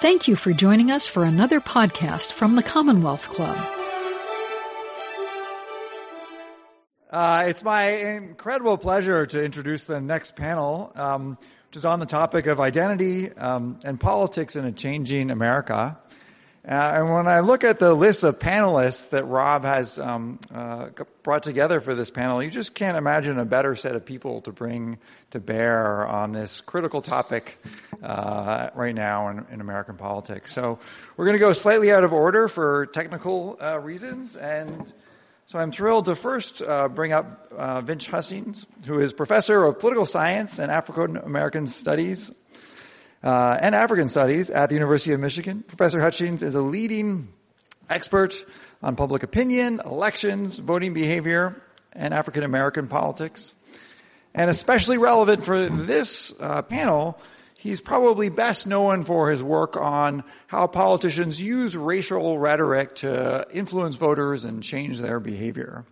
Thank 0.00 0.28
you 0.28 0.36
for 0.36 0.52
joining 0.52 0.92
us 0.92 1.08
for 1.08 1.24
another 1.24 1.60
podcast 1.60 2.30
from 2.30 2.54
the 2.54 2.62
Commonwealth 2.62 3.30
Club. 3.30 3.56
Uh, 7.10 7.46
it's 7.48 7.64
my 7.64 7.88
incredible 7.88 8.78
pleasure 8.78 9.26
to 9.26 9.42
introduce 9.42 9.86
the 9.86 10.00
next 10.00 10.36
panel, 10.36 10.92
um, 10.94 11.36
which 11.66 11.78
is 11.78 11.84
on 11.84 11.98
the 11.98 12.06
topic 12.06 12.46
of 12.46 12.60
identity 12.60 13.32
um, 13.32 13.80
and 13.82 13.98
politics 13.98 14.54
in 14.54 14.64
a 14.64 14.70
changing 14.70 15.32
America. 15.32 15.98
Uh, 16.66 16.92
and 16.96 17.10
when 17.10 17.26
I 17.26 17.40
look 17.40 17.64
at 17.64 17.78
the 17.78 17.94
list 17.94 18.24
of 18.24 18.38
panelists 18.38 19.10
that 19.10 19.24
Rob 19.24 19.64
has 19.64 19.98
um, 19.98 20.38
uh, 20.52 20.88
brought 21.22 21.42
together 21.42 21.80
for 21.80 21.94
this 21.94 22.10
panel, 22.10 22.42
you 22.42 22.50
just 22.50 22.74
can't 22.74 22.96
imagine 22.96 23.38
a 23.38 23.44
better 23.44 23.76
set 23.76 23.94
of 23.94 24.04
people 24.04 24.40
to 24.42 24.52
bring 24.52 24.98
to 25.30 25.40
bear 25.40 26.06
on 26.06 26.32
this 26.32 26.60
critical 26.60 27.00
topic 27.00 27.58
uh, 28.02 28.70
right 28.74 28.94
now 28.94 29.28
in, 29.28 29.46
in, 29.52 29.60
American 29.60 29.96
politics. 29.96 30.52
So 30.52 30.78
we're 31.16 31.26
going 31.26 31.36
to 31.36 31.40
go 31.40 31.52
slightly 31.52 31.92
out 31.92 32.04
of 32.04 32.12
order 32.12 32.48
for 32.48 32.86
technical 32.86 33.56
uh, 33.62 33.78
reasons, 33.78 34.36
and 34.36 34.92
so 35.46 35.58
I'm 35.58 35.72
thrilled 35.72 36.06
to 36.06 36.16
first 36.16 36.60
uh, 36.60 36.88
bring 36.88 37.12
up 37.12 37.50
uh, 37.56 37.80
Vince 37.80 38.06
Hutchings, 38.06 38.66
who 38.84 39.00
is 39.00 39.14
professor 39.14 39.64
of 39.64 39.78
political 39.78 40.04
science 40.06 40.58
and 40.58 40.70
African 40.70 41.16
American 41.16 41.66
studies 41.66 42.30
uh, 43.22 43.58
and 43.60 43.74
African 43.74 44.08
Studies 44.08 44.50
at 44.50 44.68
the 44.68 44.74
University 44.74 45.12
of 45.12 45.20
Michigan. 45.20 45.62
Professor 45.66 46.00
Hutchings 46.00 46.42
is 46.42 46.54
a 46.54 46.62
leading 46.62 47.28
expert 47.90 48.44
on 48.82 48.96
public 48.96 49.22
opinion, 49.22 49.80
elections, 49.84 50.58
voting 50.58 50.94
behavior, 50.94 51.60
and 51.92 52.14
African 52.14 52.44
American 52.44 52.88
politics. 52.88 53.54
And 54.34 54.50
especially 54.50 54.98
relevant 54.98 55.44
for 55.44 55.68
this 55.68 56.32
uh, 56.38 56.62
panel, 56.62 57.18
he's 57.56 57.80
probably 57.80 58.28
best 58.28 58.66
known 58.66 59.04
for 59.04 59.30
his 59.30 59.42
work 59.42 59.76
on 59.76 60.22
how 60.46 60.66
politicians 60.66 61.40
use 61.40 61.76
racial 61.76 62.38
rhetoric 62.38 62.96
to 62.96 63.46
influence 63.52 63.96
voters 63.96 64.44
and 64.44 64.62
change 64.62 65.00
their 65.00 65.18
behavior. 65.18 65.84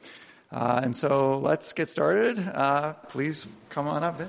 Uh, 0.52 0.80
and 0.84 0.94
so 0.94 1.38
let's 1.38 1.72
get 1.72 1.88
started. 1.88 2.38
Uh, 2.38 2.92
please 3.08 3.48
come 3.68 3.88
on 3.88 4.04
up. 4.04 4.20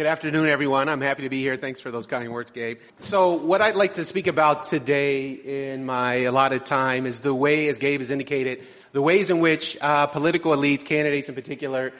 Good 0.00 0.06
afternoon, 0.06 0.48
everyone. 0.48 0.88
I'm 0.88 1.02
happy 1.02 1.24
to 1.24 1.28
be 1.28 1.42
here. 1.42 1.56
Thanks 1.56 1.78
for 1.78 1.90
those 1.90 2.06
kind 2.06 2.32
words, 2.32 2.50
Gabe. 2.50 2.78
So 3.00 3.34
what 3.34 3.60
I'd 3.60 3.76
like 3.76 3.92
to 3.94 4.06
speak 4.06 4.28
about 4.28 4.62
today 4.62 5.32
in 5.32 5.84
my 5.84 6.14
allotted 6.20 6.64
time 6.64 7.04
is 7.04 7.20
the 7.20 7.34
way, 7.34 7.68
as 7.68 7.76
Gabe 7.76 8.00
has 8.00 8.10
indicated, 8.10 8.66
the 8.92 9.02
ways 9.02 9.28
in 9.28 9.40
which 9.40 9.76
uh, 9.82 10.06
political 10.06 10.56
elites, 10.56 10.86
candidates 10.86 11.28
in 11.28 11.34
particular, 11.34 11.92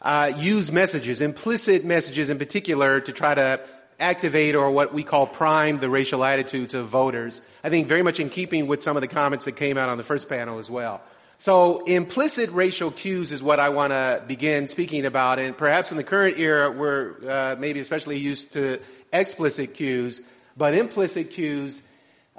uh, 0.00 0.30
use 0.38 0.70
messages, 0.70 1.20
implicit 1.20 1.84
messages 1.84 2.30
in 2.30 2.38
particular, 2.38 3.00
to 3.00 3.12
try 3.12 3.34
to 3.34 3.60
activate 3.98 4.54
or 4.54 4.70
what 4.70 4.94
we 4.94 5.02
call 5.02 5.26
prime 5.26 5.80
the 5.80 5.90
racial 5.90 6.24
attitudes 6.24 6.74
of 6.74 6.86
voters. 6.86 7.40
I 7.64 7.70
think 7.70 7.88
very 7.88 8.02
much 8.02 8.20
in 8.20 8.30
keeping 8.30 8.68
with 8.68 8.84
some 8.84 8.96
of 8.96 9.00
the 9.00 9.08
comments 9.08 9.46
that 9.46 9.56
came 9.56 9.76
out 9.76 9.88
on 9.88 9.98
the 9.98 10.04
first 10.04 10.28
panel 10.28 10.60
as 10.60 10.70
well. 10.70 11.00
So 11.40 11.84
implicit 11.84 12.50
racial 12.50 12.90
cues 12.90 13.30
is 13.30 13.40
what 13.40 13.60
I 13.60 13.68
want 13.68 13.92
to 13.92 14.24
begin 14.26 14.66
speaking 14.66 15.06
about, 15.06 15.38
and 15.38 15.56
perhaps 15.56 15.92
in 15.92 15.96
the 15.96 16.02
current 16.02 16.36
era 16.36 16.68
we're 16.68 17.14
uh, 17.28 17.56
maybe 17.56 17.78
especially 17.78 18.18
used 18.18 18.54
to 18.54 18.80
explicit 19.12 19.74
cues, 19.74 20.20
but 20.56 20.74
implicit 20.74 21.30
cues 21.30 21.80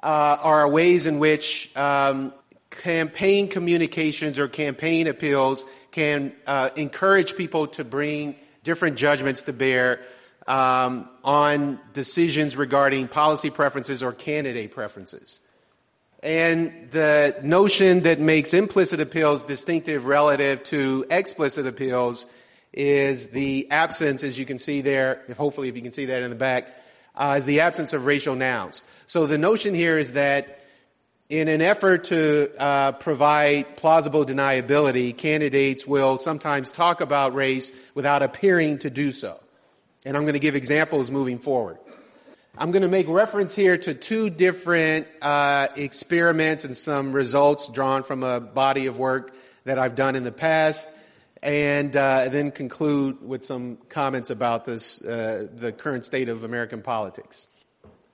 uh, 0.04 0.38
are 0.42 0.70
ways 0.70 1.06
in 1.06 1.18
which 1.18 1.72
um, 1.78 2.34
campaign 2.72 3.48
communications 3.48 4.38
or 4.38 4.50
campaign 4.50 5.08
appeals 5.08 5.64
can 5.92 6.34
uh, 6.46 6.70
encourage 6.76 7.38
people 7.38 7.68
to 7.68 7.86
bring 7.86 8.36
different 8.66 8.98
judgments 8.98 9.44
to 9.44 9.54
bear 9.54 10.02
um, 10.46 11.10
on 11.24 11.80
decisions 11.94 12.58
regarding 12.58 13.08
policy 13.08 13.50
preferences 13.50 14.04
or 14.04 14.12
candidate 14.12 14.72
preferences. 14.72 15.40
And 16.22 16.90
the 16.92 17.40
notion 17.44 18.02
that 18.02 18.20
makes 18.20 18.54
implicit 18.54 19.00
appeals 19.00 19.42
distinctive 19.42 20.06
relative 20.06 20.64
to 20.66 21.06
explicit 21.10 21.66
appeals 21.66 22.26
is 22.74 23.28
the 23.28 23.72
absence, 23.72 24.24
as 24.24 24.38
you 24.38 24.46
can 24.46 24.60
see 24.60 24.82
there, 24.82 25.24
if 25.28 25.38
hopefully 25.38 25.70
if 25.70 25.76
you 25.76 25.82
can 25.82 25.94
see 25.94 26.06
that 26.06 26.22
in 26.22 26.30
the 26.30 26.36
back, 26.36 26.68
uh, 27.16 27.36
is 27.38 27.46
the 27.46 27.62
absence 27.62 27.94
of 27.94 28.06
racial 28.06 28.36
nouns. 28.36 28.84
So 29.06 29.28
the 29.28 29.38
notion 29.38 29.74
here 29.74 29.98
is 29.98 30.12
that 30.14 30.60
in 31.30 31.48
an 31.48 31.62
effort 31.62 32.06
to 32.06 32.50
uh, 32.58 32.92
provide 32.94 33.78
plausible 33.78 34.26
deniability, 34.26 35.16
candidates 35.16 35.86
will 35.86 36.18
sometimes 36.18 36.72
talk 36.72 37.02
about 37.02 37.34
race 37.34 37.72
without 37.94 38.24
appearing 38.24 38.80
to 38.80 38.90
do 38.90 39.12
so. 39.12 39.40
And 40.06 40.18
I'm 40.18 40.24
going 40.24 40.34
to 40.34 40.40
give 40.40 40.56
examples 40.56 41.12
moving 41.12 41.40
forward. 41.40 41.78
I'm 42.58 42.72
going 42.72 42.82
to 42.82 42.90
make 42.90 43.08
reference 43.08 43.56
here 43.56 43.78
to 43.78 43.94
two 43.94 44.30
different 44.30 45.08
uh, 45.22 45.68
experiments 45.76 46.66
and 46.66 46.76
some 46.76 47.12
results 47.12 47.70
drawn 47.70 48.04
from 48.04 48.24
a 48.24 48.40
body 48.40 48.88
of 48.88 48.98
work 48.98 49.34
that 49.66 49.78
I've 49.78 49.96
done 49.96 50.16
in 50.16 50.24
the 50.24 50.32
past, 50.32 50.90
and 51.44 51.96
uh, 51.96 52.28
then 52.30 52.52
conclude 52.52 53.22
with 53.22 53.46
some 53.46 53.78
comments 53.88 54.30
about 54.30 54.66
this, 54.66 55.02
uh, 55.06 55.48
the 55.54 55.72
current 55.72 56.04
state 56.04 56.28
of 56.28 56.44
American 56.44 56.82
politics. 56.82 57.48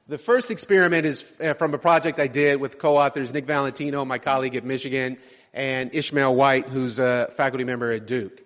The 0.08 0.18
first 0.18 0.52
experiment 0.52 1.06
is 1.06 1.32
uh, 1.42 1.54
from 1.54 1.74
a 1.74 1.80
project 1.80 2.20
I 2.20 2.28
did 2.28 2.60
with 2.60 2.78
co-authors 2.78 3.34
Nick 3.34 3.46
Valentino, 3.46 4.06
my 4.06 4.20
colleague 4.20 4.56
at 4.56 4.64
Michigan, 4.64 5.18
and 5.54 5.96
Ismail 5.96 6.36
White, 6.36 6.68
who's 6.68 7.00
a 7.00 7.32
faculty 7.36 7.64
member 7.64 7.92
at 7.92 8.06
Duke. 8.06 8.45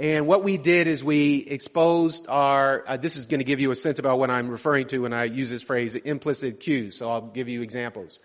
And 0.00 0.26
what 0.26 0.42
we 0.42 0.56
did 0.56 0.86
is 0.86 1.04
we 1.04 1.40
exposed 1.40 2.24
our, 2.26 2.82
uh, 2.88 2.96
this 2.96 3.16
is 3.16 3.26
going 3.26 3.40
to 3.40 3.44
give 3.44 3.60
you 3.60 3.70
a 3.70 3.74
sense 3.74 3.98
about 3.98 4.18
what 4.18 4.30
I'm 4.30 4.48
referring 4.48 4.86
to 4.86 5.02
when 5.02 5.12
I 5.12 5.24
use 5.24 5.50
this 5.50 5.62
phrase, 5.62 5.94
implicit 5.94 6.58
cues. 6.58 6.96
So 6.96 7.10
I'll 7.10 7.20
give 7.20 7.50
you 7.50 7.60
examples. 7.60 8.18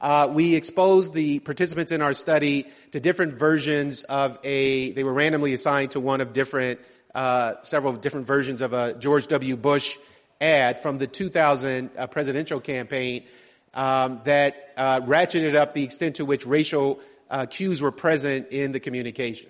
Uh, 0.00 0.28
we 0.32 0.56
exposed 0.56 1.14
the 1.14 1.38
participants 1.38 1.92
in 1.92 2.02
our 2.02 2.14
study 2.14 2.66
to 2.90 2.98
different 2.98 3.34
versions 3.34 4.02
of 4.02 4.40
a, 4.42 4.90
they 4.90 5.04
were 5.04 5.12
randomly 5.12 5.52
assigned 5.52 5.92
to 5.92 6.00
one 6.00 6.20
of 6.20 6.32
different, 6.32 6.80
uh, 7.14 7.54
several 7.62 7.92
different 7.92 8.26
versions 8.26 8.60
of 8.60 8.72
a 8.72 8.94
George 8.94 9.28
W. 9.28 9.56
Bush 9.56 9.98
ad 10.40 10.82
from 10.82 10.98
the 10.98 11.06
2000 11.06 11.90
uh, 11.96 12.08
presidential 12.08 12.58
campaign 12.58 13.24
um, 13.72 14.20
that 14.24 14.72
uh, 14.76 15.00
ratcheted 15.02 15.54
up 15.54 15.74
the 15.74 15.84
extent 15.84 16.16
to 16.16 16.24
which 16.24 16.44
racial 16.44 16.98
uh, 17.30 17.46
cues 17.46 17.80
were 17.80 17.92
present 17.92 18.48
in 18.48 18.72
the 18.72 18.80
communication. 18.80 19.48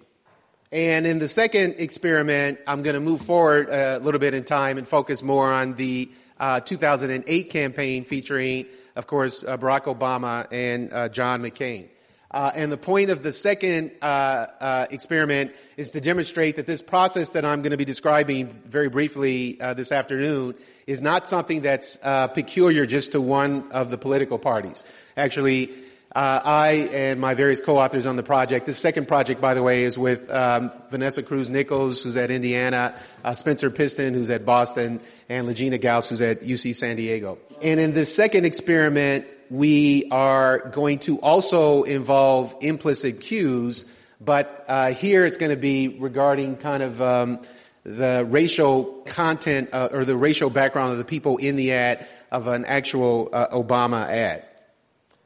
And 0.72 1.04
in 1.04 1.19
the 1.19 1.28
second 1.28 1.76
experiment, 1.78 2.60
I'm 2.64 2.82
going 2.82 2.94
to 2.94 3.00
move 3.00 3.22
forward 3.22 3.69
a 3.70 3.98
little 3.98 4.20
bit 4.20 4.34
in 4.34 4.44
time 4.44 4.78
and 4.78 4.86
focus 4.86 5.20
more 5.20 5.53
on 5.53 5.75
the 5.75 6.08
uh, 6.38 6.60
2008 6.60 7.50
campaign 7.50 8.04
featuring, 8.04 8.66
of 8.94 9.09
course, 9.09 9.42
uh, 9.42 9.59
Barack 9.59 9.92
Obama 9.92 10.47
and 10.53 10.92
uh, 10.92 11.09
John 11.09 11.42
McCain. 11.42 11.88
Uh, 12.30 12.53
and 12.54 12.70
the 12.70 12.76
point 12.76 13.10
of 13.10 13.25
the 13.25 13.32
second 13.32 13.91
uh, 14.00 14.47
uh, 14.60 14.86
experiment 14.92 15.50
is 15.76 15.91
to 15.91 16.00
demonstrate 16.00 16.54
that 16.54 16.69
this 16.69 16.82
process 16.82 17.30
that 17.30 17.44
I'm 17.44 17.62
going 17.62 17.72
to 17.72 17.76
be 17.76 17.84
describing 17.84 18.47
very 18.64 18.88
briefly 18.88 19.54
this 19.75 19.91
afternoon 19.91 20.54
is 20.86 21.00
not 21.00 21.26
something 21.26 21.62
that's 21.62 21.97
peculiar 21.97 22.86
just 22.86 23.10
to 23.12 23.20
one 23.20 23.72
of 23.72 23.91
the 23.91 23.98
political 23.98 24.38
parties. 24.38 24.84
Actually, 25.16 25.75
uh, 26.15 26.41
I 26.44 26.88
and 26.93 27.21
my 27.21 27.34
various 27.34 27.60
co-authors 27.60 28.06
on 28.06 28.16
the 28.16 28.22
project. 28.22 28.66
This 28.66 28.78
second 28.78 29.06
project, 29.06 29.41
by 29.41 29.54
the 29.54 29.62
way, 29.62 29.84
is 29.84 29.97
with 29.97 30.31
um, 30.31 30.72
Vanessa 30.91 31.22
Cruz 31.22 31.48
Nichols, 31.48 32.03
who's 32.03 32.16
at 32.16 32.31
Indiana, 32.31 32.94
uh, 33.25 33.32
Spencer 33.32 33.71
Piston, 33.71 34.15
who's 34.15 34.31
at 34.31 34.44
Boston, 34.44 35.00
and 35.28 35.47
LaGina 35.47 35.81
Gause, 35.81 36.10
who's 36.10 36.21
at 36.21 36.41
UC 36.41 36.75
San 36.75 36.97
Diego. 36.97 37.38
And 37.62 37.78
in 37.78 37.93
this 37.93 38.15
second 38.15 38.44
experiment, 38.44 39.26
we 39.50 40.09
are 40.10 40.59
going 40.71 40.98
to 41.00 41.21
also 41.21 41.84
involve 41.84 42.56
implicit 42.60 43.21
cues, 43.21 43.84
but 44.21 44.65
uh, 44.69 44.92
here 44.92 45.25
it's 45.25 45.37
going 45.37 45.50
to 45.50 45.56
be 45.56 45.88
regarding 45.88 46.56
kind 46.56 46.83
of 46.83 47.01
um, 47.01 47.41
the 47.84 48.27
racial 48.28 48.84
content 49.06 49.71
uh, 49.72 49.89
or 49.92 50.04
the 50.04 50.16
racial 50.16 50.51
background 50.51 50.91
of 50.91 50.98
the 50.98 51.04
people 51.04 51.36
in 51.36 51.56
the 51.56 51.72
ad 51.72 52.06
of 52.33 52.48
an 52.48 52.65
actual 52.65 53.28
uh, 53.33 53.48
Obama 53.48 54.06
ad. 54.09 54.45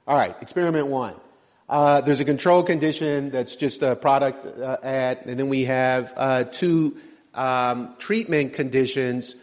All 0.06 0.18
right, 0.18 0.36
experiment 0.42 0.88
one. 0.88 1.14
Uh, 1.66 2.02
there's 2.02 2.20
a 2.20 2.26
control 2.26 2.62
condition 2.62 3.30
that's 3.30 3.56
just 3.56 3.82
a 3.82 3.96
product 3.96 4.44
uh, 4.44 4.76
ad, 4.82 5.20
and 5.24 5.40
then 5.40 5.48
we 5.48 5.64
have 5.64 6.12
uh, 6.14 6.44
two 6.44 6.98
um, 7.32 7.94
treatment 7.98 8.52
conditions 8.52 9.34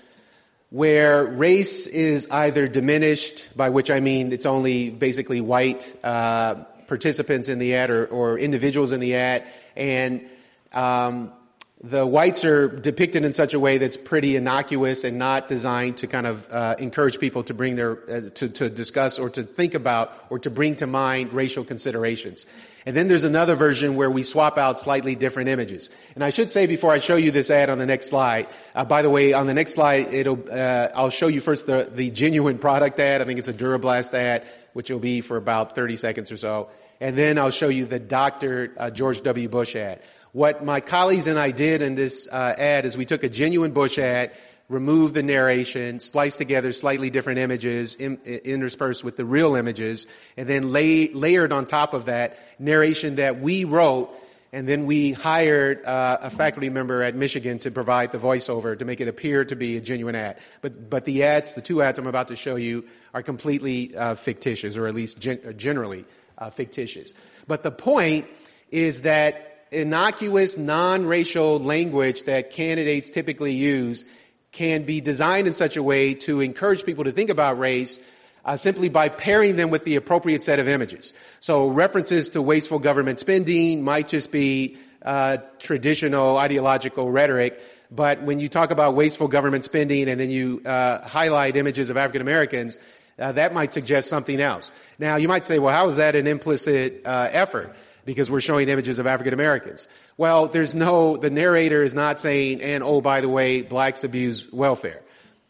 where 0.69 1.25
race 1.25 1.88
is 1.88 2.28
either 2.30 2.68
diminished, 2.68 3.58
by 3.58 3.69
which 3.69 3.90
I 3.90 4.02
mean 4.02 4.31
it's 4.31 4.46
only 4.46 4.92
basically 4.92 5.42
white 5.42 5.92
uh, 6.04 6.56
participants 6.86 7.50
in 7.50 7.58
the 7.58 7.74
ad 7.74 7.90
or, 7.90 8.06
or, 8.06 8.38
individuals 8.38 8.94
in 8.94 9.00
the 9.00 9.16
ad, 9.16 9.44
and 9.75 10.30
um, 10.74 11.34
the 11.83 12.06
whites 12.06 12.45
are 12.45 12.68
depicted 12.68 13.25
in 13.25 13.33
such 13.33 13.56
a 13.56 13.60
way 13.60 13.80
that's 13.80 13.98
pretty 13.98 14.36
innocuous 14.36 15.04
and 15.04 15.18
not 15.18 15.50
designed 15.50 15.98
to 15.98 16.07
kind 16.07 16.28
of 16.28 16.48
uh, 16.51 16.75
encourage 16.78 17.19
people 17.19 17.44
to 17.44 17.56
bring 17.56 17.75
their 17.75 17.98
uh, 18.07 18.30
to, 18.36 18.50
to 18.50 18.69
discuss 18.69 19.18
or 19.18 19.31
to 19.31 19.42
think 19.42 19.74
about 19.74 20.13
or 20.30 20.38
to 20.38 20.51
bring 20.51 20.75
to 20.75 20.86
mind 20.86 21.33
racial 21.33 21.63
considerations. 21.63 22.45
And 22.86 22.95
then 22.95 23.07
there's 23.07 23.24
another 23.24 23.56
version 23.56 23.95
where 23.95 24.12
we 24.12 24.22
swap 24.22 24.60
out 24.60 24.80
slightly 24.80 25.16
different 25.16 25.50
images. 25.50 25.89
And 26.13 26.24
I 26.24 26.30
should 26.30 26.51
say 26.51 26.68
before 26.68 26.92
I 26.92 27.00
show 27.00 27.16
you 27.16 27.31
this 27.31 27.50
ad 27.50 27.69
on 27.69 27.80
the 27.80 27.86
next 27.86 28.10
slide, 28.10 28.48
uh, 28.75 28.86
by 28.86 29.01
the 29.01 29.10
way, 29.10 29.34
on 29.34 29.48
the 29.48 29.54
next 29.54 29.74
slide, 29.74 30.13
it'll 30.13 30.44
uh, 30.51 30.89
I'll 30.94 31.10
show 31.10 31.27
you 31.27 31.42
first 31.42 31.66
the 31.66 31.89
the 31.92 32.12
genuine 32.12 32.60
product 32.60 33.00
ad. 33.00 33.22
I 33.22 33.25
think 33.25 33.39
it's 33.39 33.50
a 33.50 33.54
Duralast 33.54 34.13
ad, 34.13 34.44
which 34.74 34.92
will 34.92 35.00
be 35.00 35.22
for 35.22 35.36
about 35.36 35.74
30 35.74 35.95
seconds 35.95 36.31
or 36.31 36.38
so. 36.38 36.69
And 37.00 37.18
then 37.18 37.39
I'll 37.39 37.50
show 37.50 37.69
you 37.69 37.86
the 37.86 38.00
Dr. 38.00 38.75
Uh, 38.77 38.92
George 38.92 39.24
W. 39.24 39.50
Bush 39.50 39.75
ad. 39.75 40.01
What 40.33 40.63
my 40.63 40.80
colleagues 40.80 41.28
and 41.28 41.38
I 41.38 41.51
did 41.51 41.81
in 41.81 41.95
this 41.95 42.28
uh, 42.31 42.56
ad 42.57 42.86
is 42.86 42.95
we 42.95 43.06
took 43.06 43.24
a 43.24 43.30
genuine 43.30 43.72
Bush 43.72 43.98
ad, 43.98 44.31
removed 44.69 45.13
the 45.13 45.24
narration, 45.24 46.00
spliced 46.00 46.38
together 46.38 46.72
slightly 46.72 47.10
different 47.10 47.39
images 47.39 47.95
in, 47.95 48.18
interspersed 48.24 49.04
with 49.04 49.18
the 49.18 49.25
real 49.25 49.56
images, 49.56 50.07
and 50.38 50.48
then 50.48 50.72
lay, 50.72 51.10
layered 51.10 51.51
on 51.51 51.66
top 51.66 51.94
of 51.94 52.06
that 52.06 52.38
narration 52.60 53.16
that 53.16 53.42
we 53.42 53.66
wrote 53.66 54.13
and 54.54 54.68
then 54.68 54.86
we 54.86 55.13
hired 55.13 55.86
uh, 55.86 56.18
a 56.22 56.30
faculty 56.30 56.69
member 56.69 57.04
at 57.04 57.16
Michigan 57.16 57.60
to 57.60 57.72
provide 57.72 58.12
the 58.12 58.18
voiceover 58.18 58.77
to 58.77 58.84
make 58.84 59.00
it 59.00 59.07
appear 59.07 59.45
to 59.45 59.56
be 59.56 59.77
a 59.77 59.81
genuine 59.81 60.16
ad. 60.16 60.38
But 60.62 60.89
but 60.89 61.06
the 61.06 61.24
ads, 61.24 61.54
the 61.54 61.62
two 61.62 61.81
ads 61.81 61.98
I'm 61.98 62.07
about 62.07 62.27
to 62.30 62.36
show 62.36 62.57
you, 62.57 62.84
are 63.13 63.24
completely 63.24 63.95
uh, 63.95 64.16
fictitious, 64.16 64.75
or 64.75 64.88
at 64.88 64.94
least 64.94 65.22
gen- 65.22 65.56
generally 65.57 66.04
uh, 66.38 66.50
fictitious. 66.50 67.13
But 67.48 67.63
the 67.63 67.72
point 67.72 68.27
is 68.72 69.01
that 69.01 69.50
innocuous, 69.72 70.58
non-racial 70.58 71.60
language 71.60 72.24
that 72.24 72.52
candidates 72.52 73.10
typically 73.10 73.54
use 73.54 74.06
can 74.52 74.84
be 74.84 75.00
designed 75.00 75.48
in 75.48 75.54
such 75.54 75.78
a 75.78 75.84
way 75.84 76.14
to 76.14 76.42
encourage 76.42 76.86
people 76.86 77.06
to 77.06 77.12
think 77.12 77.30
about 77.30 77.58
race 77.58 78.00
uh, 78.44 78.58
simply 78.58 78.90
by 78.90 79.08
pairing 79.08 79.56
them 79.56 79.70
with 79.70 79.86
the 79.86 79.96
appropriate 79.96 80.44
set 80.44 80.60
of 80.60 80.68
images. 80.68 81.14
So 81.40 81.70
references 81.70 82.30
to 82.30 82.42
wasteful 82.42 82.80
government 82.80 83.20
spending 83.20 83.84
might 83.84 84.08
just 84.08 84.32
be 84.32 84.78
uh, 85.04 85.38
traditional 85.60 86.38
ideological 86.38 87.12
rhetoric, 87.12 87.62
but 87.90 88.22
when 88.24 88.40
you 88.40 88.50
talk 88.50 88.72
about 88.72 88.96
wasteful 88.96 89.28
government 89.28 89.64
spending 89.64 90.10
and 90.10 90.20
then 90.20 90.30
you 90.30 90.62
uh, 90.66 91.02
highlight 91.08 91.56
images 91.56 91.90
of 91.90 91.98
African 91.98 92.22
Americans, 92.22 92.80
uh, 93.20 93.32
that 93.34 93.54
might 93.54 93.74
suggest 93.74 94.10
something 94.10 94.40
else. 94.40 94.72
Now, 94.98 95.16
you 95.18 95.28
might 95.28 95.46
say, 95.46 95.60
well, 95.60 95.74
how 95.74 95.88
is 95.90 95.98
that 95.98 96.16
an 96.16 96.28
implicit 96.28 97.02
uh, 97.06 97.30
effort? 97.32 97.76
Because 98.06 98.30
we're 98.30 98.42
showing 98.42 98.69
images 98.69 99.00
of 99.00 99.07
African 99.07 99.33
Americans. 99.33 99.88
Well, 100.18 100.48
there's 100.48 100.74
no, 100.74 101.18
the 101.18 101.30
narrator 101.30 101.83
is 101.83 101.94
not 101.94 102.19
saying, 102.19 102.62
and 102.62 102.83
oh, 102.83 103.01
by 103.01 103.21
the 103.21 103.30
way, 103.30 103.62
blacks 103.62 104.03
abuse 104.03 104.51
welfare. 104.51 105.01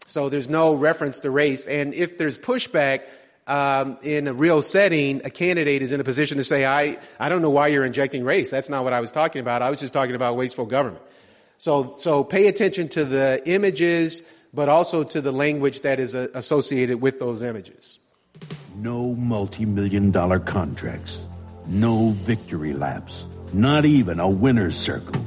So 0.07 0.29
there's 0.29 0.49
no 0.49 0.73
reference 0.73 1.19
to 1.21 1.31
race. 1.31 1.65
And 1.65 1.93
if 1.93 2.17
there's 2.17 2.37
pushback, 2.37 3.03
um, 3.47 3.97
in 4.03 4.27
a 4.27 4.33
real 4.33 4.61
setting, 4.61 5.21
a 5.25 5.29
candidate 5.29 5.81
is 5.81 5.91
in 5.91 5.99
a 5.99 6.03
position 6.03 6.37
to 6.37 6.43
say, 6.43 6.65
I, 6.65 6.97
I 7.19 7.29
don't 7.29 7.41
know 7.41 7.49
why 7.49 7.67
you're 7.67 7.85
injecting 7.85 8.23
race. 8.23 8.51
That's 8.51 8.69
not 8.69 8.83
what 8.83 8.93
I 8.93 9.01
was 9.01 9.11
talking 9.11 9.41
about. 9.41 9.61
I 9.61 9.69
was 9.69 9.79
just 9.79 9.93
talking 9.93 10.15
about 10.15 10.37
wasteful 10.37 10.65
government. 10.65 11.03
So, 11.57 11.95
so 11.99 12.23
pay 12.23 12.47
attention 12.47 12.87
to 12.89 13.03
the 13.03 13.41
images, 13.45 14.21
but 14.53 14.69
also 14.69 15.03
to 15.03 15.21
the 15.21 15.31
language 15.31 15.81
that 15.81 15.99
is 15.99 16.15
uh, 16.15 16.27
associated 16.33 17.01
with 17.01 17.19
those 17.19 17.41
images. 17.41 17.99
No 18.75 19.15
multi-million 19.15 20.11
dollar 20.11 20.39
contracts 20.39 21.23
no 21.67 22.09
victory 22.11 22.73
laps, 22.73 23.25
not 23.53 23.85
even 23.85 24.19
a 24.19 24.29
winner's 24.29 24.77
circle. 24.77 25.21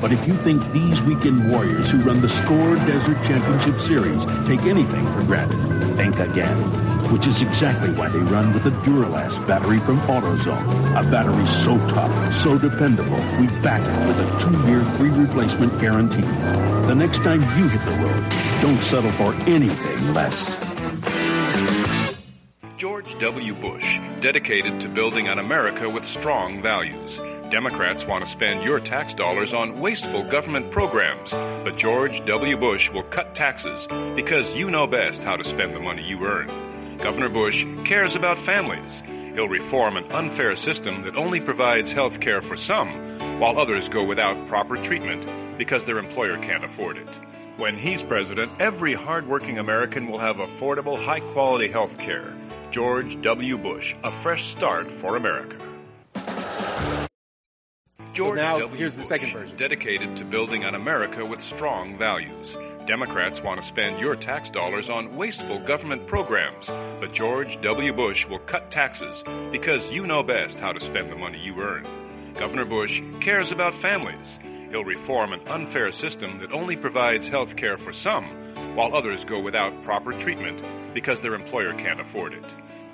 But 0.00 0.12
if 0.12 0.26
you 0.28 0.36
think 0.36 0.60
these 0.72 1.00
weekend 1.02 1.50
warriors 1.50 1.90
who 1.90 1.98
run 2.02 2.20
the 2.20 2.28
Score 2.28 2.76
Desert 2.76 3.16
Championship 3.24 3.80
Series 3.80 4.24
take 4.46 4.60
anything 4.62 5.10
for 5.12 5.22
granted, 5.22 5.96
think 5.96 6.18
again. 6.18 6.56
Which 7.10 7.26
is 7.26 7.42
exactly 7.42 7.90
why 7.90 8.08
they 8.08 8.18
run 8.18 8.52
with 8.52 8.64
the 8.64 8.70
Duralast 8.70 9.46
battery 9.46 9.78
from 9.80 9.98
AutoZone. 10.00 10.90
A 10.98 11.10
battery 11.10 11.46
so 11.46 11.76
tough, 11.88 12.34
so 12.34 12.58
dependable, 12.58 13.16
we 13.38 13.46
back 13.62 13.82
it 13.82 14.06
with 14.06 14.18
a 14.18 14.38
two-year 14.40 14.84
free 14.96 15.10
replacement 15.10 15.78
guarantee. 15.80 16.22
The 16.86 16.94
next 16.94 17.22
time 17.22 17.40
you 17.40 17.68
hit 17.68 17.84
the 17.84 17.92
road, 17.92 18.24
don't 18.60 18.80
settle 18.80 19.12
for 19.12 19.34
anything 19.48 20.12
less. 20.12 20.73
George 22.76 23.16
W. 23.20 23.54
Bush, 23.54 24.00
dedicated 24.20 24.80
to 24.80 24.88
building 24.88 25.28
an 25.28 25.38
America 25.38 25.88
with 25.88 26.04
strong 26.04 26.60
values. 26.60 27.20
Democrats 27.48 28.04
want 28.04 28.24
to 28.24 28.30
spend 28.30 28.64
your 28.64 28.80
tax 28.80 29.14
dollars 29.14 29.54
on 29.54 29.78
wasteful 29.78 30.24
government 30.24 30.72
programs, 30.72 31.30
but 31.30 31.76
George 31.76 32.24
W. 32.24 32.56
Bush 32.56 32.90
will 32.90 33.04
cut 33.04 33.32
taxes 33.32 33.86
because 34.16 34.56
you 34.56 34.72
know 34.72 34.88
best 34.88 35.22
how 35.22 35.36
to 35.36 35.44
spend 35.44 35.72
the 35.72 35.78
money 35.78 36.04
you 36.04 36.26
earn. 36.26 36.48
Governor 36.98 37.28
Bush 37.28 37.64
cares 37.84 38.16
about 38.16 38.38
families. 38.38 39.04
He'll 39.34 39.48
reform 39.48 39.96
an 39.96 40.10
unfair 40.10 40.56
system 40.56 40.98
that 41.00 41.16
only 41.16 41.40
provides 41.40 41.92
health 41.92 42.20
care 42.20 42.40
for 42.40 42.56
some, 42.56 42.88
while 43.38 43.56
others 43.56 43.88
go 43.88 44.02
without 44.02 44.48
proper 44.48 44.76
treatment 44.78 45.28
because 45.58 45.86
their 45.86 45.98
employer 45.98 46.38
can't 46.38 46.64
afford 46.64 46.96
it. 46.96 47.08
When 47.56 47.76
he's 47.76 48.02
president, 48.02 48.50
every 48.58 48.94
hardworking 48.94 49.58
American 49.58 50.08
will 50.08 50.18
have 50.18 50.36
affordable, 50.36 51.00
high 51.00 51.20
quality 51.20 51.68
health 51.68 51.98
care. 51.98 52.34
George 52.74 53.22
W. 53.22 53.56
Bush, 53.56 53.94
a 54.02 54.10
fresh 54.10 54.46
start 54.46 54.90
for 54.90 55.14
America. 55.14 55.56
George 58.12 58.40
so 58.40 58.42
now, 58.42 58.58
w. 58.58 58.76
here's 58.76 58.96
the 58.96 59.04
second 59.04 59.30
version. 59.30 59.56
Dedicated 59.56 60.16
to 60.16 60.24
building 60.24 60.64
an 60.64 60.74
America 60.74 61.24
with 61.24 61.40
strong 61.40 61.96
values. 61.96 62.56
Democrats 62.84 63.40
want 63.40 63.60
to 63.60 63.64
spend 63.64 64.00
your 64.00 64.16
tax 64.16 64.50
dollars 64.50 64.90
on 64.90 65.14
wasteful 65.14 65.60
government 65.60 66.08
programs, 66.08 66.66
but 66.98 67.12
George 67.12 67.60
W. 67.60 67.92
Bush 67.92 68.26
will 68.26 68.40
cut 68.40 68.72
taxes 68.72 69.22
because 69.52 69.92
you 69.92 70.08
know 70.08 70.24
best 70.24 70.58
how 70.58 70.72
to 70.72 70.80
spend 70.80 71.12
the 71.12 71.16
money 71.16 71.38
you 71.38 71.60
earn. 71.60 71.86
Governor 72.34 72.64
Bush 72.64 73.00
cares 73.20 73.52
about 73.52 73.76
families. 73.76 74.40
He'll 74.72 74.82
reform 74.82 75.32
an 75.32 75.46
unfair 75.46 75.92
system 75.92 76.34
that 76.38 76.50
only 76.50 76.74
provides 76.74 77.28
health 77.28 77.54
care 77.54 77.76
for 77.76 77.92
some, 77.92 78.24
while 78.74 78.96
others 78.96 79.24
go 79.24 79.38
without 79.38 79.84
proper 79.84 80.12
treatment 80.12 80.60
because 80.92 81.20
their 81.20 81.34
employer 81.34 81.72
can't 81.74 82.00
afford 82.00 82.34
it. 82.34 82.44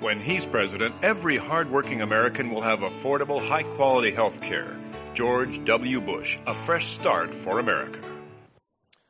When 0.01 0.19
he's 0.19 0.47
president, 0.47 0.95
every 1.03 1.37
hardworking 1.37 2.01
American 2.01 2.49
will 2.49 2.61
have 2.61 2.79
affordable, 2.79 3.39
high 3.39 3.61
quality 3.61 4.09
health 4.09 4.41
care. 4.41 4.75
George 5.13 5.63
W. 5.65 6.01
Bush, 6.01 6.39
a 6.47 6.55
fresh 6.55 6.87
start 6.87 7.35
for 7.35 7.59
America. 7.59 7.99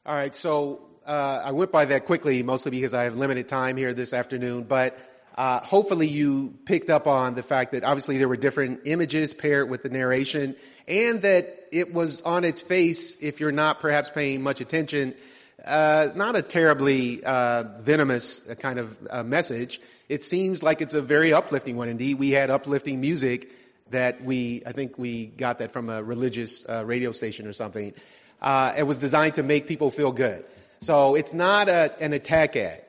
All 0.05 0.13
right, 0.13 0.35
so 0.35 0.81
uh, 1.07 1.43
I 1.45 1.53
went 1.53 1.71
by 1.71 1.85
that 1.85 2.05
quickly, 2.07 2.43
mostly 2.43 2.71
because 2.71 2.93
I 2.93 3.05
have 3.05 3.15
limited 3.15 3.47
time 3.47 3.77
here 3.77 3.93
this 3.93 4.11
afternoon, 4.11 4.63
but 4.63 4.97
uh, 5.38 5.61
hopefully 5.61 6.09
you 6.09 6.55
picked 6.65 6.89
up 6.89 7.07
on 7.07 7.35
the 7.35 7.44
fact 7.44 7.71
that 7.71 7.85
obviously 7.85 8.17
there 8.17 8.27
were 8.27 8.35
different 8.35 8.81
images 8.83 9.33
paired 9.33 9.69
with 9.69 9.83
the 9.83 9.89
narration, 9.89 10.57
and 10.89 11.21
that 11.21 11.67
it 11.71 11.94
was 11.94 12.21
on 12.23 12.44
its 12.44 12.59
face, 12.59 13.23
if 13.23 13.39
you're 13.39 13.53
not 13.53 13.79
perhaps 13.79 14.09
paying 14.09 14.44
much 14.44 14.59
attention, 14.59 15.16
uh, 15.65 16.09
not 16.15 16.35
a 16.35 16.41
terribly 16.41 17.23
uh, 17.23 17.63
venomous 17.80 18.49
uh, 18.49 18.56
kind 18.56 18.80
of 18.80 18.97
uh, 19.09 19.23
message. 19.23 19.80
It 20.09 20.23
seems 20.23 20.63
like 20.63 20.81
it's 20.81 20.94
a 20.94 21.01
very 21.01 21.33
uplifting 21.33 21.77
one. 21.77 21.89
Indeed, 21.89 22.19
we 22.19 22.31
had 22.31 22.49
uplifting 22.49 22.99
music 22.99 23.51
that 23.91 24.23
we, 24.23 24.63
I 24.65 24.71
think 24.71 24.97
we 24.97 25.25
got 25.25 25.59
that 25.59 25.71
from 25.71 25.89
a 25.89 26.01
religious 26.01 26.68
uh, 26.68 26.83
radio 26.85 27.11
station 27.11 27.47
or 27.47 27.53
something. 27.53 27.94
Uh, 28.41 28.73
it 28.77 28.83
was 28.83 28.97
designed 28.97 29.35
to 29.35 29.44
make 29.44 29.68
people 29.68 29.91
feel 29.91 30.11
good. 30.11 30.45
So 30.80 31.15
it's 31.15 31.33
not 31.33 31.69
a, 31.69 31.94
an 32.01 32.13
attack 32.13 32.56
ad. 32.56 32.83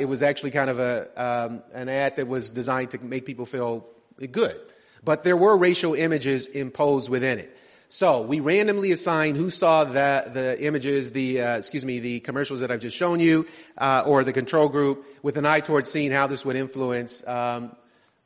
it 0.00 0.08
was 0.08 0.22
actually 0.22 0.50
kind 0.50 0.70
of 0.70 0.80
a 0.80 1.08
um, 1.16 1.62
an 1.72 1.88
ad 1.88 2.16
that 2.16 2.26
was 2.26 2.50
designed 2.50 2.90
to 2.90 2.98
make 2.98 3.24
people 3.24 3.46
feel 3.46 3.86
good. 4.32 4.60
But 5.04 5.22
there 5.22 5.36
were 5.36 5.56
racial 5.56 5.94
images 5.94 6.46
imposed 6.46 7.08
within 7.08 7.38
it. 7.38 7.56
So 7.94 8.22
we 8.22 8.40
randomly 8.40 8.90
assign 8.90 9.36
who 9.36 9.50
saw 9.50 9.84
the, 9.84 10.24
the 10.26 10.60
images, 10.60 11.12
the, 11.12 11.40
uh, 11.40 11.58
excuse 11.58 11.84
me, 11.84 12.00
the 12.00 12.18
commercials 12.18 12.58
that 12.58 12.72
I've 12.72 12.80
just 12.80 12.96
shown 12.96 13.20
you, 13.20 13.46
uh, 13.78 14.02
or 14.04 14.24
the 14.24 14.32
control 14.32 14.68
group 14.68 15.06
with 15.22 15.38
an 15.38 15.46
eye 15.46 15.60
towards 15.60 15.92
seeing 15.92 16.10
how 16.10 16.26
this 16.26 16.44
would 16.44 16.56
influence, 16.56 17.24
um, 17.28 17.70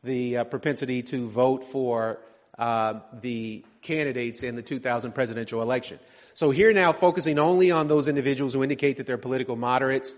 the 0.03 0.39
uh, 0.39 0.45
propensity 0.45 1.03
to 1.03 1.29
vote 1.29 1.65
for, 1.65 2.19
uh, 2.59 3.01
the 3.21 3.63
candidates 3.83 4.43
in 4.43 4.57
the 4.57 4.63
2000 4.63 5.13
presidential 5.13 5.61
election. 5.61 5.99
So 6.33 6.51
here 6.51 6.73
now 6.73 6.93
focusing 6.93 7.39
only 7.39 7.71
on 7.71 7.89
those 7.89 8.09
individuals 8.09 8.55
who 8.55 8.63
indicate 8.63 8.97
that 8.97 9.07
they're 9.07 9.19
political 9.19 9.55
moderates, 9.55 10.15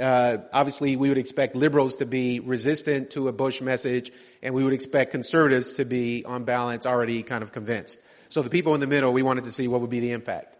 uh, 0.00 0.38
obviously, 0.54 0.96
we 0.96 1.10
would 1.10 1.18
expect 1.18 1.54
liberals 1.54 1.96
to 1.96 2.06
be 2.06 2.40
resistant 2.40 3.10
to 3.10 3.28
a 3.28 3.32
Bush 3.32 3.60
message, 3.60 4.10
and 4.42 4.54
we 4.54 4.64
would 4.64 4.72
expect 4.72 5.10
conservatives 5.10 5.72
to 5.72 5.84
be, 5.84 6.24
on 6.24 6.44
balance, 6.44 6.86
already 6.86 7.22
kind 7.22 7.42
of 7.42 7.52
convinced. 7.52 7.98
So 8.28 8.42
the 8.42 8.50
people 8.50 8.74
in 8.74 8.80
the 8.80 8.86
middle, 8.86 9.12
we 9.12 9.22
wanted 9.22 9.44
to 9.44 9.52
see 9.52 9.68
what 9.68 9.80
would 9.80 9.90
be 9.90 10.00
the 10.00 10.12
impact. 10.12 10.56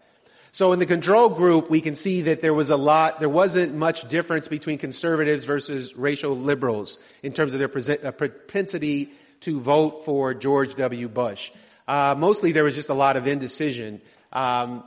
So 0.51 0.71
in 0.71 0.79
the 0.79 0.85
control 0.85 1.29
group, 1.29 1.69
we 1.69 1.81
can 1.81 1.95
see 1.95 2.21
that 2.21 2.41
there 2.41 2.53
was 2.53 2.69
a 2.69 2.77
lot, 2.77 3.19
there 3.19 3.29
wasn't 3.29 3.75
much 3.75 4.07
difference 4.09 4.47
between 4.47 4.77
conservatives 4.77 5.43
versus 5.43 5.95
racial 5.95 6.35
liberals 6.35 6.97
in 7.21 7.33
terms 7.33 7.53
of 7.53 7.59
their 7.59 8.07
uh, 8.07 8.11
propensity 8.11 9.11
to 9.41 9.59
vote 9.59 10.05
for 10.05 10.33
George 10.33 10.75
W. 10.75 11.09
Bush. 11.09 11.51
Uh, 11.87 12.15
mostly 12.17 12.53
there 12.53 12.63
was 12.63 12.75
just 12.75 12.89
a 12.89 12.93
lot 12.93 13.17
of 13.17 13.27
indecision. 13.27 14.01
Um, 14.33 14.83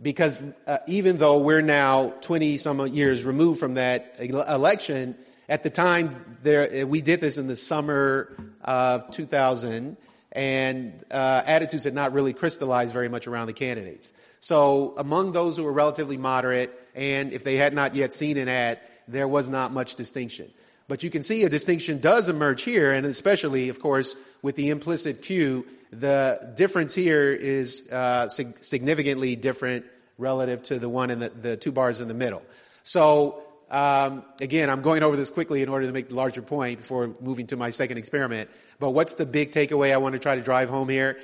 because 0.00 0.36
uh, 0.66 0.78
even 0.86 1.18
though 1.18 1.38
we're 1.38 1.60
now 1.60 2.10
20 2.22 2.56
some 2.56 2.86
years 2.88 3.24
removed 3.24 3.60
from 3.60 3.74
that 3.74 4.16
election, 4.18 5.16
at 5.48 5.62
the 5.62 5.70
time 5.70 6.38
there, 6.42 6.86
we 6.86 7.02
did 7.02 7.20
this 7.20 7.38
in 7.38 7.46
the 7.46 7.56
summer 7.56 8.34
of 8.62 9.10
2000 9.10 9.96
and 10.32 11.04
uh, 11.10 11.42
attitudes 11.46 11.84
had 11.84 11.94
not 11.94 12.12
really 12.12 12.32
crystallized 12.32 12.92
very 12.92 13.08
much 13.08 13.26
around 13.26 13.46
the 13.46 13.52
candidates. 13.52 14.12
So 14.40 14.94
among 14.96 15.32
those 15.32 15.56
who 15.56 15.62
were 15.64 15.72
relatively 15.72 16.16
moderate 16.16 16.72
and 16.94 17.32
if 17.32 17.44
they 17.44 17.56
had 17.56 17.74
not 17.74 17.94
yet 17.94 18.12
seen 18.12 18.36
an 18.38 18.48
ad, 18.48 18.80
there 19.06 19.28
was 19.28 19.48
not 19.48 19.72
much 19.72 19.94
distinction. 19.94 20.50
But 20.88 21.02
you 21.02 21.10
can 21.10 21.22
see 21.22 21.44
a 21.44 21.48
distinction 21.48 22.00
does 22.00 22.28
emerge 22.28 22.62
here, 22.62 22.92
and 22.92 23.06
especially, 23.06 23.68
of 23.68 23.80
course, 23.80 24.16
with 24.42 24.56
the 24.56 24.70
implicit 24.70 25.22
cue, 25.22 25.64
the 25.90 26.52
difference 26.56 26.94
here 26.94 27.32
is 27.32 27.88
uh, 27.90 28.28
sig- 28.28 28.62
significantly 28.62 29.36
different 29.36 29.86
relative 30.18 30.62
to 30.64 30.78
the 30.78 30.88
one 30.88 31.10
in 31.10 31.20
the, 31.20 31.28
the 31.30 31.56
two 31.56 31.72
bars 31.72 32.00
in 32.00 32.08
the 32.08 32.14
middle. 32.14 32.42
So 32.82 33.42
um, 33.72 34.22
again, 34.40 34.68
I'm 34.68 34.82
going 34.82 35.02
over 35.02 35.16
this 35.16 35.30
quickly 35.30 35.62
in 35.62 35.70
order 35.70 35.86
to 35.86 35.92
make 35.92 36.10
the 36.10 36.14
larger 36.14 36.42
point 36.42 36.80
before 36.80 37.16
moving 37.20 37.46
to 37.48 37.56
my 37.56 37.70
second 37.70 37.96
experiment. 37.96 38.50
But 38.78 38.90
what's 38.90 39.14
the 39.14 39.24
big 39.24 39.50
takeaway 39.50 39.92
I 39.92 39.96
want 39.96 40.12
to 40.12 40.18
try 40.18 40.36
to 40.36 40.42
drive 40.42 40.68
home 40.68 40.90
here? 40.90 41.18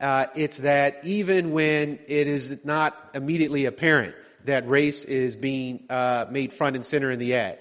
Uh, 0.00 0.26
it's 0.34 0.58
that 0.58 1.04
even 1.04 1.52
when 1.52 2.00
it 2.08 2.26
is 2.26 2.64
not 2.64 2.96
immediately 3.14 3.66
apparent 3.66 4.16
that 4.46 4.68
race 4.68 5.04
is 5.04 5.36
being 5.36 5.84
uh, 5.88 6.26
made 6.28 6.52
front 6.52 6.74
and 6.74 6.84
center 6.84 7.12
in 7.12 7.20
the 7.20 7.34
ad, 7.34 7.60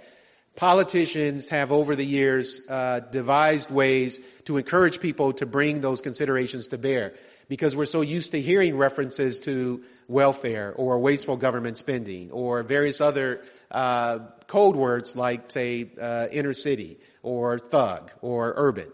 politicians 0.55 1.49
have 1.49 1.71
over 1.71 1.95
the 1.95 2.05
years 2.05 2.61
uh, 2.67 2.99
devised 3.11 3.69
ways 3.69 4.19
to 4.45 4.57
encourage 4.57 4.99
people 4.99 5.33
to 5.33 5.45
bring 5.45 5.81
those 5.81 6.01
considerations 6.01 6.65
to 6.67 6.79
bear 6.79 7.13
because 7.47 7.75
we're 7.75 7.85
so 7.85 8.01
used 8.01 8.31
to 8.31 8.41
hearing 8.41 8.75
references 8.75 9.37
to 9.37 9.83
welfare 10.11 10.73
or 10.75 10.99
wasteful 10.99 11.37
government 11.37 11.77
spending 11.77 12.29
or 12.31 12.63
various 12.63 12.99
other 12.99 13.41
uh, 13.71 14.19
code 14.47 14.75
words 14.75 15.15
like, 15.15 15.49
say, 15.51 15.89
uh, 15.99 16.27
inner 16.31 16.53
city 16.53 16.97
or 17.23 17.57
thug 17.57 18.11
or 18.21 18.53
urban 18.57 18.91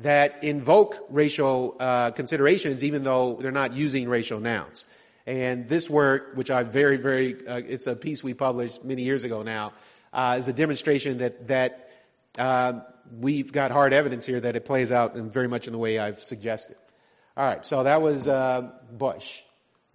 that 0.00 0.42
invoke 0.44 0.98
racial 1.08 1.76
uh, 1.80 2.10
considerations 2.10 2.84
even 2.84 3.04
though 3.04 3.34
they're 3.40 3.52
not 3.52 3.72
using 3.72 4.08
racial 4.08 4.40
nouns. 4.40 4.84
And 5.26 5.68
this 5.68 5.88
work, 5.88 6.32
which 6.34 6.50
I 6.50 6.62
very, 6.62 6.98
very, 6.98 7.34
uh, 7.46 7.56
it's 7.66 7.86
a 7.86 7.96
piece 7.96 8.22
we 8.22 8.34
published 8.34 8.84
many 8.84 9.02
years 9.02 9.24
ago 9.24 9.42
now, 9.42 9.72
uh, 10.12 10.36
is 10.38 10.48
a 10.48 10.52
demonstration 10.52 11.18
that 11.18 11.48
that 11.48 11.90
uh, 12.38 12.80
we've 13.18 13.50
got 13.52 13.70
hard 13.70 13.92
evidence 13.92 14.24
here 14.26 14.38
that 14.40 14.54
it 14.56 14.64
plays 14.64 14.92
out 14.92 15.16
in 15.16 15.30
very 15.30 15.48
much 15.48 15.66
in 15.66 15.72
the 15.72 15.78
way 15.78 15.98
I've 15.98 16.20
suggested. 16.20 16.76
All 17.36 17.44
right, 17.44 17.66
so 17.66 17.82
that 17.82 18.02
was 18.02 18.28
Bush. 18.92 19.40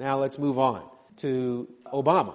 Now 0.02 0.18
let's 0.18 0.40
move 0.40 0.58
on 0.58 0.82
to 1.18 1.68
Obama. 1.94 2.34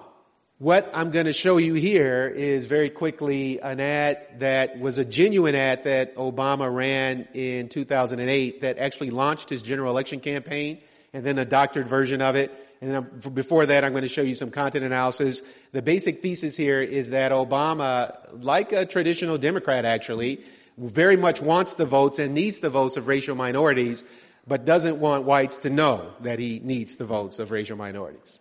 What 0.58 0.88
I'm 0.94 1.10
going 1.10 1.26
to 1.26 1.32
show 1.32 1.56
you 1.56 1.74
here 1.74 2.28
is 2.28 2.64
very 2.64 2.90
quickly 2.90 3.58
an 3.58 3.80
ad 3.80 4.38
that 4.38 4.78
was 4.78 4.98
a 4.98 5.04
genuine 5.04 5.56
ad 5.56 5.82
that 5.82 6.14
Obama 6.14 6.72
ran 6.72 7.26
in 7.34 7.68
2008 7.68 8.60
that 8.60 8.78
actually 8.78 9.10
launched 9.10 9.50
his 9.50 9.62
general 9.64 9.90
election 9.90 10.20
campaign 10.20 10.78
and 11.12 11.26
then 11.26 11.40
a 11.40 11.44
doctored 11.44 11.88
version 11.88 12.22
of 12.22 12.36
it. 12.36 12.52
And 12.80 12.92
then 12.92 13.32
before 13.34 13.66
that, 13.66 13.82
I'm 13.82 13.90
going 13.90 14.02
to 14.02 14.08
show 14.08 14.22
you 14.22 14.36
some 14.36 14.52
content 14.52 14.84
analysis. 14.84 15.42
The 15.72 15.82
basic 15.82 16.22
thesis 16.22 16.56
here 16.56 16.80
is 16.80 17.10
that 17.10 17.32
Obama, 17.32 18.16
like 18.44 18.70
a 18.70 18.86
traditional 18.86 19.38
Democrat 19.38 19.84
actually, 19.84 20.40
very 20.78 21.16
much 21.16 21.42
wants 21.42 21.74
the 21.74 21.86
votes 21.86 22.20
and 22.20 22.32
needs 22.32 22.60
the 22.60 22.70
votes 22.70 22.96
of 22.96 23.08
racial 23.08 23.34
minorities, 23.34 24.04
but 24.46 24.64
doesn't 24.64 24.98
want 24.98 25.24
whites 25.24 25.58
to 25.58 25.70
know 25.70 26.12
that 26.20 26.38
he 26.38 26.60
needs 26.62 26.96
the 26.96 27.04
votes 27.04 27.38
of 27.38 27.50
racial 27.50 27.76
minorities. 27.76 28.38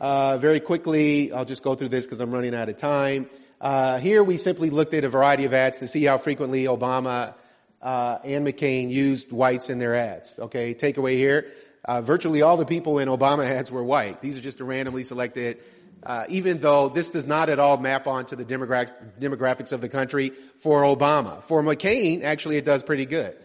Uh, 0.00 0.38
very 0.38 0.60
quickly, 0.60 1.32
I'll 1.32 1.44
just 1.44 1.62
go 1.62 1.74
through 1.74 1.90
this 1.90 2.06
because 2.06 2.20
I'm 2.20 2.30
running 2.30 2.54
out 2.54 2.68
of 2.68 2.76
time. 2.76 3.28
Uh, 3.60 3.98
here 3.98 4.24
we 4.24 4.38
simply 4.38 4.70
looked 4.70 4.94
at 4.94 5.04
a 5.04 5.08
variety 5.08 5.44
of 5.44 5.52
ads 5.52 5.80
to 5.80 5.88
see 5.88 6.04
how 6.04 6.16
frequently 6.16 6.64
Obama 6.64 7.34
uh, 7.82 8.18
and 8.24 8.46
McCain 8.46 8.90
used 8.90 9.30
whites 9.30 9.68
in 9.68 9.78
their 9.78 9.94
ads. 9.94 10.38
Okay, 10.38 10.74
takeaway 10.74 11.16
here. 11.16 11.52
Uh, 11.84 12.00
virtually 12.00 12.42
all 12.42 12.56
the 12.56 12.66
people 12.66 12.98
in 12.98 13.08
Obama 13.08 13.44
ads 13.44 13.70
were 13.70 13.84
white. 13.84 14.20
These 14.22 14.38
are 14.38 14.40
just 14.40 14.60
randomly 14.60 15.02
selected. 15.02 15.58
Uh, 16.02 16.24
even 16.30 16.60
though 16.60 16.88
this 16.88 17.10
does 17.10 17.26
not 17.26 17.50
at 17.50 17.58
all 17.58 17.76
map 17.76 18.06
onto 18.06 18.34
the 18.34 18.44
demogra- 18.44 18.90
demographics 19.20 19.70
of 19.70 19.82
the 19.82 19.88
country 19.88 20.30
for 20.30 20.82
Obama. 20.82 21.42
For 21.42 21.62
McCain, 21.62 22.22
actually, 22.22 22.56
it 22.56 22.64
does 22.64 22.82
pretty 22.82 23.04
good. 23.04 23.36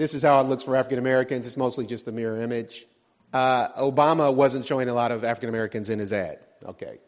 This 0.00 0.14
is 0.14 0.22
how 0.22 0.40
it 0.40 0.48
looks 0.48 0.64
for 0.64 0.74
African 0.76 0.98
Americans. 0.98 1.46
It's 1.46 1.56
mostly 1.56 1.86
just 1.86 2.08
a 2.08 2.12
mirror 2.12 2.40
image 2.40 2.86
uh, 3.32 3.68
Obama 3.80 4.34
wasn't 4.34 4.66
showing 4.66 4.88
a 4.88 4.94
lot 4.94 5.12
of 5.12 5.24
African 5.24 5.48
Americans 5.48 5.90
in 5.90 5.98
his 5.98 6.12
ad. 6.12 6.38
Okay. 6.66 6.98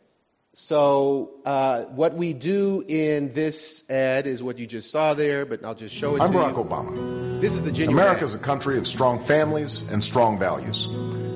So 0.54 1.30
uh, 1.46 1.84
what 1.84 2.14
we 2.14 2.34
do 2.34 2.84
in 2.86 3.32
this 3.32 3.88
ad 3.90 4.26
is 4.26 4.42
what 4.42 4.58
you 4.58 4.66
just 4.66 4.90
saw 4.90 5.14
there, 5.14 5.46
but 5.46 5.64
I'll 5.64 5.74
just 5.74 5.94
show 5.94 6.16
it 6.16 6.20
I'm 6.20 6.30
to 6.32 6.38
Barack 6.38 6.56
you. 6.56 6.64
Obama. 6.64 7.40
This 7.40 7.54
is 7.54 7.62
the 7.62 7.72
genuine 7.72 7.98
America 7.98 8.20
ad. 8.20 8.24
is 8.24 8.34
a 8.34 8.38
country 8.38 8.76
of 8.76 8.86
strong 8.86 9.18
families 9.24 9.90
and 9.90 10.04
strong 10.04 10.38
values. 10.38 10.88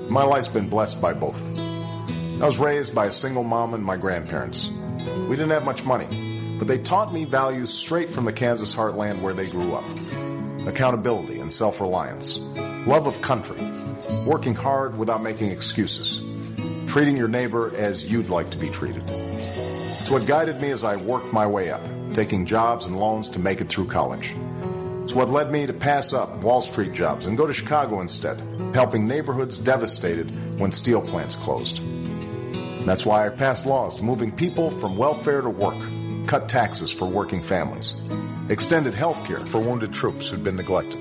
My 0.09 0.23
life's 0.23 0.47
been 0.47 0.69
blessed 0.69 1.01
by 1.01 1.13
both. 1.13 1.41
I 2.39 2.45
was 2.45 2.59
raised 2.59 2.93
by 2.93 3.07
a 3.07 3.11
single 3.11 3.43
mom 3.43 3.73
and 3.73 3.83
my 3.83 3.97
grandparents. 3.97 4.69
We 5.27 5.35
didn't 5.35 5.49
have 5.49 5.65
much 5.65 5.83
money, 5.83 6.05
but 6.59 6.67
they 6.67 6.77
taught 6.77 7.11
me 7.11 7.25
values 7.25 7.73
straight 7.73 8.11
from 8.11 8.25
the 8.25 8.33
Kansas 8.33 8.75
heartland 8.75 9.21
where 9.23 9.33
they 9.33 9.49
grew 9.49 9.73
up. 9.73 9.83
Accountability 10.67 11.39
and 11.39 11.51
self-reliance, 11.51 12.39
love 12.85 13.07
of 13.07 13.21
country, 13.21 13.57
working 14.25 14.53
hard 14.53 14.97
without 14.97 15.23
making 15.23 15.49
excuses, 15.49 16.21
treating 16.87 17.15
your 17.15 17.29
neighbor 17.29 17.71
as 17.77 18.11
you'd 18.11 18.27
like 18.27 18.49
to 18.49 18.57
be 18.57 18.69
treated. 18.69 19.03
It's 19.07 20.11
what 20.11 20.25
guided 20.25 20.59
me 20.61 20.71
as 20.71 20.83
I 20.83 20.97
worked 20.97 21.31
my 21.31 21.47
way 21.47 21.71
up, 21.71 21.81
taking 22.13 22.45
jobs 22.45 22.85
and 22.85 22.99
loans 22.99 23.29
to 23.29 23.39
make 23.39 23.61
it 23.61 23.69
through 23.69 23.87
college. 23.87 24.35
It's 25.03 25.13
what 25.13 25.29
led 25.29 25.51
me 25.51 25.65
to 25.65 25.73
pass 25.73 26.11
up 26.11 26.35
Wall 26.43 26.59
Street 26.59 26.91
jobs 26.91 27.27
and 27.27 27.37
go 27.37 27.47
to 27.47 27.53
Chicago 27.53 28.01
instead, 28.01 28.41
helping 28.75 29.07
neighborhoods 29.07 29.57
devastated 29.57 30.29
when 30.59 30.73
steel 30.73 31.01
plants 31.01 31.35
closed. 31.35 31.79
That's 32.85 33.05
why 33.05 33.25
I 33.25 33.29
passed 33.29 33.65
laws 33.65 34.01
moving 34.01 34.33
people 34.33 34.69
from 34.69 34.97
welfare 34.97 35.41
to 35.41 35.49
work, 35.49 35.77
cut 36.27 36.49
taxes 36.49 36.91
for 36.91 37.05
working 37.05 37.41
families, 37.41 37.95
extended 38.49 38.93
health 38.93 39.25
care 39.25 39.39
for 39.39 39.59
wounded 39.59 39.93
troops 39.93 40.29
who'd 40.29 40.43
been 40.43 40.55
neglected. 40.55 40.97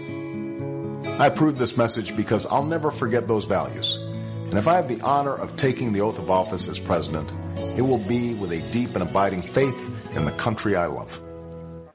I 1.20 1.26
approve 1.26 1.58
this 1.58 1.76
message 1.76 2.16
because 2.16 2.44
I'll 2.46 2.64
never 2.64 2.90
forget 2.90 3.28
those 3.28 3.44
values. 3.44 3.94
And 3.94 4.54
if 4.54 4.68
I 4.68 4.74
have 4.74 4.88
the 4.88 5.00
honor 5.00 5.34
of 5.34 5.56
taking 5.56 5.92
the 5.92 6.00
oath 6.00 6.18
of 6.18 6.30
office 6.30 6.68
as 6.68 6.78
president, 6.78 7.32
it 7.76 7.82
will 7.82 8.06
be 8.06 8.34
with 8.34 8.52
a 8.52 8.60
deep 8.72 8.94
and 8.94 9.02
abiding 9.02 9.42
faith 9.42 10.16
in 10.16 10.24
the 10.24 10.32
country 10.32 10.76
I 10.76 10.86
love. 10.86 11.20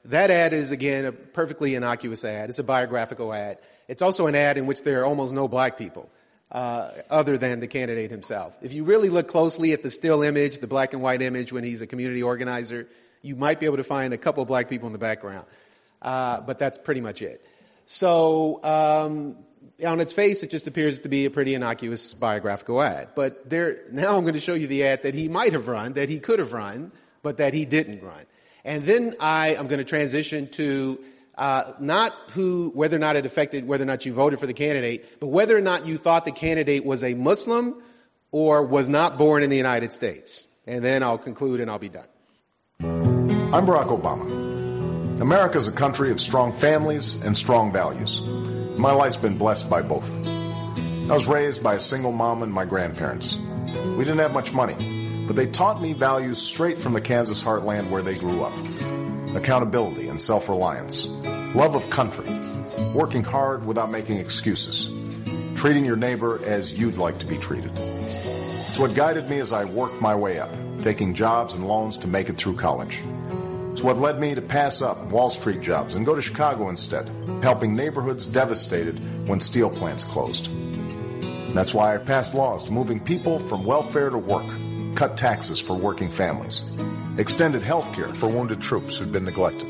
That 0.06 0.30
ad 0.30 0.52
is, 0.52 0.70
again, 0.70 1.04
a 1.04 1.12
perfectly 1.12 1.74
innocuous 1.74 2.24
ad. 2.24 2.50
It's 2.50 2.58
a 2.58 2.64
biographical 2.64 3.32
ad. 3.32 3.58
It's 3.88 4.02
also 4.02 4.26
an 4.26 4.34
ad 4.34 4.58
in 4.58 4.66
which 4.66 4.82
there 4.82 5.00
are 5.00 5.06
almost 5.06 5.32
no 5.32 5.48
black 5.48 5.78
people. 5.78 6.10
Uh, 6.50 6.90
other 7.08 7.38
than 7.38 7.60
the 7.60 7.66
candidate 7.66 8.10
himself. 8.10 8.54
If 8.60 8.74
you 8.74 8.84
really 8.84 9.08
look 9.08 9.26
closely 9.26 9.72
at 9.72 9.82
the 9.82 9.88
still 9.88 10.22
image, 10.22 10.58
the 10.58 10.66
black 10.66 10.92
and 10.92 11.00
white 11.00 11.22
image 11.22 11.50
when 11.50 11.64
he's 11.64 11.80
a 11.80 11.86
community 11.86 12.22
organizer, 12.22 12.88
you 13.22 13.36
might 13.36 13.60
be 13.60 13.66
able 13.66 13.78
to 13.78 13.84
find 13.84 14.12
a 14.12 14.18
couple 14.18 14.42
of 14.42 14.48
black 14.48 14.68
people 14.68 14.86
in 14.86 14.92
the 14.92 14.98
background. 14.98 15.46
Uh, 16.02 16.40
but 16.40 16.58
that's 16.58 16.78
pretty 16.78 17.00
much 17.00 17.22
it. 17.22 17.46
So, 17.86 18.62
um, 18.64 19.36
on 19.86 20.00
its 20.00 20.12
face, 20.12 20.42
it 20.42 20.50
just 20.50 20.66
appears 20.66 21.00
to 21.00 21.08
be 21.08 21.24
a 21.24 21.30
pretty 21.30 21.54
innocuous 21.54 22.14
biographical 22.14 22.80
ad. 22.82 23.08
But 23.14 23.48
there, 23.48 23.80
now 23.90 24.16
I'm 24.16 24.22
going 24.22 24.34
to 24.34 24.40
show 24.40 24.54
you 24.54 24.66
the 24.66 24.84
ad 24.84 25.02
that 25.02 25.14
he 25.14 25.28
might 25.28 25.52
have 25.52 25.68
run, 25.68 25.94
that 25.94 26.08
he 26.08 26.18
could 26.18 26.38
have 26.38 26.52
run, 26.52 26.92
but 27.22 27.38
that 27.38 27.54
he 27.54 27.64
didn't 27.64 28.02
run. 28.02 28.24
And 28.64 28.84
then 28.84 29.14
I 29.18 29.54
am 29.54 29.66
going 29.66 29.78
to 29.78 29.84
transition 29.84 30.48
to 30.50 31.02
uh, 31.36 31.72
not 31.80 32.12
who, 32.30 32.70
whether 32.74 32.96
or 32.96 33.00
not 33.00 33.16
it 33.16 33.26
affected 33.26 33.66
whether 33.66 33.82
or 33.82 33.86
not 33.86 34.06
you 34.06 34.12
voted 34.12 34.38
for 34.38 34.46
the 34.46 34.54
candidate, 34.54 35.18
but 35.20 35.28
whether 35.28 35.56
or 35.56 35.60
not 35.60 35.86
you 35.86 35.96
thought 35.96 36.24
the 36.24 36.32
candidate 36.32 36.84
was 36.84 37.02
a 37.02 37.14
Muslim 37.14 37.74
or 38.30 38.64
was 38.64 38.88
not 38.88 39.18
born 39.18 39.42
in 39.42 39.50
the 39.50 39.56
United 39.56 39.92
States. 39.92 40.44
And 40.66 40.84
then 40.84 41.02
I'll 41.02 41.18
conclude 41.18 41.60
and 41.60 41.70
I'll 41.70 41.78
be 41.78 41.88
done. 41.88 43.11
I'm 43.52 43.66
Barack 43.66 43.88
Obama. 43.88 45.20
America 45.20 45.58
is 45.58 45.68
a 45.68 45.72
country 45.72 46.10
of 46.10 46.22
strong 46.22 46.54
families 46.54 47.22
and 47.22 47.36
strong 47.36 47.70
values. 47.70 48.22
My 48.78 48.92
life's 48.92 49.18
been 49.18 49.36
blessed 49.36 49.68
by 49.68 49.82
both. 49.82 50.10
I 51.10 51.12
was 51.12 51.26
raised 51.26 51.62
by 51.62 51.74
a 51.74 51.78
single 51.78 52.12
mom 52.12 52.42
and 52.42 52.50
my 52.50 52.64
grandparents. 52.64 53.36
We 53.36 54.04
didn't 54.06 54.20
have 54.20 54.32
much 54.32 54.54
money, 54.54 55.26
but 55.26 55.36
they 55.36 55.48
taught 55.48 55.82
me 55.82 55.92
values 55.92 56.40
straight 56.40 56.78
from 56.78 56.94
the 56.94 57.02
Kansas 57.02 57.44
heartland 57.44 57.90
where 57.90 58.00
they 58.00 58.14
grew 58.14 58.42
up. 58.42 58.54
Accountability 59.36 60.08
and 60.08 60.18
self-reliance, 60.18 61.08
love 61.54 61.74
of 61.74 61.90
country, 61.90 62.30
working 62.94 63.22
hard 63.22 63.66
without 63.66 63.90
making 63.90 64.16
excuses, 64.16 64.90
treating 65.56 65.84
your 65.84 65.96
neighbor 65.96 66.40
as 66.46 66.80
you'd 66.80 66.96
like 66.96 67.18
to 67.18 67.26
be 67.26 67.36
treated. 67.36 67.72
It's 67.76 68.78
what 68.78 68.94
guided 68.94 69.28
me 69.28 69.40
as 69.40 69.52
I 69.52 69.66
worked 69.66 70.00
my 70.00 70.14
way 70.14 70.38
up, 70.38 70.48
taking 70.80 71.12
jobs 71.12 71.52
and 71.52 71.68
loans 71.68 71.98
to 71.98 72.08
make 72.08 72.30
it 72.30 72.38
through 72.38 72.56
college. 72.56 73.02
It's 73.72 73.82
what 73.82 73.96
led 73.96 74.20
me 74.20 74.34
to 74.34 74.42
pass 74.42 74.82
up 74.82 75.02
Wall 75.06 75.30
Street 75.30 75.62
jobs 75.62 75.94
and 75.94 76.04
go 76.04 76.14
to 76.14 76.20
Chicago 76.20 76.68
instead, 76.68 77.10
helping 77.42 77.74
neighborhoods 77.74 78.26
devastated 78.26 79.00
when 79.26 79.40
steel 79.40 79.70
plants 79.70 80.04
closed. 80.04 80.50
That's 81.54 81.72
why 81.72 81.94
I 81.94 81.98
passed 81.98 82.34
laws 82.34 82.70
moving 82.70 83.00
people 83.00 83.38
from 83.38 83.64
welfare 83.64 84.10
to 84.10 84.18
work, 84.18 84.44
cut 84.94 85.16
taxes 85.16 85.58
for 85.58 85.72
working 85.72 86.10
families, 86.10 86.66
extended 87.16 87.62
health 87.62 87.90
care 87.94 88.08
for 88.08 88.28
wounded 88.28 88.60
troops 88.60 88.98
who'd 88.98 89.10
been 89.10 89.24
neglected. 89.24 89.66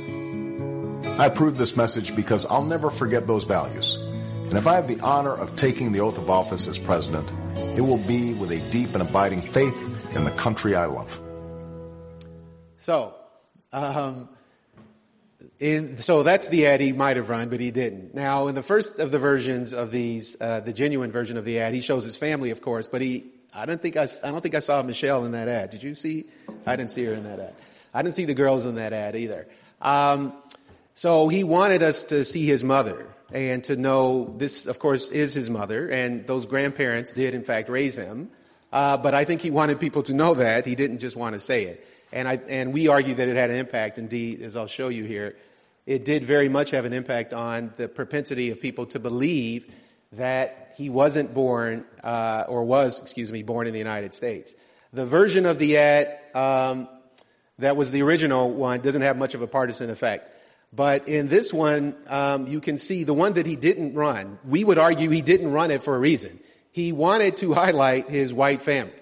I 1.20 1.26
approved 1.26 1.56
this 1.56 1.76
message 1.76 2.16
because 2.16 2.44
I'll 2.46 2.64
never 2.64 2.90
forget 2.90 3.28
those 3.28 3.44
values. 3.44 3.94
And 3.94 4.58
if 4.58 4.66
I 4.66 4.74
have 4.74 4.88
the 4.88 4.98
honor 4.98 5.32
of 5.32 5.54
taking 5.54 5.92
the 5.92 6.00
oath 6.00 6.18
of 6.18 6.28
office 6.28 6.66
as 6.66 6.76
president, 6.76 7.32
it 7.76 7.82
will 7.82 8.04
be 8.08 8.34
with 8.34 8.50
a 8.50 8.58
deep 8.72 8.94
and 8.94 9.08
abiding 9.08 9.42
faith 9.42 10.16
in 10.16 10.24
the 10.24 10.32
country 10.32 10.74
I 10.74 10.86
love. 10.86 11.20
So, 12.76 13.14
um, 13.72 14.28
in, 15.58 15.98
so 15.98 16.22
that's 16.22 16.48
the 16.48 16.66
ad 16.66 16.80
he 16.80 16.92
might 16.92 17.16
have 17.16 17.28
run, 17.28 17.48
but 17.48 17.60
he 17.60 17.70
didn't. 17.70 18.14
Now, 18.14 18.48
in 18.48 18.54
the 18.54 18.62
first 18.62 18.98
of 18.98 19.10
the 19.10 19.18
versions 19.18 19.72
of 19.72 19.90
these, 19.90 20.36
uh, 20.40 20.60
the 20.60 20.72
genuine 20.72 21.12
version 21.12 21.36
of 21.36 21.44
the 21.44 21.60
ad, 21.60 21.74
he 21.74 21.80
shows 21.80 22.04
his 22.04 22.16
family, 22.16 22.50
of 22.50 22.60
course, 22.60 22.86
but 22.86 23.00
he, 23.00 23.26
I 23.54 23.66
don't 23.66 23.80
think 23.80 23.96
I, 23.96 24.08
I 24.22 24.30
don't 24.30 24.40
think 24.40 24.54
I 24.54 24.60
saw 24.60 24.82
Michelle 24.82 25.24
in 25.24 25.32
that 25.32 25.48
ad. 25.48 25.70
Did 25.70 25.82
you 25.82 25.94
see? 25.94 26.24
I 26.66 26.76
didn't 26.76 26.90
see 26.90 27.04
her 27.04 27.14
in 27.14 27.24
that 27.24 27.38
ad. 27.38 27.54
I 27.94 28.02
didn't 28.02 28.14
see 28.14 28.24
the 28.24 28.34
girls 28.34 28.64
in 28.66 28.76
that 28.76 28.92
ad 28.92 29.16
either. 29.16 29.46
Um, 29.80 30.32
so 30.94 31.28
he 31.28 31.44
wanted 31.44 31.82
us 31.82 32.04
to 32.04 32.24
see 32.24 32.46
his 32.46 32.62
mother 32.64 33.06
and 33.32 33.64
to 33.64 33.76
know 33.76 34.34
this, 34.36 34.66
of 34.66 34.78
course, 34.78 35.10
is 35.10 35.32
his 35.32 35.48
mother, 35.48 35.88
and 35.88 36.26
those 36.26 36.46
grandparents 36.46 37.12
did, 37.12 37.34
in 37.34 37.44
fact, 37.44 37.68
raise 37.68 37.96
him. 37.96 38.30
Uh, 38.72 38.96
but 38.96 39.14
I 39.14 39.24
think 39.24 39.42
he 39.42 39.50
wanted 39.50 39.80
people 39.80 40.02
to 40.04 40.14
know 40.14 40.34
that. 40.34 40.66
He 40.66 40.74
didn't 40.74 40.98
just 40.98 41.16
want 41.16 41.34
to 41.34 41.40
say 41.40 41.64
it. 41.64 41.86
And, 42.12 42.28
I, 42.28 42.40
and 42.48 42.72
we 42.72 42.88
argue 42.88 43.14
that 43.14 43.28
it 43.28 43.36
had 43.36 43.50
an 43.50 43.56
impact. 43.56 43.98
Indeed, 43.98 44.42
as 44.42 44.56
I'll 44.56 44.66
show 44.66 44.88
you 44.88 45.04
here, 45.04 45.36
it 45.86 46.04
did 46.04 46.24
very 46.24 46.48
much 46.48 46.70
have 46.70 46.84
an 46.84 46.92
impact 46.92 47.32
on 47.32 47.72
the 47.76 47.88
propensity 47.88 48.50
of 48.50 48.60
people 48.60 48.86
to 48.86 49.00
believe 49.00 49.72
that 50.12 50.74
he 50.76 50.90
wasn't 50.90 51.34
born, 51.34 51.84
uh, 52.04 52.44
or 52.48 52.64
was, 52.64 53.00
excuse 53.00 53.32
me, 53.32 53.42
born 53.42 53.66
in 53.66 53.72
the 53.72 53.78
United 53.78 54.14
States. 54.14 54.54
The 54.92 55.06
version 55.06 55.46
of 55.46 55.58
the 55.58 55.78
ad 55.78 56.18
um, 56.34 56.88
that 57.58 57.76
was 57.76 57.90
the 57.90 58.02
original 58.02 58.50
one 58.50 58.80
doesn't 58.80 59.02
have 59.02 59.16
much 59.16 59.34
of 59.34 59.42
a 59.42 59.46
partisan 59.46 59.90
effect. 59.90 60.28
But 60.72 61.08
in 61.08 61.28
this 61.28 61.52
one, 61.52 61.94
um, 62.08 62.46
you 62.46 62.60
can 62.60 62.78
see 62.78 63.04
the 63.04 63.12
one 63.12 63.34
that 63.34 63.44
he 63.44 63.56
didn't 63.56 63.94
run. 63.94 64.38
We 64.44 64.64
would 64.64 64.78
argue 64.78 65.10
he 65.10 65.20
didn't 65.20 65.52
run 65.52 65.70
it 65.70 65.84
for 65.84 65.94
a 65.94 65.98
reason. 65.98 66.40
He 66.72 66.92
wanted 66.92 67.36
to 67.38 67.52
highlight 67.52 68.08
his 68.08 68.32
white 68.32 68.62
family. 68.62 68.94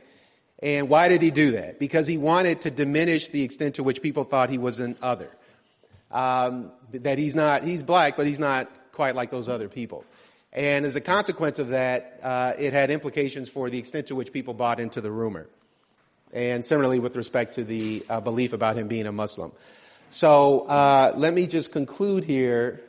And 0.62 0.88
why 0.88 1.08
did 1.08 1.22
he 1.22 1.30
do 1.30 1.52
that? 1.52 1.78
Because 1.78 2.06
he 2.06 2.18
wanted 2.18 2.60
to 2.62 2.70
diminish 2.70 3.28
the 3.28 3.42
extent 3.42 3.76
to 3.76 3.82
which 3.82 4.02
people 4.02 4.24
thought 4.24 4.50
he 4.50 4.58
was 4.58 4.78
an 4.78 4.96
other. 5.00 5.30
Um, 6.10 6.72
that 6.92 7.18
he's 7.18 7.34
not, 7.34 7.62
he's 7.64 7.82
black, 7.82 8.16
but 8.16 8.26
he's 8.26 8.40
not 8.40 8.68
quite 8.92 9.14
like 9.14 9.30
those 9.30 9.48
other 9.48 9.68
people. 9.68 10.04
And 10.52 10.84
as 10.84 10.96
a 10.96 11.00
consequence 11.00 11.58
of 11.58 11.68
that, 11.68 12.18
uh, 12.22 12.52
it 12.58 12.72
had 12.72 12.90
implications 12.90 13.48
for 13.48 13.70
the 13.70 13.78
extent 13.78 14.08
to 14.08 14.14
which 14.14 14.32
people 14.32 14.52
bought 14.52 14.80
into 14.80 15.00
the 15.00 15.10
rumor. 15.10 15.46
And 16.32 16.64
similarly 16.64 16.98
with 16.98 17.16
respect 17.16 17.54
to 17.54 17.64
the 17.64 18.04
uh, 18.10 18.20
belief 18.20 18.52
about 18.52 18.76
him 18.76 18.88
being 18.88 19.06
a 19.06 19.12
Muslim. 19.12 19.52
So 20.10 20.62
uh, 20.62 21.12
let 21.16 21.34
me 21.34 21.46
just 21.46 21.72
conclude 21.72 22.24
here 22.24 22.82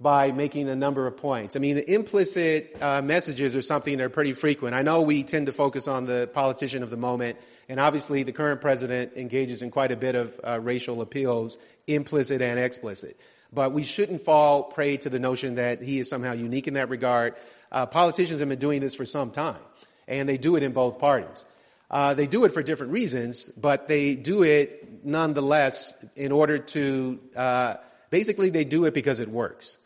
by 0.00 0.32
making 0.32 0.68
a 0.68 0.74
number 0.74 1.06
of 1.06 1.16
points. 1.16 1.54
I 1.54 1.60
mean, 1.60 1.76
the 1.76 1.94
implicit 1.94 2.76
uh, 2.82 3.00
messages 3.00 3.54
are 3.54 3.62
something 3.62 3.96
that 3.96 4.04
are 4.04 4.08
pretty 4.10 4.32
frequent. 4.32 4.74
I 4.74 4.82
know 4.82 5.02
we 5.02 5.22
tend 5.22 5.46
to 5.46 5.52
focus 5.52 5.86
on 5.86 6.06
the 6.06 6.28
politician 6.34 6.82
of 6.82 6.90
the 6.90 6.96
moment, 6.96 7.38
and 7.68 7.78
obviously 7.78 8.24
the 8.24 8.32
current 8.32 8.60
president 8.60 9.12
engages 9.16 9.62
in 9.62 9.70
quite 9.70 9.92
a 9.92 9.96
bit 9.96 10.16
of 10.16 10.40
uh, 10.42 10.58
racial 10.60 11.00
appeals, 11.00 11.58
implicit 11.86 12.42
and 12.42 12.58
explicit. 12.58 13.18
But 13.52 13.72
we 13.72 13.84
shouldn't 13.84 14.22
fall 14.22 14.64
prey 14.64 14.96
to 14.98 15.08
the 15.08 15.20
notion 15.20 15.54
that 15.54 15.80
he 15.80 16.00
is 16.00 16.10
somehow 16.10 16.32
unique 16.32 16.66
in 16.66 16.74
that 16.74 16.88
regard. 16.88 17.36
Uh, 17.70 17.86
politicians 17.86 18.40
have 18.40 18.48
been 18.48 18.58
doing 18.58 18.80
this 18.80 18.96
for 18.96 19.06
some 19.06 19.30
time, 19.30 19.60
and 20.08 20.28
they 20.28 20.38
do 20.38 20.56
it 20.56 20.64
in 20.64 20.72
both 20.72 20.98
parties. 20.98 21.44
Uh, 21.88 22.14
they 22.14 22.26
do 22.26 22.44
it 22.44 22.52
for 22.52 22.64
different 22.64 22.92
reasons, 22.92 23.48
but 23.50 23.86
they 23.86 24.16
do 24.16 24.42
it 24.42 25.04
nonetheless 25.04 26.04
in 26.16 26.32
order 26.32 26.58
to, 26.58 27.20
uh, 27.36 27.74
basically 28.10 28.50
they 28.50 28.64
do 28.64 28.86
it 28.86 28.94
because 28.94 29.20
it 29.20 29.28
works. 29.28 29.78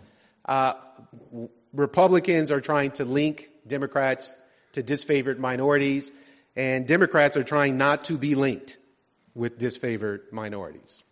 Uh, 0.49 0.73
Republicans 1.75 2.50
are 2.50 2.61
trying 2.62 2.90
to 2.93 3.05
link 3.05 3.50
Democrats 3.67 4.35
to 4.73 4.83
disfavored 4.83 5.38
minorities, 5.38 6.11
and 6.57 6.88
Democrats 6.88 7.37
are 7.37 7.45
trying 7.45 7.76
not 7.76 8.05
to 8.05 8.17
be 8.17 8.35
linked 8.35 8.78
with 9.34 9.58
disfavored 9.58 10.32
minorities. 10.32 11.04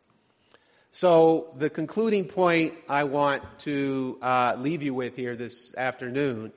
So 0.91 1.53
the 1.59 1.69
concluding 1.69 2.25
point 2.25 2.73
I 2.89 3.05
want 3.05 3.43
to 3.61 4.19
uh, 4.23 4.57
leave 4.59 4.83
you 4.83 4.95
with 4.95 5.15
here 5.15 5.37
this 5.37 5.77
afternoon 5.77 6.53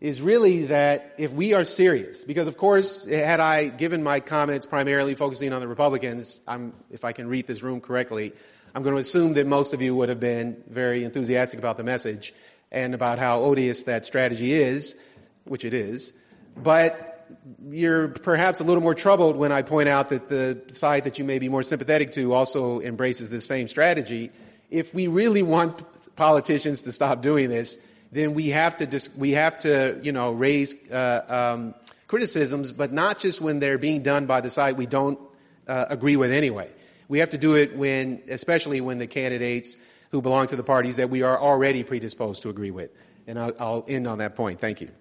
is 0.00 0.22
really 0.22 0.64
that 0.66 1.14
if 1.18 1.30
we 1.30 1.52
are 1.52 1.64
serious, 1.64 2.24
because 2.24 2.48
of 2.48 2.56
course, 2.56 3.06
had 3.06 3.38
I 3.38 3.68
given 3.68 4.02
my 4.02 4.20
comments 4.20 4.64
primarily 4.64 5.14
focusing 5.14 5.52
on 5.52 5.60
the 5.60 5.68
Republicans, 5.68 6.40
I'm, 6.48 6.72
if 6.90 7.04
I 7.04 7.12
can 7.12 7.28
read 7.28 7.46
this 7.46 7.62
room 7.62 7.82
correctly, 7.82 8.32
I'm 8.74 8.82
going 8.82 8.94
to 8.94 9.00
assume 9.00 9.34
that 9.34 9.46
most 9.46 9.74
of 9.74 9.82
you 9.82 9.96
would 9.96 10.08
have 10.08 10.20
been 10.20 10.62
very 10.68 11.02
enthusiastic 11.04 11.58
about 11.58 11.76
the 11.76 11.84
message 11.84 12.32
and 12.70 12.94
about 12.94 13.18
how 13.18 13.40
odious 13.40 13.82
that 13.82 14.06
strategy 14.06 14.52
is, 14.52 15.00
which 15.44 15.64
it 15.64 15.74
is. 15.74 16.12
But 16.56 17.28
you're 17.68 18.08
perhaps 18.08 18.60
a 18.60 18.64
little 18.64 18.82
more 18.82 18.94
troubled 18.94 19.36
when 19.36 19.50
I 19.50 19.62
point 19.62 19.88
out 19.88 20.10
that 20.10 20.28
the 20.28 20.62
side 20.72 21.04
that 21.04 21.18
you 21.18 21.24
may 21.24 21.38
be 21.38 21.48
more 21.48 21.62
sympathetic 21.62 22.12
to 22.12 22.32
also 22.32 22.80
embraces 22.80 23.28
the 23.30 23.40
same 23.40 23.66
strategy. 23.66 24.30
If 24.70 24.94
we 24.94 25.08
really 25.08 25.42
want 25.42 25.84
politicians 26.16 26.82
to 26.82 26.92
stop 26.92 27.22
doing 27.22 27.50
this, 27.50 27.78
then 28.12 28.34
we 28.34 28.48
have 28.48 28.76
to 28.78 28.86
dis- 28.86 29.14
we 29.16 29.32
have 29.32 29.58
to 29.60 29.98
you 30.02 30.12
know 30.12 30.32
raise 30.32 30.74
uh, 30.90 31.54
um, 31.54 31.74
criticisms, 32.08 32.72
but 32.72 32.92
not 32.92 33.18
just 33.18 33.40
when 33.40 33.58
they're 33.58 33.78
being 33.78 34.02
done 34.02 34.26
by 34.26 34.40
the 34.40 34.50
side 34.50 34.76
we 34.76 34.86
don't 34.86 35.18
uh, 35.66 35.86
agree 35.88 36.16
with 36.16 36.32
anyway. 36.32 36.70
We 37.10 37.18
have 37.18 37.30
to 37.30 37.38
do 37.38 37.56
it 37.56 37.76
when, 37.76 38.22
especially 38.28 38.80
when 38.80 38.98
the 38.98 39.08
candidates 39.08 39.76
who 40.12 40.22
belong 40.22 40.46
to 40.46 40.54
the 40.54 40.62
parties 40.62 40.94
that 40.94 41.10
we 41.10 41.22
are 41.22 41.36
already 41.36 41.82
predisposed 41.82 42.42
to 42.42 42.50
agree 42.50 42.70
with. 42.70 42.92
And 43.26 43.36
I'll, 43.36 43.52
I'll 43.58 43.84
end 43.88 44.06
on 44.06 44.18
that 44.18 44.36
point. 44.36 44.60
Thank 44.60 44.80
you. 44.80 44.92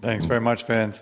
Thanks 0.00 0.24
very 0.24 0.40
much, 0.40 0.66
Vince. 0.66 1.00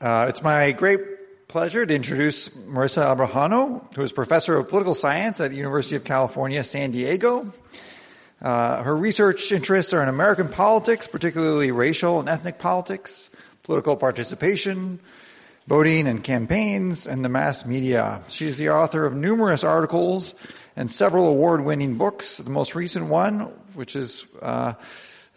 Uh, 0.00 0.26
it's 0.28 0.44
my 0.44 0.70
great 0.70 1.48
pleasure 1.48 1.84
to 1.84 1.92
introduce 1.92 2.50
Marisa 2.50 3.12
Abrajano, 3.12 3.92
who 3.96 4.02
is 4.02 4.12
professor 4.12 4.58
of 4.58 4.68
political 4.68 4.94
science 4.94 5.40
at 5.40 5.50
the 5.50 5.56
University 5.56 5.96
of 5.96 6.04
California, 6.04 6.62
San 6.62 6.92
Diego. 6.92 7.52
Uh, 8.44 8.82
her 8.82 8.94
research 8.94 9.50
interests 9.52 9.94
are 9.94 10.02
in 10.02 10.08
American 10.10 10.50
politics, 10.50 11.08
particularly 11.08 11.72
racial 11.72 12.20
and 12.20 12.28
ethnic 12.28 12.58
politics, 12.58 13.30
political 13.62 13.96
participation, 13.96 15.00
voting 15.66 16.06
and 16.06 16.22
campaigns, 16.22 17.06
and 17.06 17.24
the 17.24 17.30
mass 17.30 17.64
media. 17.64 18.20
She's 18.28 18.58
the 18.58 18.68
author 18.68 19.06
of 19.06 19.14
numerous 19.14 19.64
articles 19.64 20.34
and 20.76 20.90
several 20.90 21.26
award-winning 21.28 21.96
books. 21.96 22.36
The 22.36 22.50
most 22.50 22.74
recent 22.74 23.06
one, 23.06 23.50
which 23.72 23.96
is 23.96 24.26
uh, 24.42 24.74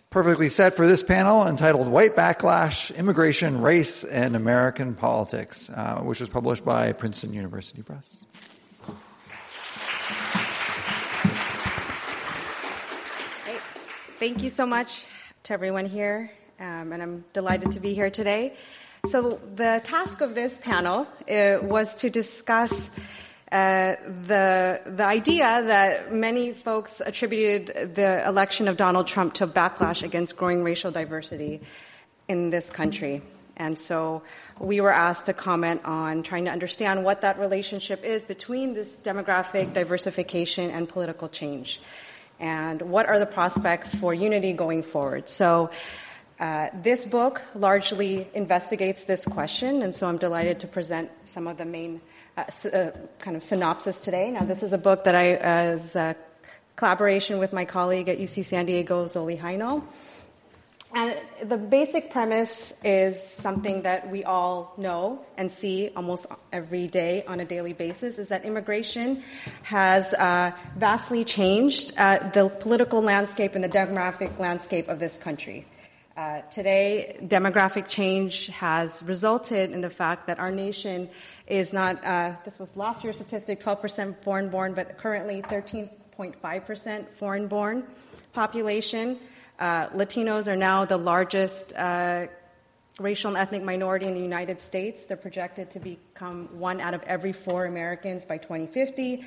perfectly 0.09 0.49
set 0.49 0.75
for 0.75 0.85
this 0.85 1.01
panel, 1.01 1.47
entitled 1.47 1.87
"White 1.87 2.17
Backlash: 2.17 2.93
Immigration, 2.93 3.61
Race, 3.61 4.03
and 4.03 4.35
American 4.35 4.95
Politics," 4.95 5.69
uh, 5.69 6.01
which 6.01 6.19
was 6.19 6.27
published 6.27 6.65
by 6.65 6.91
Princeton 6.91 7.31
University 7.31 7.83
Press. 7.83 8.25
Thank 14.19 14.41
you 14.41 14.49
so 14.49 14.65
much 14.65 15.03
to 15.43 15.53
everyone 15.53 15.85
here, 15.85 16.31
um, 16.59 16.91
and 16.91 17.03
I'm 17.03 17.25
delighted 17.33 17.69
to 17.73 17.79
be 17.79 17.93
here 17.93 18.09
today. 18.09 18.55
So 19.05 19.39
the 19.53 19.79
task 19.83 20.21
of 20.21 20.33
this 20.33 20.57
panel 20.57 21.07
uh, 21.29 21.59
was 21.61 21.93
to 21.97 22.09
discuss 22.09 22.89
uh, 23.51 23.93
the 24.25 24.81
the 24.87 25.05
idea 25.05 25.61
that 25.61 26.11
many 26.11 26.53
folks 26.53 26.99
attributed 26.99 27.93
the 27.93 28.27
election 28.27 28.67
of 28.67 28.75
Donald 28.75 29.07
Trump 29.07 29.35
to 29.35 29.45
backlash 29.45 30.01
against 30.01 30.35
growing 30.35 30.63
racial 30.63 30.89
diversity 30.89 31.61
in 32.27 32.49
this 32.49 32.71
country, 32.71 33.21
and 33.55 33.79
so 33.79 34.23
we 34.59 34.81
were 34.81 34.93
asked 34.93 35.25
to 35.25 35.33
comment 35.33 35.81
on 35.85 36.23
trying 36.23 36.45
to 36.45 36.51
understand 36.51 37.03
what 37.03 37.21
that 37.21 37.37
relationship 37.37 38.03
is 38.03 38.25
between 38.25 38.73
this 38.73 38.97
demographic 38.97 39.73
diversification 39.73 40.71
and 40.71 40.89
political 40.89 41.29
change 41.29 41.79
and 42.39 42.81
what 42.81 43.05
are 43.05 43.19
the 43.19 43.25
prospects 43.25 43.93
for 43.93 44.13
unity 44.13 44.53
going 44.53 44.83
forward. 44.83 45.27
So 45.29 45.71
uh, 46.39 46.67
this 46.83 47.05
book 47.05 47.41
largely 47.55 48.27
investigates 48.33 49.05
this 49.05 49.25
question, 49.25 49.81
and 49.81 49.95
so 49.95 50.07
I'm 50.07 50.17
delighted 50.17 50.59
to 50.59 50.67
present 50.67 51.09
some 51.25 51.47
of 51.47 51.57
the 51.57 51.65
main 51.65 51.99
uh, 52.37 52.43
uh, 52.71 52.91
kind 53.17 53.35
of 53.35 53.43
synopsis 53.43 53.97
today. 53.97 54.29
Now, 54.29 54.43
this 54.43 54.61
is 54.61 54.71
a 54.71 54.77
book 54.77 55.05
that 55.05 55.15
I, 55.15 55.35
as 55.35 55.95
a 55.95 56.15
collaboration 56.75 57.39
with 57.39 57.53
my 57.53 57.65
colleague 57.65 58.07
at 58.07 58.19
UC 58.19 58.45
San 58.45 58.67
Diego, 58.67 59.05
Zoli 59.05 59.39
Hajnal. 59.39 59.83
And 60.97 61.15
the 61.43 61.59
basic 61.59 62.09
premise 62.09 62.73
is 62.83 63.21
something 63.21 63.83
that 63.83 64.09
we 64.09 64.23
all 64.23 64.73
know 64.77 65.23
and 65.37 65.51
see 65.51 65.91
almost 65.95 66.25
every 66.51 66.87
day 66.87 67.23
on 67.27 67.39
a 67.39 67.45
daily 67.45 67.73
basis 67.73 68.17
is 68.17 68.29
that 68.29 68.45
immigration 68.45 69.21
has 69.61 70.15
uh, 70.15 70.53
vastly 70.75 71.23
changed 71.23 71.93
uh, 71.99 72.27
the 72.31 72.49
political 72.49 73.03
landscape 73.03 73.53
and 73.53 73.63
the 73.63 73.69
demographic 73.69 74.39
landscape 74.39 74.87
of 74.87 74.97
this 74.97 75.17
country. 75.17 75.67
Uh, 76.17 76.41
today, 76.49 77.19
demographic 77.27 77.87
change 77.87 78.47
has 78.47 79.03
resulted 79.03 79.69
in 79.69 79.81
the 79.81 79.91
fact 79.91 80.25
that 80.25 80.39
our 80.39 80.49
nation 80.49 81.07
is 81.45 81.73
not, 81.73 82.03
uh, 82.03 82.33
this 82.43 82.57
was 82.57 82.75
last 82.75 83.03
year's 83.03 83.17
statistic, 83.17 83.61
12% 83.61 84.15
foreign 84.23 84.49
born, 84.49 84.73
but 84.73 84.97
currently 84.97 85.43
13.5% 85.43 87.07
foreign 87.11 87.47
born 87.47 87.83
population. 88.33 89.19
Uh, 89.59 89.89
Latinos 89.89 90.47
are 90.47 90.55
now 90.55 90.85
the 90.85 90.97
largest 90.97 91.73
uh, 91.73 92.27
racial 92.99 93.29
and 93.29 93.37
ethnic 93.37 93.63
minority 93.63 94.05
in 94.05 94.13
the 94.13 94.21
United 94.21 94.61
States. 94.61 95.05
They're 95.05 95.17
projected 95.17 95.71
to 95.71 95.79
become 95.79 96.59
one 96.59 96.79
out 96.79 96.93
of 96.93 97.03
every 97.03 97.33
four 97.33 97.65
Americans 97.65 98.25
by 98.25 98.37
2050. 98.37 99.23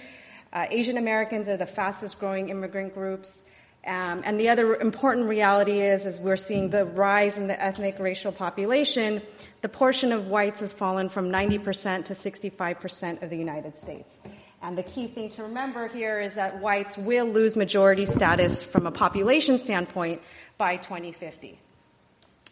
Uh, 0.52 0.66
Asian 0.70 0.98
Americans 0.98 1.48
are 1.48 1.56
the 1.56 1.66
fastest 1.66 2.18
growing 2.18 2.48
immigrant 2.48 2.94
groups. 2.94 3.44
Um, 3.86 4.22
and 4.24 4.38
the 4.38 4.50
other 4.50 4.76
important 4.76 5.26
reality 5.26 5.80
is, 5.80 6.04
as 6.04 6.20
we're 6.20 6.36
seeing 6.36 6.68
the 6.68 6.84
rise 6.84 7.38
in 7.38 7.46
the 7.46 7.60
ethnic 7.60 7.98
racial 7.98 8.30
population, 8.30 9.22
the 9.62 9.68
portion 9.68 10.12
of 10.12 10.28
whites 10.28 10.60
has 10.60 10.70
fallen 10.70 11.08
from 11.08 11.30
90% 11.30 12.04
to 12.06 12.12
65% 12.12 13.22
of 13.22 13.30
the 13.30 13.36
United 13.36 13.78
States. 13.78 14.14
And 14.62 14.76
the 14.76 14.82
key 14.82 15.06
thing 15.06 15.30
to 15.30 15.44
remember 15.44 15.88
here 15.88 16.20
is 16.20 16.34
that 16.34 16.60
whites 16.60 16.96
will 16.98 17.26
lose 17.26 17.56
majority 17.56 18.04
status 18.04 18.62
from 18.62 18.86
a 18.86 18.90
population 18.90 19.56
standpoint 19.58 20.20
by 20.58 20.76
2050. 20.76 21.58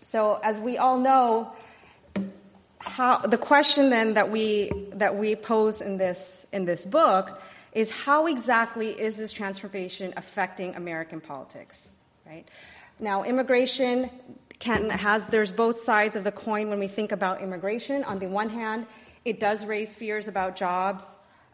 So 0.04 0.40
as 0.42 0.58
we 0.58 0.78
all 0.78 0.98
know, 0.98 1.52
how, 2.78 3.18
the 3.18 3.36
question 3.36 3.90
then 3.90 4.14
that 4.14 4.30
we, 4.30 4.70
that 4.92 5.16
we 5.16 5.36
pose 5.36 5.82
in 5.82 5.98
this, 5.98 6.46
in 6.52 6.64
this 6.64 6.86
book 6.86 7.42
is 7.72 7.90
how 7.90 8.26
exactly 8.26 8.88
is 8.88 9.16
this 9.16 9.32
transformation 9.32 10.14
affecting 10.16 10.76
American 10.76 11.20
politics, 11.20 11.90
right? 12.26 12.48
Now, 12.98 13.24
immigration 13.24 14.10
can, 14.58 14.88
has, 14.88 15.26
there's 15.26 15.52
both 15.52 15.80
sides 15.80 16.16
of 16.16 16.24
the 16.24 16.32
coin 16.32 16.70
when 16.70 16.78
we 16.78 16.88
think 16.88 17.12
about 17.12 17.42
immigration. 17.42 18.02
On 18.04 18.18
the 18.18 18.28
one 18.28 18.48
hand, 18.48 18.86
it 19.26 19.38
does 19.38 19.66
raise 19.66 19.94
fears 19.94 20.26
about 20.26 20.56
jobs 20.56 21.04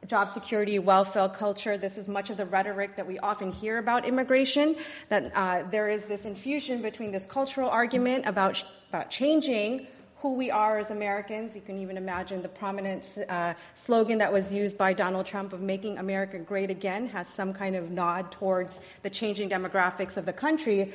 job 0.06 0.30
security, 0.30 0.78
welfare 0.78 1.28
culture. 1.28 1.78
This 1.78 1.96
is 1.96 2.08
much 2.08 2.30
of 2.30 2.36
the 2.36 2.46
rhetoric 2.46 2.96
that 2.96 3.06
we 3.06 3.18
often 3.18 3.52
hear 3.52 3.78
about 3.78 4.06
immigration, 4.06 4.76
that 5.08 5.32
uh, 5.34 5.62
there 5.70 5.88
is 5.88 6.06
this 6.06 6.24
infusion 6.24 6.82
between 6.82 7.10
this 7.12 7.26
cultural 7.26 7.68
argument 7.68 8.26
about, 8.26 8.62
about 8.90 9.10
changing 9.10 9.86
who 10.24 10.34
we 10.36 10.50
are 10.50 10.78
as 10.78 10.90
Americans. 10.90 11.54
You 11.54 11.60
can 11.60 11.78
even 11.78 11.98
imagine 11.98 12.40
the 12.40 12.48
prominent 12.48 13.18
uh, 13.28 13.52
slogan 13.74 14.18
that 14.18 14.32
was 14.32 14.50
used 14.50 14.78
by 14.78 14.94
Donald 14.94 15.26
Trump 15.26 15.52
of 15.52 15.60
making 15.60 15.98
America 15.98 16.38
great 16.38 16.70
again 16.70 17.08
has 17.08 17.28
some 17.28 17.52
kind 17.52 17.76
of 17.76 17.90
nod 17.90 18.32
towards 18.32 18.78
the 19.02 19.10
changing 19.10 19.50
demographics 19.50 20.16
of 20.16 20.24
the 20.24 20.32
country. 20.32 20.94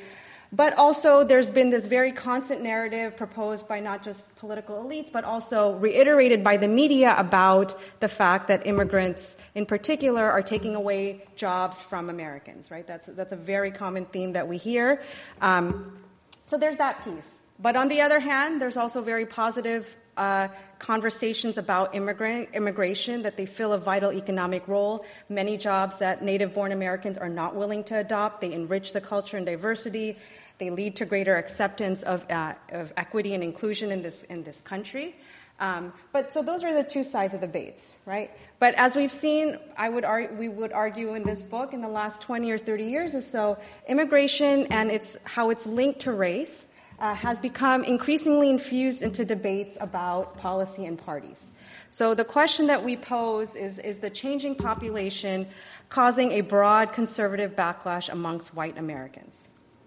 But 0.52 0.76
also, 0.76 1.22
there's 1.22 1.48
been 1.48 1.70
this 1.70 1.86
very 1.86 2.10
constant 2.10 2.60
narrative 2.60 3.16
proposed 3.16 3.68
by 3.68 3.78
not 3.78 4.02
just 4.02 4.26
political 4.36 4.82
elites, 4.82 5.12
but 5.12 5.22
also 5.22 5.74
reiterated 5.76 6.42
by 6.42 6.56
the 6.56 6.66
media 6.66 7.14
about 7.16 7.76
the 8.00 8.08
fact 8.08 8.48
that 8.48 8.66
immigrants, 8.66 9.36
in 9.54 9.64
particular, 9.64 10.28
are 10.28 10.42
taking 10.42 10.74
away 10.74 11.22
jobs 11.36 11.80
from 11.80 12.10
Americans, 12.10 12.68
right? 12.68 12.84
That's, 12.84 13.06
that's 13.06 13.32
a 13.32 13.36
very 13.36 13.70
common 13.70 14.06
theme 14.06 14.32
that 14.32 14.48
we 14.48 14.56
hear. 14.56 15.02
Um, 15.40 15.98
so 16.46 16.58
there's 16.58 16.78
that 16.78 17.04
piece. 17.04 17.38
But 17.60 17.76
on 17.76 17.86
the 17.88 18.00
other 18.00 18.18
hand, 18.18 18.60
there's 18.60 18.76
also 18.76 19.02
very 19.02 19.26
positive 19.26 19.94
uh, 20.20 20.48
conversations 20.78 21.56
about 21.56 21.94
immigrant 21.94 22.50
immigration 22.52 23.22
that 23.22 23.38
they 23.38 23.46
fill 23.46 23.72
a 23.72 23.78
vital 23.78 24.12
economic 24.12 24.68
role. 24.68 25.04
Many 25.30 25.56
jobs 25.56 25.98
that 25.98 26.22
native-born 26.22 26.72
Americans 26.72 27.16
are 27.16 27.30
not 27.30 27.56
willing 27.56 27.84
to 27.84 27.96
adopt. 27.96 28.42
They 28.42 28.52
enrich 28.52 28.92
the 28.92 29.00
culture 29.00 29.38
and 29.38 29.46
diversity. 29.46 30.18
They 30.58 30.68
lead 30.68 30.96
to 30.96 31.06
greater 31.06 31.36
acceptance 31.36 32.02
of, 32.02 32.30
uh, 32.30 32.52
of 32.68 32.92
equity 32.98 33.32
and 33.32 33.42
inclusion 33.42 33.90
in 33.90 34.02
this 34.02 34.22
in 34.24 34.44
this 34.44 34.60
country. 34.60 35.16
Um, 35.58 35.92
but 36.12 36.34
so 36.34 36.42
those 36.42 36.64
are 36.64 36.74
the 36.74 36.84
two 36.84 37.04
sides 37.04 37.32
of 37.32 37.40
the 37.40 37.46
debates, 37.46 37.92
right? 38.04 38.30
But 38.58 38.74
as 38.74 38.96
we've 38.96 39.12
seen, 39.12 39.58
I 39.76 39.88
would 39.88 40.04
ar- 40.04 40.30
we 40.38 40.48
would 40.48 40.72
argue 40.72 41.14
in 41.14 41.22
this 41.22 41.42
book 41.42 41.72
in 41.72 41.80
the 41.80 41.88
last 41.88 42.20
20 42.22 42.50
or 42.50 42.58
30 42.58 42.84
years 42.84 43.14
or 43.14 43.22
so, 43.22 43.58
immigration 43.88 44.66
and 44.70 44.90
its 44.90 45.16
how 45.24 45.48
it's 45.48 45.66
linked 45.66 46.00
to 46.00 46.12
race 46.12 46.66
uh, 47.00 47.14
has 47.14 47.40
become 47.40 47.82
increasingly 47.84 48.50
infused 48.50 49.02
into 49.02 49.24
debates 49.24 49.76
about 49.80 50.36
policy 50.36 50.84
and 50.84 50.98
parties. 50.98 51.50
So 51.88 52.14
the 52.14 52.24
question 52.24 52.68
that 52.68 52.84
we 52.84 52.96
pose 52.96 53.54
is, 53.56 53.78
is 53.78 53.98
the 53.98 54.10
changing 54.10 54.54
population 54.54 55.48
causing 55.88 56.32
a 56.32 56.42
broad 56.42 56.92
conservative 56.92 57.56
backlash 57.56 58.08
amongst 58.08 58.54
white 58.54 58.78
Americans? 58.78 59.36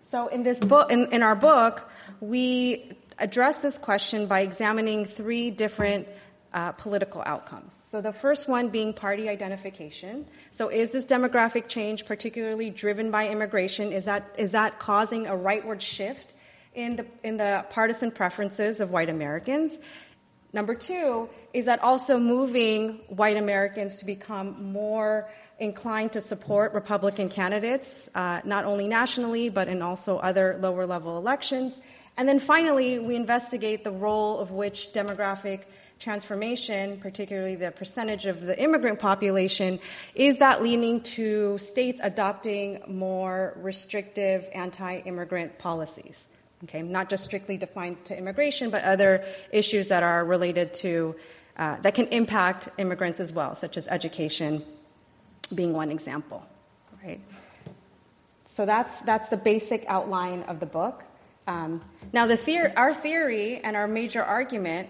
So 0.02 0.28
in 0.28 0.44
this 0.44 0.60
book, 0.60 0.92
in, 0.92 1.12
in 1.14 1.24
our 1.24 1.36
book, 1.36 1.90
we 2.20 2.92
address 3.20 3.60
this 3.60 3.78
question 3.78 4.28
by 4.28 4.42
examining 4.42 5.06
three 5.06 5.50
different 5.50 6.08
uh, 6.54 6.72
political 6.74 7.24
outcomes. 7.26 7.74
So 7.74 8.02
the 8.02 8.14
first 8.14 8.48
one 8.48 8.70
being 8.70 8.94
party 8.94 9.30
identification. 9.30 10.28
So 10.52 10.70
is 10.70 10.92
this 10.92 11.06
demographic 11.06 11.68
change 11.68 12.06
particularly 12.06 12.70
driven 12.70 13.12
by 13.12 13.30
immigration? 13.30 13.92
Is 13.92 14.06
that 14.06 14.36
is 14.38 14.52
that 14.52 14.78
causing 14.78 15.26
a 15.26 15.32
rightward 15.32 15.82
shift 15.82 16.34
in 16.74 16.96
the, 16.96 17.06
in 17.24 17.38
the 17.38 17.66
partisan 17.70 18.12
preferences 18.12 18.80
of 18.80 18.92
white 18.92 19.10
Americans. 19.10 19.78
Number 20.54 20.76
two 20.76 21.30
is 21.54 21.66
that 21.66 21.82
also 21.82 22.20
moving 22.20 23.02
white 23.08 23.38
Americans 23.38 23.98
to 23.98 24.06
become 24.06 24.72
more 24.72 25.30
inclined 25.60 26.14
to 26.14 26.22
support 26.22 26.74
Republican 26.74 27.30
candidates, 27.30 28.10
uh, 28.14 28.42
not 28.44 28.66
only 28.66 28.88
nationally, 28.88 29.50
but 29.50 29.68
in 29.68 29.82
also 29.82 30.18
other 30.18 30.58
lower 30.62 30.86
level 30.86 31.18
elections. 31.18 31.80
And 32.18 32.28
then 32.30 32.40
finally, 32.40 33.00
we 33.00 33.16
investigate 33.16 33.84
the 33.84 33.92
role 33.92 34.40
of 34.40 34.52
which 34.52 34.94
demographic 34.94 35.62
transformation, 36.00 37.00
particularly 37.00 37.56
the 37.56 37.72
percentage 37.72 38.26
of 38.26 38.42
the 38.42 38.62
immigrant 38.62 39.00
population, 39.00 39.80
is 40.14 40.40
that 40.40 40.62
leaning 40.62 41.02
to 41.02 41.58
states 41.58 42.00
adopting 42.04 42.82
more 42.88 43.58
restrictive 43.58 44.48
anti-immigrant 44.54 45.58
policies. 45.58 46.28
Okay, 46.64 46.82
not 46.82 47.10
just 47.10 47.26
strictly 47.26 47.58
defined 47.58 48.06
to 48.06 48.18
immigration, 48.18 48.70
but 48.70 48.84
other 48.84 49.26
issues 49.52 49.90
that 49.90 50.04
are 50.04 50.24
related 50.24 50.74
to, 50.76 51.16
uh, 51.58 51.78
that 51.82 51.94
can 51.94 52.08
impact 52.08 52.70
immigrants 52.78 53.20
as 53.20 53.34
well, 53.34 53.56
such 53.56 53.76
as 53.76 53.88
education 53.88 54.64
being 55.54 55.74
one 55.74 55.92
example, 55.92 56.48
right? 57.04 57.20
So 58.46 58.66
that's, 58.66 59.02
that's 59.02 59.30
the 59.30 59.38
basic 59.38 59.84
outline 59.88 60.44
of 60.44 60.60
the 60.60 60.66
book. 60.66 61.04
Um, 61.48 61.82
now, 62.14 62.28
the 62.28 62.38
theor- 62.38 62.72
our 62.78 62.94
theory 62.94 63.58
and 63.58 63.76
our 63.76 63.88
major 63.88 64.24
argument 64.24 64.90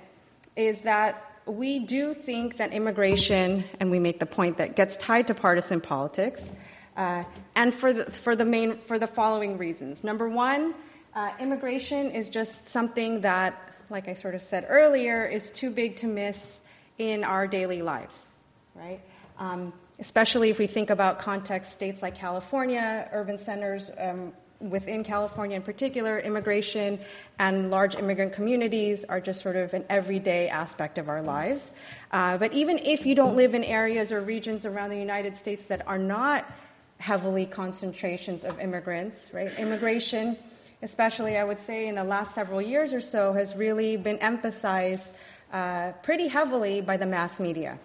is 0.55 0.81
that 0.81 1.39
we 1.45 1.79
do 1.79 2.13
think 2.13 2.57
that 2.57 2.71
immigration, 2.73 3.63
and 3.79 3.89
we 3.89 3.99
make 3.99 4.19
the 4.19 4.25
point 4.25 4.57
that 4.57 4.75
gets 4.75 4.95
tied 4.97 5.27
to 5.27 5.33
partisan 5.33 5.81
politics, 5.81 6.47
uh, 6.95 7.23
and 7.55 7.73
for 7.73 7.91
the, 7.91 8.05
for 8.05 8.35
the 8.35 8.45
main 8.45 8.77
for 8.77 8.99
the 8.99 9.07
following 9.07 9.57
reasons. 9.57 10.03
Number 10.03 10.29
one, 10.29 10.75
uh, 11.15 11.31
immigration 11.39 12.11
is 12.11 12.29
just 12.29 12.67
something 12.67 13.21
that, 13.21 13.59
like 13.89 14.07
I 14.07 14.13
sort 14.13 14.35
of 14.35 14.43
said 14.43 14.65
earlier, 14.67 15.25
is 15.25 15.49
too 15.49 15.69
big 15.69 15.97
to 15.97 16.07
miss 16.07 16.61
in 16.97 17.23
our 17.23 17.47
daily 17.47 17.81
lives, 17.81 18.29
right? 18.75 18.99
Um, 19.37 19.73
especially 19.99 20.49
if 20.49 20.59
we 20.59 20.67
think 20.67 20.89
about 20.89 21.19
context 21.19 21.71
states 21.71 22.01
like 22.01 22.15
California, 22.15 23.07
urban 23.11 23.37
centers 23.37 23.91
um, 23.99 24.33
within 24.59 25.03
California 25.03 25.55
in 25.55 25.61
particular, 25.61 26.19
immigration 26.19 26.99
and 27.37 27.69
large 27.69 27.95
immigrant 27.95 28.33
communities 28.33 29.03
are 29.03 29.19
just 29.19 29.41
sort 29.41 29.55
of 29.55 29.73
an 29.73 29.85
everyday 29.89 30.47
aspect 30.49 30.97
of 30.97 31.09
our 31.09 31.21
lives. 31.21 31.71
Uh, 32.11 32.37
but 32.37 32.53
even 32.53 32.79
if 32.79 33.05
you 33.05 33.13
don't 33.13 33.35
live 33.35 33.53
in 33.53 33.63
areas 33.63 34.11
or 34.11 34.21
regions 34.21 34.65
around 34.65 34.89
the 34.89 34.97
United 34.97 35.35
States 35.35 35.65
that 35.67 35.85
are 35.87 35.97
not 35.97 36.49
heavily 36.97 37.45
concentrations 37.45 38.43
of 38.43 38.59
immigrants, 38.59 39.29
right? 39.33 39.57
Immigration 39.59 40.37
especially 40.83 41.37
I 41.37 41.43
would 41.43 41.61
say 41.61 41.87
in 41.87 41.95
the 41.95 42.03
last 42.03 42.35
several 42.35 42.61
years 42.61 42.93
or 42.93 43.01
so, 43.01 43.33
has 43.33 43.55
really 43.55 43.97
been 43.97 44.17
emphasized 44.17 45.09
uh, 45.51 45.93
pretty 46.03 46.27
heavily 46.27 46.81
by 46.81 46.97
the 46.97 47.05
mass 47.05 47.39
media. 47.39 47.79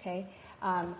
Okay? 0.00 0.26
Um, 0.62 0.94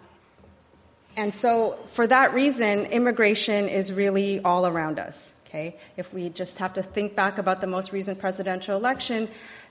and 1.17 1.33
so, 1.33 1.79
for 1.93 2.07
that 2.07 2.35
reason, 2.35 2.87
immigration 2.87 3.69
is 3.69 3.93
really 3.93 4.41
all 4.41 4.67
around 4.67 4.99
us. 4.99 5.33
Okay? 5.47 5.77
If 5.97 6.13
we 6.13 6.29
just 6.31 6.59
have 6.59 6.75
to 6.75 6.83
think 6.83 7.15
back 7.15 7.39
about 7.39 7.61
the 7.61 7.69
most 7.69 7.93
recent 7.93 8.19
presidential 8.19 8.77
election, 8.77 9.29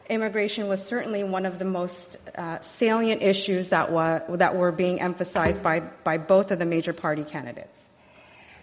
immigration 0.09 0.69
was 0.69 0.81
certainly 0.81 1.25
one 1.25 1.45
of 1.45 1.59
the 1.59 1.65
most 1.65 2.15
uh, 2.35 2.61
salient 2.61 3.21
issues 3.21 3.69
that, 3.69 3.91
wa- 3.91 4.21
that 4.29 4.55
were 4.55 4.71
being 4.71 5.01
emphasized 5.01 5.61
by, 5.61 5.81
by 5.81 6.17
both 6.17 6.51
of 6.51 6.59
the 6.59 6.65
major 6.65 6.93
party 6.93 7.23
candidates. 7.25 7.89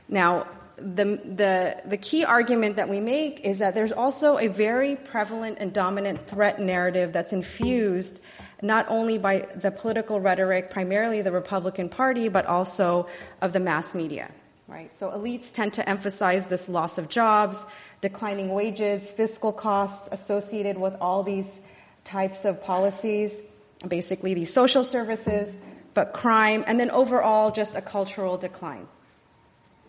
Now, 0.08 0.46
the, 0.80 1.20
the, 1.24 1.82
the 1.84 1.96
key 1.96 2.24
argument 2.24 2.76
that 2.76 2.88
we 2.88 3.00
make 3.00 3.40
is 3.40 3.58
that 3.58 3.74
there's 3.74 3.92
also 3.92 4.38
a 4.38 4.48
very 4.48 4.96
prevalent 4.96 5.58
and 5.60 5.72
dominant 5.72 6.26
threat 6.26 6.58
narrative 6.60 7.12
that's 7.12 7.32
infused 7.32 8.20
not 8.62 8.86
only 8.88 9.18
by 9.18 9.48
the 9.54 9.70
political 9.70 10.20
rhetoric, 10.20 10.70
primarily 10.70 11.22
the 11.22 11.32
Republican 11.32 11.88
Party, 11.88 12.28
but 12.28 12.46
also 12.46 13.08
of 13.40 13.52
the 13.52 13.60
mass 13.60 13.94
media. 13.94 14.30
Right? 14.68 14.96
So 14.96 15.10
elites 15.10 15.52
tend 15.52 15.74
to 15.74 15.88
emphasize 15.88 16.46
this 16.46 16.68
loss 16.68 16.98
of 16.98 17.08
jobs, 17.08 17.64
declining 18.00 18.50
wages, 18.50 19.10
fiscal 19.10 19.52
costs 19.52 20.08
associated 20.12 20.78
with 20.78 20.94
all 21.00 21.22
these 21.22 21.58
types 22.04 22.44
of 22.44 22.62
policies, 22.62 23.42
basically 23.86 24.34
these 24.34 24.52
social 24.52 24.84
services, 24.84 25.56
but 25.94 26.12
crime, 26.12 26.64
and 26.66 26.78
then 26.78 26.90
overall 26.90 27.50
just 27.50 27.74
a 27.74 27.82
cultural 27.82 28.36
decline. 28.38 28.86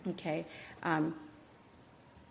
Okay? 0.08 0.46
Um, 0.82 1.14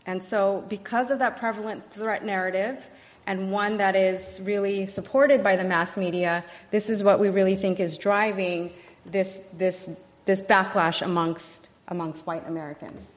and 0.06 0.24
so, 0.24 0.66
because 0.68 1.12
of 1.12 1.20
that 1.20 1.38
prevalent 1.38 1.92
threat 1.94 2.26
narrative, 2.26 2.84
and 3.28 3.52
one 3.52 3.78
that 3.78 3.96
is 3.96 4.42
really 4.44 4.88
supported 4.88 5.44
by 5.44 5.56
the 5.56 5.64
mass 5.64 5.96
media, 5.96 6.44
this 6.72 6.90
is 6.90 7.04
what 7.04 7.20
we 7.20 7.30
really 7.30 7.56
think 7.56 7.80
is 7.80 7.98
driving 7.98 8.74
this 9.06 9.48
this 9.54 9.90
this 10.26 10.42
backlash 10.42 11.02
amongst 11.02 11.70
amongst 11.88 12.26
white 12.26 12.48
Americans. 12.48 13.12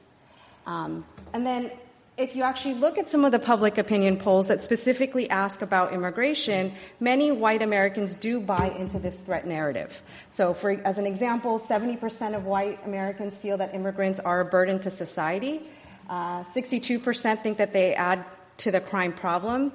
Um, 0.65 1.05
and 1.33 1.45
then 1.45 1.71
if 2.17 2.35
you 2.35 2.43
actually 2.43 2.75
look 2.75 2.97
at 2.97 3.09
some 3.09 3.25
of 3.25 3.31
the 3.33 3.39
public 3.39 3.77
opinion 3.77 4.15
polls 4.17 4.47
that 4.47 4.61
specifically 4.61 5.29
ask 5.29 5.61
about 5.61 5.91
immigration, 5.91 6.73
many 6.99 7.31
white 7.31 7.61
Americans 7.61 8.13
do 8.13 8.39
buy 8.39 8.69
into 8.69 8.99
this 8.99 9.19
threat 9.19 9.45
narrative. 9.45 10.01
So, 10.29 10.53
for, 10.53 10.71
as 10.71 10.97
an 10.97 11.05
example, 11.05 11.59
70% 11.59 12.35
of 12.35 12.45
white 12.45 12.79
Americans 12.85 13.35
feel 13.35 13.57
that 13.57 13.75
immigrants 13.75 14.21
are 14.21 14.39
a 14.39 14.45
burden 14.45 14.79
to 14.79 14.91
society. 14.91 15.61
Uh, 16.09 16.43
62% 16.45 17.41
think 17.41 17.57
that 17.57 17.73
they 17.73 17.93
add 17.95 18.23
to 18.57 18.71
the 18.71 18.79
crime 18.79 19.11
problem. 19.11 19.73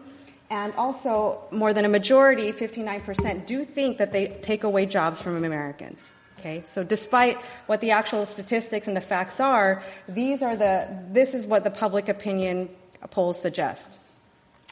And 0.48 0.72
also, 0.74 1.42
more 1.50 1.74
than 1.74 1.84
a 1.84 1.88
majority, 1.88 2.52
59%, 2.52 3.46
do 3.46 3.64
think 3.64 3.98
that 3.98 4.12
they 4.12 4.28
take 4.40 4.64
away 4.64 4.86
jobs 4.86 5.20
from 5.20 5.44
Americans. 5.44 6.10
Okay, 6.40 6.62
so 6.64 6.82
despite 6.82 7.36
what 7.66 7.82
the 7.82 7.90
actual 7.90 8.24
statistics 8.24 8.88
and 8.88 8.96
the 8.96 9.02
facts 9.02 9.40
are, 9.40 9.82
these 10.08 10.42
are 10.42 10.56
the, 10.56 10.88
this 11.10 11.34
is 11.34 11.46
what 11.46 11.64
the 11.64 11.70
public 11.70 12.08
opinion 12.08 12.70
polls 13.10 13.38
suggest. 13.38 13.98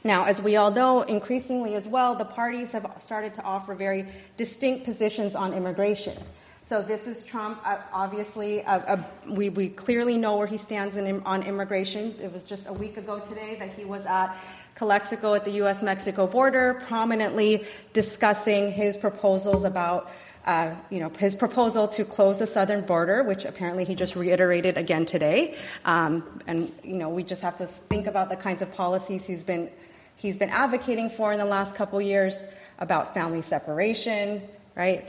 Now, 0.03 0.25
as 0.25 0.41
we 0.41 0.57
all 0.57 0.71
know, 0.71 1.03
increasingly 1.03 1.75
as 1.75 1.87
well, 1.87 2.15
the 2.15 2.25
parties 2.25 2.73
have 2.73 2.91
started 3.01 3.35
to 3.35 3.43
offer 3.43 3.75
very 3.75 4.07
distinct 4.39 4.87
positions 4.87 5.35
on 5.35 5.53
immigration. 5.53 6.17
So 6.65 6.81
this 6.81 7.07
is 7.07 7.27
Trump. 7.27 7.61
Uh, 7.63 7.77
obviously, 7.93 8.65
uh, 8.65 8.79
uh, 8.79 9.03
we, 9.29 9.51
we 9.51 9.69
clearly 9.69 10.17
know 10.17 10.39
where 10.39 10.47
he 10.47 10.57
stands 10.57 10.97
in, 10.97 11.23
on 11.25 11.43
immigration. 11.43 12.15
It 12.23 12.33
was 12.33 12.45
just 12.45 12.67
a 12.67 12.73
week 12.73 12.97
ago 12.97 13.19
today 13.19 13.57
that 13.59 13.75
he 13.75 13.85
was 13.85 14.07
at 14.07 14.35
Calexico 14.75 15.35
at 15.35 15.45
the 15.45 15.51
U.S.-Mexico 15.51 16.31
border, 16.31 16.83
prominently 16.87 17.67
discussing 17.93 18.73
his 18.73 18.97
proposals 18.97 19.65
about 19.65 20.11
uh, 20.49 20.75
you 20.89 20.99
know, 20.99 21.11
his 21.11 21.37
proposal 21.37 21.87
to 21.87 22.07
close 22.07 22.39
the 22.39 22.47
southern 22.47 22.81
border, 22.81 23.23
which 23.23 23.45
apparently 23.45 23.85
he 23.85 23.95
just 23.95 24.17
reiterated 24.17 24.79
again 24.79 25.05
today. 25.05 25.55
Um, 25.85 26.41
and 26.47 26.73
you 26.83 26.95
know, 26.95 27.11
we 27.11 27.23
just 27.23 27.43
have 27.43 27.59
to 27.59 27.67
think 27.67 28.07
about 28.07 28.31
the 28.31 28.37
kinds 28.37 28.63
of 28.63 28.73
policies 28.73 29.27
he's 29.27 29.43
been 29.43 29.69
he's 30.17 30.39
been 30.39 30.49
advocating 30.49 31.11
for 31.11 31.33
in 31.35 31.39
the 31.39 31.45
last 31.45 31.75
couple 31.75 32.01
years 32.01 32.43
about 32.79 33.13
family 33.13 33.43
separation, 33.43 34.41
right? 34.75 35.07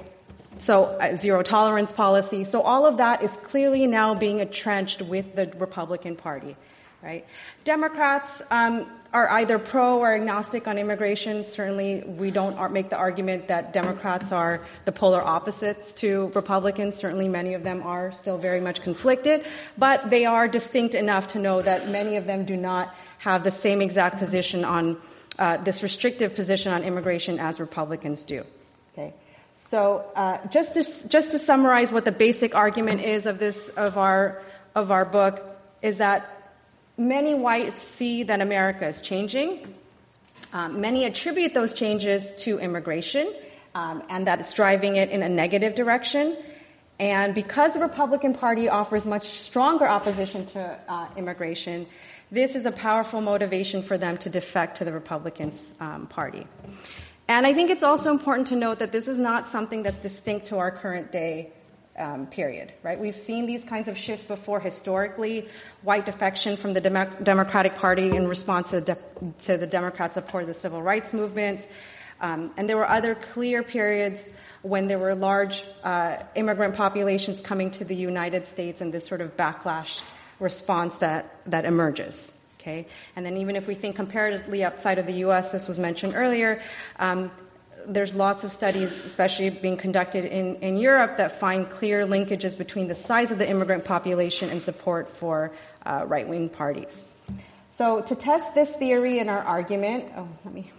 So 0.58 0.84
uh, 0.84 1.16
zero 1.16 1.42
tolerance 1.42 1.94
policy. 1.94 2.44
So 2.44 2.60
all 2.60 2.86
of 2.86 2.98
that 2.98 3.24
is 3.24 3.38
clearly 3.38 3.88
now 3.88 4.16
being 4.16 4.40
entrenched 4.40 5.02
with 5.02 5.38
the 5.38 5.48
Republican 5.58 6.18
Party 6.18 6.58
right? 7.02 7.26
Democrats 7.64 8.42
um, 8.52 8.86
are 9.14 9.30
either 9.32 9.58
pro 9.58 10.00
or 10.00 10.14
agnostic 10.14 10.68
on 10.68 10.78
immigration. 10.78 11.46
Certainly, 11.46 12.04
we 12.04 12.32
don't 12.32 12.72
make 12.72 12.90
the 12.90 12.98
argument 12.98 13.48
that 13.48 13.74
Democrats 13.74 14.32
are 14.32 14.62
the 14.86 14.92
polar 14.92 15.22
opposites 15.22 15.94
to 15.94 16.32
Republicans. 16.36 16.96
Certainly, 16.96 17.30
many 17.30 17.54
of 17.54 17.64
them 17.64 17.82
are 17.84 18.12
still 18.12 18.38
very 18.38 18.62
much 18.62 18.82
conflicted, 18.82 19.46
but 19.78 20.10
they 20.10 20.26
are 20.26 20.48
distinct 20.48 20.94
enough 20.94 21.30
to 21.30 21.40
know 21.40 21.62
that 21.62 21.90
many 21.90 22.18
of 22.18 22.26
them 22.26 22.46
do 22.46 22.56
not 22.56 22.94
have 23.20 23.44
the 23.44 23.52
same 23.52 23.82
exact 23.82 24.18
position 24.18 24.64
on 24.64 24.98
uh, 25.40 25.58
this 25.58 25.82
restrictive 25.82 26.36
position 26.36 26.72
on 26.72 26.84
immigration 26.84 27.40
as 27.40 27.60
Republicans 27.60 28.26
do. 28.26 28.46
Okay. 28.94 29.14
So, 29.56 30.06
uh, 30.16 30.46
just 30.48 30.76
to, 30.76 31.10
just 31.10 31.32
to 31.32 31.40
summarize 31.40 31.92
what 31.92 32.06
the 32.06 32.12
basic 32.12 32.56
argument 32.56 33.02
is 33.02 33.26
of 33.26 33.40
this 33.40 33.70
of 33.70 33.98
our 33.98 34.42
of 34.76 34.92
our 34.92 35.06
book 35.06 35.44
is 35.82 35.98
that 35.98 36.39
many 37.00 37.34
whites 37.34 37.82
see 37.82 38.24
that 38.24 38.42
America 38.42 38.88
is 38.88 39.02
changing. 39.02 39.74
Um, 40.52 40.82
many 40.82 41.06
attribute 41.06 41.54
those 41.54 41.74
changes 41.74 42.36
to 42.40 42.60
immigration 42.60 43.34
um, 43.74 44.04
and 44.10 44.28
that 44.28 44.40
it's 44.40 44.54
driving 44.54 44.98
it 44.98 45.10
in 45.10 45.24
a 45.24 45.30
negative 45.30 45.76
direction. 45.76 46.38
And 47.00 47.34
because 47.34 47.74
the 47.74 47.80
Republican 47.80 48.34
Party 48.34 48.68
offers 48.68 49.06
much 49.06 49.28
stronger 49.40 49.88
opposition 49.88 50.46
to 50.48 50.80
uh, 50.90 51.08
immigration, 51.16 51.88
this 52.30 52.56
is 52.56 52.66
a 52.66 52.72
powerful 52.72 53.22
motivation 53.22 53.82
for 53.82 53.98
them 53.98 54.18
to 54.18 54.30
defect 54.30 54.78
to 54.78 54.86
the 54.86 54.92
Republican 54.92 55.54
um, 55.80 56.08
Party. 56.08 56.46
And 57.30 57.48
I 57.48 57.54
think 57.54 57.70
it's 57.70 57.84
also 57.84 58.12
important 58.12 58.48
to 58.48 58.56
note 58.56 58.80
that 58.80 58.92
this 58.92 59.08
is 59.08 59.18
not 59.18 59.48
something 59.48 59.84
that's 59.84 60.00
distinct 60.00 60.48
to 60.48 60.58
our 60.58 60.72
current 60.72 61.12
day 61.12 61.54
um, 62.00 62.28
period, 62.28 62.74
right? 62.82 63.00
We've 63.00 63.18
seen 63.18 63.46
these 63.46 63.64
kinds 63.64 63.88
of 63.88 63.98
shifts 63.98 64.24
before 64.24 64.60
historically. 64.60 65.48
White 65.84 66.06
defection 66.06 66.58
from 66.58 66.74
the 66.74 66.82
Demo- 66.82 67.12
Democratic 67.22 67.76
Party 67.76 68.16
in 68.16 68.28
response 68.28 68.72
to, 68.72 68.82
de- 68.82 68.98
to 69.42 69.58
the 69.58 69.68
Democrats' 69.68 70.16
support 70.16 70.44
of 70.44 70.48
the 70.48 70.54
civil 70.54 70.82
rights 70.82 71.14
movement. 71.14 71.68
Um, 72.22 72.52
and 72.58 72.70
there 72.70 72.78
were 72.78 72.90
other 72.90 73.16
clear 73.16 73.64
periods 73.64 74.30
when 74.62 74.88
there 74.88 75.00
were 75.00 75.16
large 75.16 75.64
uh, 75.84 76.18
immigrant 76.36 76.76
populations 76.76 77.40
coming 77.40 77.72
to 77.72 77.86
the 77.86 77.96
United 77.96 78.48
States 78.48 78.82
and 78.82 78.94
this 78.94 79.06
sort 79.06 79.22
of 79.22 79.38
backlash 79.38 80.02
response 80.40 80.98
that, 80.98 81.40
that 81.46 81.66
emerges. 81.66 82.34
Okay? 82.60 82.88
And 83.16 83.26
then 83.26 83.38
even 83.38 83.56
if 83.56 83.68
we 83.68 83.74
think 83.74 83.96
comparatively 83.96 84.64
outside 84.64 85.00
of 85.00 85.06
the 85.06 85.14
U.S., 85.14 85.52
this 85.52 85.68
was 85.68 85.80
mentioned 85.80 86.14
earlier, 86.16 86.62
um, 87.00 87.32
there's 87.90 88.14
lots 88.14 88.44
of 88.44 88.52
studies, 88.52 89.04
especially 89.04 89.50
being 89.50 89.78
conducted 89.78 90.26
in, 90.26 90.56
in 90.58 90.78
Europe, 90.78 91.18
that 91.18 91.40
find 91.40 91.70
clear 91.70 92.06
linkages 92.06 92.58
between 92.58 92.88
the 92.88 92.96
size 92.96 93.32
of 93.32 93.40
the 93.40 93.50
immigrant 93.50 93.84
population 93.84 94.50
and 94.50 94.62
support 94.62 95.10
for 95.10 95.52
uh, 95.86 96.04
right 96.08 96.28
wing 96.28 96.50
parties. 96.50 97.04
So, 97.70 98.02
to 98.02 98.16
test 98.16 98.56
this 98.56 98.76
theory 98.76 99.20
in 99.20 99.30
our 99.30 99.40
argument, 99.42 100.06
oh, 100.16 100.28
let 100.46 100.54
me 100.54 100.72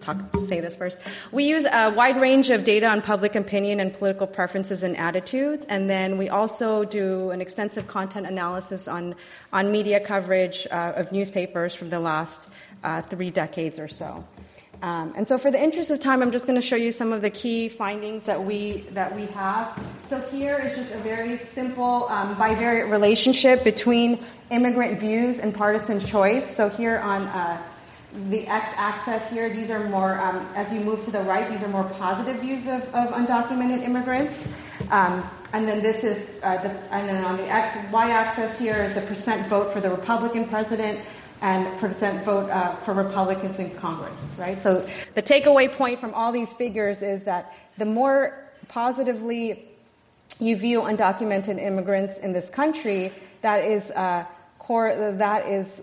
talk, 0.00 0.16
say 0.46 0.60
this 0.60 0.76
first. 0.76 0.98
We 1.32 1.44
use 1.44 1.64
a 1.64 1.90
wide 1.90 2.20
range 2.20 2.50
of 2.50 2.64
data 2.64 2.88
on 2.88 3.02
public 3.02 3.34
opinion 3.34 3.80
and 3.80 3.92
political 3.92 4.26
preferences 4.26 4.82
and 4.82 4.96
attitudes, 4.96 5.66
and 5.66 5.88
then 5.88 6.18
we 6.18 6.28
also 6.28 6.84
do 6.84 7.30
an 7.30 7.40
extensive 7.40 7.86
content 7.86 8.26
analysis 8.26 8.88
on, 8.88 9.14
on 9.52 9.70
media 9.70 10.00
coverage 10.00 10.66
uh, 10.70 10.92
of 10.96 11.12
newspapers 11.12 11.74
from 11.74 11.90
the 11.90 12.00
last 12.00 12.48
uh, 12.82 13.02
three 13.02 13.30
decades 13.30 13.78
or 13.78 13.88
so. 13.88 14.24
Um, 14.82 15.14
and 15.16 15.26
so, 15.26 15.38
for 15.38 15.50
the 15.50 15.62
interest 15.62 15.90
of 15.90 16.00
time, 16.00 16.22
I'm 16.22 16.30
just 16.30 16.46
going 16.46 16.60
to 16.60 16.66
show 16.66 16.76
you 16.76 16.92
some 16.92 17.12
of 17.12 17.22
the 17.22 17.30
key 17.30 17.68
findings 17.68 18.24
that 18.24 18.42
we 18.42 18.84
that 18.92 19.14
we 19.16 19.26
have. 19.26 19.78
So 20.06 20.20
here 20.28 20.58
is 20.58 20.76
just 20.76 20.94
a 20.94 20.98
very 20.98 21.38
simple 21.38 22.06
um, 22.08 22.36
bivariate 22.36 22.90
relationship 22.90 23.64
between 23.64 24.24
immigrant 24.50 25.00
views 25.00 25.38
and 25.38 25.54
partisan 25.54 25.98
choice. 26.00 26.54
So 26.54 26.68
here 26.68 26.98
on 26.98 27.22
uh, 27.22 27.62
the 28.30 28.46
x-axis 28.46 29.28
here, 29.30 29.48
these 29.48 29.70
are 29.70 29.88
more 29.88 30.20
um, 30.20 30.46
as 30.54 30.72
you 30.72 30.80
move 30.80 31.04
to 31.06 31.10
the 31.10 31.20
right, 31.22 31.50
these 31.50 31.62
are 31.62 31.68
more 31.68 31.84
positive 31.98 32.40
views 32.40 32.66
of, 32.66 32.82
of 32.94 33.08
undocumented 33.10 33.82
immigrants. 33.82 34.46
Um, 34.90 35.28
and 35.52 35.66
then 35.66 35.82
this 35.82 36.04
is, 36.04 36.34
uh, 36.42 36.56
the, 36.62 36.70
and 36.92 37.08
then 37.08 37.24
on 37.24 37.36
the 37.36 37.48
x 37.48 37.76
y-axis 37.92 38.58
here 38.58 38.84
is 38.84 38.94
the 38.94 39.00
percent 39.02 39.48
vote 39.48 39.72
for 39.72 39.80
the 39.80 39.90
Republican 39.90 40.46
president 40.46 41.00
and 41.42 41.78
percent 41.78 42.24
vote 42.24 42.50
uh, 42.50 42.74
for 42.76 42.94
Republicans 42.94 43.58
in 43.58 43.70
Congress, 43.76 44.36
right? 44.38 44.62
So 44.62 44.86
the 45.14 45.22
takeaway 45.22 45.70
point 45.70 45.98
from 45.98 46.14
all 46.14 46.32
these 46.32 46.52
figures 46.52 47.02
is 47.02 47.24
that 47.24 47.54
the 47.78 47.84
more 47.84 48.34
positively 48.68 49.68
you 50.38 50.56
view 50.56 50.80
undocumented 50.80 51.60
immigrants 51.60 52.18
in 52.18 52.32
this 52.32 52.48
country, 52.48 53.12
that 53.42 53.64
is 53.64 53.90
uh, 53.90 54.24
cor- 54.58 55.12
that 55.12 55.46
is 55.46 55.82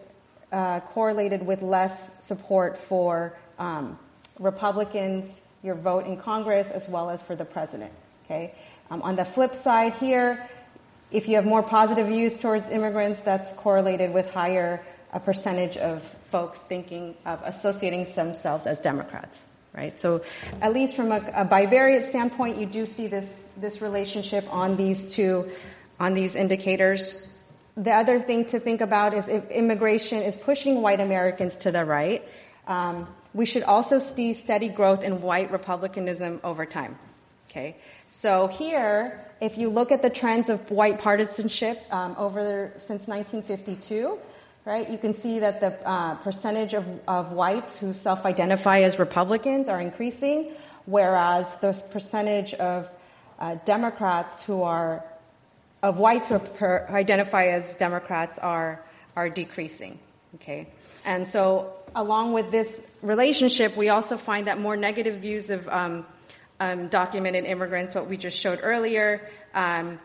uh, 0.52 0.80
correlated 0.82 1.46
with 1.46 1.62
less 1.62 2.12
support 2.24 2.78
for 2.78 3.34
um, 3.60 3.98
Republicans, 4.40 5.42
your 5.64 5.76
vote 5.76 6.06
in 6.06 6.18
Congress, 6.18 6.70
as 6.70 6.88
well 6.90 7.10
as 7.10 7.22
for 7.22 7.36
the 7.36 7.46
president. 7.46 7.92
Okay. 8.26 8.54
Um, 8.90 9.02
on 9.02 9.16
the 9.16 9.26
flip 9.26 9.56
side 9.56 9.94
here, 9.96 10.48
if 11.12 11.28
you 11.28 11.36
have 11.36 11.46
more 11.46 11.64
positive 11.64 12.08
views 12.08 12.40
towards 12.40 12.70
immigrants, 12.70 13.20
that's 13.22 13.52
correlated 13.54 14.14
with 14.14 14.30
higher 14.32 14.84
a 15.14 15.20
percentage 15.20 15.78
of 15.78 16.04
folks 16.32 16.62
thinking 16.62 17.16
of 17.26 17.40
associating 17.44 18.06
themselves 18.16 18.66
as 18.66 18.80
Democrats, 18.82 19.48
right? 19.74 20.00
So, 20.00 20.24
at 20.62 20.74
least 20.74 20.96
from 20.96 21.12
a, 21.12 21.18
a 21.36 21.46
bivariate 21.46 22.04
standpoint, 22.06 22.58
you 22.58 22.66
do 22.66 22.86
see 22.86 23.08
this 23.08 23.48
this 23.58 23.82
relationship 23.82 24.52
on 24.52 24.76
these 24.76 25.14
two 25.14 25.50
on 26.00 26.14
these 26.14 26.36
indicators. 26.36 27.28
the 27.76 27.92
other 27.92 28.20
thing 28.20 28.46
to 28.46 28.60
think 28.60 28.82
about 28.82 29.14
is 29.14 29.28
if 29.28 29.50
immigration 29.50 30.22
is 30.22 30.38
pushing 30.38 30.82
white 30.82 31.00
Americans 31.00 31.58
to 31.58 31.72
the 31.72 31.84
right, 31.84 32.28
um, 32.68 33.08
we 33.34 33.46
should 33.46 33.64
also 33.64 34.00
see 34.00 34.34
steady 34.34 34.70
growth 34.70 35.04
in 35.04 35.22
white 35.22 35.52
republicanism 35.52 36.40
over 36.44 36.66
time. 36.66 36.98
Okay, 37.50 37.78
so 38.08 38.48
here, 38.48 39.24
if 39.42 39.58
you 39.58 39.70
look 39.70 39.92
at 39.92 40.02
the 40.02 40.10
trends 40.10 40.50
of 40.50 40.72
white 40.72 41.00
partisanship 41.00 41.82
um, 41.92 42.16
over 42.18 42.74
since 42.78 43.08
1952, 43.08 44.18
right, 44.66 44.90
you 44.90 44.98
can 44.98 45.14
see 45.14 45.40
that 45.40 45.60
the 45.60 45.88
uh, 45.88 46.16
percentage 46.16 46.74
of, 46.74 46.86
of 47.08 47.32
whites 47.32 47.78
who 47.78 47.94
self-identify 47.94 48.80
as 48.80 49.00
Republicans 49.00 49.68
are 49.68 49.82
increasing, 49.82 50.52
whereas 50.86 51.48
the 51.58 51.74
percentage 51.92 52.54
of 52.56 52.90
uh, 53.40 53.56
Democrats 53.66 54.42
who 54.44 54.64
are 54.64 55.04
of 55.82 56.00
whites 56.00 56.30
who 56.30 56.40
identify 56.90 57.48
as 57.48 57.76
Democrats 57.76 58.40
are 58.40 58.82
are 59.18 59.30
decreasing. 59.30 60.00
Okay, 60.36 60.68
and 61.06 61.28
so 61.28 61.74
along 61.96 62.34
with 62.34 62.52
this 62.52 62.90
relationship, 63.02 63.76
we 63.76 63.90
also 63.90 64.18
find 64.18 64.48
that 64.48 64.60
more 64.60 64.78
negative 64.78 65.18
views 65.18 65.50
of 65.50 65.68
um, 65.68 66.06
um, 66.60 66.88
documented 66.88 67.46
immigrants, 67.46 67.94
what 67.94 68.08
we 68.08 68.18
just 68.18 68.40
showed 68.40 68.60
earlier, 68.64 69.30
um, 69.54 70.00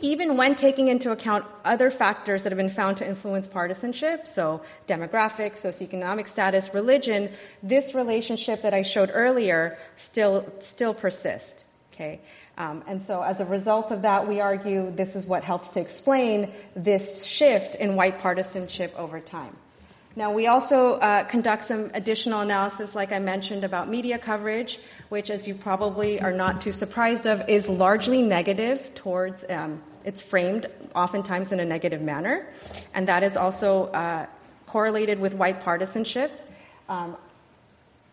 even 0.00 0.36
when 0.36 0.54
taking 0.54 0.88
into 0.88 1.12
account 1.12 1.44
other 1.64 1.90
factors 1.90 2.42
that 2.42 2.50
have 2.50 2.56
been 2.56 2.70
found 2.70 2.96
to 2.98 3.06
influence 3.06 3.46
partisanship, 3.46 4.26
so 4.26 4.62
demographics, 4.88 5.58
socioeconomic 5.58 6.28
status, 6.28 6.72
religion, 6.74 7.30
this 7.62 7.94
relationship 7.94 8.62
that 8.62 8.74
I 8.74 8.82
showed 8.82 9.10
earlier 9.12 9.78
still 9.96 10.52
still 10.58 10.94
persists. 10.94 11.64
Okay. 11.94 12.20
Um, 12.58 12.84
and 12.86 13.02
so, 13.02 13.22
as 13.22 13.40
a 13.40 13.44
result 13.46 13.90
of 13.90 14.02
that, 14.02 14.28
we 14.28 14.40
argue 14.40 14.90
this 14.90 15.16
is 15.16 15.26
what 15.26 15.44
helps 15.44 15.70
to 15.70 15.80
explain 15.80 16.52
this 16.76 17.24
shift 17.24 17.74
in 17.74 17.96
white 17.96 18.18
partisanship 18.20 18.94
over 18.98 19.18
time. 19.18 19.54
Now, 20.16 20.32
we 20.32 20.48
also 20.48 20.94
uh, 20.94 21.24
conduct 21.24 21.64
some 21.64 21.90
additional 21.94 22.40
analysis, 22.40 22.94
like 22.94 23.12
I 23.12 23.20
mentioned, 23.20 23.62
about 23.62 23.88
media 23.88 24.18
coverage, 24.18 24.80
which, 25.08 25.30
as 25.30 25.46
you 25.46 25.54
probably 25.54 26.20
are 26.20 26.32
not 26.32 26.60
too 26.60 26.72
surprised 26.72 27.26
of, 27.26 27.48
is 27.48 27.68
largely 27.68 28.20
negative 28.20 28.92
towards, 28.94 29.44
um, 29.48 29.80
it's 30.04 30.20
framed 30.20 30.66
oftentimes 30.94 31.52
in 31.52 31.60
a 31.60 31.64
negative 31.64 32.00
manner. 32.00 32.46
And 32.94 33.08
that 33.08 33.22
is 33.22 33.36
also 33.36 33.86
uh, 33.86 34.26
correlated 34.66 35.20
with 35.20 35.34
white 35.34 35.62
partisanship. 35.62 36.30
Um, 36.88 37.16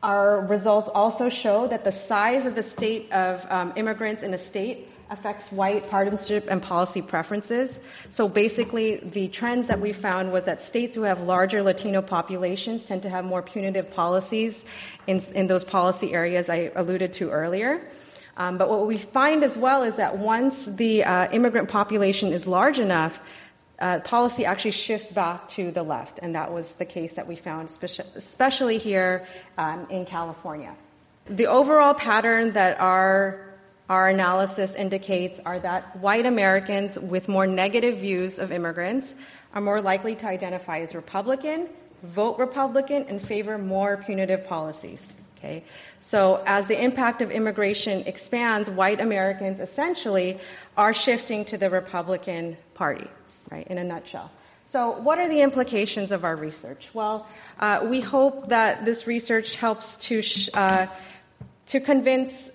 our 0.04 0.42
results 0.42 0.88
also 0.88 1.30
show 1.30 1.68
that 1.68 1.84
the 1.84 1.92
size 1.92 2.46
of 2.46 2.56
the 2.56 2.64
state 2.64 3.12
of 3.12 3.46
um, 3.50 3.74
immigrants 3.76 4.22
in 4.24 4.34
a 4.34 4.38
state 4.38 4.90
affects 5.10 5.52
white 5.52 5.90
partisanship 5.90 6.48
and 6.50 6.62
policy 6.62 7.02
preferences. 7.02 7.80
So 8.10 8.28
basically, 8.28 8.98
the 8.98 9.30
trends 9.30 9.68
that 9.68 9.80
we 9.80 9.94
found 9.94 10.32
was 10.32 10.44
that 10.44 10.62
states 10.62 10.96
who 10.96 11.04
have 11.04 11.22
larger 11.22 11.64
Latino 11.64 12.02
populations 12.02 12.84
tend 12.84 13.04
to 13.04 13.10
have 13.10 13.24
more 13.24 13.42
punitive 13.42 13.92
policies 13.92 14.66
in, 15.08 15.22
in 15.34 15.48
those 15.48 15.64
policy 15.64 16.14
areas 16.14 16.50
I 16.50 16.72
alluded 16.76 17.14
to 17.14 17.30
earlier. 17.30 17.82
Um, 18.38 18.58
but 18.58 18.70
what 18.70 18.86
we 18.86 18.98
find 18.98 19.44
as 19.44 19.58
well 19.58 19.84
is 19.84 19.96
that 19.96 20.20
once 20.20 20.64
the 20.66 21.04
uh, 21.04 21.28
immigrant 21.32 21.70
population 21.70 22.32
is 22.32 22.46
large 22.46 22.78
enough, 22.78 23.20
uh, 23.80 24.00
policy 24.02 24.46
actually 24.46 24.72
shifts 24.72 25.12
back 25.12 25.48
to 25.50 25.72
the 25.72 25.84
left, 25.84 26.20
and 26.22 26.36
that 26.36 26.54
was 26.54 26.74
the 26.74 26.86
case 26.86 27.14
that 27.14 27.28
we 27.28 27.36
found, 27.36 27.70
especially 28.16 28.78
here 28.78 29.26
um, 29.58 29.88
in 29.90 30.06
California. 30.06 30.74
The 31.28 31.48
overall 31.48 31.94
pattern 31.94 32.54
that 32.54 32.80
our 32.80 33.44
our 33.90 34.10
analysis 34.10 34.76
indicates 34.76 35.40
are 35.46 35.60
that 35.60 35.96
white 35.98 36.26
Americans 36.26 37.00
with 37.00 37.30
more 37.30 37.48
negative 37.48 38.00
views 38.00 38.38
of 38.38 38.52
immigrants 38.52 39.16
are 39.54 39.62
more 39.62 39.82
likely 39.82 40.14
to 40.16 40.28
identify 40.28 40.80
as 40.80 40.94
Republican, 40.94 41.70
vote 42.04 42.38
Republican, 42.38 43.06
and 43.08 43.22
favor 43.22 43.58
more 43.58 43.96
punitive 43.96 44.46
policies. 44.46 45.14
Okay. 45.38 45.64
So 46.00 46.42
as 46.46 46.68
the 46.68 46.82
impact 46.84 47.22
of 47.22 47.30
immigration 47.30 48.04
expands, 48.08 48.70
white 48.70 49.00
Americans 49.00 49.60
essentially 49.60 50.40
are 50.76 50.94
shifting 50.94 51.46
to 51.46 51.58
the 51.58 51.70
Republican 51.70 52.58
Party, 52.74 53.08
right, 53.52 53.68
in 53.68 53.78
a 53.78 53.84
nutshell. 53.84 54.32
So 54.66 55.00
what 55.00 55.20
are 55.20 55.30
the 55.30 55.42
implications 55.42 56.12
of 56.12 56.26
our 56.26 56.36
research? 56.36 56.90
Well, 56.94 57.28
uh, 57.60 57.86
we 57.86 58.02
hope 58.02 58.50
that 58.50 58.84
this 58.84 59.08
research 59.08 59.56
helps 59.56 59.98
to, 60.08 60.22
sh- 60.22 60.50
uh, 60.54 60.88
to 61.68 61.80
convince 61.80 62.50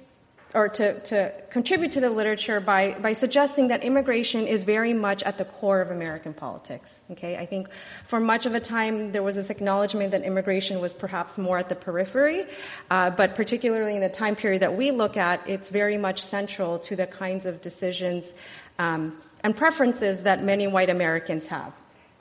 or 0.54 0.68
to, 0.68 1.00
to 1.00 1.32
contribute 1.50 1.92
to 1.92 2.00
the 2.00 2.10
literature 2.10 2.60
by, 2.60 2.94
by 3.00 3.14
suggesting 3.14 3.68
that 3.68 3.82
immigration 3.82 4.46
is 4.46 4.62
very 4.64 4.92
much 4.92 5.22
at 5.22 5.38
the 5.38 5.44
core 5.44 5.80
of 5.80 5.90
American 5.90 6.34
politics. 6.34 7.00
Okay, 7.10 7.36
I 7.36 7.46
think 7.46 7.68
for 8.06 8.20
much 8.20 8.44
of 8.44 8.54
a 8.54 8.60
time 8.60 9.12
there 9.12 9.22
was 9.22 9.36
this 9.36 9.50
acknowledgement 9.50 10.10
that 10.10 10.22
immigration 10.22 10.80
was 10.80 10.94
perhaps 10.94 11.38
more 11.38 11.58
at 11.58 11.68
the 11.68 11.74
periphery, 11.74 12.44
uh, 12.90 13.10
but 13.10 13.34
particularly 13.34 13.94
in 13.94 14.02
the 14.02 14.08
time 14.08 14.36
period 14.36 14.62
that 14.62 14.76
we 14.76 14.90
look 14.90 15.16
at, 15.16 15.40
it's 15.48 15.68
very 15.70 15.96
much 15.96 16.22
central 16.22 16.78
to 16.80 16.96
the 16.96 17.06
kinds 17.06 17.46
of 17.46 17.62
decisions 17.62 18.34
um, 18.78 19.16
and 19.42 19.56
preferences 19.56 20.22
that 20.22 20.42
many 20.42 20.66
white 20.66 20.90
Americans 20.90 21.46
have. 21.46 21.72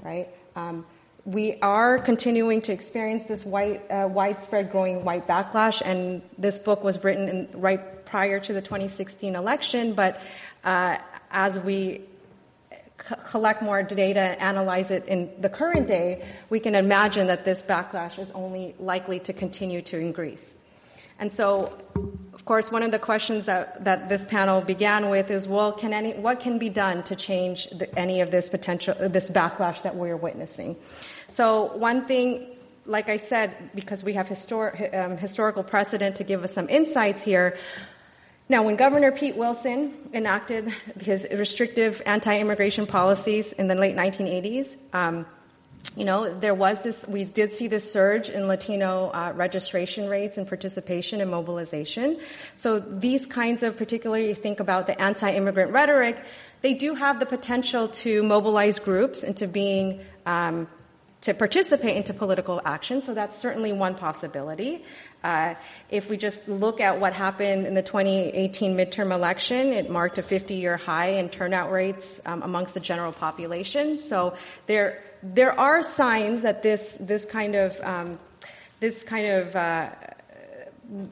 Right. 0.02 0.30
Um, 0.56 0.86
we 1.26 1.60
are 1.62 2.00
continuing 2.00 2.62
to 2.64 2.72
experience 2.72 3.26
this 3.26 3.46
white, 3.46 3.82
uh, 3.92 4.08
widespread 4.08 4.72
growing 4.72 5.04
white 5.04 5.28
backlash, 5.28 5.82
and 5.84 6.22
this 6.38 6.58
book 6.58 6.84
was 6.84 7.04
written 7.04 7.30
in, 7.30 7.50
right 7.54 8.06
prior 8.06 8.40
to 8.40 8.54
the 8.54 8.62
2016 8.62 9.36
election. 9.36 9.94
But 9.94 10.22
uh, 10.64 10.98
as 11.30 11.60
we 11.60 12.02
collect 12.98 13.62
more 13.62 13.84
data 13.84 14.20
and 14.20 14.42
analyze 14.42 14.92
it 14.92 15.06
in 15.06 15.30
the 15.40 15.50
current 15.50 15.88
day, 15.88 16.26
we 16.50 16.60
can 16.60 16.76
imagine 16.76 17.28
that 17.28 17.46
this 17.46 17.62
backlash 17.62 18.20
is 18.20 18.32
only 18.32 18.76
likely 18.80 19.20
to 19.20 19.34
continue 19.34 19.82
to 19.84 19.98
increase. 19.98 20.56
And 21.22 21.32
so, 21.32 21.72
of 22.34 22.44
course, 22.46 22.72
one 22.72 22.82
of 22.84 22.92
the 22.92 23.00
questions 23.00 23.46
that, 23.46 23.86
that 23.86 24.10
this 24.10 24.26
panel 24.26 24.60
began 24.60 25.10
with 25.10 25.30
is, 25.32 25.48
well, 25.48 25.72
can 25.72 25.94
any, 25.94 26.14
what 26.14 26.42
can 26.42 26.58
be 26.58 26.68
done 26.68 27.04
to 27.04 27.16
change 27.16 27.70
the, 27.70 27.88
any 27.98 28.22
of 28.22 28.32
this 28.32 28.50
potential, 28.50 28.96
this 29.00 29.30
backlash 29.30 29.84
that 29.84 29.96
we're 29.96 30.18
witnessing? 30.18 30.76
So 31.30 31.78
one 31.78 32.06
thing, 32.06 32.48
like 32.88 33.08
I 33.08 33.18
said, 33.18 33.56
because 33.76 34.04
we 34.04 34.14
have 34.14 34.28
histor- 34.28 34.94
um, 34.94 35.18
historical 35.18 35.64
precedent 35.64 36.18
to 36.18 36.24
give 36.24 36.44
us 36.44 36.54
some 36.54 36.68
insights 36.68 37.24
here, 37.24 37.58
now, 38.50 38.64
when 38.64 38.76
Governor 38.76 39.14
Pete 39.14 39.38
Wilson 39.38 39.94
enacted 40.14 40.68
his 41.00 41.26
restrictive 41.32 42.02
anti-immigration 42.06 42.86
policies 42.86 43.54
in 43.54 43.70
the 43.70 43.76
late 43.76 43.96
1980s, 43.96 44.76
um, 44.92 45.26
you 45.96 46.06
know, 46.06 46.34
there 46.40 46.56
was 46.56 46.82
this, 46.82 47.06
we 47.08 47.26
did 47.26 47.52
see 47.52 47.68
this 47.68 47.92
surge 47.92 48.30
in 48.30 48.48
Latino 48.48 49.10
uh, 49.10 49.34
registration 49.36 50.08
rates 50.08 50.38
and 50.38 50.48
participation 50.48 51.20
and 51.20 51.30
mobilization. 51.30 52.20
So 52.56 52.80
these 52.80 53.26
kinds 53.26 53.62
of, 53.62 53.78
particularly 53.78 54.30
you 54.30 54.36
think 54.36 54.60
about 54.60 54.88
the 54.88 55.00
anti-immigrant 55.02 55.72
rhetoric, 55.72 56.24
they 56.62 56.76
do 56.76 56.96
have 56.96 57.20
the 57.20 57.26
potential 57.26 57.90
to 57.90 58.24
mobilize 58.24 58.80
groups 58.80 59.24
into 59.24 59.48
being 59.48 60.00
um, 60.26 60.68
to 61.22 61.34
participate 61.36 61.98
into 61.98 62.14
political 62.14 62.62
action. 62.66 63.02
So 63.02 63.14
that's 63.14 63.38
certainly 63.38 63.74
one 63.74 63.94
possibility. 63.96 64.84
Uh, 65.24 65.54
if 65.90 66.10
we 66.10 66.18
just 66.18 66.48
look 66.48 66.82
at 66.82 67.00
what 67.00 67.14
happened 67.14 67.68
in 67.68 67.76
the 67.76 67.84
2018 67.84 68.76
midterm 68.76 69.12
election, 69.12 69.68
it 69.68 69.90
marked 69.90 70.18
a 70.18 70.24
50-year 70.24 70.78
high 70.78 71.10
in 71.10 71.30
turnout 71.30 71.72
rates 71.72 72.20
um, 72.26 72.42
amongst 72.42 72.74
the 72.74 72.80
general 72.80 73.12
population. 73.12 73.98
So 73.98 74.36
there 74.66 75.04
there 75.24 75.58
are 75.60 75.84
signs 75.84 76.42
that 76.44 76.64
this 76.64 76.98
this 77.00 77.26
kind 77.26 77.56
of 77.56 77.80
um, 77.82 78.20
this 78.80 79.04
kind 79.04 79.28
of 79.28 79.56
uh, 79.56 79.90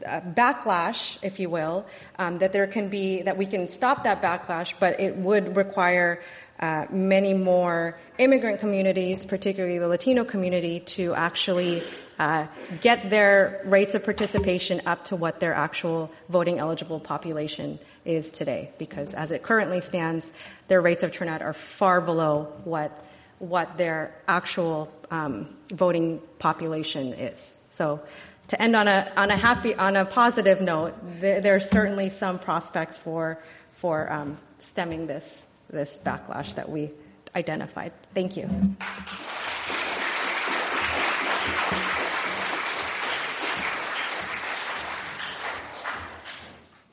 uh, 0.05 0.21
backlash, 0.21 1.17
if 1.21 1.39
you 1.39 1.49
will, 1.49 1.85
um, 2.17 2.39
that 2.39 2.51
there 2.51 2.67
can 2.67 2.89
be 2.89 3.21
that 3.21 3.37
we 3.37 3.45
can 3.45 3.67
stop 3.67 4.03
that 4.03 4.21
backlash, 4.21 4.73
but 4.79 4.99
it 4.99 5.15
would 5.15 5.55
require 5.55 6.21
uh, 6.59 6.85
many 6.89 7.33
more 7.33 7.97
immigrant 8.17 8.59
communities, 8.59 9.25
particularly 9.25 9.77
the 9.77 9.87
Latino 9.87 10.25
community, 10.25 10.81
to 10.81 11.13
actually 11.13 11.81
uh, 12.19 12.47
get 12.81 13.09
their 13.09 13.61
rates 13.63 13.95
of 13.95 14.03
participation 14.03 14.81
up 14.85 15.05
to 15.05 15.15
what 15.15 15.39
their 15.39 15.53
actual 15.53 16.11
voting 16.27 16.59
eligible 16.59 16.99
population 16.99 17.79
is 18.03 18.31
today. 18.31 18.71
Because 18.77 19.13
as 19.13 19.31
it 19.31 19.43
currently 19.43 19.79
stands, 19.79 20.29
their 20.67 20.81
rates 20.81 21.03
of 21.03 21.13
turnout 21.13 21.41
are 21.41 21.53
far 21.53 22.01
below 22.01 22.51
what 22.65 23.05
what 23.39 23.77
their 23.77 24.15
actual 24.27 24.91
um, 25.11 25.55
voting 25.71 26.21
population 26.37 27.13
is. 27.13 27.55
So 27.69 28.01
to 28.49 28.61
end 28.61 28.75
on 28.75 28.87
a 28.87 29.11
on 29.15 29.31
a 29.31 29.35
happy 29.37 29.75
on 29.75 29.95
a 29.95 30.05
positive 30.05 30.61
note, 30.61 30.93
there, 31.19 31.41
there 31.41 31.55
are 31.55 31.59
certainly 31.59 32.09
some 32.09 32.39
prospects 32.39 32.97
for 32.97 33.41
for 33.73 34.11
um, 34.11 34.37
stemming 34.59 35.07
this 35.07 35.45
this 35.69 35.97
backlash 35.97 36.55
that 36.55 36.69
we 36.69 36.91
identified. 37.35 37.93
Thank 38.13 38.37
you. 38.37 38.75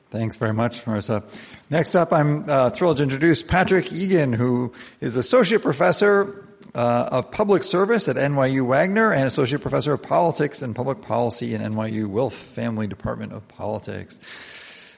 Thanks 0.09 0.37
very 0.37 0.53
much, 0.53 0.85
Marisa. 0.85 1.23
Next 1.69 1.93
up, 1.93 2.13
I'm 2.13 2.49
uh, 2.49 2.69
thrilled 2.69 2.97
to 2.97 3.03
introduce 3.03 3.43
Patrick 3.43 3.91
Egan, 3.91 4.31
who 4.31 4.71
is 5.01 5.17
Associate 5.17 5.61
Professor 5.61 6.47
uh, 6.73 7.09
of 7.11 7.31
Public 7.31 7.63
Service 7.63 8.07
at 8.07 8.15
NYU 8.15 8.65
Wagner 8.65 9.11
and 9.11 9.25
Associate 9.25 9.61
Professor 9.61 9.93
of 9.93 10.01
Politics 10.01 10.61
and 10.61 10.73
Public 10.73 11.01
Policy 11.01 11.53
in 11.53 11.61
NYU 11.61 12.07
Wilf 12.07 12.33
Family 12.33 12.87
Department 12.87 13.33
of 13.33 13.45
Politics. 13.49 14.19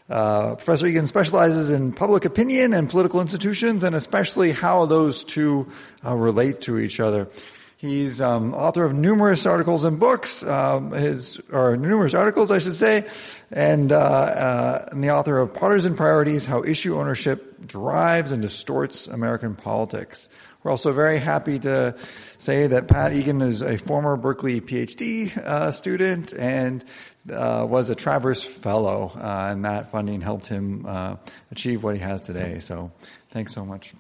Uh, 0.10 0.56
Professor 0.56 0.86
Egan 0.86 1.08
specializes 1.08 1.72
in 1.72 1.92
public 1.92 2.26
opinion 2.26 2.74
and 2.74 2.88
political 2.88 3.22
institutions, 3.22 3.84
and 3.84 3.96
especially 3.96 4.52
how 4.52 4.86
those 4.86 5.24
two 5.24 5.72
uh, 6.06 6.16
relate 6.16 6.62
to 6.62 6.78
each 6.78 7.00
other. 7.00 7.28
He's 7.80 8.20
um, 8.20 8.54
author 8.54 8.84
of 8.84 8.94
numerous 8.94 9.46
articles 9.46 9.86
and 9.86 10.02
books, 10.02 10.44
um, 10.44 10.92
his 10.92 11.40
or 11.50 11.78
numerous 11.78 12.14
articles, 12.14 12.52
I 12.52 12.60
should 12.60 12.74
say, 12.74 13.08
and, 13.52 13.94
uh, 13.94 13.98
uh, 13.98 14.86
and 14.92 15.02
the 15.02 15.12
author 15.12 15.38
of 15.38 15.54
Partisan 15.54 15.96
Priorities: 15.96 16.44
How 16.44 16.62
Issue 16.62 17.00
Ownership 17.00 17.66
Drives 17.66 18.32
and 18.32 18.42
Distorts 18.42 19.08
American 19.08 19.56
Politics. 19.56 20.28
We're 20.62 20.72
also 20.72 20.92
very 20.92 21.20
happy 21.20 21.58
to 21.60 21.96
say 22.38 22.68
that 22.68 22.90
Pat 22.90 23.14
Egan 23.14 23.42
is 23.42 23.62
a 23.62 23.78
former 23.78 24.18
Berkeley 24.18 24.60
PhD 24.60 25.38
uh, 25.38 25.72
student 25.72 26.34
and 26.34 26.84
uh, 27.32 27.66
was 27.66 27.90
a 27.90 27.96
Travers 27.96 28.44
Fellow, 28.44 29.14
uh, 29.16 29.48
and 29.52 29.64
that 29.64 29.90
funding 29.90 30.20
helped 30.20 30.48
him 30.48 30.86
uh, 30.86 31.16
achieve 31.50 31.82
what 31.82 31.96
he 31.96 32.02
has 32.02 32.24
today. 32.24 32.60
So, 32.60 32.92
thanks 33.32 33.54
so 33.54 33.64
much. 33.64 33.94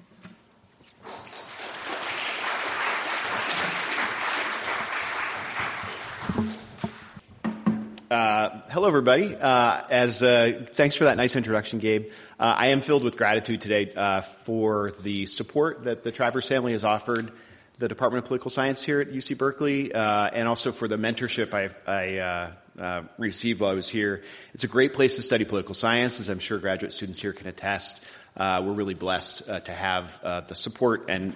Uh, 8.09 8.61
hello, 8.69 8.87
everybody. 8.87 9.35
Uh, 9.35 9.83
as 9.91 10.23
uh, 10.23 10.65
thanks 10.73 10.95
for 10.95 11.03
that 11.03 11.15
nice 11.15 11.35
introduction, 11.35 11.77
Gabe. 11.77 12.07
Uh, 12.39 12.55
I 12.57 12.67
am 12.67 12.81
filled 12.81 13.03
with 13.03 13.17
gratitude 13.17 13.61
today 13.61 13.91
uh, 13.95 14.21
for 14.21 14.93
the 15.01 15.27
support 15.27 15.83
that 15.83 16.03
the 16.03 16.11
Travers 16.11 16.47
family 16.47 16.71
has 16.71 16.83
offered 16.83 17.31
the 17.77 17.87
Department 17.87 18.23
of 18.23 18.27
Political 18.27 18.49
Science 18.49 18.81
here 18.81 18.99
at 18.99 19.11
UC 19.11 19.37
Berkeley, 19.37 19.93
and 19.93 20.47
also 20.47 20.71
for 20.71 20.87
the 20.87 20.97
mentorship 20.97 21.53
I, 21.53 21.69
I 21.85 23.07
received 23.19 23.59
while 23.59 23.69
I 23.69 23.75
was 23.75 23.87
here. 23.87 24.23
It's 24.55 24.63
a 24.63 24.67
great 24.67 24.93
place 24.95 25.17
to 25.17 25.21
study 25.21 25.45
political 25.45 25.75
science, 25.75 26.19
as 26.19 26.29
I'm 26.29 26.39
sure 26.39 26.57
graduate 26.57 26.93
students 26.93 27.21
here 27.21 27.31
can 27.31 27.47
attest. 27.47 28.03
we're 28.35 28.73
really 28.73 28.95
blessed 28.95 29.45
to 29.45 29.71
have 29.71 30.19
the 30.47 30.55
support 30.55 31.05
and 31.09 31.35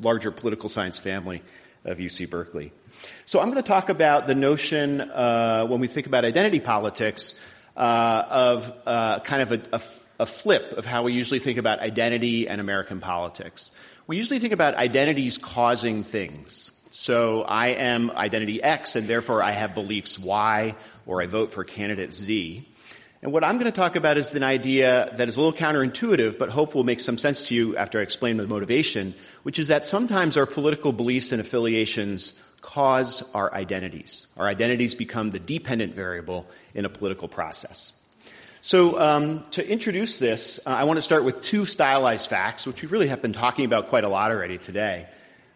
larger 0.00 0.30
political 0.30 0.68
science 0.68 1.00
family 1.00 1.42
of 1.84 1.98
UC 1.98 2.28
Berkeley. 2.30 2.72
So 3.26 3.40
I'm 3.40 3.46
going 3.46 3.62
to 3.62 3.66
talk 3.66 3.88
about 3.88 4.26
the 4.26 4.34
notion, 4.34 5.00
uh, 5.00 5.66
when 5.66 5.80
we 5.80 5.86
think 5.86 6.06
about 6.06 6.24
identity 6.24 6.60
politics, 6.60 7.40
uh, 7.76 8.24
of 8.28 8.72
uh, 8.86 9.20
kind 9.20 9.42
of 9.42 9.52
a, 9.52 9.76
a, 9.76 9.82
a, 10.20 10.26
flip 10.26 10.72
of 10.72 10.84
how 10.84 11.04
we 11.04 11.12
usually 11.12 11.38
think 11.38 11.58
about 11.58 11.78
identity 11.78 12.48
and 12.48 12.60
American 12.60 13.00
politics. 13.00 13.70
We 14.06 14.16
usually 14.16 14.40
think 14.40 14.52
about 14.52 14.74
identities 14.74 15.38
causing 15.38 16.04
things. 16.04 16.72
So 16.90 17.42
I 17.42 17.68
am 17.68 18.10
identity 18.10 18.62
X 18.62 18.96
and 18.96 19.06
therefore 19.06 19.42
I 19.42 19.52
have 19.52 19.74
beliefs 19.74 20.18
Y 20.18 20.74
or 21.06 21.22
I 21.22 21.26
vote 21.26 21.52
for 21.52 21.64
candidate 21.64 22.12
Z. 22.12 22.68
And 23.22 23.32
what 23.32 23.44
I'm 23.44 23.58
going 23.58 23.70
to 23.70 23.76
talk 23.76 23.96
about 23.96 24.16
is 24.16 24.34
an 24.34 24.42
idea 24.42 25.10
that 25.14 25.28
is 25.28 25.36
a 25.36 25.42
little 25.42 25.56
counterintuitive, 25.56 26.38
but 26.38 26.48
hope 26.48 26.74
will 26.74 26.84
make 26.84 27.00
some 27.00 27.18
sense 27.18 27.48
to 27.48 27.54
you 27.54 27.76
after 27.76 27.98
I 27.98 28.02
explain 28.02 28.38
the 28.38 28.46
motivation, 28.46 29.14
which 29.42 29.58
is 29.58 29.68
that 29.68 29.84
sometimes 29.84 30.38
our 30.38 30.46
political 30.46 30.90
beliefs 30.90 31.30
and 31.30 31.38
affiliations 31.40 32.32
cause 32.62 33.22
our 33.34 33.52
identities. 33.52 34.26
Our 34.38 34.46
identities 34.46 34.94
become 34.94 35.32
the 35.32 35.38
dependent 35.38 35.94
variable 35.94 36.46
in 36.74 36.86
a 36.86 36.88
political 36.88 37.28
process. 37.28 37.92
So 38.62 38.98
um, 38.98 39.42
to 39.52 39.70
introduce 39.70 40.18
this, 40.18 40.58
uh, 40.66 40.70
I 40.70 40.84
want 40.84 40.96
to 40.96 41.02
start 41.02 41.24
with 41.24 41.42
two 41.42 41.66
stylized 41.66 42.30
facts, 42.30 42.66
which 42.66 42.80
we 42.80 42.88
really 42.88 43.08
have 43.08 43.20
been 43.20 43.34
talking 43.34 43.66
about 43.66 43.88
quite 43.88 44.04
a 44.04 44.08
lot 44.08 44.30
already 44.30 44.56
today. 44.56 45.06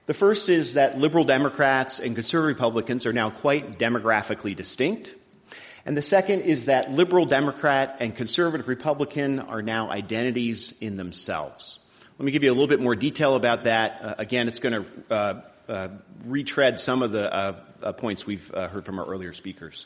The 0.04 0.14
first 0.14 0.50
is 0.50 0.74
that 0.74 0.98
liberal 0.98 1.24
Democrats 1.24 1.98
and 1.98 2.14
conservative 2.14 2.56
Republicans 2.56 3.06
are 3.06 3.12
now 3.14 3.30
quite 3.30 3.78
demographically 3.78 4.54
distinct. 4.54 5.14
And 5.86 5.96
the 5.96 6.02
second 6.02 6.42
is 6.42 6.66
that 6.66 6.92
liberal 6.92 7.26
Democrat 7.26 7.96
and 8.00 8.16
conservative 8.16 8.68
Republican 8.68 9.38
are 9.38 9.60
now 9.60 9.90
identities 9.90 10.74
in 10.80 10.96
themselves. 10.96 11.78
Let 12.18 12.24
me 12.24 12.32
give 12.32 12.42
you 12.42 12.50
a 12.50 12.54
little 12.54 12.68
bit 12.68 12.80
more 12.80 12.94
detail 12.94 13.34
about 13.36 13.64
that. 13.64 13.98
Uh, 14.00 14.14
again, 14.18 14.48
it's 14.48 14.60
going 14.60 14.84
to 14.84 15.14
uh, 15.14 15.40
uh, 15.68 15.88
retread 16.24 16.80
some 16.80 17.02
of 17.02 17.10
the 17.10 17.32
uh, 17.32 17.56
uh, 17.82 17.92
points 17.92 18.26
we've 18.26 18.52
uh, 18.54 18.68
heard 18.68 18.84
from 18.84 18.98
our 18.98 19.04
earlier 19.04 19.32
speakers. 19.32 19.84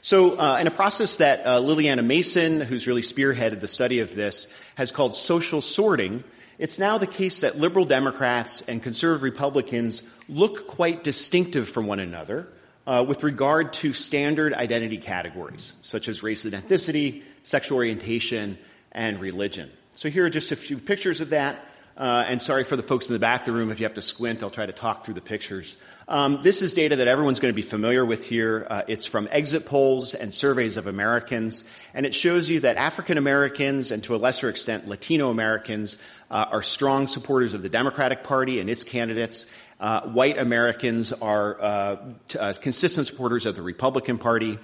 So, 0.00 0.34
in 0.56 0.66
a 0.68 0.70
process 0.70 1.16
that 1.16 1.44
Liliana 1.44 2.04
Mason, 2.04 2.60
who's 2.60 2.86
really 2.86 3.02
spearheaded 3.02 3.58
the 3.58 3.68
study 3.68 3.98
of 3.98 4.14
this, 4.14 4.46
has 4.76 4.92
called 4.92 5.16
social 5.16 5.60
sorting, 5.60 6.22
it's 6.56 6.78
now 6.78 6.98
the 6.98 7.06
case 7.06 7.40
that 7.40 7.58
liberal 7.58 7.84
Democrats 7.84 8.62
and 8.62 8.80
conservative 8.80 9.24
Republicans 9.24 10.04
look 10.28 10.68
quite 10.68 11.02
distinctive 11.02 11.68
from 11.68 11.88
one 11.88 11.98
another 11.98 12.46
uh, 12.88 13.04
with 13.06 13.22
regard 13.22 13.74
to 13.74 13.92
standard 13.92 14.54
identity 14.54 14.96
categories, 14.96 15.74
such 15.82 16.08
as 16.08 16.22
race 16.22 16.46
and 16.46 16.54
ethnicity, 16.54 17.22
sexual 17.42 17.76
orientation, 17.76 18.56
and 18.92 19.20
religion. 19.20 19.70
So 19.94 20.08
here 20.08 20.24
are 20.24 20.30
just 20.30 20.52
a 20.52 20.56
few 20.56 20.78
pictures 20.78 21.20
of 21.20 21.30
that. 21.30 21.62
Uh, 21.98 22.24
and 22.28 22.40
sorry 22.40 22.62
for 22.62 22.76
the 22.76 22.82
folks 22.82 23.08
in 23.08 23.12
the 23.12 23.18
back 23.18 23.40
of 23.40 23.46
the 23.46 23.52
room 23.52 23.70
if 23.72 23.80
you 23.80 23.84
have 23.84 23.94
to 23.94 24.02
squint. 24.02 24.42
I'll 24.42 24.50
try 24.50 24.64
to 24.64 24.72
talk 24.72 25.04
through 25.04 25.14
the 25.14 25.20
pictures. 25.20 25.76
Um, 26.06 26.40
this 26.42 26.62
is 26.62 26.72
data 26.72 26.96
that 26.96 27.08
everyone's 27.08 27.40
going 27.40 27.52
to 27.52 27.56
be 27.56 27.66
familiar 27.68 28.04
with 28.04 28.24
here. 28.24 28.66
Uh, 28.70 28.82
it's 28.86 29.06
from 29.06 29.28
exit 29.30 29.66
polls 29.66 30.14
and 30.14 30.32
surveys 30.32 30.76
of 30.76 30.86
Americans, 30.86 31.64
and 31.92 32.06
it 32.06 32.14
shows 32.14 32.48
you 32.48 32.60
that 32.60 32.76
African 32.76 33.18
Americans 33.18 33.90
and 33.90 34.02
to 34.04 34.14
a 34.14 34.16
lesser 34.16 34.48
extent 34.48 34.88
Latino 34.88 35.28
Americans 35.28 35.98
uh, 36.30 36.46
are 36.50 36.62
strong 36.62 37.08
supporters 37.08 37.52
of 37.52 37.62
the 37.62 37.68
Democratic 37.68 38.22
Party 38.22 38.60
and 38.60 38.70
its 38.70 38.84
candidates, 38.84 39.52
uh, 39.80 40.02
white 40.02 40.38
Americans 40.38 41.12
are 41.12 41.60
uh, 41.60 41.96
t- 42.28 42.38
uh, 42.38 42.52
consistent 42.54 43.06
supporters 43.06 43.46
of 43.46 43.54
the 43.54 43.62
Republican 43.62 44.18
Party. 44.18 44.58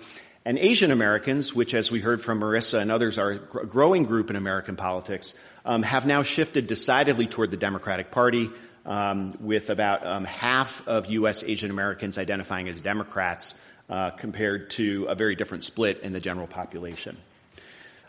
And 0.44 0.58
Asian 0.58 0.90
Americans, 0.90 1.54
which 1.54 1.72
as 1.72 1.90
we 1.90 2.00
heard 2.00 2.22
from 2.22 2.40
Marisa 2.40 2.80
and 2.80 2.92
others 2.92 3.18
are 3.18 3.30
a 3.30 3.38
growing 3.38 4.04
group 4.04 4.28
in 4.28 4.36
American 4.36 4.76
politics, 4.76 5.34
um, 5.64 5.82
have 5.82 6.04
now 6.04 6.22
shifted 6.22 6.66
decidedly 6.66 7.26
toward 7.26 7.50
the 7.50 7.56
Democratic 7.56 8.10
Party, 8.10 8.50
um, 8.84 9.34
with 9.40 9.70
about 9.70 10.06
um, 10.06 10.24
half 10.24 10.86
of 10.86 11.06
U.S. 11.06 11.42
Asian 11.42 11.70
Americans 11.70 12.18
identifying 12.18 12.68
as 12.68 12.80
Democrats, 12.80 13.54
uh, 13.88 14.10
compared 14.10 14.70
to 14.70 15.06
a 15.08 15.14
very 15.14 15.34
different 15.34 15.64
split 15.64 16.00
in 16.00 16.12
the 16.12 16.20
general 16.20 16.46
population. 16.46 17.16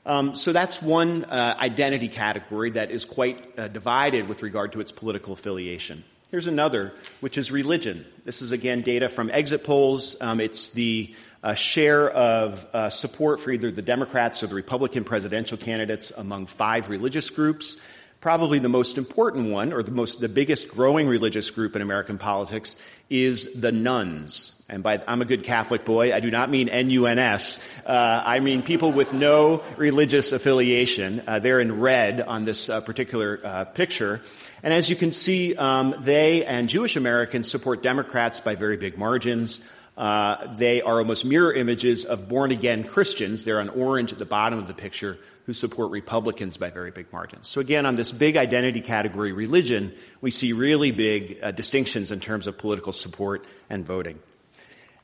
Um, 0.06 0.36
so 0.36 0.54
that's 0.54 0.82
one 0.82 1.26
uh, 1.26 1.56
identity 1.60 2.10
category 2.10 2.72
that 2.72 2.92
is 2.92 3.06
quite 3.06 3.58
uh, 3.58 3.68
divided 3.68 4.28
with 4.28 4.44
regard 4.44 4.74
to 4.74 4.82
its 4.82 4.92
political 4.92 5.34
affiliation. 5.34 6.04
Here's 6.32 6.48
another, 6.48 6.92
which 7.22 7.38
is 7.38 7.52
religion. 7.52 8.04
This 8.24 8.42
is 8.42 8.52
again 8.52 8.82
data 8.82 9.10
from 9.10 9.30
exit 9.30 9.64
polls. 9.64 10.16
Um, 10.20 10.40
it's 10.40 10.70
the 10.70 11.14
uh, 11.44 11.54
share 11.54 12.10
of 12.10 12.66
uh, 12.74 12.90
support 12.90 13.40
for 13.40 13.52
either 13.52 13.70
the 13.70 13.84
Democrats 13.84 14.42
or 14.42 14.48
the 14.48 14.56
Republican 14.56 15.04
presidential 15.04 15.56
candidates 15.56 16.10
among 16.10 16.48
five 16.48 16.90
religious 16.90 17.30
groups. 17.30 17.78
Probably 18.26 18.58
the 18.58 18.70
most 18.70 18.98
important 18.98 19.52
one, 19.52 19.72
or 19.72 19.84
the 19.84 19.92
most, 19.92 20.20
the 20.20 20.28
biggest 20.28 20.70
growing 20.70 21.08
religious 21.08 21.52
group 21.52 21.76
in 21.76 21.84
American 21.84 22.18
politics, 22.18 22.76
is 23.08 23.62
the 23.62 23.72
nones. 23.72 24.64
And 24.68 24.82
by 24.82 25.00
I'm 25.08 25.22
a 25.22 25.26
good 25.26 25.44
Catholic 25.44 25.86
boy, 25.86 26.12
I 26.12 26.22
do 26.22 26.32
not 26.32 26.50
mean 26.50 26.68
N-U-N-S. 26.68 27.60
Uh, 27.86 28.24
I 28.26 28.40
mean 28.40 28.64
people 28.64 28.92
with 28.92 29.14
no 29.14 29.62
religious 29.78 30.32
affiliation. 30.32 31.22
Uh, 31.28 31.38
they're 31.38 31.60
in 31.60 31.80
red 31.80 32.20
on 32.20 32.46
this 32.46 32.68
uh, 32.68 32.82
particular 32.82 33.40
uh, 33.44 33.66
picture. 33.66 34.22
And 34.64 34.74
as 34.74 34.90
you 34.90 34.96
can 34.96 35.12
see, 35.12 35.56
um, 35.56 35.94
they 36.00 36.46
and 36.46 36.68
Jewish 36.68 36.96
Americans 36.96 37.48
support 37.48 37.84
Democrats 37.84 38.40
by 38.40 38.56
very 38.56 38.78
big 38.78 38.98
margins. 38.98 39.62
Uh, 39.96 40.52
they 40.56 40.82
are 40.82 40.98
almost 40.98 41.26
mirror 41.26 41.54
images 41.54 42.06
of 42.06 42.28
born 42.28 42.52
again 42.52 42.86
Christians. 42.86 43.44
They're 43.44 43.60
on 43.62 43.70
orange 43.70 44.14
at 44.14 44.18
the 44.18 44.26
bottom 44.26 44.58
of 44.58 44.66
the 44.66 44.74
picture 44.74 45.20
who 45.46 45.54
support 45.54 45.92
Republicans 45.92 46.58
by 46.58 46.70
very 46.70 46.92
big 46.92 47.12
margins. 47.14 47.48
So 47.48 47.62
again, 47.62 47.86
on 47.86 47.96
this 47.96 48.12
big 48.12 48.36
identity 48.36 48.82
category, 48.82 49.32
religion, 49.32 49.94
we 50.22 50.32
see 50.32 50.54
really 50.54 50.92
big 50.92 51.40
uh, 51.42 51.52
distinctions 51.52 52.12
in 52.12 52.20
terms 52.20 52.48
of 52.48 52.58
political 52.58 52.94
support 52.94 53.46
and 53.70 53.86
voting. 53.86 54.20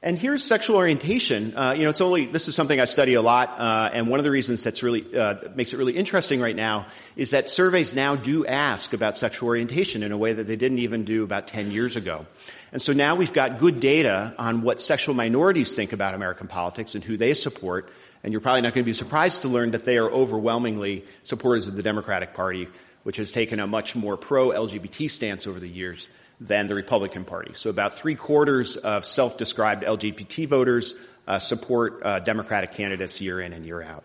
And 0.03 0.17
here's 0.17 0.43
sexual 0.43 0.77
orientation. 0.77 1.55
Uh, 1.55 1.75
you 1.77 1.83
know, 1.83 1.91
it's 1.91 2.01
only 2.01 2.25
this 2.25 2.47
is 2.47 2.55
something 2.55 2.79
I 2.79 2.85
study 2.85 3.13
a 3.13 3.21
lot, 3.21 3.59
uh, 3.59 3.91
and 3.93 4.07
one 4.07 4.19
of 4.19 4.23
the 4.23 4.31
reasons 4.31 4.63
that's 4.63 4.81
really 4.81 5.05
uh, 5.15 5.35
makes 5.53 5.73
it 5.73 5.77
really 5.77 5.95
interesting 5.95 6.41
right 6.41 6.55
now 6.55 6.87
is 7.15 7.31
that 7.31 7.47
surveys 7.47 7.93
now 7.93 8.15
do 8.15 8.43
ask 8.43 8.93
about 8.93 9.15
sexual 9.15 9.49
orientation 9.49 10.01
in 10.01 10.11
a 10.11 10.17
way 10.17 10.33
that 10.33 10.47
they 10.47 10.55
didn't 10.55 10.79
even 10.79 11.03
do 11.05 11.23
about 11.23 11.47
ten 11.47 11.69
years 11.69 11.97
ago. 11.97 12.25
And 12.71 12.81
so 12.81 12.93
now 12.93 13.13
we've 13.13 13.31
got 13.31 13.59
good 13.59 13.79
data 13.79 14.33
on 14.39 14.63
what 14.63 14.81
sexual 14.81 15.13
minorities 15.13 15.75
think 15.75 15.93
about 15.93 16.15
American 16.15 16.47
politics 16.47 16.95
and 16.95 17.03
who 17.03 17.15
they 17.15 17.35
support. 17.35 17.91
And 18.23 18.33
you're 18.33 18.41
probably 18.41 18.61
not 18.61 18.73
going 18.73 18.83
to 18.83 18.89
be 18.89 18.93
surprised 18.93 19.43
to 19.43 19.49
learn 19.49 19.71
that 19.71 19.83
they 19.83 19.99
are 19.99 20.09
overwhelmingly 20.09 21.05
supporters 21.21 21.67
of 21.67 21.75
the 21.75 21.83
Democratic 21.83 22.33
Party, 22.33 22.69
which 23.03 23.17
has 23.17 23.31
taken 23.31 23.59
a 23.59 23.67
much 23.67 23.95
more 23.95 24.17
pro-LGBT 24.17 25.11
stance 25.11 25.45
over 25.45 25.59
the 25.59 25.69
years 25.69 26.09
than 26.41 26.67
the 26.67 26.75
Republican 26.75 27.23
Party. 27.23 27.53
So 27.53 27.69
about 27.69 27.93
three 27.93 28.15
quarters 28.15 28.75
of 28.75 29.05
self-described 29.05 29.83
LGBT 29.83 30.47
voters 30.47 30.95
uh, 31.27 31.37
support 31.39 32.01
uh, 32.03 32.19
Democratic 32.19 32.73
candidates 32.73 33.21
year 33.21 33.39
in 33.39 33.53
and 33.53 33.63
year 33.63 33.81
out. 33.81 34.03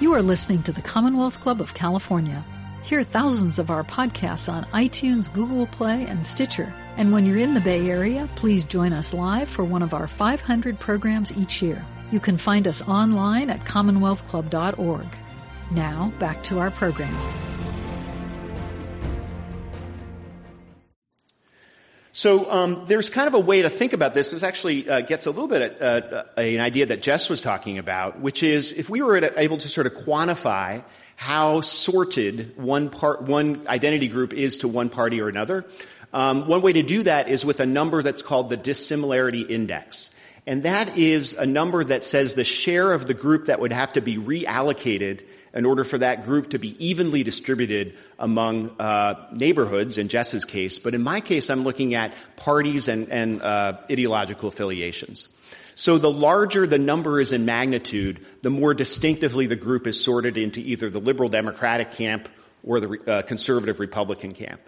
You 0.00 0.14
are 0.14 0.22
listening 0.22 0.62
to 0.62 0.72
the 0.72 0.80
Commonwealth 0.80 1.40
Club 1.40 1.60
of 1.60 1.74
California. 1.74 2.42
Hear 2.84 3.02
thousands 3.02 3.58
of 3.58 3.70
our 3.70 3.84
podcasts 3.84 4.50
on 4.50 4.64
iTunes, 4.66 5.30
Google 5.32 5.66
Play, 5.66 6.06
and 6.06 6.26
Stitcher. 6.26 6.72
And 6.96 7.12
when 7.12 7.26
you're 7.26 7.36
in 7.36 7.54
the 7.54 7.60
Bay 7.60 7.90
Area, 7.90 8.28
please 8.36 8.64
join 8.64 8.92
us 8.92 9.12
live 9.12 9.48
for 9.48 9.64
one 9.64 9.82
of 9.82 9.92
our 9.92 10.06
500 10.06 10.78
programs 10.78 11.36
each 11.36 11.60
year. 11.60 11.84
You 12.10 12.20
can 12.20 12.38
find 12.38 12.66
us 12.66 12.80
online 12.88 13.50
at 13.50 13.64
commonwealthclub.org. 13.64 15.06
Now, 15.70 16.12
back 16.18 16.42
to 16.44 16.58
our 16.58 16.70
program. 16.70 17.14
So 22.20 22.50
um, 22.50 22.84
there's 22.84 23.08
kind 23.08 23.28
of 23.28 23.32
a 23.32 23.40
way 23.40 23.62
to 23.62 23.70
think 23.70 23.94
about 23.94 24.12
this. 24.12 24.32
This 24.32 24.42
actually 24.42 24.86
uh, 24.86 25.00
gets 25.00 25.24
a 25.24 25.30
little 25.30 25.48
bit 25.48 25.80
at 25.80 26.12
uh, 26.12 26.24
an 26.36 26.60
idea 26.60 26.84
that 26.84 27.00
Jess 27.00 27.30
was 27.30 27.40
talking 27.40 27.78
about, 27.78 28.20
which 28.20 28.42
is 28.42 28.72
if 28.72 28.90
we 28.90 29.00
were 29.00 29.16
able 29.38 29.56
to 29.56 29.68
sort 29.70 29.86
of 29.86 29.94
quantify 29.94 30.84
how 31.16 31.62
sorted 31.62 32.58
one 32.58 32.90
part, 32.90 33.22
one 33.22 33.66
identity 33.66 34.06
group 34.06 34.34
is 34.34 34.58
to 34.58 34.68
one 34.68 34.90
party 34.90 35.22
or 35.22 35.30
another, 35.30 35.64
um, 36.12 36.46
one 36.46 36.60
way 36.60 36.74
to 36.74 36.82
do 36.82 37.04
that 37.04 37.30
is 37.30 37.42
with 37.42 37.58
a 37.60 37.64
number 37.64 38.02
that's 38.02 38.20
called 38.20 38.50
the 38.50 38.56
dissimilarity 38.58 39.40
index. 39.40 40.10
And 40.46 40.64
that 40.64 40.98
is 40.98 41.32
a 41.32 41.46
number 41.46 41.82
that 41.82 42.04
says 42.04 42.34
the 42.34 42.44
share 42.44 42.92
of 42.92 43.06
the 43.06 43.14
group 43.14 43.46
that 43.46 43.60
would 43.60 43.72
have 43.72 43.94
to 43.94 44.02
be 44.02 44.18
reallocated 44.18 45.22
in 45.52 45.66
order 45.66 45.84
for 45.84 45.98
that 45.98 46.24
group 46.24 46.50
to 46.50 46.58
be 46.58 46.76
evenly 46.84 47.22
distributed 47.22 47.94
among 48.18 48.70
uh, 48.78 49.28
neighborhoods 49.32 49.98
in 49.98 50.08
Jess's 50.08 50.44
case. 50.44 50.78
But 50.78 50.94
in 50.94 51.02
my 51.02 51.20
case, 51.20 51.50
I'm 51.50 51.64
looking 51.64 51.94
at 51.94 52.14
parties 52.36 52.88
and, 52.88 53.08
and 53.10 53.42
uh, 53.42 53.78
ideological 53.90 54.48
affiliations. 54.48 55.28
So 55.74 55.98
the 55.98 56.10
larger 56.10 56.66
the 56.66 56.78
number 56.78 57.20
is 57.20 57.32
in 57.32 57.46
magnitude, 57.46 58.24
the 58.42 58.50
more 58.50 58.74
distinctively 58.74 59.46
the 59.46 59.56
group 59.56 59.86
is 59.86 60.02
sorted 60.02 60.36
into 60.36 60.60
either 60.60 60.90
the 60.90 61.00
liberal 61.00 61.28
democratic 61.28 61.92
camp 61.92 62.28
or 62.62 62.80
the 62.80 62.98
uh, 63.06 63.22
conservative 63.22 63.80
republican 63.80 64.34
camp. 64.34 64.60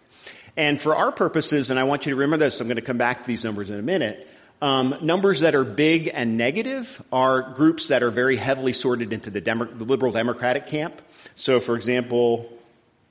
And 0.57 0.81
for 0.81 0.95
our 0.97 1.13
purposes, 1.13 1.71
and 1.71 1.79
I 1.79 1.85
want 1.85 2.07
you 2.07 2.11
to 2.11 2.17
remember 2.17 2.39
this, 2.39 2.61
I'm 2.61 2.67
going 2.67 2.77
to 2.77 2.83
come 2.83 2.99
back 2.99 3.23
to 3.23 3.27
these 3.27 3.45
numbers 3.45 3.71
in 3.71 3.79
a 3.79 3.83
minute, 3.83 4.29
um, 4.63 4.97
numbers 5.03 5.41
that 5.41 5.57
are 5.57 5.65
big 5.65 6.09
and 6.15 6.39
negative 6.39 7.03
are 7.13 7.43
groups 7.43 7.89
that 7.89 8.05
are 8.05 8.11
very 8.11 8.37
heavily 8.37 8.73
sorted 8.73 9.13
into 9.13 9.29
the, 9.29 9.41
Demo- 9.41 9.65
the 9.65 9.85
liberal 9.85 10.13
democratic 10.13 10.69
camp. 10.69 11.03
So, 11.35 11.59
for 11.59 11.75
example, 11.75 12.49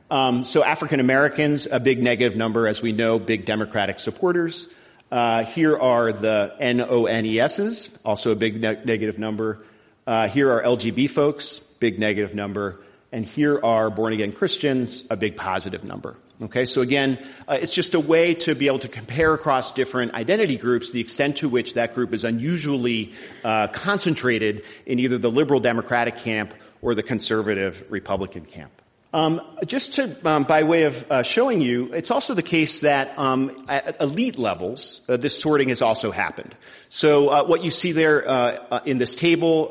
um, 0.10 0.46
so 0.46 0.64
African 0.64 1.02
Americans, 1.02 1.68
a 1.70 1.82
big 1.82 2.02
negative 2.02 2.38
number, 2.38 2.68
as 2.68 2.82
we 2.82 2.94
know, 2.94 3.20
big 3.20 3.46
Democratic 3.46 4.00
supporters. 4.00 4.68
Uh, 5.12 5.44
here 5.44 5.78
are 5.78 6.14
the 6.14 6.56
nones, 6.58 8.00
also 8.06 8.32
a 8.32 8.36
big 8.36 8.62
ne- 8.62 8.82
negative 8.86 9.20
number. 9.20 9.60
Uh, 10.08 10.30
here 10.30 10.50
are 10.54 10.64
LGB 10.64 11.10
folks, 11.10 11.60
big 11.60 12.00
negative 12.00 12.34
number. 12.34 12.80
And 13.12 13.26
here 13.26 13.60
are 13.62 13.90
born 13.90 14.14
again 14.14 14.32
Christians, 14.32 15.04
a 15.10 15.18
big 15.18 15.36
positive 15.36 15.84
number. 15.84 16.16
Okay, 16.42 16.66
so 16.66 16.82
again, 16.82 17.20
uh, 17.48 17.60
it's 17.62 17.76
just 17.76 17.94
a 17.94 18.00
way 18.00 18.34
to 18.34 18.56
be 18.56 18.66
able 18.66 18.80
to 18.80 18.88
compare 18.88 19.32
across 19.36 19.74
different 19.74 20.16
identity 20.16 20.58
groups 20.58 20.90
the 20.90 21.00
extent 21.00 21.38
to 21.38 21.48
which 21.48 21.76
that 21.76 21.94
group 21.94 22.14
is 22.14 22.24
unusually 22.24 23.14
uh, 23.44 23.68
concentrated 23.68 24.64
in 24.88 24.98
either 24.98 25.20
the 25.20 25.30
liberal 25.30 25.60
democratic 25.60 26.16
camp 26.16 26.56
or 26.82 26.96
the 26.96 27.04
conservative 27.04 27.86
republican 27.92 28.44
camp. 28.46 28.72
Um, 29.14 29.42
just 29.66 29.96
to, 29.96 30.16
um, 30.28 30.46
by 30.46 30.64
way 30.64 30.84
of 30.84 31.12
uh, 31.12 31.22
showing 31.22 31.62
you, 31.62 31.94
it's 31.94 32.10
also 32.10 32.34
the 32.34 32.42
case 32.42 32.80
that 32.80 33.20
um, 33.20 33.66
at 33.68 34.02
elite 34.02 34.38
levels, 34.38 35.02
uh, 35.10 35.18
this 35.18 35.38
sorting 35.38 35.70
has 35.70 35.82
also 35.82 36.12
happened. 36.12 36.56
So 36.88 37.28
uh, 37.28 37.44
what 37.44 37.64
you 37.64 37.72
see 37.72 37.92
there 37.92 38.28
uh, 38.28 38.80
in 38.86 38.98
this 38.98 39.16
table, 39.18 39.68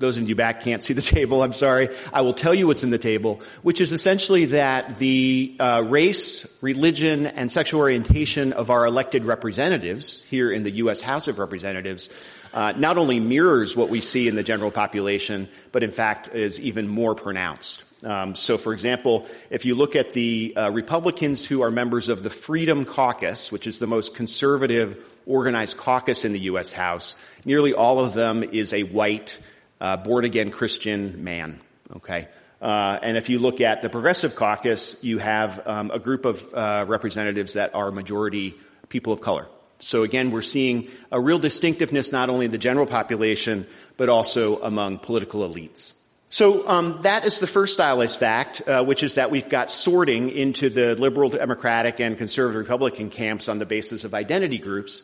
those 0.00 0.18
of 0.18 0.28
you 0.28 0.34
back 0.34 0.62
can't 0.62 0.82
see 0.82 0.94
the 0.94 1.00
table. 1.16 1.42
I'm 1.42 1.52
sorry. 1.52 1.90
I 2.12 2.22
will 2.22 2.34
tell 2.34 2.54
you 2.54 2.66
what's 2.66 2.82
in 2.82 2.90
the 2.90 2.98
table, 2.98 3.40
which 3.62 3.80
is 3.80 3.92
essentially 3.92 4.46
that 4.46 4.96
the 4.96 5.56
race, 5.84 6.58
religion, 6.60 7.26
and 7.26 7.52
sexual 7.52 7.80
orientation 7.80 8.52
of 8.52 8.70
our 8.70 8.84
elected 8.84 9.24
representatives 9.24 10.24
here 10.24 10.50
in 10.50 10.64
the 10.64 10.70
U.S. 10.72 11.00
House 11.00 11.28
of 11.28 11.38
Representatives 11.38 12.08
not 12.52 12.98
only 12.98 13.20
mirrors 13.20 13.76
what 13.76 13.88
we 13.88 14.00
see 14.00 14.28
in 14.28 14.34
the 14.34 14.42
general 14.42 14.70
population, 14.70 15.48
but 15.72 15.82
in 15.82 15.90
fact 15.90 16.28
is 16.34 16.60
even 16.60 16.88
more 16.88 17.14
pronounced. 17.14 17.84
Um, 18.02 18.34
so, 18.34 18.56
for 18.56 18.72
example, 18.72 19.26
if 19.50 19.64
you 19.66 19.74
look 19.74 19.94
at 19.94 20.12
the 20.12 20.54
uh, 20.56 20.70
Republicans 20.70 21.46
who 21.46 21.62
are 21.62 21.70
members 21.70 22.08
of 22.08 22.22
the 22.22 22.30
Freedom 22.30 22.84
Caucus, 22.84 23.52
which 23.52 23.66
is 23.66 23.78
the 23.78 23.86
most 23.86 24.14
conservative 24.14 25.06
organized 25.26 25.76
caucus 25.76 26.24
in 26.24 26.32
the 26.32 26.40
U.S. 26.40 26.72
House, 26.72 27.14
nearly 27.44 27.74
all 27.74 28.00
of 28.00 28.14
them 28.14 28.42
is 28.42 28.72
a 28.72 28.84
white, 28.84 29.38
uh, 29.80 29.96
born 29.96 30.24
again 30.24 30.50
Christian 30.50 31.24
man. 31.24 31.60
Okay. 31.96 32.28
Uh, 32.60 32.98
and 33.02 33.16
if 33.16 33.28
you 33.28 33.38
look 33.38 33.60
at 33.60 33.80
the 33.80 33.88
Progressive 33.88 34.36
Caucus, 34.36 35.02
you 35.02 35.18
have 35.18 35.66
um, 35.66 35.90
a 35.90 35.98
group 35.98 36.26
of 36.26 36.46
uh, 36.52 36.84
representatives 36.86 37.54
that 37.54 37.74
are 37.74 37.90
majority 37.90 38.54
people 38.88 39.12
of 39.12 39.20
color. 39.20 39.48
So 39.78 40.02
again, 40.02 40.30
we're 40.30 40.42
seeing 40.42 40.90
a 41.10 41.18
real 41.18 41.38
distinctiveness 41.38 42.12
not 42.12 42.28
only 42.28 42.44
in 42.44 42.50
the 42.50 42.58
general 42.58 42.86
population, 42.86 43.66
but 43.96 44.10
also 44.10 44.60
among 44.62 44.98
political 44.98 45.48
elites. 45.48 45.92
So 46.28 46.68
um, 46.68 47.00
that 47.02 47.24
is 47.24 47.40
the 47.40 47.48
first 47.48 47.74
stylized 47.74 48.20
fact, 48.20 48.62
uh, 48.68 48.84
which 48.84 49.02
is 49.02 49.16
that 49.16 49.32
we've 49.32 49.48
got 49.48 49.68
sorting 49.68 50.30
into 50.30 50.68
the 50.68 50.94
liberal, 50.94 51.30
democratic, 51.30 51.98
and 51.98 52.16
conservative 52.16 52.60
republican 52.60 53.10
camps 53.10 53.48
on 53.48 53.58
the 53.58 53.66
basis 53.66 54.04
of 54.04 54.14
identity 54.14 54.58
groups. 54.58 55.02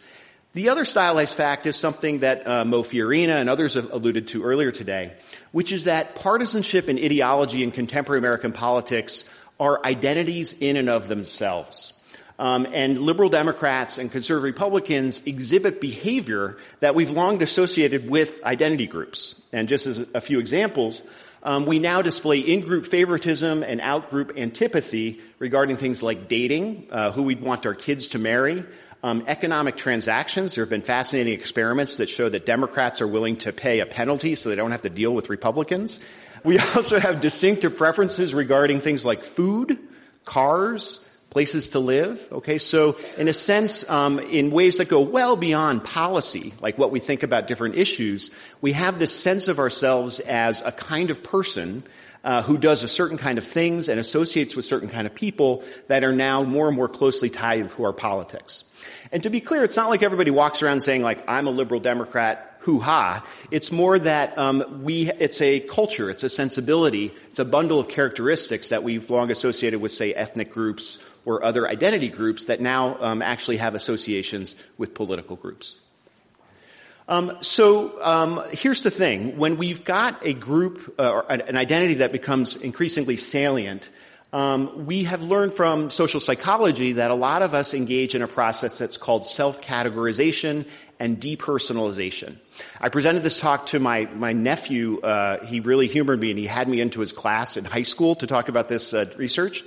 The 0.56 0.70
other 0.70 0.86
stylized 0.86 1.36
fact 1.36 1.66
is 1.66 1.76
something 1.76 2.20
that 2.20 2.48
uh, 2.48 2.64
Mo 2.64 2.82
Fiorina 2.82 3.38
and 3.38 3.50
others 3.50 3.74
have 3.74 3.92
alluded 3.92 4.28
to 4.28 4.42
earlier 4.42 4.72
today, 4.72 5.12
which 5.52 5.70
is 5.70 5.84
that 5.84 6.14
partisanship 6.14 6.88
and 6.88 6.98
ideology 6.98 7.62
in 7.62 7.72
contemporary 7.72 8.20
American 8.20 8.52
politics 8.52 9.28
are 9.60 9.84
identities 9.84 10.54
in 10.58 10.78
and 10.78 10.88
of 10.88 11.08
themselves. 11.08 11.92
Um, 12.38 12.66
and 12.72 12.98
liberal 12.98 13.28
Democrats 13.28 13.98
and 13.98 14.10
conservative 14.10 14.44
Republicans 14.44 15.26
exhibit 15.26 15.78
behavior 15.78 16.56
that 16.80 16.94
we've 16.94 17.10
long 17.10 17.42
associated 17.42 18.08
with 18.08 18.42
identity 18.42 18.86
groups. 18.86 19.34
And 19.52 19.68
just 19.68 19.86
as 19.86 19.98
a 20.14 20.22
few 20.22 20.38
examples, 20.38 21.02
um, 21.42 21.66
we 21.66 21.80
now 21.80 22.00
display 22.00 22.38
in-group 22.38 22.86
favoritism 22.86 23.62
and 23.62 23.78
out-group 23.82 24.38
antipathy 24.38 25.20
regarding 25.38 25.76
things 25.76 26.02
like 26.02 26.28
dating, 26.28 26.88
uh, 26.90 27.12
who 27.12 27.24
we'd 27.24 27.42
want 27.42 27.66
our 27.66 27.74
kids 27.74 28.08
to 28.08 28.18
marry, 28.18 28.64
um, 29.02 29.24
economic 29.26 29.76
transactions. 29.76 30.54
There 30.54 30.64
have 30.64 30.70
been 30.70 30.82
fascinating 30.82 31.34
experiments 31.34 31.98
that 31.98 32.08
show 32.08 32.28
that 32.28 32.46
Democrats 32.46 33.00
are 33.00 33.06
willing 33.06 33.36
to 33.38 33.52
pay 33.52 33.80
a 33.80 33.86
penalty 33.86 34.34
so 34.34 34.48
they 34.48 34.56
don't 34.56 34.72
have 34.72 34.82
to 34.82 34.90
deal 34.90 35.14
with 35.14 35.30
Republicans. 35.30 36.00
We 36.44 36.58
also 36.76 36.98
have 36.98 37.20
distinctive 37.20 37.76
preferences 37.76 38.34
regarding 38.34 38.80
things 38.80 39.04
like 39.04 39.22
food, 39.22 39.78
cars, 40.24 41.04
places 41.30 41.70
to 41.70 41.78
live. 41.78 42.26
Okay, 42.32 42.56
so 42.56 42.96
in 43.18 43.28
a 43.28 43.32
sense, 43.34 43.88
um, 43.90 44.18
in 44.18 44.50
ways 44.50 44.78
that 44.78 44.88
go 44.88 45.00
well 45.00 45.36
beyond 45.36 45.84
policy, 45.84 46.54
like 46.60 46.78
what 46.78 46.90
we 46.90 46.98
think 46.98 47.22
about 47.22 47.46
different 47.46 47.74
issues, 47.74 48.30
we 48.62 48.72
have 48.72 48.98
this 48.98 49.14
sense 49.14 49.48
of 49.48 49.58
ourselves 49.58 50.18
as 50.20 50.62
a 50.62 50.72
kind 50.72 51.10
of 51.10 51.22
person 51.22 51.82
uh, 52.24 52.42
who 52.42 52.56
does 52.58 52.82
a 52.82 52.88
certain 52.88 53.18
kind 53.18 53.38
of 53.38 53.46
things 53.46 53.88
and 53.88 54.00
associates 54.00 54.56
with 54.56 54.64
certain 54.64 54.88
kind 54.88 55.06
of 55.06 55.14
people 55.14 55.62
that 55.88 56.04
are 56.04 56.12
now 56.12 56.42
more 56.42 56.68
and 56.68 56.76
more 56.76 56.88
closely 56.88 57.28
tied 57.30 57.70
to 57.70 57.84
our 57.84 57.92
politics. 57.92 58.64
And 59.12 59.22
to 59.22 59.30
be 59.30 59.40
clear, 59.40 59.64
it's 59.64 59.76
not 59.76 59.88
like 59.88 60.02
everybody 60.02 60.30
walks 60.30 60.62
around 60.62 60.80
saying 60.80 61.02
like, 61.02 61.28
I'm 61.28 61.46
a 61.46 61.50
liberal 61.50 61.80
Democrat, 61.80 62.58
hoo-ha. 62.60 63.24
It's 63.50 63.70
more 63.70 63.98
that 63.98 64.36
um, 64.36 64.82
we, 64.82 65.10
it's 65.10 65.40
a 65.40 65.60
culture, 65.60 66.10
it's 66.10 66.24
a 66.24 66.28
sensibility, 66.28 67.12
it's 67.28 67.38
a 67.38 67.44
bundle 67.44 67.78
of 67.78 67.88
characteristics 67.88 68.70
that 68.70 68.82
we've 68.82 69.08
long 69.08 69.30
associated 69.30 69.80
with, 69.80 69.92
say, 69.92 70.12
ethnic 70.12 70.52
groups 70.52 70.98
or 71.24 71.44
other 71.44 71.68
identity 71.68 72.08
groups 72.08 72.46
that 72.46 72.60
now 72.60 72.96
um, 73.00 73.22
actually 73.22 73.58
have 73.58 73.74
associations 73.74 74.56
with 74.78 74.94
political 74.94 75.36
groups. 75.36 75.74
Um, 77.08 77.38
so 77.40 78.02
um, 78.02 78.42
here's 78.50 78.82
the 78.82 78.90
thing: 78.90 79.36
when 79.36 79.58
we've 79.58 79.84
got 79.84 80.26
a 80.26 80.32
group 80.32 80.96
uh, 80.98 81.08
or 81.10 81.30
an 81.30 81.56
identity 81.56 81.94
that 81.94 82.10
becomes 82.10 82.56
increasingly 82.56 83.16
salient, 83.16 83.88
um, 84.36 84.84
we 84.84 85.04
have 85.04 85.22
learned 85.22 85.54
from 85.54 85.88
social 85.88 86.20
psychology 86.20 86.92
that 86.92 87.10
a 87.10 87.14
lot 87.14 87.40
of 87.40 87.54
us 87.54 87.72
engage 87.72 88.14
in 88.14 88.20
a 88.20 88.28
process 88.28 88.76
that's 88.76 88.98
called 88.98 89.24
self-categorization 89.24 90.68
and 91.00 91.18
depersonalization. 91.18 92.36
I 92.78 92.90
presented 92.90 93.22
this 93.22 93.40
talk 93.40 93.68
to 93.68 93.78
my 93.78 94.04
my 94.14 94.34
nephew. 94.34 95.00
Uh, 95.00 95.42
he 95.46 95.60
really 95.60 95.88
humored 95.88 96.20
me, 96.20 96.28
and 96.32 96.38
he 96.38 96.46
had 96.46 96.68
me 96.68 96.82
into 96.82 97.00
his 97.00 97.12
class 97.12 97.56
in 97.56 97.64
high 97.64 97.84
school 97.84 98.14
to 98.16 98.26
talk 98.26 98.50
about 98.50 98.68
this 98.68 98.92
uh, 98.92 99.06
research. 99.16 99.64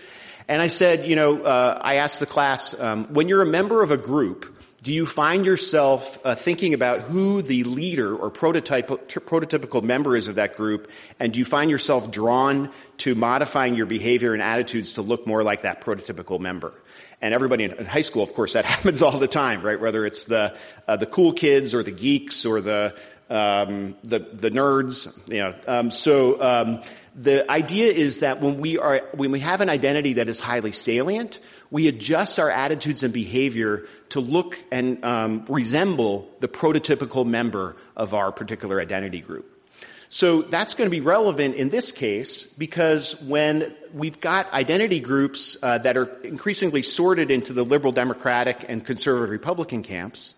And 0.47 0.61
I 0.61 0.67
said, 0.67 1.07
you 1.07 1.15
know, 1.15 1.41
uh, 1.41 1.79
I 1.81 1.95
asked 1.95 2.19
the 2.19 2.27
class, 2.27 2.79
um, 2.79 3.07
when 3.11 3.27
you're 3.27 3.41
a 3.41 3.47
member 3.47 3.81
of 3.81 3.89
a 3.89 3.97
group, 3.97 4.45
do 4.81 4.93
you 4.93 5.05
find 5.05 5.45
yourself 5.45 6.19
uh, 6.25 6.35
thinking 6.35 6.73
about 6.73 7.01
who 7.01 7.41
the 7.41 7.65
leader 7.65 8.15
or 8.15 8.31
prototypical 8.31 9.83
member 9.83 10.15
is 10.15 10.27
of 10.27 10.35
that 10.35 10.55
group, 10.55 10.89
and 11.19 11.33
do 11.33 11.39
you 11.39 11.45
find 11.45 11.69
yourself 11.69 12.09
drawn 12.11 12.71
to 12.99 13.13
modifying 13.13 13.75
your 13.75 13.85
behavior 13.85 14.33
and 14.33 14.41
attitudes 14.41 14.93
to 14.93 15.01
look 15.01 15.27
more 15.27 15.43
like 15.43 15.63
that 15.63 15.81
prototypical 15.81 16.39
member? 16.39 16.73
And 17.21 17.33
everybody 17.33 17.65
in 17.65 17.85
high 17.85 18.01
school, 18.01 18.23
of 18.23 18.33
course, 18.33 18.53
that 18.53 18.63
happens 18.73 19.01
all 19.01 19.17
the 19.17 19.27
time, 19.27 19.61
right? 19.61 19.79
Whether 19.79 20.05
it's 20.05 20.25
the 20.25 20.55
uh, 20.87 20.95
the 20.95 21.05
cool 21.05 21.33
kids 21.33 21.75
or 21.75 21.83
the 21.83 21.91
geeks 21.91 22.45
or 22.45 22.61
the 22.61 22.95
um, 23.29 23.95
the 24.03 24.19
the 24.19 24.49
nerds. 24.49 25.27
You 25.27 25.39
know, 25.39 25.55
um, 25.67 25.91
so 25.91 26.41
um, 26.41 26.81
the 27.15 27.49
idea 27.49 27.91
is 27.91 28.19
that 28.19 28.41
when 28.41 28.59
we 28.59 28.77
are 28.77 29.01
when 29.13 29.31
we 29.31 29.39
have 29.39 29.61
an 29.61 29.69
identity 29.69 30.13
that 30.13 30.29
is 30.29 30.39
highly 30.39 30.71
salient, 30.71 31.39
we 31.71 31.87
adjust 31.87 32.39
our 32.39 32.49
attitudes 32.49 33.03
and 33.03 33.13
behavior 33.13 33.85
to 34.09 34.19
look 34.19 34.57
and 34.71 35.03
um, 35.03 35.45
resemble 35.49 36.29
the 36.39 36.47
prototypical 36.47 37.25
member 37.25 37.75
of 37.95 38.13
our 38.13 38.31
particular 38.31 38.79
identity 38.79 39.19
group. 39.19 39.55
So 40.11 40.41
that's 40.41 40.73
going 40.73 40.87
to 40.87 40.91
be 40.91 41.01
relevant 41.01 41.53
in 41.53 41.69
this 41.69 41.91
case 41.91 42.47
because 42.47 43.21
when 43.21 43.75
we've 43.93 44.19
got 44.19 44.51
identity 44.51 44.99
groups 44.99 45.55
uh, 45.61 45.77
that 45.77 45.97
are 45.97 46.05
increasingly 46.23 46.81
sorted 46.81 47.29
into 47.29 47.53
the 47.53 47.63
liberal 47.63 47.91
democratic 47.91 48.65
and 48.67 48.83
conservative 48.83 49.29
republican 49.29 49.83
camps, 49.83 50.33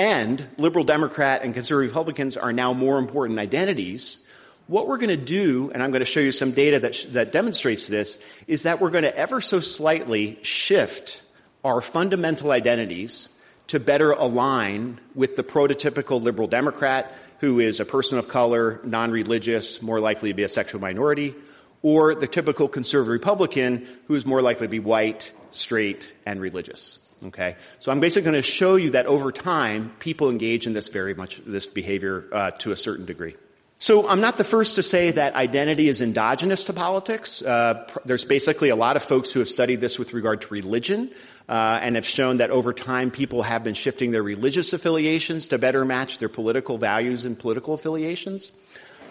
and 0.00 0.48
liberal 0.56 0.82
democrat 0.82 1.42
and 1.42 1.52
conservative 1.52 1.90
republicans 1.90 2.38
are 2.38 2.54
now 2.54 2.72
more 2.72 2.98
important 2.98 3.38
identities, 3.38 4.24
what 4.66 4.88
we're 4.88 4.96
going 4.96 5.10
to 5.10 5.16
do, 5.16 5.70
and 5.74 5.82
I'm 5.82 5.90
going 5.90 6.00
to 6.00 6.06
show 6.06 6.20
you 6.20 6.32
some 6.32 6.52
data 6.52 6.80
that, 6.80 6.94
sh- 6.94 7.04
that 7.10 7.32
demonstrates 7.32 7.86
this, 7.86 8.18
is 8.46 8.62
that 8.62 8.80
we're 8.80 8.88
going 8.88 9.04
to 9.04 9.14
ever 9.14 9.42
so 9.42 9.60
slightly 9.60 10.38
shift 10.42 11.22
our 11.62 11.82
fundamental 11.82 12.50
identities 12.50 13.28
to 13.66 13.78
better 13.78 14.12
align 14.12 14.98
with 15.14 15.36
the 15.36 15.44
prototypical 15.44 16.22
liberal 16.22 16.48
Democrat 16.48 17.14
who 17.40 17.60
is 17.60 17.78
a 17.78 17.84
person 17.84 18.18
of 18.18 18.26
color, 18.26 18.80
non-religious, 18.84 19.82
more 19.82 20.00
likely 20.00 20.30
to 20.30 20.34
be 20.34 20.44
a 20.44 20.48
sexual 20.48 20.80
minority, 20.80 21.34
or 21.82 22.14
the 22.14 22.26
typical 22.26 22.68
conservative 22.68 23.12
Republican 23.12 23.86
who 24.06 24.14
is 24.14 24.24
more 24.24 24.40
likely 24.40 24.66
to 24.66 24.70
be 24.70 24.78
white, 24.78 25.30
straight, 25.50 26.14
and 26.24 26.40
religious. 26.40 26.98
Okay, 27.22 27.56
so 27.80 27.92
I'm 27.92 28.00
basically 28.00 28.30
going 28.30 28.42
to 28.42 28.48
show 28.48 28.76
you 28.76 28.90
that 28.90 29.06
over 29.06 29.30
time, 29.30 29.92
people 29.98 30.30
engage 30.30 30.66
in 30.66 30.72
this 30.72 30.88
very 30.88 31.14
much 31.14 31.40
this 31.44 31.66
behavior 31.66 32.24
uh, 32.32 32.50
to 32.52 32.72
a 32.72 32.76
certain 32.76 33.04
degree. 33.04 33.34
So 33.82 34.06
I'm 34.06 34.20
not 34.20 34.36
the 34.36 34.44
first 34.44 34.74
to 34.74 34.82
say 34.82 35.10
that 35.12 35.34
identity 35.34 35.88
is 35.88 36.02
endogenous 36.02 36.64
to 36.64 36.74
politics. 36.74 37.40
Uh, 37.40 37.86
pr- 37.88 38.00
there's 38.04 38.26
basically 38.26 38.68
a 38.68 38.76
lot 38.76 38.96
of 38.96 39.02
folks 39.02 39.32
who 39.32 39.40
have 39.40 39.48
studied 39.48 39.80
this 39.80 39.98
with 39.98 40.12
regard 40.12 40.42
to 40.42 40.48
religion 40.52 41.10
uh, 41.48 41.78
and 41.82 41.96
have 41.96 42.06
shown 42.06 42.38
that 42.38 42.50
over 42.50 42.74
time 42.74 43.10
people 43.10 43.42
have 43.42 43.64
been 43.64 43.72
shifting 43.72 44.10
their 44.10 44.22
religious 44.22 44.74
affiliations 44.74 45.48
to 45.48 45.58
better 45.58 45.86
match 45.86 46.18
their 46.18 46.28
political 46.28 46.76
values 46.76 47.24
and 47.24 47.38
political 47.38 47.72
affiliations. 47.72 48.52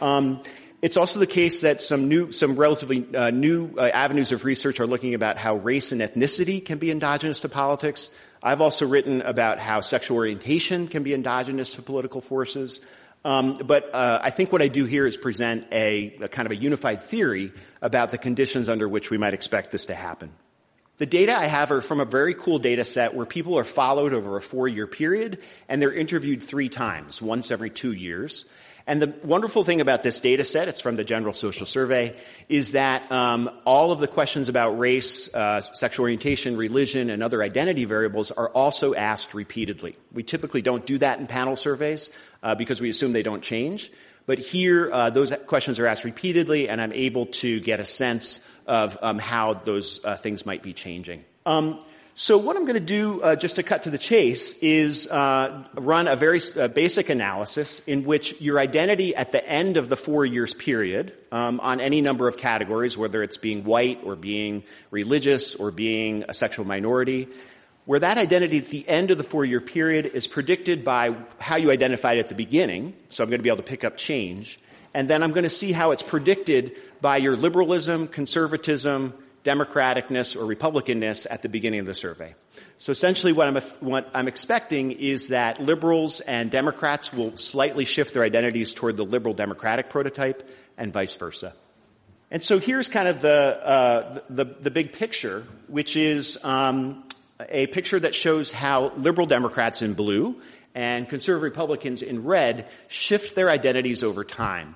Um, 0.01 0.39
it's 0.82 0.98
also 0.98 1.20
the 1.20 1.28
case 1.28 1.62
that 1.62 1.82
some 1.82 2.08
new, 2.08 2.32
some 2.32 2.56
relatively 2.56 3.06
uh, 3.14 3.32
new 3.32 3.72
uh, 3.78 3.90
avenues 3.94 4.32
of 4.32 4.46
research 4.46 4.80
are 4.80 4.88
looking 4.88 5.14
about 5.14 5.38
how 5.38 5.56
race 5.56 5.92
and 5.92 6.02
ethnicity 6.02 6.64
can 6.64 6.78
be 6.78 6.90
endogenous 6.90 7.42
to 7.42 7.50
politics. 7.50 8.10
I've 8.42 8.62
also 8.62 8.88
written 8.88 9.22
about 9.22 9.60
how 9.60 9.82
sexual 9.82 10.18
orientation 10.18 10.88
can 10.88 11.04
be 11.04 11.14
endogenous 11.14 11.74
to 11.74 11.82
political 11.82 12.22
forces. 12.22 12.80
Um, 13.26 13.56
but 13.56 13.94
uh, 13.94 14.20
I 14.24 14.30
think 14.30 14.54
what 14.54 14.62
I 14.62 14.70
do 14.70 14.86
here 14.86 15.06
is 15.06 15.18
present 15.18 15.68
a, 15.74 16.16
a, 16.22 16.30
kind 16.30 16.46
of 16.46 16.54
a 16.54 16.56
unified 16.56 17.02
theory 17.02 17.52
about 17.82 18.12
the 18.12 18.18
conditions 18.18 18.70
under 18.70 18.88
which 18.88 19.10
we 19.10 19.18
might 19.18 19.34
expect 19.34 19.72
this 19.72 19.88
to 19.88 19.96
happen. 19.96 20.32
The 21.00 21.06
data 21.06 21.34
I 21.34 21.46
have 21.46 21.72
are 21.72 21.82
from 21.82 22.00
a 22.00 22.06
very 22.06 22.34
cool 22.34 22.60
data 22.60 22.86
set 22.86 23.14
where 23.14 23.26
people 23.26 23.58
are 23.58 23.64
followed 23.66 24.14
over 24.14 24.38
a 24.38 24.42
four-year 24.42 24.88
period 24.88 25.40
and 25.68 25.82
they're 25.82 25.94
interviewed 25.94 26.42
three 26.44 26.70
times, 26.70 27.22
once 27.22 27.52
every 27.52 27.70
two 27.70 27.92
years. 27.92 28.46
And 28.88 29.02
the 29.02 29.14
wonderful 29.24 29.64
thing 29.64 29.82
about 29.82 30.04
this 30.04 30.22
data 30.22 30.44
set, 30.44 30.68
it's 30.68 30.82
from 30.82 30.96
the 30.96 31.04
General 31.04 31.34
Social 31.34 31.66
Survey, 31.66 32.16
is 32.48 32.72
that 32.72 33.12
um, 33.12 33.50
all 33.66 33.92
of 33.92 34.00
the 34.00 34.08
questions 34.08 34.50
about 34.50 34.80
race, 34.80 35.34
uh, 35.34 35.62
sexual 35.62 36.04
orientation, 36.04 36.58
religion, 36.58 37.10
and 37.10 37.22
other 37.22 37.44
identity 37.44 37.86
variables 37.86 38.32
are 38.32 38.50
also 38.50 38.96
asked 38.96 39.34
repeatedly. 39.34 39.96
We 40.12 40.24
typically 40.24 40.62
don't 40.62 40.86
do 40.86 40.98
that 41.00 41.20
in 41.20 41.28
panel 41.28 41.56
surveys 41.56 42.10
uh, 42.42 42.56
because 42.56 42.82
we 42.82 42.90
assume 42.90 43.14
they 43.14 43.24
don't 43.24 43.44
change. 43.44 43.92
But 44.26 44.38
here, 44.38 44.92
uh, 44.92 45.10
those 45.10 45.34
questions 45.48 45.80
are 45.80 45.88
asked 45.88 46.04
repeatedly, 46.04 46.70
and 46.70 46.80
I'm 46.80 46.94
able 46.94 47.26
to 47.28 47.60
get 47.60 47.80
a 47.80 47.86
sense 47.86 48.46
of 48.68 48.98
um, 49.02 49.18
how 49.18 49.56
those 49.56 50.06
uh, 50.06 50.16
things 50.16 50.46
might 50.46 50.62
be 50.62 50.74
changing. 50.74 51.26
Um, 51.48 51.84
so 52.22 52.38
what 52.38 52.57
I'm 52.57 52.63
going 52.63 52.74
to 52.74 52.82
do, 52.82 53.22
uh, 53.22 53.38
just 53.38 53.55
to 53.55 53.63
cut 53.63 53.84
to 53.84 53.91
the 53.91 53.97
chase, 53.97 54.51
is 54.57 55.07
uh, 55.07 55.63
run 55.76 56.09
a 56.09 56.17
very 56.17 56.41
uh, 56.57 56.67
basic 56.67 57.09
analysis 57.09 57.80
in 57.88 58.03
which 58.03 58.41
your 58.41 58.59
identity 58.59 59.15
at 59.15 59.32
the 59.32 59.49
end 59.49 59.78
of 59.78 59.88
the 59.88 59.95
four 59.95 60.26
years 60.26 60.53
period, 60.53 61.13
um, 61.32 61.61
on 61.61 61.80
any 61.80 62.01
number 62.01 62.28
of 62.28 62.36
categories, 62.36 62.97
whether 62.97 63.24
it's 63.24 63.38
being 63.38 63.63
white 63.63 64.01
or 64.03 64.17
being 64.17 64.63
religious 64.91 65.55
or 65.55 65.72
being 65.72 66.26
a 66.28 66.34
sexual 66.34 66.65
minority, 66.65 67.30
where 67.86 67.99
that 67.99 68.17
identity 68.17 68.57
at 68.57 68.67
the 68.67 68.86
end 68.89 69.11
of 69.11 69.17
the 69.17 69.24
four 69.24 69.45
year 69.45 69.61
period 69.61 70.05
is 70.05 70.28
predicted 70.28 70.84
by 70.84 71.15
how 71.39 71.55
you 71.55 71.72
identified 71.72 72.17
at 72.17 72.28
the 72.28 72.36
beginning. 72.36 72.93
So 73.07 73.24
I'm 73.24 73.30
going 73.30 73.39
to 73.39 73.43
be 73.43 73.49
able 73.49 73.63
to 73.63 73.63
pick 73.63 73.86
up 73.86 73.95
change. 73.95 74.59
And 74.93 75.09
then 75.09 75.24
I'm 75.24 75.32
going 75.32 75.45
to 75.45 75.49
see 75.49 75.72
how 75.72 75.91
it's 75.91 76.03
predicted 76.03 76.76
by 76.99 77.15
your 77.15 77.38
liberalism, 77.38 78.09
conservatism, 78.09 79.13
democraticness 79.44 80.36
or 80.36 80.44
republicanness 80.44 81.26
at 81.30 81.42
the 81.42 81.50
beginning 81.50 81.80
of 81.80 81.86
the 81.86 81.94
survey. 81.94 82.36
So 82.78 82.92
essentially 82.92 83.34
what 83.34 83.48
I'm, 83.48 83.62
what 83.80 84.10
I'm 84.14 84.28
expecting 84.28 84.92
is 84.92 85.30
that 85.30 85.60
liberals 85.60 86.20
and 86.22 86.52
Democrats 86.52 87.14
will 87.14 87.38
slightly 87.38 87.86
shift 87.86 88.14
their 88.14 88.24
identities 88.24 88.74
toward 88.74 88.98
the 88.98 89.06
liberal 89.06 89.34
democratic 89.34 89.90
prototype 89.90 90.50
and 90.78 90.94
vice 90.94 91.16
versa. 91.16 91.54
And 92.32 92.44
so 92.44 92.60
here's 92.60 92.88
kind 92.90 93.08
of 93.08 93.22
the, 93.22 93.32
uh, 93.32 94.20
the, 94.30 94.46
the, 94.46 94.70
big 94.70 94.94
picture, 94.94 95.46
which 95.68 95.96
is 95.96 96.38
um, 96.44 97.04
a 97.50 97.68
picture 97.68 98.00
that 98.00 98.14
shows 98.14 98.52
how 98.52 98.92
liberal 98.98 99.26
Democrats 99.26 99.82
in 99.82 99.94
blue 99.94 100.40
and 100.76 101.10
conservative 101.10 101.44
Republicans 101.44 102.04
in 102.04 102.26
red 102.26 102.68
shift 102.88 103.36
their 103.36 103.50
identities 103.50 104.04
over 104.04 104.24
time. 104.24 104.76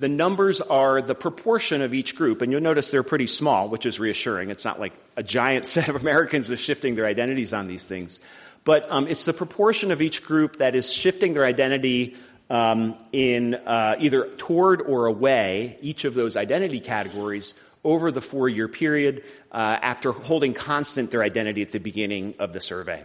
The 0.00 0.08
numbers 0.08 0.62
are 0.62 1.02
the 1.02 1.14
proportion 1.14 1.82
of 1.82 1.92
each 1.92 2.16
group, 2.16 2.40
and 2.40 2.50
you'll 2.50 2.62
notice 2.62 2.90
they're 2.90 3.02
pretty 3.02 3.26
small, 3.26 3.68
which 3.68 3.84
is 3.84 4.00
reassuring. 4.00 4.48
It's 4.48 4.64
not 4.64 4.80
like 4.80 4.94
a 5.14 5.22
giant 5.22 5.66
set 5.74 5.90
of 5.90 5.96
Americans 5.96 6.50
is 6.50 6.58
shifting 6.58 6.94
their 6.94 7.04
identities 7.04 7.52
on 7.52 7.68
these 7.68 7.84
things. 7.84 8.18
But 8.64 8.90
um, 8.90 9.08
it's 9.08 9.26
the 9.26 9.34
proportion 9.34 9.90
of 9.90 10.00
each 10.00 10.24
group 10.24 10.56
that 10.56 10.74
is 10.74 10.90
shifting 10.90 11.34
their 11.34 11.44
identity 11.44 12.16
um, 12.48 12.96
in 13.12 13.54
uh, 13.54 13.96
either 14.00 14.26
toward 14.38 14.80
or 14.80 15.04
away 15.04 15.78
each 15.82 16.06
of 16.06 16.14
those 16.14 16.34
identity 16.34 16.80
categories 16.80 17.52
over 17.84 18.10
the 18.10 18.22
four-year 18.22 18.68
period 18.68 19.22
uh, 19.52 19.78
after 19.82 20.12
holding 20.12 20.54
constant 20.54 21.10
their 21.10 21.22
identity 21.22 21.60
at 21.60 21.72
the 21.72 21.78
beginning 21.78 22.34
of 22.38 22.54
the 22.54 22.60
survey. 22.60 23.04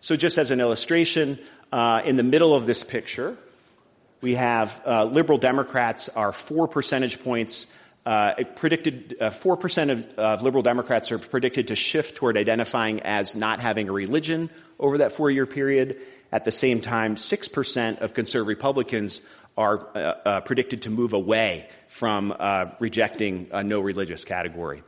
So 0.00 0.16
just 0.16 0.38
as 0.38 0.50
an 0.50 0.60
illustration, 0.60 1.38
uh, 1.70 2.02
in 2.04 2.16
the 2.16 2.24
middle 2.24 2.52
of 2.52 2.66
this 2.66 2.82
picture, 2.82 3.36
we 4.22 4.36
have 4.36 4.80
uh, 4.86 5.04
liberal 5.04 5.36
Democrats 5.36 6.08
are 6.08 6.32
four 6.32 6.68
percentage 6.68 7.22
points. 7.22 7.66
Uh, 8.04 8.42
predicted 8.56 9.16
uh, 9.20 9.30
four 9.30 9.56
percent 9.56 9.90
of, 9.90 10.04
of, 10.18 10.42
liberal 10.42 10.62
Democrats 10.62 11.12
are 11.12 11.18
predicted 11.18 11.68
to 11.68 11.76
shift 11.76 12.16
toward 12.16 12.36
identifying 12.36 13.00
as 13.00 13.36
not 13.36 13.60
having 13.60 13.88
a 13.88 13.92
religion 13.92 14.50
over 14.80 14.98
that 14.98 15.12
four-year 15.12 15.46
period. 15.46 16.00
At 16.32 16.44
the 16.44 16.50
same 16.50 16.80
time, 16.80 17.16
six 17.16 17.46
percent 17.48 18.00
of 18.00 18.14
conservative 18.14 18.48
Republicans 18.48 19.22
are 19.56 19.86
uh, 19.94 19.98
uh, 19.98 20.40
predicted 20.40 20.82
to 20.82 20.90
move 20.90 21.12
away 21.12 21.68
from 21.88 22.34
uh, 22.36 22.70
rejecting 22.80 23.48
a 23.52 23.62
no 23.62 23.80
religious 23.80 24.24
category. 24.24 24.82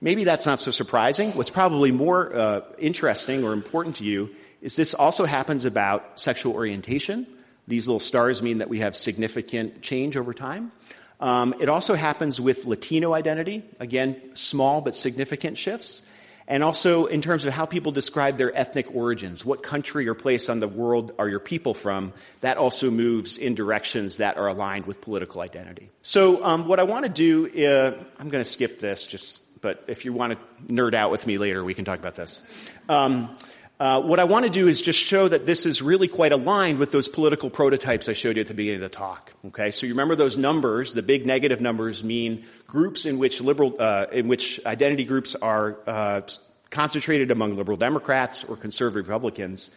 Maybe 0.00 0.24
that's 0.24 0.46
not 0.46 0.60
so 0.60 0.70
surprising. 0.70 1.32
What's 1.32 1.50
probably 1.50 1.90
more 1.90 2.64
interesting 2.78 3.44
or 3.44 3.52
important 3.52 3.96
to 3.96 4.04
you 4.04 4.30
is 4.60 4.76
this 4.76 4.94
also 4.94 5.24
happens 5.24 5.64
about 5.64 6.20
sexual 6.20 6.54
orientation. 6.54 7.26
These 7.66 7.86
little 7.86 8.00
stars 8.00 8.42
mean 8.42 8.58
that 8.58 8.68
we 8.68 8.80
have 8.80 8.96
significant 8.96 9.82
change 9.82 10.16
over 10.16 10.34
time. 10.34 10.72
Um, 11.20 11.54
it 11.60 11.68
also 11.68 11.94
happens 11.94 12.40
with 12.40 12.66
Latino 12.66 13.14
identity. 13.14 13.62
Again, 13.80 14.20
small 14.34 14.80
but 14.80 14.94
significant 14.94 15.56
shifts. 15.56 16.02
And 16.46 16.62
also 16.62 17.06
in 17.06 17.22
terms 17.22 17.46
of 17.46 17.54
how 17.54 17.64
people 17.64 17.90
describe 17.90 18.36
their 18.36 18.54
ethnic 18.54 18.94
origins. 18.94 19.46
What 19.46 19.62
country 19.62 20.06
or 20.08 20.14
place 20.14 20.50
on 20.50 20.60
the 20.60 20.68
world 20.68 21.12
are 21.18 21.26
your 21.26 21.40
people 21.40 21.72
from? 21.72 22.12
That 22.42 22.58
also 22.58 22.90
moves 22.90 23.38
in 23.38 23.54
directions 23.54 24.18
that 24.18 24.36
are 24.36 24.48
aligned 24.48 24.84
with 24.84 25.00
political 25.00 25.40
identity. 25.40 25.90
So 26.02 26.44
um, 26.44 26.68
what 26.68 26.80
I 26.80 26.82
want 26.82 27.04
to 27.06 27.08
do, 27.08 27.46
uh, 27.66 28.04
I'm 28.18 28.28
going 28.28 28.44
to 28.44 28.50
skip 28.50 28.78
this 28.78 29.06
just, 29.06 29.40
but 29.62 29.84
if 29.86 30.04
you 30.04 30.12
want 30.12 30.34
to 30.34 30.72
nerd 30.74 30.92
out 30.92 31.10
with 31.10 31.26
me 31.26 31.38
later, 31.38 31.64
we 31.64 31.72
can 31.72 31.86
talk 31.86 31.98
about 31.98 32.14
this. 32.14 32.42
Um, 32.90 33.34
uh, 33.84 34.00
what 34.00 34.18
I 34.18 34.24
want 34.24 34.46
to 34.46 34.50
do 34.50 34.66
is 34.66 34.80
just 34.80 34.98
show 34.98 35.28
that 35.28 35.44
this 35.44 35.66
is 35.66 35.82
really 35.82 36.08
quite 36.08 36.32
aligned 36.32 36.78
with 36.78 36.90
those 36.90 37.06
political 37.06 37.50
prototypes 37.50 38.08
I 38.08 38.14
showed 38.14 38.36
you 38.36 38.40
at 38.40 38.46
the 38.46 38.54
beginning 38.54 38.82
of 38.82 38.90
the 38.90 38.96
talk. 38.96 39.30
Okay, 39.48 39.72
so 39.72 39.84
you 39.84 39.92
remember 39.92 40.16
those 40.16 40.38
numbers? 40.38 40.94
The 40.94 41.02
big 41.02 41.26
negative 41.26 41.60
numbers 41.60 42.02
mean 42.02 42.46
groups 42.66 43.04
in 43.04 43.18
which 43.18 43.42
liberal, 43.42 43.76
uh, 43.78 44.06
in 44.10 44.26
which 44.26 44.58
identity 44.64 45.04
groups 45.04 45.34
are 45.34 45.76
uh, 45.86 46.22
concentrated 46.70 47.30
among 47.30 47.58
liberal 47.58 47.76
Democrats 47.76 48.42
or 48.42 48.56
conservative 48.56 49.06
Republicans. 49.06 49.70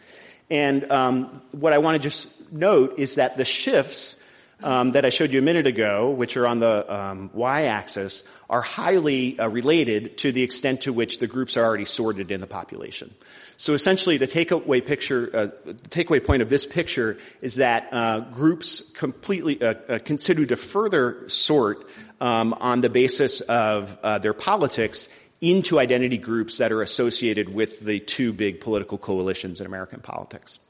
And 0.48 0.90
um, 0.90 1.42
what 1.50 1.74
I 1.74 1.78
want 1.78 1.96
to 1.96 2.02
just 2.02 2.30
note 2.50 2.98
is 2.98 3.16
that 3.16 3.36
the 3.36 3.44
shifts 3.44 4.16
um, 4.62 4.92
that 4.92 5.04
I 5.04 5.10
showed 5.10 5.32
you 5.32 5.38
a 5.38 5.42
minute 5.42 5.66
ago, 5.66 6.08
which 6.08 6.38
are 6.38 6.46
on 6.46 6.60
the 6.60 6.92
um, 6.92 7.30
y-axis, 7.34 8.24
are 8.48 8.62
highly 8.62 9.38
uh, 9.38 9.48
related 9.48 10.16
to 10.18 10.32
the 10.32 10.42
extent 10.42 10.80
to 10.82 10.94
which 10.94 11.18
the 11.18 11.26
groups 11.26 11.58
are 11.58 11.64
already 11.64 11.84
sorted 11.84 12.30
in 12.30 12.40
the 12.40 12.46
population. 12.46 13.14
So 13.60 13.74
essentially, 13.74 14.18
the 14.18 14.28
takeaway 14.28 14.86
picture, 14.86 15.30
uh, 15.34 15.48
the 15.64 15.74
takeaway 15.74 16.24
point 16.24 16.42
of 16.42 16.48
this 16.48 16.64
picture 16.64 17.18
is 17.42 17.56
that 17.56 17.88
uh, 17.90 18.20
groups 18.20 18.88
completely 18.90 19.60
uh, 19.60 19.74
uh, 19.88 19.98
continue 19.98 20.46
to 20.46 20.56
further 20.56 21.28
sort 21.28 21.90
um, 22.20 22.54
on 22.54 22.82
the 22.82 22.88
basis 22.88 23.40
of 23.40 23.98
uh, 24.04 24.18
their 24.18 24.32
politics 24.32 25.08
into 25.40 25.80
identity 25.80 26.18
groups 26.18 26.58
that 26.58 26.70
are 26.70 26.82
associated 26.82 27.52
with 27.52 27.80
the 27.80 27.98
two 27.98 28.32
big 28.32 28.60
political 28.60 28.96
coalitions 28.96 29.58
in 29.60 29.66
American 29.66 30.00
politics. 30.00 30.60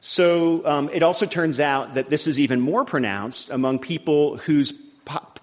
So 0.00 0.66
um, 0.66 0.90
it 0.92 1.02
also 1.02 1.24
turns 1.24 1.58
out 1.58 1.94
that 1.94 2.10
this 2.10 2.26
is 2.26 2.38
even 2.38 2.60
more 2.60 2.84
pronounced 2.84 3.48
among 3.48 3.78
people 3.78 4.36
whose 4.36 4.72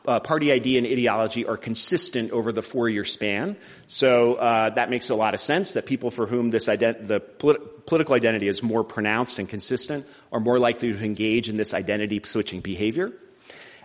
uh, 0.06 0.20
party 0.20 0.52
ID 0.52 0.78
and 0.78 0.88
ideology 0.88 1.46
are 1.46 1.58
consistent 1.58 2.32
over 2.32 2.52
the 2.52 2.62
four-year 2.62 3.04
span. 3.04 3.58
So 3.88 4.36
uh, 4.36 4.72
that 4.72 4.90
makes 4.90 5.10
a 5.10 5.16
lot 5.16 5.34
of 5.34 5.40
sense 5.40 5.74
that 5.74 5.86
people 5.86 6.12
for 6.12 6.28
whom 6.28 6.50
this 6.50 6.68
ident- 6.68 7.08
the 7.08 7.20
polit- 7.20 7.86
political 7.86 8.16
identity 8.16 8.48
is 8.48 8.62
more 8.62 8.84
pronounced 8.84 9.40
and 9.40 9.48
consistent 9.48 10.06
are 10.32 10.40
more 10.40 10.60
likely 10.60 10.92
to 10.94 11.04
engage 11.04 11.50
in 11.50 11.58
this 11.58 11.74
identity 11.74 12.22
switching 12.24 12.62
behavior. 12.62 13.12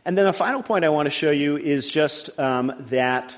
And 0.04 0.16
then 0.16 0.24
the 0.24 0.32
final 0.32 0.62
point 0.62 0.84
I 0.84 0.88
want 0.88 1.06
to 1.06 1.10
show 1.10 1.30
you 1.30 1.56
is 1.56 1.88
just 1.88 2.38
um, 2.38 2.72
that 2.88 3.36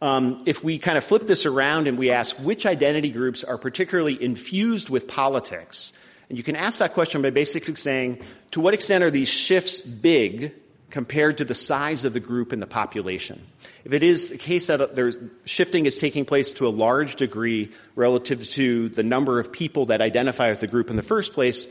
um, 0.00 0.42
if 0.46 0.62
we 0.62 0.78
kind 0.78 0.98
of 0.98 1.04
flip 1.04 1.26
this 1.26 1.46
around 1.46 1.88
and 1.88 1.98
we 1.98 2.10
ask 2.10 2.36
which 2.36 2.66
identity 2.66 3.10
groups 3.10 3.42
are 3.44 3.58
particularly 3.58 4.22
infused 4.22 4.90
with 4.90 5.08
politics, 5.08 5.92
and 6.28 6.38
you 6.38 6.44
can 6.44 6.56
ask 6.56 6.78
that 6.78 6.94
question 6.94 7.22
by 7.22 7.30
basically 7.30 7.74
saying, 7.74 8.20
to 8.52 8.60
what 8.60 8.74
extent 8.74 9.04
are 9.04 9.10
these 9.10 9.28
shifts 9.28 9.80
big 9.80 10.52
compared 10.94 11.38
to 11.38 11.44
the 11.44 11.56
size 11.56 12.04
of 12.04 12.12
the 12.12 12.20
group 12.20 12.52
in 12.52 12.60
the 12.60 12.68
population? 12.68 13.44
If 13.84 13.92
it 13.92 14.04
is 14.04 14.30
the 14.30 14.38
case 14.38 14.68
that 14.68 14.94
there's 14.94 15.18
shifting 15.44 15.86
is 15.86 15.98
taking 15.98 16.24
place 16.24 16.52
to 16.52 16.68
a 16.68 16.70
large 16.70 17.16
degree 17.16 17.72
relative 17.96 18.48
to 18.50 18.90
the 18.90 19.02
number 19.02 19.40
of 19.40 19.50
people 19.50 19.86
that 19.86 20.00
identify 20.00 20.50
with 20.50 20.60
the 20.60 20.68
group 20.68 20.90
in 20.90 20.96
the 20.96 21.02
first 21.02 21.32
place, 21.32 21.66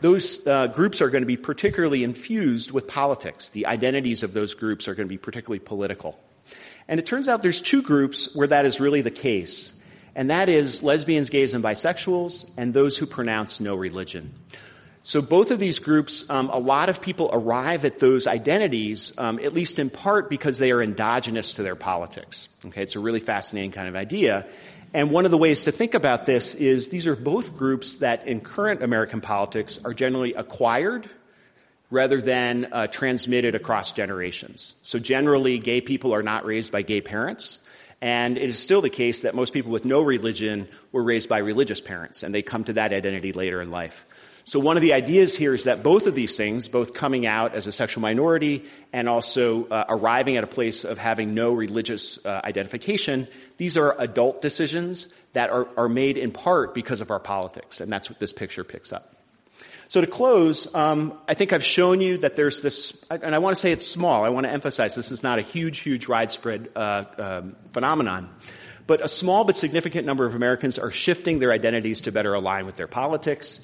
those 0.00 0.46
uh, 0.46 0.68
groups 0.68 1.02
are 1.02 1.10
going 1.10 1.22
to 1.22 1.26
be 1.26 1.36
particularly 1.36 2.04
infused 2.04 2.70
with 2.70 2.86
politics. 2.86 3.48
The 3.48 3.66
identities 3.66 4.22
of 4.22 4.32
those 4.32 4.54
groups 4.54 4.86
are 4.86 4.94
going 4.94 5.08
to 5.08 5.12
be 5.12 5.18
particularly 5.18 5.58
political. 5.58 6.16
And 6.86 7.00
it 7.00 7.06
turns 7.06 7.26
out 7.26 7.42
there's 7.42 7.60
two 7.60 7.82
groups 7.82 8.32
where 8.36 8.46
that 8.46 8.64
is 8.64 8.78
really 8.78 9.00
the 9.00 9.10
case. 9.10 9.72
And 10.14 10.30
that 10.30 10.48
is 10.48 10.84
lesbians, 10.84 11.30
gays, 11.30 11.52
and 11.52 11.64
bisexuals, 11.64 12.48
and 12.56 12.72
those 12.72 12.96
who 12.96 13.06
pronounce 13.06 13.58
no 13.58 13.74
religion. 13.74 14.32
So 15.08 15.22
both 15.22 15.50
of 15.50 15.58
these 15.58 15.78
groups, 15.78 16.28
um, 16.28 16.50
a 16.50 16.58
lot 16.58 16.90
of 16.90 17.00
people 17.00 17.30
arrive 17.32 17.86
at 17.86 17.98
those 17.98 18.26
identities, 18.26 19.14
um, 19.16 19.38
at 19.38 19.54
least 19.54 19.78
in 19.78 19.88
part 19.88 20.28
because 20.28 20.58
they 20.58 20.70
are 20.70 20.82
endogenous 20.82 21.54
to 21.54 21.62
their 21.62 21.76
politics. 21.76 22.50
Okay, 22.66 22.82
it's 22.82 22.94
a 22.94 23.00
really 23.00 23.18
fascinating 23.18 23.72
kind 23.72 23.88
of 23.88 23.96
idea. 23.96 24.44
And 24.92 25.10
one 25.10 25.24
of 25.24 25.30
the 25.30 25.38
ways 25.38 25.64
to 25.64 25.72
think 25.72 25.94
about 25.94 26.26
this 26.26 26.54
is 26.54 26.90
these 26.90 27.06
are 27.06 27.16
both 27.16 27.56
groups 27.56 27.96
that 27.96 28.26
in 28.26 28.42
current 28.42 28.82
American 28.82 29.22
politics 29.22 29.80
are 29.82 29.94
generally 29.94 30.34
acquired 30.34 31.08
rather 31.90 32.20
than 32.20 32.68
uh, 32.70 32.86
transmitted 32.86 33.54
across 33.54 33.92
generations. 33.92 34.74
So 34.82 34.98
generally, 34.98 35.58
gay 35.58 35.80
people 35.80 36.14
are 36.14 36.22
not 36.22 36.44
raised 36.44 36.70
by 36.70 36.82
gay 36.82 37.00
parents. 37.00 37.60
And 38.02 38.36
it 38.36 38.44
is 38.44 38.58
still 38.58 38.82
the 38.82 38.90
case 38.90 39.22
that 39.22 39.34
most 39.34 39.54
people 39.54 39.72
with 39.72 39.86
no 39.86 40.02
religion 40.02 40.68
were 40.92 41.02
raised 41.02 41.30
by 41.30 41.38
religious 41.38 41.80
parents, 41.80 42.22
and 42.22 42.34
they 42.34 42.42
come 42.42 42.64
to 42.64 42.74
that 42.74 42.92
identity 42.92 43.32
later 43.32 43.62
in 43.62 43.70
life. 43.70 44.06
So 44.48 44.58
one 44.58 44.78
of 44.78 44.82
the 44.82 44.94
ideas 44.94 45.36
here 45.36 45.52
is 45.52 45.64
that 45.64 45.82
both 45.82 46.06
of 46.06 46.14
these 46.14 46.34
things, 46.34 46.68
both 46.68 46.94
coming 46.94 47.26
out 47.26 47.54
as 47.54 47.66
a 47.66 47.72
sexual 47.72 48.00
minority 48.00 48.64
and 48.94 49.06
also 49.06 49.66
uh, 49.66 49.84
arriving 49.90 50.38
at 50.38 50.44
a 50.44 50.46
place 50.46 50.84
of 50.84 50.96
having 50.96 51.34
no 51.34 51.52
religious 51.52 52.24
uh, 52.24 52.40
identification, 52.42 53.28
these 53.58 53.76
are 53.76 53.94
adult 53.98 54.40
decisions 54.40 55.10
that 55.34 55.50
are, 55.50 55.68
are 55.76 55.90
made 55.90 56.16
in 56.16 56.30
part 56.30 56.72
because 56.72 57.02
of 57.02 57.10
our 57.10 57.20
politics, 57.20 57.82
and 57.82 57.92
that's 57.92 58.08
what 58.08 58.20
this 58.20 58.32
picture 58.32 58.64
picks 58.64 58.90
up. 58.90 59.14
So 59.90 60.00
to 60.00 60.06
close, 60.06 60.74
um, 60.74 61.18
I 61.28 61.34
think 61.34 61.52
I've 61.52 61.62
shown 61.62 62.00
you 62.00 62.16
that 62.16 62.34
there's 62.34 62.62
this, 62.62 63.04
and 63.10 63.34
I 63.34 63.40
want 63.40 63.54
to 63.54 63.60
say 63.60 63.70
it's 63.70 63.86
small. 63.86 64.24
I 64.24 64.30
want 64.30 64.46
to 64.46 64.50
emphasize 64.50 64.94
this 64.94 65.12
is 65.12 65.22
not 65.22 65.38
a 65.38 65.42
huge, 65.42 65.80
huge 65.80 66.08
widespread 66.08 66.70
uh, 66.74 67.04
um, 67.18 67.56
phenomenon, 67.74 68.30
but 68.86 69.02
a 69.02 69.08
small 69.08 69.44
but 69.44 69.58
significant 69.58 70.06
number 70.06 70.24
of 70.24 70.34
Americans 70.34 70.78
are 70.78 70.90
shifting 70.90 71.38
their 71.38 71.52
identities 71.52 72.00
to 72.02 72.12
better 72.12 72.32
align 72.32 72.64
with 72.64 72.76
their 72.76 72.88
politics. 72.88 73.60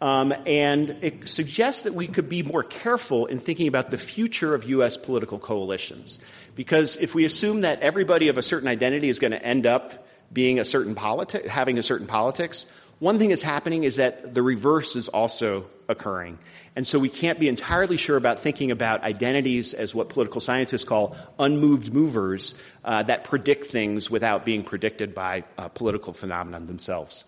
Um, 0.00 0.32
and 0.46 0.98
it 1.00 1.28
suggests 1.28 1.82
that 1.82 1.94
we 1.94 2.06
could 2.06 2.28
be 2.28 2.42
more 2.42 2.62
careful 2.62 3.26
in 3.26 3.40
thinking 3.40 3.66
about 3.66 3.90
the 3.90 3.98
future 3.98 4.54
of 4.54 4.64
U.S. 4.64 4.96
political 4.96 5.38
coalitions. 5.38 6.20
Because 6.54 6.96
if 6.96 7.14
we 7.14 7.24
assume 7.24 7.62
that 7.62 7.80
everybody 7.80 8.28
of 8.28 8.38
a 8.38 8.42
certain 8.42 8.68
identity 8.68 9.08
is 9.08 9.18
going 9.18 9.32
to 9.32 9.42
end 9.42 9.66
up 9.66 10.06
being 10.32 10.60
a 10.60 10.64
certain 10.64 10.94
having 10.94 11.78
a 11.78 11.82
certain 11.82 12.06
politics, 12.06 12.66
one 13.00 13.18
thing 13.18 13.30
that's 13.30 13.42
happening 13.42 13.84
is 13.84 13.96
that 13.96 14.34
the 14.34 14.42
reverse 14.42 14.94
is 14.94 15.08
also 15.08 15.66
occurring. 15.88 16.38
And 16.76 16.86
so 16.86 16.98
we 16.98 17.08
can't 17.08 17.40
be 17.40 17.48
entirely 17.48 17.96
sure 17.96 18.16
about 18.16 18.38
thinking 18.38 18.70
about 18.70 19.02
identities 19.02 19.74
as 19.74 19.94
what 19.94 20.10
political 20.10 20.40
scientists 20.40 20.84
call 20.84 21.16
unmoved 21.38 21.92
movers 21.92 22.54
uh, 22.84 23.02
that 23.04 23.24
predict 23.24 23.66
things 23.66 24.10
without 24.10 24.44
being 24.44 24.62
predicted 24.62 25.14
by 25.14 25.44
uh, 25.56 25.68
political 25.68 26.12
phenomena 26.12 26.60
themselves. 26.60 27.24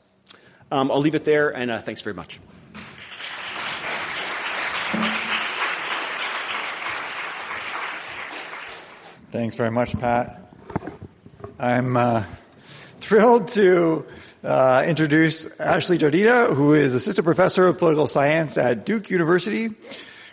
Um, 0.70 0.90
I'll 0.90 1.00
leave 1.00 1.16
it 1.16 1.24
there, 1.24 1.50
and 1.50 1.70
uh, 1.70 1.78
thanks 1.78 2.02
very 2.02 2.14
much. 2.14 2.38
Thanks 9.32 9.54
very 9.54 9.70
much, 9.70 9.96
Pat. 9.96 10.40
I'm 11.56 11.96
uh, 11.96 12.24
thrilled 12.98 13.46
to 13.50 14.04
uh, 14.42 14.82
introduce 14.84 15.46
Ashley 15.60 15.98
Jardina, 15.98 16.52
who 16.52 16.74
is 16.74 16.96
assistant 16.96 17.24
professor 17.24 17.68
of 17.68 17.78
political 17.78 18.08
science 18.08 18.58
at 18.58 18.84
Duke 18.84 19.08
University. 19.08 19.68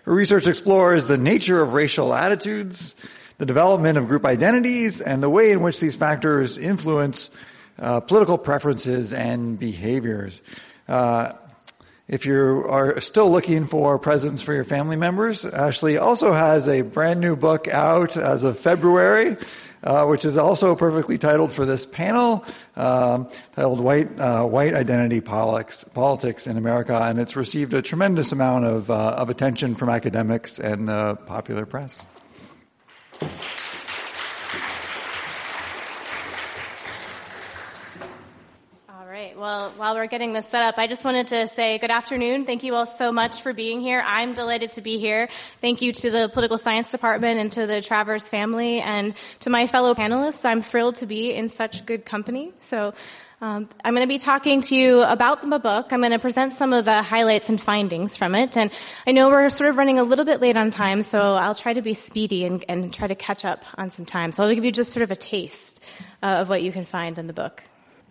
Her 0.01 0.13
research 0.15 0.47
explores 0.47 1.05
the 1.05 1.19
nature 1.19 1.61
of 1.61 1.73
racial 1.73 2.11
attitudes, 2.11 2.95
the 3.37 3.45
development 3.45 3.99
of 3.99 4.07
group 4.07 4.25
identities, 4.25 4.99
and 4.99 5.21
the 5.21 5.29
way 5.29 5.51
in 5.51 5.61
which 5.61 5.79
these 5.79 5.95
factors 5.95 6.57
influence 6.57 7.29
uh, 7.77 7.99
political 7.99 8.39
preferences 8.39 9.13
and 9.13 9.59
behaviors. 9.59 10.41
If 12.07 12.25
you 12.25 12.65
are 12.67 12.99
still 13.01 13.29
looking 13.29 13.67
for 13.67 13.99
presents 13.99 14.41
for 14.41 14.53
your 14.53 14.63
family 14.63 14.95
members, 14.95 15.43
Ashley 15.45 15.97
also 15.97 16.31
has 16.33 16.67
a 16.67 16.81
brand 16.81 17.19
new 17.19 17.35
book 17.35 17.67
out 17.67 18.15
as 18.15 18.43
of 18.43 18.57
February 18.57 19.37
uh, 19.83 20.05
which 20.05 20.25
is 20.25 20.37
also 20.37 20.75
perfectly 20.75 21.17
titled 21.17 21.51
for 21.51 21.65
this 21.65 21.85
panel, 21.85 22.43
um, 22.75 23.29
titled 23.55 23.79
"White 23.79 24.19
uh, 24.19 24.43
White 24.45 24.73
Identity 24.73 25.21
Politics, 25.21 25.83
Politics 25.83 26.47
in 26.47 26.57
America," 26.57 26.97
and 26.97 27.19
it's 27.19 27.35
received 27.35 27.73
a 27.73 27.81
tremendous 27.81 28.31
amount 28.31 28.65
of 28.65 28.89
uh, 28.89 29.15
of 29.17 29.29
attention 29.29 29.75
from 29.75 29.89
academics 29.89 30.59
and 30.59 30.87
the 30.87 31.15
popular 31.25 31.65
press. 31.65 32.05
Well, 39.37 39.71
while 39.77 39.93
we're 39.93 40.07
getting 40.07 40.33
this 40.33 40.47
set 40.47 40.63
up, 40.63 40.79
I 40.79 40.87
just 40.87 41.05
wanted 41.05 41.27
to 41.27 41.45
say 41.45 41.77
good 41.77 41.91
afternoon. 41.91 42.45
Thank 42.45 42.63
you 42.63 42.73
all 42.73 42.87
so 42.87 43.11
much 43.11 43.43
for 43.43 43.53
being 43.53 43.81
here. 43.81 44.01
I'm 44.03 44.33
delighted 44.33 44.71
to 44.71 44.81
be 44.81 44.97
here. 44.97 45.29
Thank 45.61 45.83
you 45.83 45.91
to 45.91 46.09
the 46.09 46.27
political 46.27 46.57
science 46.57 46.91
department 46.91 47.39
and 47.39 47.51
to 47.51 47.67
the 47.67 47.79
Travers 47.79 48.27
family 48.27 48.79
and 48.79 49.13
to 49.41 49.51
my 49.51 49.67
fellow 49.67 49.93
panelists. 49.93 50.43
I'm 50.43 50.61
thrilled 50.61 50.95
to 50.95 51.05
be 51.05 51.35
in 51.35 51.49
such 51.49 51.85
good 51.85 52.03
company. 52.03 52.51
So, 52.61 52.95
um, 53.39 53.69
I'm 53.85 53.93
going 53.93 54.07
to 54.07 54.11
be 54.11 54.17
talking 54.17 54.61
to 54.61 54.75
you 54.75 55.03
about 55.03 55.47
the 55.47 55.59
book. 55.59 55.93
I'm 55.93 55.99
going 55.99 56.13
to 56.13 56.17
present 56.17 56.53
some 56.53 56.73
of 56.73 56.85
the 56.85 57.03
highlights 57.03 57.49
and 57.49 57.61
findings 57.61 58.17
from 58.17 58.33
it. 58.33 58.57
And 58.57 58.71
I 59.05 59.11
know 59.11 59.29
we're 59.29 59.49
sort 59.49 59.69
of 59.69 59.77
running 59.77 59.99
a 59.99 60.03
little 60.03 60.25
bit 60.25 60.41
late 60.41 60.57
on 60.57 60.71
time, 60.71 61.03
so 61.03 61.35
I'll 61.35 61.53
try 61.53 61.73
to 61.73 61.83
be 61.83 61.93
speedy 61.93 62.45
and, 62.45 62.65
and 62.67 62.91
try 62.91 63.05
to 63.05 63.13
catch 63.13 63.45
up 63.45 63.63
on 63.77 63.91
some 63.91 64.07
time. 64.07 64.31
So 64.31 64.41
I'll 64.41 64.55
give 64.55 64.65
you 64.65 64.71
just 64.71 64.89
sort 64.89 65.03
of 65.03 65.11
a 65.11 65.15
taste 65.15 65.83
uh, 66.23 66.37
of 66.41 66.49
what 66.49 66.63
you 66.63 66.71
can 66.71 66.85
find 66.85 67.19
in 67.19 67.27
the 67.27 67.33
book. 67.33 67.61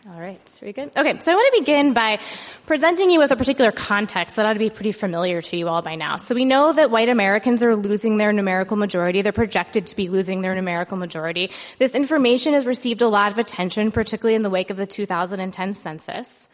All 0.09 0.21
right, 0.21 0.59
very 0.61 0.73
good. 0.73 0.97
Okay, 0.97 1.19
so 1.19 1.33
I 1.33 1.35
want 1.35 1.53
to 1.53 1.61
begin 1.63 1.93
by 1.93 2.21
presenting 2.65 3.11
you 3.11 3.19
with 3.19 3.33
a 3.33 3.37
particular 3.37 3.73
context 3.73 4.37
that 4.37 4.47
ought 4.47 4.53
to 4.53 4.59
be 4.61 4.71
pretty 4.71 4.93
familiar 4.93 5.43
to 5.43 5.57
you 5.57 5.67
all 5.67 5.83
by 5.83 5.97
now. 5.97 6.17
So 6.19 6.33
we 6.37 6.45
know 6.45 6.73
that 6.73 6.93
white 6.93 7.09
Americans 7.09 7.61
are 7.65 7.75
losing 7.75 8.17
their 8.17 8.33
numerical 8.33 8.77
majority. 8.77 9.23
They're 9.23 9.33
projected 9.33 9.89
to 9.89 9.97
be 9.97 10.09
losing 10.09 10.43
their 10.43 10.55
numerical 10.55 10.97
majority. 10.97 11.51
This 11.79 11.97
information 11.97 12.55
has 12.55 12.67
received 12.67 13.03
a 13.03 13.09
lot 13.09 13.33
of 13.33 13.39
attention, 13.39 13.91
particularly 13.91 14.37
in 14.37 14.43
the 14.43 14.51
wake 14.51 14.71
of 14.71 14.77
the 14.77 14.87
2010 14.87 15.75
census. 15.75 16.49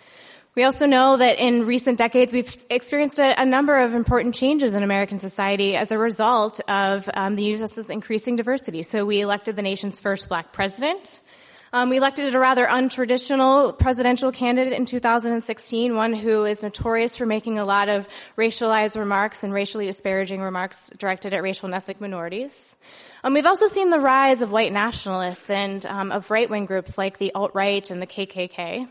We 0.55 0.65
also 0.65 0.87
know 0.87 1.19
that 1.19 1.39
in 1.39 1.67
recent 1.67 1.99
decades 1.99 2.33
we've 2.33 2.57
experienced 2.71 3.19
a, 3.19 3.39
a 3.39 3.45
number 3.45 3.77
of 3.77 3.95
important 3.95 4.35
changes 4.35 4.75
in 4.75 4.83
American 4.83 5.19
society 5.19 5.77
as 5.77 5.91
a 5.91 5.99
result 5.99 6.61
of 6.69 7.09
um, 7.13 7.37
the 7.37 7.45
U.S.'s 7.45 7.91
increasing 7.91 8.37
diversity. 8.37 8.83
So 8.83 9.05
we 9.05 9.21
elected 9.21 9.57
the 9.57 9.63
nation's 9.63 10.01
first 10.01 10.31
black 10.31 10.55
president. 10.55 11.21
Um, 11.75 11.89
we 11.89 11.97
elected 11.97 12.35
a 12.35 12.39
rather 12.39 12.67
untraditional 12.67 13.79
presidential 13.79 14.31
candidate 14.31 14.75
in 14.75 14.85
2016, 14.85 15.95
one 15.95 16.13
who 16.13 16.45
is 16.45 16.63
notorious 16.63 17.17
for 17.17 17.25
making 17.25 17.59
a 17.59 17.65
lot 17.65 17.89
of 17.89 18.07
racialized 18.37 18.99
remarks 18.99 19.43
and 19.43 19.55
racially 19.55 19.87
disparaging 19.87 20.43
remarks 20.43 20.91
directed 20.99 21.33
at 21.33 21.43
racial 21.43 21.67
and 21.67 21.75
ethnic 21.75 21.99
minorities. 21.99 22.77
Um, 23.25 23.33
we've 23.33 23.47
also 23.47 23.69
seen 23.69 23.89
the 23.89 24.01
rise 24.01 24.43
of 24.43 24.53
white 24.53 24.71
nationalists 24.71 25.49
and 25.49 25.85
um, 25.87 26.13
of 26.13 26.31
right-wing 26.31 26.67
groups 26.67 26.99
like 26.99 27.17
the 27.17 27.33
alt-right 27.35 27.91
and 27.91 28.03
the 28.03 28.07
KKK. 28.07 28.87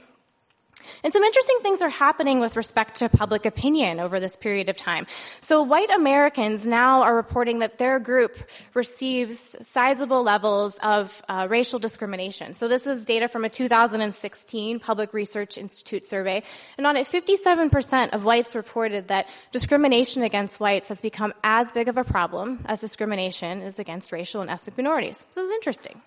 And 1.04 1.14
some 1.14 1.24
interesting 1.24 1.58
things 1.62 1.82
are 1.82 1.90
happening 1.90 2.40
with 2.40 2.56
respect 2.56 2.96
to 2.96 3.10
public 3.10 3.46
opinion 3.46 4.00
over 4.00 4.20
this 4.20 4.36
period 4.36 4.70
of 4.70 4.78
time. 4.78 5.08
So 5.42 5.64
white 5.64 5.90
Americans 5.90 6.68
now 6.68 7.04
are 7.04 7.16
reporting 7.16 7.60
that 7.60 7.78
their 7.78 8.00
group 8.00 8.38
receives 8.74 9.56
sizable 9.62 10.24
levels 10.24 10.78
of 10.82 11.22
uh, 11.28 11.48
racial 11.50 11.80
discrimination. 11.80 12.54
So 12.54 12.68
this 12.68 12.88
is 12.88 13.06
data 13.06 13.28
from 13.28 13.46
a 13.46 13.50
2016 13.50 14.80
Public 14.80 15.14
Research 15.14 15.58
Institute 15.58 16.06
survey. 16.06 16.44
And 16.78 16.88
on 16.88 16.98
it, 16.98 17.08
57% 17.08 18.14
of 18.14 18.26
whites 18.26 18.56
reported 18.56 19.08
that 19.10 19.28
discrimination 19.52 20.24
against 20.24 20.60
whites 20.60 20.88
has 20.90 21.02
become 21.02 21.34
as 21.44 21.72
big 21.72 21.88
of 21.88 21.98
a 21.98 22.04
problem 22.04 22.66
as 22.66 22.82
discrimination 22.82 23.62
is 23.62 23.80
against 23.80 24.12
racial 24.12 24.42
and 24.42 24.50
ethnic 24.50 24.78
minorities. 24.78 25.26
So 25.32 25.42
this 25.42 25.50
is 25.50 25.56
interesting. 25.56 26.02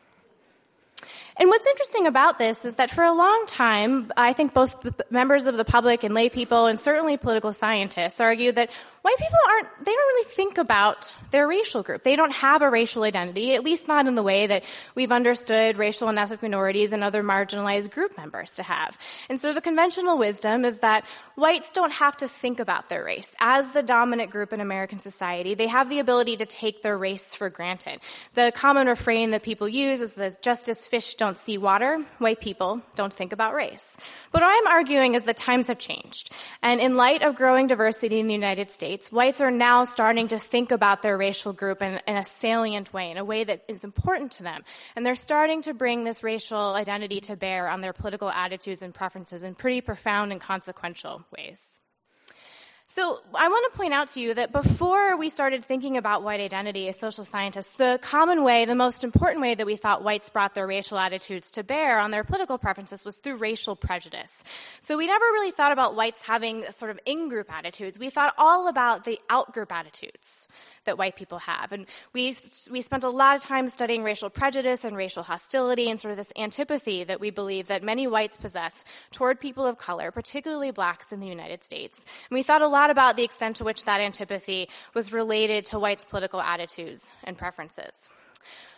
And 1.36 1.48
what's 1.48 1.66
interesting 1.66 2.06
about 2.06 2.38
this 2.38 2.64
is 2.64 2.76
that 2.76 2.90
for 2.90 3.02
a 3.02 3.12
long 3.12 3.44
time, 3.46 4.12
I 4.16 4.34
think 4.34 4.54
both 4.54 4.80
the 4.82 4.94
members 5.10 5.48
of 5.48 5.56
the 5.56 5.64
public 5.64 6.04
and 6.04 6.14
lay 6.14 6.28
people 6.28 6.66
and 6.66 6.78
certainly 6.78 7.16
political 7.16 7.52
scientists 7.52 8.20
argue 8.20 8.52
that 8.52 8.70
white 9.02 9.18
people 9.18 9.38
aren't, 9.50 9.68
they 9.84 9.92
don't 9.92 10.08
really 10.08 10.30
think 10.30 10.58
about 10.58 11.12
their 11.32 11.48
racial 11.48 11.82
group. 11.82 12.04
They 12.04 12.14
don't 12.14 12.32
have 12.32 12.62
a 12.62 12.70
racial 12.70 13.02
identity, 13.02 13.54
at 13.54 13.64
least 13.64 13.88
not 13.88 14.06
in 14.06 14.14
the 14.14 14.22
way 14.22 14.46
that 14.46 14.62
we've 14.94 15.10
understood 15.10 15.76
racial 15.76 16.08
and 16.08 16.18
ethnic 16.18 16.40
minorities 16.40 16.92
and 16.92 17.02
other 17.02 17.24
marginalized 17.24 17.90
group 17.90 18.16
members 18.16 18.52
to 18.52 18.62
have. 18.62 18.96
And 19.28 19.40
so 19.40 19.52
the 19.52 19.60
conventional 19.60 20.16
wisdom 20.16 20.64
is 20.64 20.78
that 20.78 21.04
whites 21.34 21.72
don't 21.72 21.92
have 21.92 22.16
to 22.18 22.28
think 22.28 22.60
about 22.60 22.88
their 22.88 23.04
race. 23.04 23.34
As 23.40 23.68
the 23.70 23.82
dominant 23.82 24.30
group 24.30 24.52
in 24.52 24.60
American 24.60 25.00
society, 25.00 25.54
they 25.54 25.66
have 25.66 25.90
the 25.90 25.98
ability 25.98 26.36
to 26.36 26.46
take 26.46 26.82
their 26.82 26.96
race 26.96 27.34
for 27.34 27.50
granted. 27.50 27.98
The 28.34 28.52
common 28.54 28.86
refrain 28.86 29.32
that 29.32 29.42
people 29.42 29.68
use 29.68 30.00
is 30.00 30.14
that 30.14 30.40
just 30.40 30.68
as 30.68 30.86
fish 30.86 31.16
don't 31.24 31.38
see 31.38 31.56
water, 31.56 32.04
white 32.18 32.38
people 32.38 32.82
don't 32.96 33.12
think 33.12 33.32
about 33.32 33.54
race. 33.54 33.96
But 34.30 34.42
what 34.42 34.50
I'm 34.50 34.66
arguing 34.66 35.14
is 35.14 35.24
that 35.24 35.38
times 35.38 35.68
have 35.68 35.78
changed. 35.78 36.30
And 36.62 36.82
in 36.82 36.96
light 36.96 37.22
of 37.22 37.34
growing 37.34 37.66
diversity 37.66 38.20
in 38.20 38.26
the 38.26 38.34
United 38.34 38.70
States, 38.70 39.10
whites 39.10 39.40
are 39.40 39.50
now 39.50 39.84
starting 39.84 40.28
to 40.28 40.38
think 40.38 40.70
about 40.70 41.00
their 41.00 41.16
racial 41.16 41.54
group 41.54 41.80
in, 41.80 41.98
in 42.06 42.16
a 42.16 42.24
salient 42.24 42.92
way, 42.92 43.10
in 43.10 43.16
a 43.16 43.24
way 43.24 43.42
that 43.42 43.64
is 43.68 43.84
important 43.84 44.32
to 44.32 44.42
them. 44.42 44.64
And 44.96 45.06
they're 45.06 45.14
starting 45.14 45.62
to 45.62 45.72
bring 45.72 46.04
this 46.04 46.22
racial 46.22 46.74
identity 46.74 47.20
to 47.22 47.36
bear 47.36 47.68
on 47.68 47.80
their 47.80 47.94
political 47.94 48.28
attitudes 48.28 48.82
and 48.82 48.92
preferences 48.92 49.44
in 49.44 49.54
pretty 49.54 49.80
profound 49.80 50.30
and 50.30 50.42
consequential 50.42 51.24
ways. 51.34 51.58
So 52.94 53.18
I 53.34 53.48
want 53.48 53.72
to 53.72 53.76
point 53.76 53.92
out 53.92 54.06
to 54.12 54.20
you 54.20 54.34
that 54.34 54.52
before 54.52 55.16
we 55.16 55.28
started 55.28 55.64
thinking 55.64 55.96
about 55.96 56.22
white 56.22 56.38
identity 56.38 56.86
as 56.88 56.96
social 56.96 57.24
scientists, 57.24 57.74
the 57.74 57.98
common 58.00 58.44
way, 58.44 58.66
the 58.66 58.76
most 58.76 59.02
important 59.02 59.40
way 59.40 59.52
that 59.52 59.66
we 59.66 59.74
thought 59.74 60.04
whites 60.04 60.28
brought 60.28 60.54
their 60.54 60.64
racial 60.64 60.96
attitudes 60.96 61.50
to 61.50 61.64
bear 61.64 61.98
on 61.98 62.12
their 62.12 62.22
political 62.22 62.56
preferences 62.56 63.04
was 63.04 63.18
through 63.18 63.34
racial 63.34 63.74
prejudice. 63.74 64.44
So 64.78 64.96
we 64.96 65.08
never 65.08 65.24
really 65.24 65.50
thought 65.50 65.72
about 65.72 65.96
whites 65.96 66.22
having 66.24 66.70
sort 66.70 66.92
of 66.92 67.00
in-group 67.04 67.52
attitudes. 67.52 67.98
We 67.98 68.10
thought 68.10 68.32
all 68.38 68.68
about 68.68 69.02
the 69.02 69.18
out-group 69.28 69.72
attitudes 69.72 70.46
that 70.84 70.96
white 70.96 71.16
people 71.16 71.38
have. 71.38 71.72
And 71.72 71.86
we, 72.12 72.36
we 72.70 72.80
spent 72.80 73.02
a 73.02 73.10
lot 73.10 73.34
of 73.34 73.42
time 73.42 73.66
studying 73.70 74.04
racial 74.04 74.30
prejudice 74.30 74.84
and 74.84 74.96
racial 74.96 75.24
hostility 75.24 75.90
and 75.90 76.00
sort 76.00 76.12
of 76.12 76.18
this 76.18 76.32
antipathy 76.36 77.02
that 77.02 77.18
we 77.18 77.30
believe 77.30 77.66
that 77.68 77.82
many 77.82 78.06
whites 78.06 78.36
possess 78.36 78.84
toward 79.10 79.40
people 79.40 79.66
of 79.66 79.78
color, 79.78 80.12
particularly 80.12 80.70
blacks 80.70 81.10
in 81.10 81.18
the 81.18 81.26
United 81.26 81.64
States. 81.64 82.04
And 82.30 82.36
we 82.36 82.44
thought 82.44 82.62
a 82.62 82.68
lot 82.68 82.83
about 82.90 83.16
the 83.16 83.24
extent 83.24 83.56
to 83.56 83.64
which 83.64 83.84
that 83.84 84.00
antipathy 84.00 84.68
was 84.94 85.12
related 85.12 85.64
to 85.66 85.78
whites' 85.78 86.04
political 86.04 86.40
attitudes 86.40 87.12
and 87.24 87.36
preferences. 87.36 88.08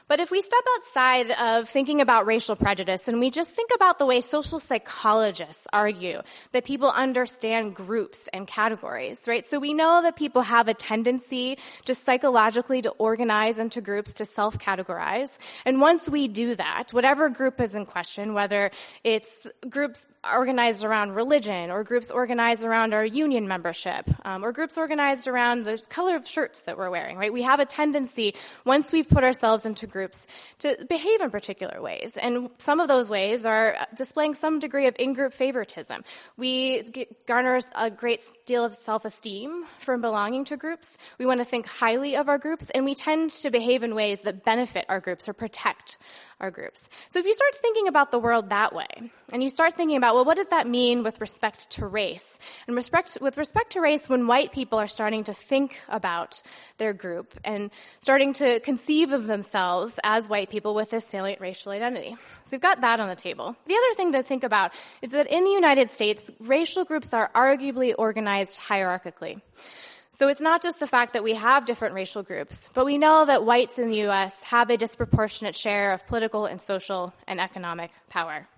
But 0.09 0.21
if 0.21 0.31
we 0.31 0.41
step 0.41 0.63
outside 0.77 1.31
of 1.33 1.69
thinking 1.69 2.01
about 2.01 2.27
racial 2.27 2.55
prejudice 2.55 3.09
and 3.09 3.19
we 3.19 3.29
just 3.29 3.57
think 3.57 3.71
about 3.75 3.99
the 3.99 4.07
way 4.07 4.21
social 4.21 4.61
psychologists 4.61 5.67
argue 5.73 6.21
that 6.53 6.65
people 6.65 6.89
understand 6.89 7.75
groups 7.75 8.29
and 8.33 8.47
categories, 8.47 9.25
right? 9.27 9.45
So 9.45 9.59
we 9.59 9.75
know 9.75 10.03
that 10.03 10.15
people 10.15 10.43
have 10.43 10.69
a 10.69 10.75
tendency 10.75 11.59
just 11.85 12.05
psychologically 12.05 12.83
to 12.83 12.91
organize 12.91 13.59
into 13.59 13.81
groups 13.81 14.15
to 14.15 14.25
self-categorize. 14.25 15.37
And 15.65 15.81
once 15.81 16.09
we 16.09 16.29
do 16.29 16.55
that, 16.55 16.93
whatever 16.93 17.29
group 17.29 17.61
is 17.61 17.75
in 17.75 17.85
question, 17.85 18.33
whether 18.33 18.71
it's 19.03 19.49
groups 19.69 20.07
organized 20.35 20.85
around 20.85 21.13
religion 21.13 21.71
or 21.71 21.85
groups 21.85 22.11
organized 22.11 22.65
around 22.65 22.95
our 22.95 23.05
union 23.05 23.47
membership 23.47 24.09
um, 24.25 24.45
or 24.45 24.53
groups 24.53 24.79
organized 24.79 25.29
around 25.29 25.65
the 25.65 25.81
color 25.89 26.17
of 26.17 26.27
shirts 26.27 26.61
that 26.63 26.77
we're 26.77 26.91
wearing, 26.91 27.17
right? 27.17 27.33
We 27.33 27.43
have 27.43 27.61
a 27.61 27.65
tendency, 27.65 28.35
once 28.65 28.93
we've 28.93 29.09
put 29.09 29.25
ourselves 29.25 29.67
into 29.67 29.87
groups, 29.87 30.27
to 30.61 30.77
behave 30.89 31.21
in 31.21 31.31
particular 31.31 31.81
ways. 31.81 32.17
And 32.17 32.51
some 32.59 32.81
of 32.81 32.89
those 32.89 33.09
ways 33.09 33.47
are 33.47 33.77
displaying 33.95 34.35
some 34.35 34.59
degree 34.59 34.87
of 34.87 34.97
in-group 34.99 35.33
favoritism. 35.33 36.03
We 36.37 36.85
garner 37.27 37.61
a 37.75 37.91
great 37.91 38.25
deal 38.45 38.65
of 38.65 38.75
self-esteem 38.75 39.65
from 39.81 40.01
belonging 40.01 40.47
to 40.47 40.57
groups. 40.57 40.97
We 41.19 41.27
want 41.27 41.41
to 41.41 41.45
think 41.45 41.67
highly 41.67 42.17
of 42.17 42.29
our 42.29 42.39
groups, 42.39 42.71
and 42.71 42.85
we 42.85 42.95
tend 42.95 43.31
to 43.31 43.51
behave 43.51 43.83
in 43.83 43.95
ways 43.95 44.23
that 44.23 44.45
benefit 44.45 44.87
our 44.89 45.01
groups 45.01 45.29
or 45.29 45.33
protect 45.33 45.99
our 46.41 46.51
groups. 46.51 46.91
So 47.09 47.19
if 47.19 47.25
you 47.25 47.33
start 47.33 47.55
thinking 47.55 47.89
about 47.89 48.11
the 48.11 48.19
world 48.19 48.51
that 48.51 48.75
way, 48.75 49.11
and 49.33 49.43
you 49.43 49.49
start 49.49 49.75
thinking 49.75 49.97
about, 49.97 50.16
well, 50.17 50.25
what 50.25 50.39
does 50.39 50.47
that 50.49 50.67
mean 50.67 51.03
with 51.03 51.21
respect 51.21 51.71
to 51.73 51.87
race? 51.87 52.39
And 52.67 52.75
respect, 52.75 53.19
with 53.21 53.37
respect 53.37 53.73
to 53.73 53.83
race, 53.83 54.09
when 54.09 54.27
white 54.27 54.51
people 54.51 54.79
are 54.79 54.87
starting 54.87 55.25
to 55.25 55.35
think 55.35 55.79
about 55.89 56.41
their 56.79 56.95
group 56.95 57.39
and 57.45 57.71
starting 58.01 58.33
to 58.35 58.61
conceive 58.61 59.13
of 59.13 59.27
themselves 59.27 60.01
as 60.03 60.27
white 60.27 60.49
people 60.49 60.75
with 60.75 60.89
this 60.91 61.07
salient 61.07 61.41
racial 61.41 61.71
identity. 61.71 62.17
So 62.45 62.53
we've 62.53 62.63
got 62.63 62.81
that 62.81 62.99
on 62.99 63.09
the 63.09 63.15
table. 63.15 63.55
The 63.67 63.75
other 63.75 63.95
thing 63.95 64.13
to 64.13 64.23
think 64.23 64.43
about 64.43 64.73
is 65.03 65.13
that 65.13 65.27
in 65.27 65.45
the 65.45 65.51
United 65.51 65.91
States, 65.91 66.31
racial 66.41 66.85
groups 66.85 67.13
are 67.13 67.31
arguably 67.35 67.95
organized 67.97 68.59
hierarchically. 68.59 69.43
So 70.13 70.29
it's 70.29 70.41
not 70.41 70.63
just 70.63 70.81
the 70.81 70.87
fact 70.87 71.13
that 71.13 71.25
we 71.25 71.35
have 71.35 71.67
different 71.67 71.93
racial 71.93 72.23
groups, 72.23 72.71
but 72.73 72.87
we 72.87 72.97
know 72.97 73.27
that 73.27 73.45
whites 73.45 73.79
in 73.79 73.91
the 73.91 73.99
U.S. 74.09 74.43
have 74.45 74.71
a 74.71 74.79
disproportionate 74.79 75.55
share 75.55 75.93
of 75.93 76.07
political 76.07 76.47
and 76.47 76.59
social 76.59 77.13
and 77.27 77.39
economic 77.39 77.91
power. 78.09 78.49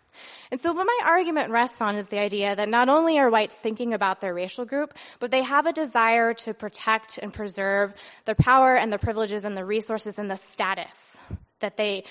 And 0.50 0.60
so 0.60 0.72
what 0.72 0.86
my 0.86 1.00
argument 1.04 1.50
rests 1.50 1.80
on 1.80 1.96
is 1.96 2.08
the 2.08 2.18
idea 2.18 2.54
that 2.54 2.68
not 2.68 2.88
only 2.88 3.18
are 3.18 3.30
whites 3.30 3.56
thinking 3.56 3.94
about 3.94 4.20
their 4.20 4.34
racial 4.34 4.64
group, 4.64 4.94
but 5.20 5.30
they 5.30 5.42
have 5.42 5.66
a 5.66 5.72
desire 5.72 6.34
to 6.34 6.54
protect 6.54 7.18
and 7.18 7.32
preserve 7.32 7.92
their 8.24 8.34
power 8.34 8.76
and 8.76 8.92
the 8.92 8.98
privileges 8.98 9.44
and 9.44 9.56
the 9.56 9.64
resources 9.64 10.18
and 10.18 10.30
the 10.30 10.36
status 10.36 11.20
that 11.60 11.76
they 11.76 12.04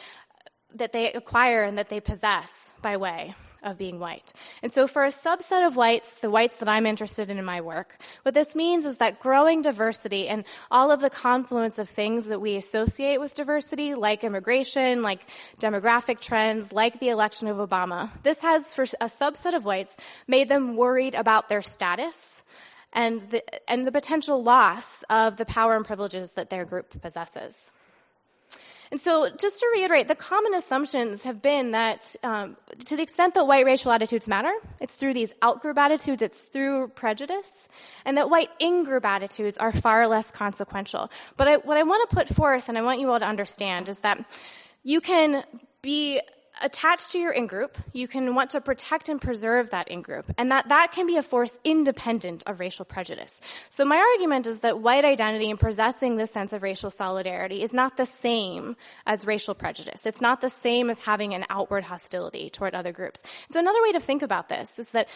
that 0.75 0.91
they 0.91 1.13
acquire 1.13 1.63
and 1.63 1.77
that 1.77 1.89
they 1.89 2.01
possess 2.01 2.73
by 2.81 2.97
way 2.97 3.33
of 3.67 3.77
being 3.77 3.99
white. 3.99 4.33
And 4.63 4.73
so 4.73 4.87
for 4.87 5.03
a 5.03 5.09
subset 5.09 5.67
of 5.67 5.75
whites, 5.75 6.19
the 6.19 6.29
whites 6.29 6.57
that 6.57 6.69
I'm 6.69 6.85
interested 6.85 7.29
in 7.29 7.37
in 7.37 7.45
my 7.45 7.61
work, 7.61 7.97
what 8.23 8.33
this 8.33 8.55
means 8.55 8.85
is 8.85 8.97
that 8.97 9.19
growing 9.19 9.61
diversity 9.61 10.27
and 10.27 10.45
all 10.71 10.89
of 10.89 11.01
the 11.01 11.09
confluence 11.09 11.77
of 11.77 11.89
things 11.89 12.25
that 12.25 12.41
we 12.41 12.55
associate 12.55 13.19
with 13.19 13.35
diversity, 13.35 13.93
like 13.93 14.23
immigration, 14.23 15.01
like 15.01 15.21
demographic 15.59 16.19
trends, 16.19 16.71
like 16.71 16.99
the 16.99 17.09
election 17.09 17.47
of 17.47 17.57
Obama, 17.57 18.09
this 18.23 18.41
has 18.41 18.71
for 18.71 18.83
a 18.83 19.05
subset 19.05 19.55
of 19.55 19.65
whites 19.65 19.95
made 20.27 20.47
them 20.47 20.75
worried 20.75 21.13
about 21.13 21.49
their 21.49 21.61
status 21.61 22.43
and 22.93 23.21
the, 23.21 23.69
and 23.69 23.85
the 23.85 23.91
potential 23.91 24.41
loss 24.41 25.03
of 25.09 25.37
the 25.37 25.45
power 25.45 25.75
and 25.75 25.85
privileges 25.85 26.31
that 26.33 26.49
their 26.49 26.65
group 26.65 27.01
possesses. 27.01 27.69
And 28.91 29.01
so, 29.01 29.29
just 29.29 29.59
to 29.59 29.69
reiterate, 29.73 30.07
the 30.07 30.15
common 30.15 30.53
assumptions 30.53 31.23
have 31.23 31.41
been 31.41 31.71
that 31.71 32.15
um, 32.23 32.55
to 32.85 32.95
the 32.95 33.03
extent 33.03 33.33
that 33.33 33.45
white 33.45 33.65
racial 33.65 33.91
attitudes 33.91 34.27
matter, 34.27 34.53
it's 34.79 34.95
through 34.95 35.13
these 35.13 35.33
outgroup 35.41 35.77
attitudes, 35.77 36.21
it's 36.21 36.43
through 36.43 36.89
prejudice, 36.89 37.67
and 38.05 38.17
that 38.17 38.29
white 38.29 38.49
in-group 38.59 39.05
attitudes 39.05 39.57
are 39.57 39.71
far 39.71 40.07
less 40.07 40.31
consequential. 40.31 41.11
But 41.35 41.47
I, 41.47 41.57
what 41.57 41.77
I 41.77 41.83
want 41.83 42.09
to 42.09 42.15
put 42.15 42.27
forth, 42.29 42.69
and 42.69 42.77
I 42.77 42.81
want 42.81 42.99
you 42.99 43.11
all 43.11 43.19
to 43.19 43.27
understand, 43.27 43.89
is 43.89 43.99
that 43.99 44.23
you 44.83 45.01
can 45.01 45.43
be 45.81 46.21
attached 46.61 47.11
to 47.11 47.19
your 47.19 47.31
in-group, 47.31 47.77
you 47.93 48.07
can 48.07 48.35
want 48.35 48.51
to 48.51 48.61
protect 48.61 49.09
and 49.09 49.21
preserve 49.21 49.71
that 49.71 49.87
in-group, 49.87 50.31
and 50.37 50.51
that 50.51 50.69
that 50.69 50.91
can 50.91 51.07
be 51.07 51.17
a 51.17 51.23
force 51.23 51.57
independent 51.63 52.43
of 52.47 52.59
racial 52.59 52.85
prejudice. 52.85 53.41
So 53.69 53.85
my 53.85 53.97
argument 53.97 54.47
is 54.47 54.59
that 54.59 54.79
white 54.79 55.05
identity 55.05 55.49
and 55.49 55.59
possessing 55.59 56.17
this 56.17 56.31
sense 56.31 56.53
of 56.53 56.63
racial 56.63 56.89
solidarity 56.89 57.63
is 57.63 57.73
not 57.73 57.97
the 57.97 58.05
same 58.05 58.75
as 59.05 59.25
racial 59.25 59.55
prejudice. 59.55 60.05
It's 60.05 60.21
not 60.21 60.41
the 60.41 60.49
same 60.49 60.89
as 60.89 60.99
having 60.99 61.33
an 61.33 61.45
outward 61.49 61.83
hostility 61.83 62.49
toward 62.49 62.75
other 62.75 62.91
groups. 62.91 63.23
So 63.51 63.59
another 63.59 63.81
way 63.81 63.91
to 63.93 63.99
think 63.99 64.21
about 64.21 64.49
this 64.49 64.79
is 64.79 64.89
that 64.89 65.07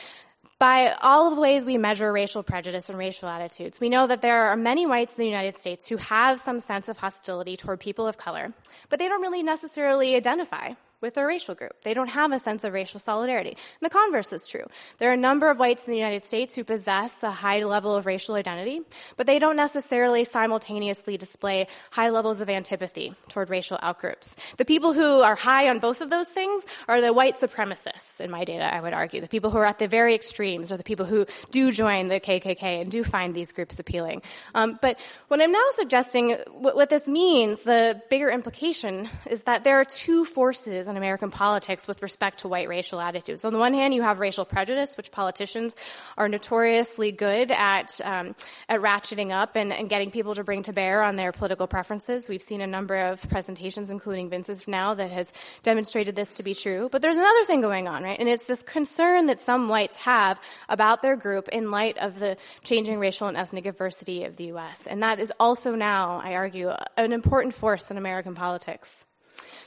by 0.60 0.96
all 1.02 1.28
of 1.28 1.36
the 1.36 1.42
ways 1.42 1.66
we 1.66 1.80
measure 1.80 2.12
racial 2.14 2.44
prejudice 2.44 2.88
and 2.88 2.98
racial 2.98 3.28
attitudes, 3.28 3.80
we 3.80 3.90
know 3.90 4.06
that 4.06 4.22
there 4.22 4.44
are 4.44 4.56
many 4.56 4.86
whites 4.86 5.18
in 5.18 5.24
the 5.24 5.28
United 5.28 5.58
States 5.58 5.88
who 5.88 5.98
have 5.98 6.40
some 6.40 6.60
sense 6.60 6.88
of 6.88 6.98
hostility 6.98 7.58
toward 7.58 7.80
people 7.80 8.06
of 8.06 8.16
color, 8.18 8.54
but 8.90 9.00
they 9.00 9.08
don't 9.08 9.24
really 9.24 9.42
necessarily 9.42 10.16
identify 10.16 10.74
with 11.02 11.16
their 11.16 11.28
racial 11.28 11.56
group. 11.56 11.74
They 11.84 11.94
don't 11.94 12.10
have 12.10 12.32
a 12.32 12.40
sense 12.40 12.64
of 12.64 12.74
racial 12.74 13.00
solidarity. 13.00 13.50
And 13.50 13.58
the 13.82 13.90
converse 13.90 14.32
is 14.34 14.48
true. 14.48 14.66
There 15.00 15.10
are 15.10 15.14
a 15.14 15.18
number 15.18 15.50
of 15.50 15.60
whites 15.60 15.86
in 15.86 15.92
the 15.92 15.98
United 15.98 16.26
States 16.26 16.56
who 16.56 16.64
possess 16.64 17.24
a 17.24 17.32
high 17.32 17.64
level 17.64 17.96
of 17.96 18.06
racial 18.06 18.36
identity, 18.36 18.82
but 19.18 19.26
they 19.28 19.40
don't 19.40 19.56
necessarily 19.56 20.24
simultaneously 20.24 21.18
display 21.18 21.68
high 21.90 22.10
levels 22.10 22.42
of 22.42 22.50
antipathy 22.50 23.16
toward 23.30 23.50
racial 23.50 23.78
outgroups. 23.80 24.36
The 24.58 24.66
people 24.66 24.94
who 24.94 25.22
are 25.22 25.36
high 25.36 25.70
on 25.70 25.80
both 25.80 26.02
of 26.02 26.10
those 26.10 26.30
things 26.30 26.64
are 26.88 27.02
the 27.02 27.14
white 27.14 27.38
supremacists, 27.38 28.22
in 28.22 28.30
my 28.30 28.44
data, 28.44 28.72
I 28.72 28.80
would 28.80 28.94
argue. 28.94 29.22
The 29.22 29.28
people 29.28 29.50
who 29.50 29.58
are 29.58 29.66
at 29.66 29.80
the 29.80 29.88
very 29.88 30.14
extremes 30.14 30.72
are 30.72 30.78
the 30.78 30.84
people 30.84 31.06
who 31.06 31.26
do 31.50 31.72
join 31.72 32.08
the 32.08 32.20
KKK 32.20 32.82
and 32.82 32.92
do 32.92 33.04
find 33.04 33.34
these 33.34 33.52
groups 33.52 33.80
appealing. 33.80 34.22
Um, 34.54 34.78
but 34.82 35.00
what 35.28 35.42
I'm 35.42 35.52
now 35.52 35.66
suggesting, 35.74 36.32
what, 36.52 36.76
what 36.76 36.90
this 36.90 37.08
means, 37.08 37.62
the 37.62 38.02
bigger 38.10 38.30
implication, 38.30 39.10
is 39.30 39.44
that 39.44 39.64
there 39.64 39.80
are 39.80 39.86
two 39.86 40.26
forces 40.26 40.88
in 40.92 40.98
American 40.98 41.32
politics 41.32 41.88
with 41.88 42.02
respect 42.04 42.40
to 42.40 42.48
white 42.48 42.68
racial 42.68 43.02
attitudes. 43.02 43.44
On 43.46 43.54
the 43.54 43.60
one 43.60 43.74
hand, 43.74 43.94
you 43.94 44.04
have 44.04 44.20
racial 44.20 44.46
prejudice, 44.46 44.96
which 44.96 45.12
politicians 45.12 45.76
are 46.18 46.30
notoriously 46.30 47.12
good 47.12 47.50
at 47.50 48.00
um, 48.04 48.36
at 48.70 48.82
ratcheting 48.82 49.32
up 49.32 49.56
and, 49.56 49.74
and, 49.74 49.90
getting 49.90 50.12
people 50.12 50.36
to 50.36 50.44
bring 50.44 50.64
to 50.64 50.74
bear 50.74 51.04
on 51.04 51.16
their 51.16 51.32
political 51.32 51.68
preferences. 51.68 52.30
We've 52.30 52.42
seen 52.42 52.62
a 52.62 52.68
number 52.68 52.96
of 52.96 53.28
presentations, 53.30 53.90
including 53.90 54.30
Vince's 54.30 54.68
now, 54.68 54.94
that 54.94 55.12
has 55.12 55.32
demonstrated 55.64 56.16
this 56.16 56.36
to 56.36 56.44
be 56.44 56.54
true. 56.54 56.90
But 56.92 57.02
there's 57.02 57.18
another 57.18 57.46
thing 57.46 57.62
going 57.62 57.88
on, 57.88 58.04
right? 58.04 58.20
And 58.20 58.30
it's 58.30 58.46
this 58.46 58.62
concern 58.62 59.26
that 59.28 59.42
some 59.42 59.68
whites 59.68 59.98
have 59.98 60.40
about 60.70 61.02
their 61.02 61.16
group 61.16 61.50
in 61.50 61.72
light 61.72 61.98
of 61.98 62.20
the 62.20 62.38
changing 62.64 63.00
racial 63.00 63.28
and 63.28 63.38
ethnic 63.38 63.64
diversity 63.64 64.26
of 64.26 64.36
the 64.38 64.46
U.S. 64.46 64.88
And 64.88 65.04
that 65.04 65.20
is 65.20 65.32
also 65.40 65.76
now, 65.76 66.22
I 66.24 66.36
argue, 66.36 66.72
an 66.98 67.14
important 67.14 67.54
force 67.54 67.92
in 67.92 67.98
American 67.98 68.36
politics. 68.36 69.06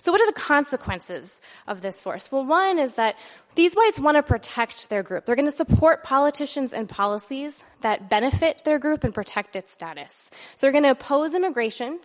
So 0.01 0.13
what 0.13 0.21
are 0.21 0.27
the 0.27 0.33
consequences 0.33 1.41
of 1.67 1.81
this 1.81 2.01
force? 2.01 2.31
Well, 2.31 2.45
one 2.45 2.79
is 2.79 2.95
that 2.95 3.17
these 3.55 3.75
whites 3.75 3.99
want 3.99 4.17
to 4.17 4.23
protect 4.23 4.89
their 4.89 5.03
group. 5.03 5.25
They're 5.25 5.37
going 5.37 5.51
to 5.51 5.53
support 5.53 6.05
politicians 6.05 6.73
and 6.73 6.89
policies 6.89 7.59
that 7.81 8.11
benefit 8.11 8.63
their 8.65 8.79
group 8.79 9.05
and 9.05 9.15
protect 9.15 9.57
its 9.57 9.73
status. 9.73 10.31
So 10.57 10.67
they're 10.67 10.73
going 10.73 10.85
to 10.85 10.91
oppose 10.91 11.35
immigration. 11.35 12.01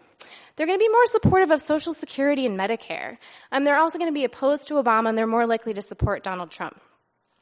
They're 0.55 0.67
going 0.67 0.77
to 0.77 0.83
be 0.83 0.89
more 0.89 1.05
supportive 1.05 1.51
of 1.51 1.61
Social 1.61 1.93
Security 1.93 2.45
and 2.45 2.59
Medicare. 2.59 3.17
And 3.51 3.65
they're 3.65 3.79
also 3.79 3.97
going 3.97 4.09
to 4.09 4.13
be 4.13 4.25
opposed 4.25 4.67
to 4.67 4.75
Obama 4.75 5.09
and 5.09 5.17
they're 5.17 5.27
more 5.27 5.47
likely 5.47 5.73
to 5.73 5.81
support 5.81 6.23
Donald 6.23 6.51
Trump. 6.51 6.79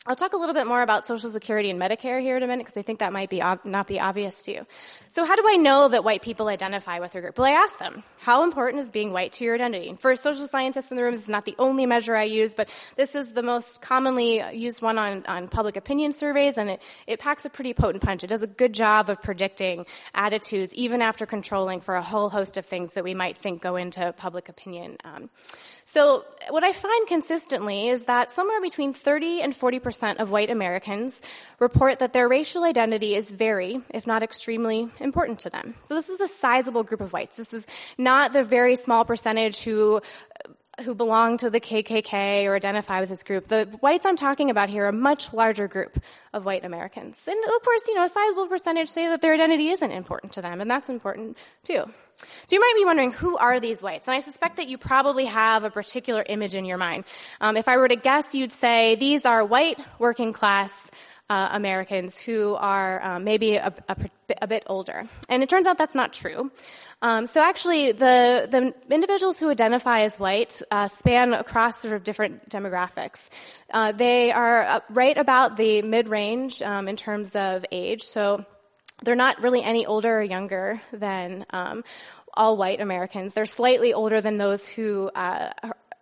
I'll 0.07 0.15
talk 0.15 0.31
a 0.31 0.37
little 0.37 0.55
bit 0.55 0.67
more 0.67 0.81
about 0.81 1.05
Social 1.05 1.29
Security 1.29 1.69
and 1.69 1.77
Medicare 1.77 2.21
here 2.21 2.37
in 2.37 2.43
a 2.43 2.47
minute 2.47 2.65
because 2.65 2.79
I 2.79 2.81
think 2.81 2.99
that 2.99 3.11
might 3.11 3.29
be 3.29 3.41
ob- 3.41 3.65
not 3.65 3.87
be 3.87 3.99
obvious 3.99 4.41
to 4.43 4.53
you. 4.53 4.65
So 5.09 5.25
how 5.25 5.35
do 5.35 5.43
I 5.45 5.57
know 5.57 5.89
that 5.89 6.05
white 6.05 6.21
people 6.21 6.47
identify 6.47 6.99
with 6.99 7.11
their 7.11 7.21
group? 7.21 7.37
Well, 7.37 7.45
I 7.45 7.61
ask 7.61 7.77
them, 7.77 8.03
how 8.17 8.43
important 8.43 8.83
is 8.83 8.89
being 8.89 9.11
white 9.11 9.33
to 9.33 9.43
your 9.43 9.55
identity? 9.55 9.97
For 9.99 10.15
social 10.15 10.47
scientists 10.47 10.91
in 10.91 10.95
the 10.95 11.03
room, 11.03 11.15
this 11.15 11.23
is 11.23 11.29
not 11.29 11.43
the 11.43 11.55
only 11.59 11.85
measure 11.85 12.15
I 12.15 12.23
use, 12.23 12.55
but 12.55 12.69
this 12.95 13.15
is 13.15 13.33
the 13.33 13.43
most 13.43 13.81
commonly 13.81 14.41
used 14.55 14.81
one 14.81 14.97
on, 14.97 15.25
on 15.25 15.49
public 15.49 15.75
opinion 15.75 16.13
surveys, 16.13 16.57
and 16.57 16.69
it, 16.69 16.81
it 17.05 17.19
packs 17.19 17.43
a 17.43 17.49
pretty 17.49 17.73
potent 17.73 18.01
punch. 18.01 18.23
It 18.23 18.27
does 18.27 18.43
a 18.43 18.47
good 18.47 18.73
job 18.73 19.09
of 19.09 19.21
predicting 19.21 19.85
attitudes, 20.13 20.73
even 20.73 21.01
after 21.01 21.25
controlling 21.25 21.81
for 21.81 21.95
a 21.95 22.01
whole 22.01 22.29
host 22.29 22.55
of 22.55 22.65
things 22.65 22.93
that 22.93 23.03
we 23.03 23.13
might 23.13 23.35
think 23.35 23.61
go 23.61 23.75
into 23.75 24.13
public 24.13 24.47
opinion. 24.47 24.95
Um, 25.03 25.29
so 25.89 26.25
what 26.49 26.65
I 26.65 26.73
find 26.73 27.07
consistently 27.07 27.87
is 27.87 28.03
that 28.05 28.29
somewhere 28.31 28.59
between 28.59 28.93
30 28.93 29.41
and 29.41 29.57
40% 29.57 30.17
of 30.17 30.29
white 30.29 30.49
Americans 30.49 31.21
report 31.59 31.99
that 31.99 32.11
their 32.11 32.27
racial 32.27 32.65
identity 32.65 33.15
is 33.15 33.31
very, 33.31 33.81
if 33.91 34.05
not 34.05 34.21
extremely, 34.21 34.89
important 34.99 35.39
to 35.39 35.49
them. 35.49 35.75
So 35.83 35.95
this 35.95 36.09
is 36.09 36.19
a 36.19 36.27
sizable 36.27 36.83
group 36.83 36.99
of 36.99 37.13
whites. 37.13 37.37
This 37.37 37.53
is 37.53 37.65
not 37.97 38.33
the 38.33 38.43
very 38.43 38.75
small 38.75 39.05
percentage 39.05 39.61
who 39.61 40.01
who 40.83 40.93
belong 40.93 41.37
to 41.37 41.49
the 41.49 41.59
KKK 41.59 42.45
or 42.45 42.55
identify 42.55 42.99
with 42.99 43.09
this 43.09 43.23
group. 43.23 43.47
The 43.47 43.65
whites 43.79 44.05
I'm 44.05 44.15
talking 44.15 44.49
about 44.49 44.69
here 44.69 44.85
are 44.85 44.89
a 44.89 44.93
much 44.93 45.33
larger 45.33 45.67
group 45.67 45.99
of 46.33 46.45
white 46.45 46.63
Americans. 46.63 47.17
And 47.27 47.37
of 47.43 47.63
course, 47.63 47.87
you 47.87 47.95
know, 47.95 48.05
a 48.05 48.09
sizable 48.09 48.47
percentage 48.47 48.89
say 48.89 49.07
that 49.07 49.21
their 49.21 49.33
identity 49.33 49.69
isn't 49.69 49.91
important 49.91 50.33
to 50.33 50.41
them, 50.41 50.61
and 50.61 50.69
that's 50.69 50.89
important 50.89 51.37
too. 51.63 51.83
So 52.17 52.55
you 52.55 52.59
might 52.59 52.73
be 52.77 52.85
wondering, 52.85 53.11
who 53.11 53.37
are 53.37 53.59
these 53.59 53.81
whites? 53.81 54.07
And 54.07 54.15
I 54.15 54.19
suspect 54.19 54.57
that 54.57 54.67
you 54.67 54.77
probably 54.77 55.25
have 55.25 55.63
a 55.63 55.69
particular 55.69 56.23
image 56.27 56.55
in 56.55 56.65
your 56.65 56.77
mind. 56.77 57.05
Um, 57.41 57.57
if 57.57 57.67
I 57.67 57.77
were 57.77 57.87
to 57.87 57.95
guess, 57.95 58.33
you'd 58.33 58.51
say 58.51 58.95
these 58.95 59.25
are 59.25 59.43
white 59.43 59.79
working 59.99 60.33
class 60.33 60.91
uh, 61.29 61.49
Americans 61.51 62.21
who 62.21 62.55
are 62.55 63.03
um, 63.03 63.23
maybe 63.23 63.55
a, 63.55 63.73
a, 63.89 63.97
a, 64.41 64.47
bit 64.47 64.63
older. 64.67 65.03
And 65.27 65.43
it 65.43 65.49
turns 65.49 65.67
out 65.67 65.77
that's 65.77 65.95
not 65.95 66.13
true. 66.13 66.51
Um, 67.01 67.25
so 67.25 67.41
actually, 67.41 67.91
the 67.91 68.47
the 68.49 68.73
individuals 68.93 69.37
who 69.37 69.49
identify 69.49 70.01
as 70.01 70.17
white 70.17 70.61
uh, 70.71 70.87
span 70.87 71.33
across 71.33 71.81
sort 71.81 71.93
of 71.93 72.03
different 72.03 72.49
demographics. 72.49 73.27
Uh, 73.71 73.91
they 73.91 74.31
are 74.31 74.81
right 74.89 75.17
about 75.17 75.57
the 75.57 75.81
mid 75.81 76.07
range 76.07 76.61
um, 76.61 76.87
in 76.87 76.95
terms 76.95 77.35
of 77.35 77.65
age. 77.71 78.03
So 78.03 78.45
they're 79.03 79.15
not 79.15 79.41
really 79.41 79.63
any 79.63 79.85
older 79.85 80.19
or 80.19 80.23
younger 80.23 80.81
than 80.91 81.45
um, 81.51 81.83
all 82.33 82.57
white 82.57 82.81
Americans. 82.81 83.33
They're 83.33 83.45
slightly 83.45 83.93
older 83.93 84.21
than 84.21 84.37
those 84.37 84.67
who 84.69 85.09
uh, 85.13 85.51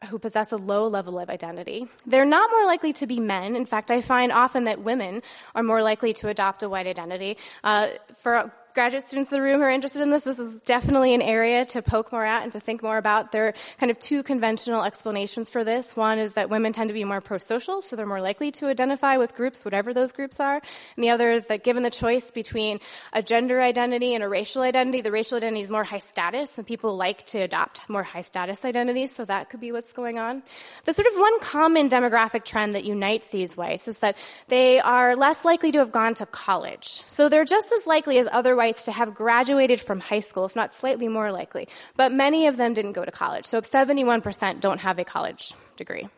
who 0.05 0.19
possess 0.19 0.51
a 0.51 0.57
low 0.57 0.87
level 0.87 1.19
of 1.19 1.29
identity. 1.29 1.87
They're 2.05 2.25
not 2.25 2.49
more 2.51 2.65
likely 2.65 2.93
to 2.93 3.07
be 3.07 3.19
men. 3.19 3.55
In 3.55 3.65
fact, 3.65 3.91
I 3.91 4.01
find 4.01 4.31
often 4.31 4.65
that 4.65 4.81
women 4.81 5.21
are 5.53 5.63
more 5.63 5.81
likely 5.81 6.13
to 6.13 6.29
adopt 6.29 6.63
a 6.63 6.69
white 6.69 6.87
identity. 6.87 7.37
Uh, 7.63 7.89
for 8.17 8.51
graduate 8.76 9.07
students 9.07 9.32
in 9.32 9.38
the 9.38 9.41
room 9.41 9.59
who 9.59 9.63
are 9.63 9.69
interested 9.69 10.01
in 10.01 10.09
this, 10.09 10.26
this 10.26 10.38
is 10.38 10.59
definitely 10.61 11.13
an 11.13 11.21
area 11.21 11.63
to 11.63 11.82
poke 11.82 12.11
more 12.11 12.26
at 12.26 12.43
and 12.43 12.51
to 12.51 12.59
think 12.59 12.84
more 12.84 12.97
about. 12.97 13.32
There 13.32 13.47
are 13.47 13.53
kind 13.80 13.89
of 13.89 13.97
two 13.97 14.21
conventional 14.21 14.84
explanations 14.84 15.49
for 15.49 15.63
this. 15.63 15.95
One 15.95 16.19
is 16.19 16.34
that 16.34 16.49
women 16.49 16.73
tend 16.73 16.89
to 16.89 16.93
be 16.93 17.05
more 17.05 17.21
pro-social, 17.21 17.82
so 17.82 17.95
they're 17.95 18.05
more 18.05 18.19
likely 18.21 18.51
to 18.51 18.67
identify 18.67 19.15
with 19.15 19.34
groups, 19.34 19.63
whatever 19.63 19.93
those 19.93 20.11
groups 20.11 20.41
are. 20.41 20.61
And 20.95 21.03
the 21.03 21.09
other 21.09 21.32
is 21.32 21.45
that 21.45 21.63
given 21.63 21.84
the 21.84 21.89
choice 21.89 22.32
between 22.32 22.82
a 23.13 23.23
gender 23.23 23.61
identity 23.61 24.13
and 24.13 24.21
a 24.23 24.28
racial 24.28 24.61
identity, 24.61 24.99
the 24.99 25.11
racial 25.11 25.38
identity 25.38 25.61
is 25.61 25.71
more 25.71 25.86
high 25.86 25.99
status, 25.99 26.57
and 26.57 26.67
people 26.67 26.97
like 26.97 27.26
to 27.28 27.39
adopt 27.39 27.88
more 27.89 28.03
high 28.03 28.21
status 28.21 28.65
identities, 28.65 29.15
so 29.15 29.23
that 29.23 29.49
could 29.49 29.61
be 29.61 29.71
what's 29.71 29.93
going 29.93 30.19
on. 30.19 30.43
The 30.84 30.93
sort 30.93 31.07
of 31.07 31.13
one 31.17 31.39
common 31.39 31.88
demographic 31.88 32.43
trend 32.43 32.76
that 32.76 32.84
unites 32.84 33.30
these 33.30 33.55
whites 33.55 33.88
is 33.88 33.99
that 33.99 34.17
they 34.49 34.82
are 34.82 35.15
less 35.15 35.45
likely 35.45 35.71
to 35.71 35.80
have 35.80 35.93
gone 35.93 36.13
to 36.15 36.26
college. 36.26 37.03
So 37.05 37.30
they're 37.30 37.45
just 37.45 37.71
as 37.71 37.88
likely 37.88 38.19
as 38.19 38.28
other 38.30 38.53
to 38.74 38.91
have 38.91 39.16
graduated 39.16 39.82
from 39.82 39.99
high 39.99 40.20
school, 40.20 40.45
if 40.45 40.55
not 40.55 40.74
slightly 40.74 41.07
more 41.07 41.32
likely. 41.32 41.68
But 41.95 42.11
many 42.11 42.47
of 42.47 42.57
them 42.57 42.74
didn't 42.74 42.93
go 42.93 43.05
to 43.05 43.11
college. 43.11 43.45
So 43.45 43.61
71% 43.61 44.59
don't 44.59 44.80
have 44.80 44.99
a 44.99 45.05
college 45.05 45.53
degree. 45.78 46.09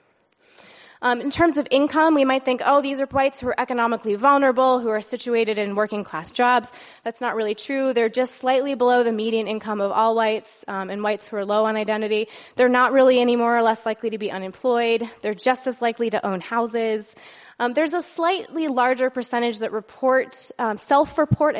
Um, 1.01 1.21
in 1.21 1.29
terms 1.29 1.57
of 1.57 1.67
income, 1.69 2.15
we 2.15 2.25
might 2.25 2.43
think, 2.43 2.61
oh, 2.65 2.81
these 2.81 2.99
are 2.99 3.05
whites 3.05 3.39
who 3.39 3.47
are 3.49 3.59
economically 3.59 4.15
vulnerable, 4.15 4.79
who 4.79 4.89
are 4.89 5.01
situated 5.01 5.57
in 5.57 5.75
working 5.75 6.03
class 6.03 6.31
jobs. 6.31 6.71
That's 7.03 7.21
not 7.21 7.35
really 7.35 7.55
true. 7.55 7.93
They're 7.93 8.09
just 8.09 8.35
slightly 8.35 8.73
below 8.73 9.03
the 9.03 9.11
median 9.11 9.47
income 9.47 9.79
of 9.79 9.91
all 9.91 10.15
whites 10.15 10.65
um, 10.67 10.89
and 10.89 11.03
whites 11.03 11.29
who 11.29 11.37
are 11.37 11.45
low 11.45 11.65
on 11.65 11.75
identity. 11.75 12.29
They're 12.55 12.69
not 12.69 12.93
really 12.93 13.19
any 13.19 13.35
more 13.35 13.55
or 13.55 13.61
less 13.61 13.85
likely 13.85 14.09
to 14.11 14.17
be 14.17 14.31
unemployed. 14.31 15.07
They're 15.21 15.35
just 15.35 15.67
as 15.67 15.81
likely 15.81 16.09
to 16.09 16.25
own 16.25 16.41
houses. 16.41 17.13
Um, 17.59 17.71
there's 17.71 17.93
a 17.93 18.01
slightly 18.01 18.67
larger 18.67 19.09
percentage 19.09 19.59
that 19.59 19.71
report, 19.71 20.51
um, 20.59 20.77
self-report 20.77 21.55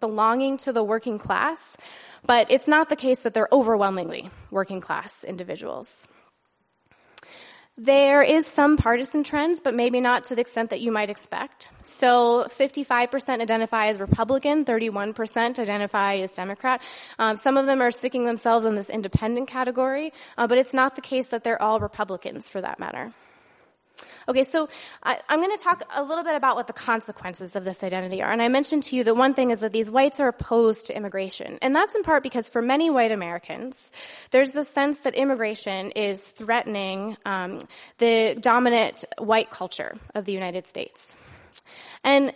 belonging 0.00 0.58
to 0.58 0.72
the 0.72 0.82
working 0.82 1.18
class, 1.18 1.76
but 2.24 2.50
it's 2.50 2.68
not 2.68 2.88
the 2.88 2.96
case 2.96 3.20
that 3.20 3.34
they're 3.34 3.48
overwhelmingly 3.52 4.30
working 4.50 4.80
class 4.80 5.24
individuals. 5.24 6.06
There 7.78 8.22
is 8.22 8.46
some 8.46 8.76
partisan 8.76 9.24
trends, 9.24 9.60
but 9.60 9.74
maybe 9.74 10.02
not 10.02 10.24
to 10.24 10.34
the 10.34 10.42
extent 10.42 10.70
that 10.70 10.82
you 10.82 10.92
might 10.92 11.08
expect. 11.08 11.70
So 11.84 12.46
55% 12.50 13.40
identify 13.40 13.86
as 13.86 13.98
Republican, 13.98 14.66
31% 14.66 15.58
identify 15.58 16.16
as 16.16 16.32
Democrat. 16.32 16.82
Um, 17.18 17.38
some 17.38 17.56
of 17.56 17.64
them 17.64 17.80
are 17.80 17.90
sticking 17.90 18.26
themselves 18.26 18.66
in 18.66 18.74
this 18.74 18.90
independent 18.90 19.48
category, 19.48 20.12
uh, 20.36 20.46
but 20.46 20.58
it's 20.58 20.74
not 20.74 20.96
the 20.96 21.00
case 21.00 21.28
that 21.28 21.44
they're 21.44 21.60
all 21.60 21.80
Republicans 21.80 22.46
for 22.46 22.60
that 22.60 22.78
matter. 22.78 23.14
Okay, 24.28 24.44
so 24.44 24.68
I, 25.02 25.18
am 25.28 25.40
going 25.40 25.56
to 25.56 25.62
talk 25.62 25.82
a 25.94 26.02
little 26.02 26.24
bit 26.24 26.34
about 26.34 26.56
what 26.56 26.66
the 26.66 26.72
consequences 26.72 27.56
of 27.56 27.64
this 27.64 27.82
identity 27.82 28.22
are. 28.22 28.30
And 28.30 28.40
I 28.40 28.48
mentioned 28.48 28.84
to 28.84 28.96
you 28.96 29.04
that 29.04 29.14
one 29.14 29.34
thing 29.34 29.50
is 29.50 29.60
that 29.60 29.72
these 29.72 29.90
whites 29.90 30.20
are 30.20 30.28
opposed 30.28 30.86
to 30.86 30.96
immigration. 30.96 31.58
And 31.62 31.74
that's 31.74 31.94
in 31.94 32.02
part 32.02 32.22
because 32.22 32.48
for 32.48 32.62
many 32.62 32.90
white 32.90 33.12
Americans, 33.12 33.92
there's 34.30 34.52
the 34.52 34.64
sense 34.64 35.00
that 35.00 35.14
immigration 35.14 35.90
is 35.92 36.24
threatening 36.26 37.16
um, 37.24 37.58
the 37.98 38.36
dominant 38.40 39.04
white 39.18 39.50
culture 39.50 39.96
of 40.14 40.24
the 40.24 40.32
United 40.32 40.66
States. 40.66 41.16
And 42.04 42.32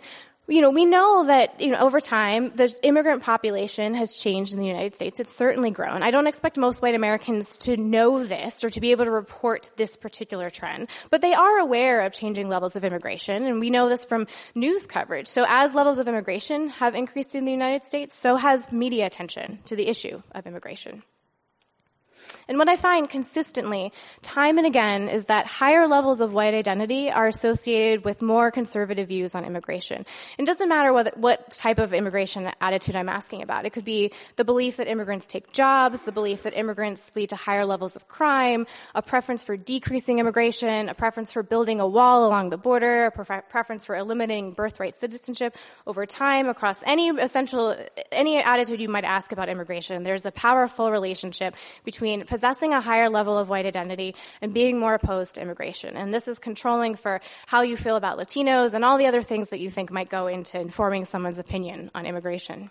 you 0.47 0.61
know, 0.61 0.69
we 0.69 0.85
know 0.85 1.25
that, 1.25 1.59
you 1.59 1.71
know, 1.71 1.79
over 1.79 1.99
time, 1.99 2.53
the 2.55 2.73
immigrant 2.83 3.23
population 3.23 3.93
has 3.93 4.15
changed 4.15 4.53
in 4.53 4.59
the 4.59 4.67
United 4.67 4.95
States. 4.95 5.19
It's 5.19 5.35
certainly 5.35 5.71
grown. 5.71 6.03
I 6.03 6.11
don't 6.11 6.27
expect 6.27 6.57
most 6.57 6.81
white 6.81 6.95
Americans 6.95 7.57
to 7.57 7.75
know 7.75 8.23
this 8.23 8.63
or 8.63 8.69
to 8.69 8.79
be 8.79 8.91
able 8.91 9.05
to 9.05 9.11
report 9.11 9.69
this 9.75 9.95
particular 9.95 10.49
trend, 10.49 10.87
but 11.09 11.21
they 11.21 11.33
are 11.33 11.59
aware 11.59 12.01
of 12.01 12.13
changing 12.13 12.47
levels 12.47 12.75
of 12.75 12.85
immigration, 12.85 13.43
and 13.43 13.59
we 13.59 13.69
know 13.69 13.89
this 13.89 14.05
from 14.05 14.27
news 14.55 14.85
coverage. 14.85 15.27
So 15.27 15.45
as 15.47 15.73
levels 15.73 15.99
of 15.99 16.07
immigration 16.07 16.69
have 16.69 16.95
increased 16.95 17.35
in 17.35 17.45
the 17.45 17.51
United 17.51 17.83
States, 17.83 18.17
so 18.17 18.37
has 18.37 18.71
media 18.71 19.05
attention 19.05 19.59
to 19.65 19.75
the 19.75 19.87
issue 19.87 20.21
of 20.31 20.47
immigration. 20.47 21.03
And 22.47 22.57
what 22.57 22.69
I 22.69 22.77
find 22.77 23.09
consistently, 23.09 23.91
time 24.21 24.57
and 24.57 24.67
again, 24.67 25.07
is 25.07 25.25
that 25.25 25.45
higher 25.45 25.87
levels 25.87 26.21
of 26.21 26.33
white 26.33 26.53
identity 26.53 27.11
are 27.11 27.27
associated 27.27 28.05
with 28.05 28.21
more 28.21 28.51
conservative 28.51 29.07
views 29.07 29.35
on 29.35 29.45
immigration. 29.45 30.05
It 30.37 30.45
doesn't 30.45 30.69
matter 30.69 30.93
what, 30.93 31.17
what 31.17 31.51
type 31.51 31.79
of 31.79 31.93
immigration 31.93 32.51
attitude 32.61 32.95
I'm 32.95 33.09
asking 33.09 33.41
about. 33.41 33.65
It 33.65 33.71
could 33.71 33.85
be 33.85 34.11
the 34.35 34.45
belief 34.45 34.77
that 34.77 34.87
immigrants 34.87 35.27
take 35.27 35.51
jobs, 35.51 36.03
the 36.03 36.11
belief 36.11 36.43
that 36.43 36.57
immigrants 36.57 37.11
lead 37.15 37.29
to 37.29 37.35
higher 37.35 37.65
levels 37.65 37.95
of 37.95 38.07
crime, 38.07 38.67
a 38.95 39.01
preference 39.01 39.43
for 39.43 39.57
decreasing 39.57 40.19
immigration, 40.19 40.89
a 40.89 40.93
preference 40.93 41.31
for 41.31 41.43
building 41.43 41.79
a 41.79 41.87
wall 41.87 42.27
along 42.27 42.49
the 42.49 42.57
border, 42.57 43.05
a 43.05 43.41
preference 43.41 43.85
for 43.85 43.95
eliminating 43.95 44.53
birthright 44.53 44.95
citizenship 44.95 45.55
over 45.85 46.05
time 46.05 46.47
across 46.49 46.83
any 46.85 47.09
essential, 47.09 47.75
any 48.11 48.37
attitude 48.41 48.79
you 48.79 48.89
might 48.89 49.03
ask 49.03 49.31
about 49.31 49.49
immigration. 49.49 50.03
There's 50.03 50.25
a 50.25 50.31
powerful 50.31 50.91
relationship 50.91 51.55
between 51.83 52.16
possessing 52.25 52.73
a 52.73 52.81
higher 52.81 53.09
level 53.09 53.37
of 53.37 53.49
white 53.49 53.65
identity 53.65 54.15
and 54.41 54.53
being 54.53 54.79
more 54.79 54.93
opposed 54.93 55.35
to 55.35 55.41
immigration. 55.41 55.95
And 55.95 56.13
this 56.13 56.27
is 56.27 56.39
controlling 56.39 56.95
for 56.95 57.21
how 57.45 57.61
you 57.61 57.77
feel 57.77 57.95
about 57.95 58.17
Latinos 58.17 58.73
and 58.73 58.83
all 58.83 58.97
the 58.97 59.07
other 59.07 59.21
things 59.21 59.49
that 59.49 59.59
you 59.59 59.69
think 59.69 59.91
might 59.91 60.09
go 60.09 60.27
into 60.27 60.59
informing 60.59 61.05
someone's 61.05 61.37
opinion 61.37 61.91
on 61.93 62.05
immigration. 62.05 62.69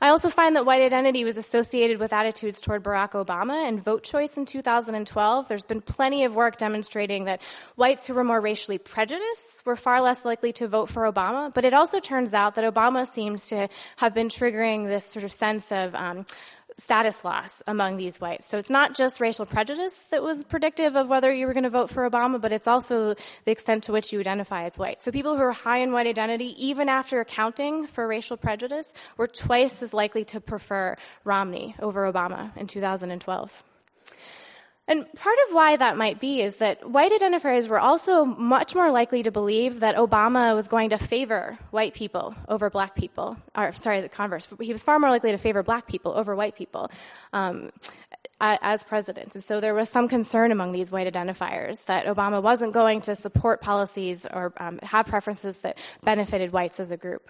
I 0.00 0.10
also 0.10 0.30
find 0.30 0.54
that 0.54 0.64
white 0.64 0.80
identity 0.80 1.24
was 1.24 1.36
associated 1.36 1.98
with 1.98 2.12
attitudes 2.12 2.60
toward 2.60 2.84
Barack 2.84 3.12
Obama 3.12 3.66
and 3.66 3.82
vote 3.82 4.04
choice 4.04 4.36
in 4.36 4.46
2012. 4.46 5.48
There's 5.48 5.64
been 5.64 5.80
plenty 5.80 6.22
of 6.24 6.36
work 6.36 6.56
demonstrating 6.56 7.24
that 7.24 7.42
whites 7.74 8.06
who 8.06 8.14
were 8.14 8.22
more 8.22 8.40
racially 8.40 8.78
prejudiced 8.78 9.66
were 9.66 9.74
far 9.74 10.00
less 10.00 10.24
likely 10.24 10.52
to 10.52 10.68
vote 10.68 10.88
for 10.88 11.10
Obama. 11.10 11.52
But 11.52 11.64
it 11.64 11.74
also 11.74 11.98
turns 11.98 12.32
out 12.32 12.54
that 12.54 12.72
Obama 12.72 13.10
seems 13.10 13.48
to 13.48 13.68
have 13.96 14.14
been 14.14 14.28
triggering 14.28 14.86
this 14.86 15.04
sort 15.04 15.24
of 15.24 15.32
sense 15.32 15.72
of 15.72 15.96
um, 15.96 16.26
status 16.78 17.24
loss 17.24 17.62
among 17.66 17.96
these 17.96 18.20
whites. 18.20 18.46
So 18.46 18.58
it's 18.58 18.70
not 18.70 18.94
just 18.94 19.20
racial 19.20 19.44
prejudice 19.44 19.94
that 20.10 20.22
was 20.22 20.44
predictive 20.44 20.96
of 20.96 21.08
whether 21.08 21.32
you 21.32 21.46
were 21.46 21.52
going 21.52 21.64
to 21.64 21.70
vote 21.70 21.90
for 21.90 22.08
Obama, 22.08 22.40
but 22.40 22.52
it's 22.52 22.68
also 22.68 23.14
the 23.44 23.50
extent 23.50 23.84
to 23.84 23.92
which 23.92 24.12
you 24.12 24.20
identify 24.20 24.64
as 24.64 24.78
white. 24.78 25.02
So 25.02 25.10
people 25.10 25.36
who 25.36 25.42
are 25.42 25.52
high 25.52 25.78
in 25.78 25.92
white 25.92 26.06
identity, 26.06 26.54
even 26.64 26.88
after 26.88 27.20
accounting 27.20 27.86
for 27.86 28.06
racial 28.06 28.36
prejudice, 28.36 28.92
were 29.16 29.26
twice 29.26 29.82
as 29.82 29.92
likely 29.92 30.24
to 30.26 30.40
prefer 30.40 30.96
Romney 31.24 31.74
over 31.80 32.10
Obama 32.10 32.56
in 32.56 32.66
2012. 32.66 33.64
And 34.88 35.06
part 35.12 35.36
of 35.46 35.54
why 35.54 35.76
that 35.76 35.98
might 35.98 36.18
be 36.18 36.40
is 36.40 36.56
that 36.56 36.88
white 36.88 37.12
identifiers 37.12 37.68
were 37.68 37.78
also 37.78 38.24
much 38.24 38.74
more 38.74 38.90
likely 38.90 39.22
to 39.22 39.30
believe 39.30 39.80
that 39.80 39.96
Obama 39.96 40.54
was 40.54 40.66
going 40.66 40.90
to 40.90 40.98
favor 40.98 41.58
white 41.70 41.92
people 41.92 42.34
over 42.48 42.70
black 42.70 42.94
people. 42.94 43.36
Or, 43.54 43.72
sorry, 43.74 44.00
the 44.00 44.08
converse. 44.08 44.48
He 44.58 44.72
was 44.72 44.82
far 44.82 44.98
more 44.98 45.10
likely 45.10 45.32
to 45.32 45.38
favor 45.38 45.62
black 45.62 45.86
people 45.86 46.12
over 46.12 46.34
white 46.34 46.56
people. 46.56 46.90
Um, 47.34 47.70
as 48.40 48.84
president. 48.84 49.34
And 49.34 49.42
so 49.42 49.60
there 49.60 49.74
was 49.74 49.88
some 49.88 50.06
concern 50.06 50.52
among 50.52 50.70
these 50.70 50.92
white 50.92 51.12
identifiers 51.12 51.84
that 51.86 52.06
Obama 52.06 52.40
wasn't 52.40 52.72
going 52.72 53.00
to 53.02 53.16
support 53.16 53.60
policies 53.60 54.26
or 54.26 54.52
um, 54.58 54.78
have 54.82 55.06
preferences 55.06 55.56
that 55.58 55.76
benefited 56.04 56.52
whites 56.52 56.78
as 56.78 56.92
a 56.92 56.96
group. 56.96 57.28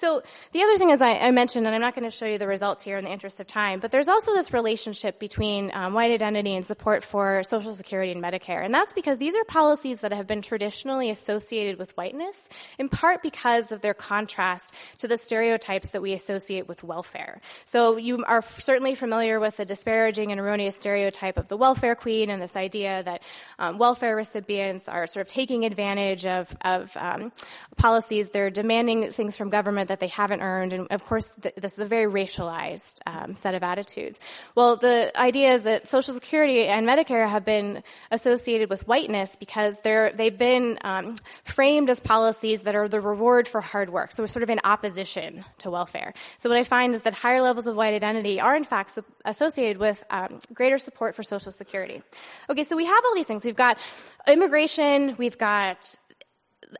So 0.00 0.22
the 0.52 0.62
other 0.62 0.78
thing 0.78 0.88
is 0.88 1.02
I, 1.02 1.18
I, 1.18 1.30
mentioned, 1.30 1.66
and 1.66 1.74
I'm 1.74 1.80
not 1.82 1.94
going 1.94 2.10
to 2.10 2.16
show 2.16 2.24
you 2.24 2.38
the 2.38 2.46
results 2.46 2.82
here 2.82 2.96
in 2.96 3.04
the 3.04 3.12
interest 3.12 3.38
of 3.38 3.46
time, 3.46 3.80
but 3.80 3.90
there's 3.90 4.08
also 4.08 4.32
this 4.32 4.50
relationship 4.50 5.18
between 5.18 5.70
um, 5.74 5.92
white 5.92 6.10
identity 6.10 6.56
and 6.56 6.64
support 6.64 7.04
for 7.04 7.42
Social 7.42 7.74
Security 7.74 8.10
and 8.10 8.22
Medicare. 8.22 8.64
And 8.64 8.72
that's 8.72 8.94
because 8.94 9.18
these 9.18 9.36
are 9.36 9.44
policies 9.44 10.00
that 10.00 10.14
have 10.14 10.26
been 10.26 10.40
traditionally 10.40 11.10
associated 11.10 11.78
with 11.78 11.94
whiteness, 11.98 12.48
in 12.78 12.88
part 12.88 13.22
because 13.22 13.72
of 13.72 13.82
their 13.82 13.92
contrast 13.92 14.74
to 15.00 15.06
the 15.06 15.18
stereotypes 15.18 15.90
that 15.90 16.00
we 16.00 16.14
associate 16.14 16.66
with 16.66 16.82
welfare. 16.82 17.42
So 17.66 17.98
you 17.98 18.24
are 18.24 18.40
certainly 18.40 18.94
familiar 18.94 19.38
with 19.38 19.58
the 19.58 19.66
disparaging 19.66 20.32
and 20.32 20.40
erroneous 20.40 20.76
stereotype 20.76 21.36
of 21.36 21.48
the 21.48 21.58
welfare 21.58 21.94
queen 21.94 22.30
and 22.30 22.40
this 22.40 22.56
idea 22.56 23.02
that 23.02 23.22
um, 23.58 23.76
welfare 23.76 24.16
recipients 24.16 24.88
are 24.88 25.06
sort 25.06 25.26
of 25.26 25.30
taking 25.30 25.66
advantage 25.66 26.24
of, 26.24 26.56
of 26.62 26.96
um, 26.96 27.32
policies. 27.76 28.30
They're 28.30 28.48
demanding 28.48 29.12
things 29.12 29.36
from 29.36 29.50
government 29.50 29.89
that 29.90 29.98
they 29.98 30.06
haven't 30.06 30.40
earned. 30.40 30.72
And 30.72 30.86
of 30.90 31.04
course, 31.04 31.30
th- 31.42 31.56
this 31.56 31.72
is 31.72 31.80
a 31.80 31.84
very 31.84 32.06
racialized 32.10 33.00
um, 33.06 33.34
set 33.34 33.54
of 33.54 33.64
attitudes. 33.64 34.20
Well, 34.54 34.76
the 34.76 35.10
idea 35.18 35.54
is 35.54 35.64
that 35.64 35.88
Social 35.88 36.14
Security 36.14 36.66
and 36.66 36.86
Medicare 36.86 37.28
have 37.28 37.44
been 37.44 37.82
associated 38.12 38.70
with 38.70 38.86
whiteness 38.86 39.34
because 39.34 39.76
they're 39.82 40.12
they've 40.12 40.38
been 40.38 40.78
um, 40.84 41.16
framed 41.42 41.90
as 41.90 41.98
policies 41.98 42.62
that 42.62 42.76
are 42.76 42.88
the 42.88 43.00
reward 43.00 43.48
for 43.48 43.60
hard 43.60 43.90
work. 43.90 44.12
So 44.12 44.22
we're 44.22 44.28
sort 44.28 44.44
of 44.44 44.50
in 44.50 44.60
opposition 44.62 45.44
to 45.58 45.70
welfare. 45.70 46.14
So 46.38 46.48
what 46.48 46.56
I 46.58 46.62
find 46.62 46.94
is 46.94 47.02
that 47.02 47.14
higher 47.14 47.42
levels 47.42 47.66
of 47.66 47.74
white 47.74 47.92
identity 47.92 48.40
are 48.40 48.54
in 48.54 48.64
fact 48.64 48.92
su- 48.92 49.04
associated 49.24 49.78
with 49.78 50.04
um, 50.10 50.38
greater 50.54 50.78
support 50.78 51.16
for 51.16 51.24
Social 51.24 51.50
Security. 51.50 52.00
Okay, 52.48 52.62
so 52.62 52.76
we 52.76 52.86
have 52.86 53.04
all 53.04 53.14
these 53.16 53.26
things. 53.26 53.44
We've 53.44 53.56
got 53.56 53.78
immigration. 54.28 55.16
We've 55.18 55.36
got 55.36 55.96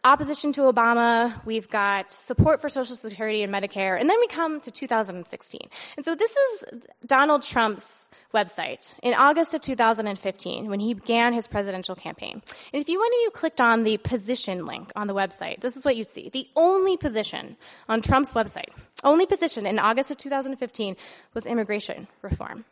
opposition 0.05 0.53
to 0.55 0.63
Obama, 0.63 1.45
we've 1.45 1.69
got 1.69 2.13
support 2.13 2.61
for 2.61 2.69
Social 2.69 2.97
Security 2.97 3.43
and 3.43 3.53
Medicare, 3.53 3.99
and 3.99 4.09
then 4.09 4.17
we 4.21 4.27
come 4.29 4.61
to 4.61 4.71
2016. 4.71 5.61
And 5.97 6.05
so 6.05 6.15
this 6.15 6.35
is 6.37 6.65
Donald 7.07 7.43
Trump's 7.43 8.09
website 8.35 8.95
in 9.03 9.15
August 9.15 9.55
of 9.55 9.61
2015 9.61 10.69
when 10.69 10.81
he 10.81 10.95
began 10.95 11.33
his 11.33 11.49
presidential 11.49 11.95
campaign. 11.95 12.43
And 12.73 12.81
if 12.81 12.89
you 12.89 12.99
went 12.99 13.13
and 13.13 13.23
you 13.23 13.31
clicked 13.31 13.61
on 13.61 13.83
the 13.83 13.97
position 13.99 14.67
link 14.67 14.93
on 14.95 15.07
the 15.07 15.15
website, 15.15 15.61
this 15.61 15.77
is 15.77 15.85
what 15.85 15.97
you'd 15.97 16.11
see. 16.11 16.29
The 16.29 16.49
only 16.57 16.97
position 16.97 17.57
on 17.89 18.03
Trump's 18.03 18.35
website, 18.35 18.71
only 19.03 19.27
position 19.27 19.67
in 19.67 19.79
August 19.79 20.11
of 20.11 20.19
2015 20.19 20.97
was 21.35 21.47
immigration 21.47 22.07
reform. 22.23 22.65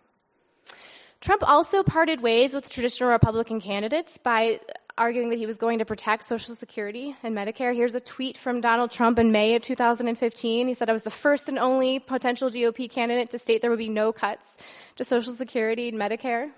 Trump 1.20 1.42
also 1.42 1.82
parted 1.82 2.20
ways 2.20 2.54
with 2.54 2.70
traditional 2.70 3.10
Republican 3.10 3.60
candidates 3.60 4.18
by 4.18 4.60
arguing 4.98 5.30
that 5.30 5.38
he 5.38 5.46
was 5.46 5.56
going 5.56 5.78
to 5.78 5.84
protect 5.84 6.24
Social 6.24 6.54
Security 6.54 7.16
and 7.22 7.36
Medicare. 7.36 7.74
Here's 7.74 7.94
a 7.94 8.00
tweet 8.00 8.36
from 8.36 8.60
Donald 8.60 8.90
Trump 8.90 9.18
in 9.18 9.32
May 9.32 9.54
of 9.54 9.62
2015. 9.62 10.68
He 10.68 10.74
said, 10.74 10.90
I 10.90 10.92
was 10.92 11.04
the 11.04 11.10
first 11.10 11.48
and 11.48 11.58
only 11.58 11.98
potential 11.98 12.50
GOP 12.50 12.90
candidate 12.90 13.30
to 13.30 13.38
state 13.38 13.62
there 13.62 13.70
would 13.70 13.78
be 13.78 13.88
no 13.88 14.12
cuts 14.12 14.56
to 14.96 15.04
Social 15.04 15.32
Security 15.32 15.88
and 15.88 15.98
Medicare. 15.98 16.50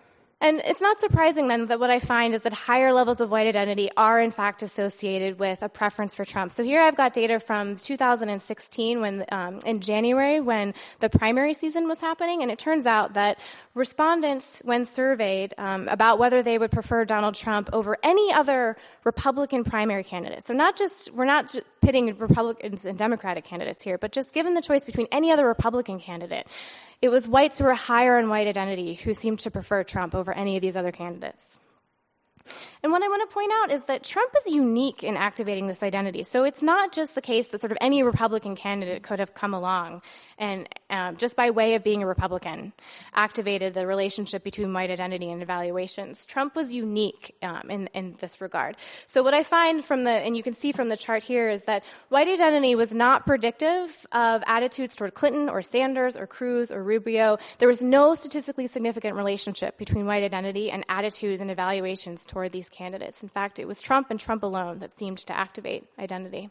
And 0.43 0.63
it's 0.65 0.81
not 0.81 0.99
surprising 0.99 1.49
then 1.49 1.67
that 1.67 1.79
what 1.79 1.91
I 1.91 1.99
find 1.99 2.35
is 2.35 2.41
that 2.43 2.55
higher 2.55 2.95
levels 2.95 3.21
of 3.21 3.31
white 3.31 3.47
identity 3.47 3.91
are 3.95 4.19
in 4.19 4.31
fact 4.31 4.63
associated 4.63 5.39
with 5.39 5.61
a 5.61 5.69
preference 5.69 6.15
for 6.15 6.25
Trump. 6.25 6.51
So 6.51 6.65
here 6.65 6.81
I've 6.81 6.97
got 6.97 7.13
data 7.13 7.41
from 7.41 7.75
2016 7.75 9.01
when, 9.03 9.27
um, 9.31 9.61
in 9.67 9.83
January 9.83 10.41
when 10.41 10.73
the 11.01 11.11
primary 11.11 11.53
season 11.53 11.89
was 11.89 12.01
happening. 12.01 12.41
And 12.41 12.51
it 12.51 12.59
turns 12.59 12.87
out 12.87 13.15
that 13.15 13.39
respondents, 13.75 14.63
when 14.65 14.87
surveyed 14.87 15.53
um, 15.59 15.89
about 15.89 16.19
whether 16.19 16.43
they 16.43 16.57
would 16.57 16.71
prefer 16.71 17.05
Donald 17.05 17.35
Trump 17.35 17.69
over 17.75 17.99
any 18.03 18.33
other 18.33 18.79
Republican 19.05 19.63
primary 19.63 20.05
candidate. 20.05 20.43
So 20.47 20.55
not 20.55 20.75
just, 20.75 21.13
we're 21.13 21.27
not 21.27 21.55
pitting 21.83 22.17
Republicans 22.17 22.87
and 22.87 22.97
Democratic 22.97 23.45
candidates 23.45 23.83
here, 23.83 23.99
but 23.99 24.13
just 24.13 24.33
given 24.33 24.55
the 24.55 24.63
choice 24.63 24.87
between 24.87 25.07
any 25.13 25.33
other 25.33 25.47
Republican 25.47 26.01
candidate, 26.01 26.47
it 27.03 27.09
was 27.09 27.27
whites 27.27 27.57
who 27.59 27.65
were 27.65 27.75
higher 27.75 28.19
in 28.19 28.29
white 28.29 28.47
identity 28.47 28.95
who 28.95 29.15
seemed 29.15 29.41
to 29.41 29.51
prefer 29.51 29.83
Trump 29.83 30.15
over 30.15 30.30
any 30.33 30.57
of 30.57 30.63
these 30.63 30.77
other 30.77 30.93
candidates. 30.93 31.59
And 32.83 32.93
what 32.93 33.03
I 33.03 33.09
want 33.09 33.29
to 33.29 33.35
point 33.35 33.53
out 33.53 33.71
is 33.71 33.85
that 33.85 34.03
Trump 34.03 34.33
is 34.45 34.53
unique 34.53 35.05
in 35.05 35.17
activating 35.17 35.67
this 35.67 35.83
identity. 35.83 36.23
So 36.23 36.45
it's 36.45 36.63
not 36.63 36.93
just 36.93 37.15
the 37.15 37.21
case 37.21 37.49
that 37.49 37.61
sort 37.61 37.73
of 37.73 37.79
any 37.81 38.03
Republican 38.03 38.57
candidate 38.57 39.03
could 39.03 39.19
have 39.19 39.35
come 39.35 39.53
along 39.53 40.03
and 40.39 40.67
um, 40.89 41.17
just 41.19 41.37
by 41.37 41.51
way 41.51 41.75
of 41.75 41.85
being 41.85 42.03
a 42.03 42.07
Republican 42.07 42.73
activated 43.15 43.75
the 43.75 43.87
relationship 43.87 44.43
between 44.43 44.73
white 44.73 44.91
identity 44.91 45.31
and 45.31 45.43
evaluations. 45.43 46.25
Trump 46.25 46.57
was 46.57 46.73
unique 46.73 47.37
um, 47.43 47.69
in, 47.69 47.87
in 47.89 48.17
this 48.21 48.41
regard. 48.41 48.77
So 49.07 49.23
what 49.23 49.35
I 49.35 49.43
find 49.43 49.85
from 49.85 50.05
the, 50.05 50.11
and 50.11 50.35
you 50.35 50.43
can 50.43 50.55
see 50.55 50.73
from 50.73 50.89
the 50.89 50.97
chart 50.97 51.23
here, 51.23 51.51
is 51.51 51.65
that 51.65 51.85
white 52.09 52.29
identity 52.29 52.75
was 52.75 52.95
not 52.95 53.27
predictive 53.27 54.07
of 54.13 54.43
attitudes 54.47 54.97
toward 54.97 55.13
Clinton 55.13 55.51
or 55.51 55.61
Sanders 55.61 56.17
or 56.17 56.27
Cruz 56.27 56.73
or 56.73 56.83
Rubio. 56.83 57.37
There 57.59 57.69
was 57.69 57.85
no 57.85 58.15
statistically 58.15 58.67
significant 58.67 59.17
relationship 59.17 59.77
between 59.77 60.07
white 60.07 60.23
identity 60.23 60.71
and 60.71 60.87
attitudes 60.89 61.43
and 61.43 61.51
evaluations 61.51 62.25
toward 62.25 62.40
these 62.49 62.69
candidates. 62.69 63.23
In 63.23 63.29
fact, 63.29 63.59
it 63.59 63.69
was 63.69 63.83
Trump 63.83 64.11
and 64.11 64.19
Trump 64.19 64.43
alone 64.43 64.79
that 64.81 64.95
seemed 64.95 65.19
to 65.19 65.37
activate 65.37 65.87
identity. 65.99 66.51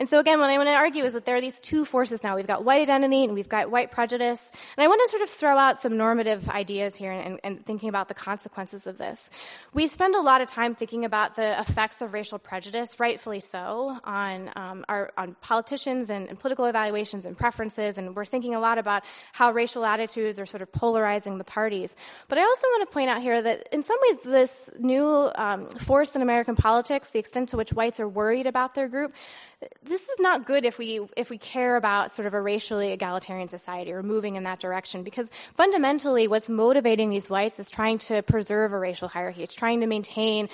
And 0.00 0.08
so 0.08 0.18
again, 0.18 0.40
what 0.40 0.48
I 0.48 0.56
want 0.56 0.68
to 0.68 0.72
argue 0.72 1.04
is 1.04 1.12
that 1.12 1.26
there 1.26 1.36
are 1.36 1.42
these 1.42 1.60
two 1.60 1.84
forces 1.84 2.24
now. 2.24 2.34
We've 2.34 2.46
got 2.46 2.64
white 2.64 2.80
identity 2.80 3.22
and 3.22 3.34
we've 3.34 3.50
got 3.50 3.70
white 3.70 3.90
prejudice. 3.90 4.50
And 4.78 4.82
I 4.82 4.88
want 4.88 5.02
to 5.04 5.08
sort 5.10 5.22
of 5.22 5.28
throw 5.28 5.58
out 5.58 5.82
some 5.82 5.98
normative 5.98 6.48
ideas 6.48 6.96
here 6.96 7.12
and, 7.12 7.38
and, 7.44 7.66
thinking 7.66 7.90
about 7.90 8.08
the 8.08 8.14
consequences 8.14 8.86
of 8.86 8.96
this. 8.96 9.28
We 9.74 9.86
spend 9.88 10.14
a 10.14 10.22
lot 10.22 10.40
of 10.40 10.48
time 10.48 10.74
thinking 10.74 11.04
about 11.04 11.34
the 11.34 11.60
effects 11.60 12.00
of 12.00 12.14
racial 12.14 12.38
prejudice, 12.38 12.98
rightfully 12.98 13.40
so, 13.40 13.98
on 14.02 14.50
um, 14.56 14.86
our 14.88 15.12
on 15.18 15.36
politicians 15.42 16.08
and, 16.08 16.30
and 16.30 16.40
political 16.40 16.64
evaluations 16.64 17.26
and 17.26 17.36
preferences. 17.36 17.98
And 17.98 18.16
we're 18.16 18.24
thinking 18.24 18.54
a 18.54 18.60
lot 18.60 18.78
about 18.78 19.04
how 19.32 19.52
racial 19.52 19.84
attitudes 19.84 20.38
are 20.38 20.46
sort 20.46 20.62
of 20.62 20.72
polarizing 20.72 21.36
the 21.36 21.44
parties. 21.44 21.94
But 22.28 22.38
I 22.38 22.42
also 22.42 22.66
want 22.68 22.88
to 22.88 22.92
point 22.94 23.10
out 23.10 23.20
here 23.20 23.42
that 23.42 23.68
in 23.70 23.82
some 23.82 23.98
ways, 24.08 24.18
this 24.24 24.70
new 24.78 25.30
um, 25.34 25.68
force 25.68 26.16
in 26.16 26.22
American 26.22 26.56
politics, 26.56 27.10
the 27.10 27.18
extent 27.18 27.50
to 27.50 27.58
which 27.58 27.74
whites 27.74 28.00
are 28.00 28.08
worried 28.08 28.46
about 28.46 28.74
their 28.74 28.88
group, 28.88 29.12
this 29.82 30.02
is 30.02 30.20
not 30.20 30.46
good 30.46 30.64
if 30.64 30.78
we 30.78 31.00
if 31.16 31.28
we 31.28 31.36
care 31.36 31.76
about 31.76 32.12
sort 32.12 32.26
of 32.26 32.34
a 32.34 32.40
racially 32.40 32.92
egalitarian 32.92 33.48
society 33.48 33.92
or 33.92 34.02
moving 34.02 34.36
in 34.36 34.44
that 34.44 34.58
direction 34.58 35.02
because 35.02 35.30
fundamentally 35.54 36.28
what's 36.28 36.48
motivating 36.48 37.10
these 37.10 37.28
whites 37.28 37.58
is 37.58 37.68
trying 37.68 37.98
to 37.98 38.22
preserve 38.22 38.72
a 38.72 38.78
racial 38.78 39.08
hierarchy. 39.08 39.42
It's 39.42 39.54
trying 39.54 39.80
to 39.80 39.86
maintain 39.86 40.48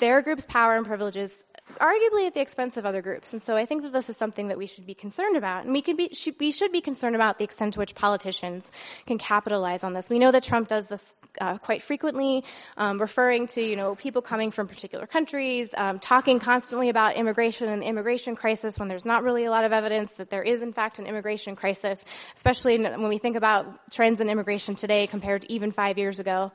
their 0.00 0.22
group's 0.22 0.46
power 0.46 0.76
and 0.76 0.86
privileges 0.86 1.42
arguably 1.80 2.26
at 2.26 2.34
the 2.34 2.40
expense 2.40 2.76
of 2.76 2.86
other 2.86 3.02
groups. 3.02 3.32
And 3.32 3.42
so 3.42 3.56
I 3.56 3.66
think 3.66 3.82
that 3.82 3.92
this 3.92 4.08
is 4.08 4.16
something 4.16 4.48
that 4.48 4.58
we 4.58 4.66
should 4.66 4.86
be 4.86 4.94
concerned 4.94 5.36
about. 5.36 5.64
And 5.64 5.72
we 5.72 5.82
can 5.82 5.96
be, 5.96 6.08
should, 6.12 6.36
we 6.38 6.50
should 6.50 6.72
be 6.72 6.80
concerned 6.80 7.14
about 7.14 7.38
the 7.38 7.44
extent 7.44 7.74
to 7.74 7.80
which 7.80 7.94
politicians 7.94 8.70
can 9.06 9.18
capitalize 9.18 9.84
on 9.84 9.92
this. 9.92 10.08
We 10.08 10.18
know 10.18 10.30
that 10.30 10.42
Trump 10.42 10.68
does 10.68 10.86
this 10.86 11.14
uh, 11.40 11.58
quite 11.58 11.82
frequently, 11.82 12.44
um, 12.76 13.00
referring 13.00 13.46
to, 13.48 13.60
you 13.60 13.76
know, 13.76 13.94
people 13.94 14.22
coming 14.22 14.50
from 14.50 14.68
particular 14.68 15.06
countries, 15.06 15.68
um, 15.76 15.98
talking 15.98 16.38
constantly 16.38 16.88
about 16.88 17.16
immigration 17.16 17.68
and 17.68 17.82
the 17.82 17.86
immigration 17.86 18.36
crisis 18.36 18.78
when 18.78 18.88
there's 18.88 19.04
not 19.04 19.22
really 19.22 19.44
a 19.44 19.50
lot 19.50 19.64
of 19.64 19.72
evidence 19.72 20.12
that 20.12 20.30
there 20.30 20.42
is 20.42 20.62
in 20.62 20.72
fact 20.72 20.98
an 20.98 21.06
immigration 21.06 21.56
crisis, 21.56 22.04
especially 22.36 22.78
when 22.78 23.08
we 23.08 23.18
think 23.18 23.36
about 23.36 23.90
trends 23.90 24.20
in 24.20 24.30
immigration 24.30 24.76
today 24.76 25.06
compared 25.06 25.42
to 25.42 25.52
even 25.52 25.72
five 25.72 25.98
years 25.98 26.20
ago. 26.20 26.52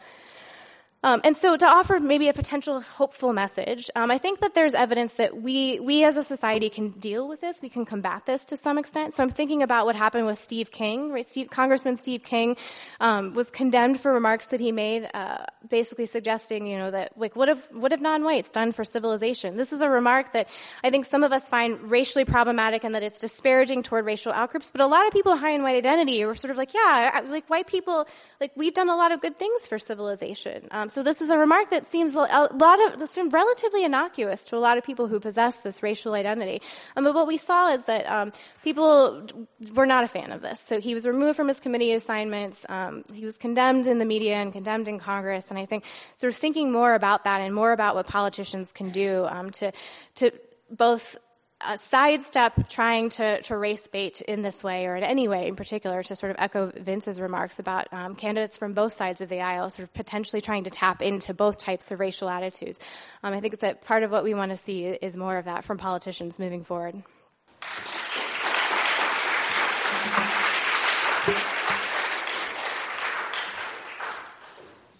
Um, 1.03 1.21
and 1.23 1.35
so 1.35 1.57
to 1.57 1.65
offer 1.65 1.99
maybe 1.99 2.29
a 2.29 2.33
potential 2.33 2.79
hopeful 2.81 3.33
message, 3.33 3.89
um, 3.95 4.11
I 4.11 4.19
think 4.19 4.41
that 4.41 4.53
there's 4.53 4.75
evidence 4.75 5.13
that 5.13 5.41
we, 5.41 5.79
we 5.79 6.03
as 6.03 6.15
a 6.15 6.23
society 6.23 6.69
can 6.69 6.89
deal 6.89 7.27
with 7.27 7.41
this. 7.41 7.59
We 7.61 7.69
can 7.69 7.85
combat 7.85 8.27
this 8.27 8.45
to 8.45 8.57
some 8.57 8.77
extent. 8.77 9.15
So 9.15 9.23
I'm 9.23 9.29
thinking 9.29 9.63
about 9.63 9.87
what 9.87 9.95
happened 9.95 10.27
with 10.27 10.39
Steve 10.39 10.69
King, 10.69 11.11
right? 11.11 11.29
Steve, 11.29 11.49
Congressman 11.49 11.97
Steve 11.97 12.23
King, 12.23 12.55
um, 12.99 13.33
was 13.33 13.49
condemned 13.49 13.99
for 13.99 14.13
remarks 14.13 14.47
that 14.47 14.59
he 14.59 14.71
made, 14.71 15.09
uh, 15.13 15.45
basically 15.67 16.05
suggesting, 16.05 16.67
you 16.67 16.77
know, 16.77 16.91
that, 16.91 17.17
like, 17.17 17.35
what 17.35 17.47
have, 17.47 17.65
what 17.71 17.91
have 17.91 18.01
non-whites 18.01 18.51
done 18.51 18.71
for 18.71 18.83
civilization? 18.83 19.57
This 19.57 19.73
is 19.73 19.81
a 19.81 19.89
remark 19.89 20.33
that 20.33 20.49
I 20.83 20.91
think 20.91 21.05
some 21.05 21.23
of 21.23 21.31
us 21.31 21.49
find 21.49 21.89
racially 21.89 22.25
problematic 22.25 22.83
and 22.83 22.93
that 22.93 23.01
it's 23.01 23.19
disparaging 23.19 23.81
toward 23.83 24.05
racial 24.05 24.33
outgroups, 24.33 24.71
but 24.71 24.81
a 24.81 24.87
lot 24.87 25.07
of 25.07 25.13
people 25.13 25.35
high 25.35 25.51
in 25.51 25.63
white 25.63 25.77
identity 25.77 26.23
were 26.25 26.35
sort 26.35 26.51
of 26.51 26.57
like, 26.57 26.75
yeah, 26.75 27.21
like 27.27 27.49
white 27.49 27.65
people, 27.65 28.05
like, 28.39 28.51
we've 28.55 28.75
done 28.75 28.89
a 28.89 28.95
lot 28.95 29.11
of 29.11 29.19
good 29.19 29.39
things 29.39 29.65
for 29.67 29.79
civilization. 29.79 30.67
So 30.91 31.03
this 31.03 31.21
is 31.21 31.29
a 31.29 31.37
remark 31.37 31.71
that 31.71 31.89
seems 31.89 32.15
a 32.15 32.19
lot 32.19 33.01
of 33.01 33.07
seems 33.07 33.31
relatively 33.31 33.85
innocuous 33.85 34.43
to 34.45 34.57
a 34.57 34.59
lot 34.59 34.77
of 34.77 34.83
people 34.83 35.07
who 35.07 35.21
possess 35.21 35.57
this 35.57 35.81
racial 35.81 36.13
identity. 36.13 36.61
Um, 36.97 37.05
but 37.05 37.13
what 37.13 37.27
we 37.27 37.37
saw 37.37 37.73
is 37.73 37.85
that 37.85 38.05
um, 38.07 38.33
people 38.61 39.25
were 39.73 39.85
not 39.85 40.03
a 40.03 40.09
fan 40.09 40.33
of 40.33 40.41
this. 40.41 40.59
So 40.59 40.81
he 40.81 40.93
was 40.93 41.07
removed 41.07 41.37
from 41.37 41.47
his 41.47 41.61
committee 41.61 41.93
assignments. 41.93 42.65
Um, 42.67 43.05
he 43.13 43.25
was 43.25 43.37
condemned 43.37 43.87
in 43.87 43.99
the 43.99 44.05
media 44.05 44.35
and 44.35 44.51
condemned 44.51 44.89
in 44.89 44.99
Congress. 44.99 45.49
And 45.49 45.57
I 45.57 45.65
think 45.65 45.85
sort 46.17 46.33
of 46.33 46.37
thinking 46.37 46.73
more 46.73 46.93
about 46.93 47.23
that 47.23 47.39
and 47.39 47.55
more 47.55 47.71
about 47.71 47.95
what 47.95 48.07
politicians 48.07 48.73
can 48.73 48.89
do 48.89 49.25
um, 49.29 49.49
to 49.51 49.71
to 50.15 50.31
both 50.69 51.17
uh, 51.63 51.77
sidestep 51.77 52.69
trying 52.69 53.09
to, 53.09 53.41
to 53.43 53.57
race 53.57 53.87
bait 53.87 54.21
in 54.21 54.41
this 54.41 54.63
way 54.63 54.85
or 54.85 54.95
in 54.95 55.03
any 55.03 55.27
way 55.27 55.47
in 55.47 55.55
particular 55.55 56.03
to 56.03 56.15
sort 56.15 56.31
of 56.31 56.37
echo 56.39 56.71
Vince's 56.75 57.19
remarks 57.19 57.59
about 57.59 57.91
um, 57.93 58.15
candidates 58.15 58.57
from 58.57 58.73
both 58.73 58.93
sides 58.93 59.21
of 59.21 59.29
the 59.29 59.41
aisle 59.41 59.69
sort 59.69 59.83
of 59.87 59.93
potentially 59.93 60.41
trying 60.41 60.63
to 60.65 60.69
tap 60.69 61.01
into 61.01 61.33
both 61.33 61.57
types 61.57 61.91
of 61.91 61.99
racial 61.99 62.29
attitudes. 62.29 62.79
Um, 63.23 63.33
I 63.33 63.39
think 63.39 63.59
that 63.59 63.81
part 63.81 64.03
of 64.03 64.11
what 64.11 64.23
we 64.23 64.33
want 64.33 64.51
to 64.51 64.57
see 64.57 64.85
is 64.85 65.17
more 65.17 65.37
of 65.37 65.45
that 65.45 65.63
from 65.63 65.77
politicians 65.77 66.39
moving 66.39 66.63
forward. 66.63 67.03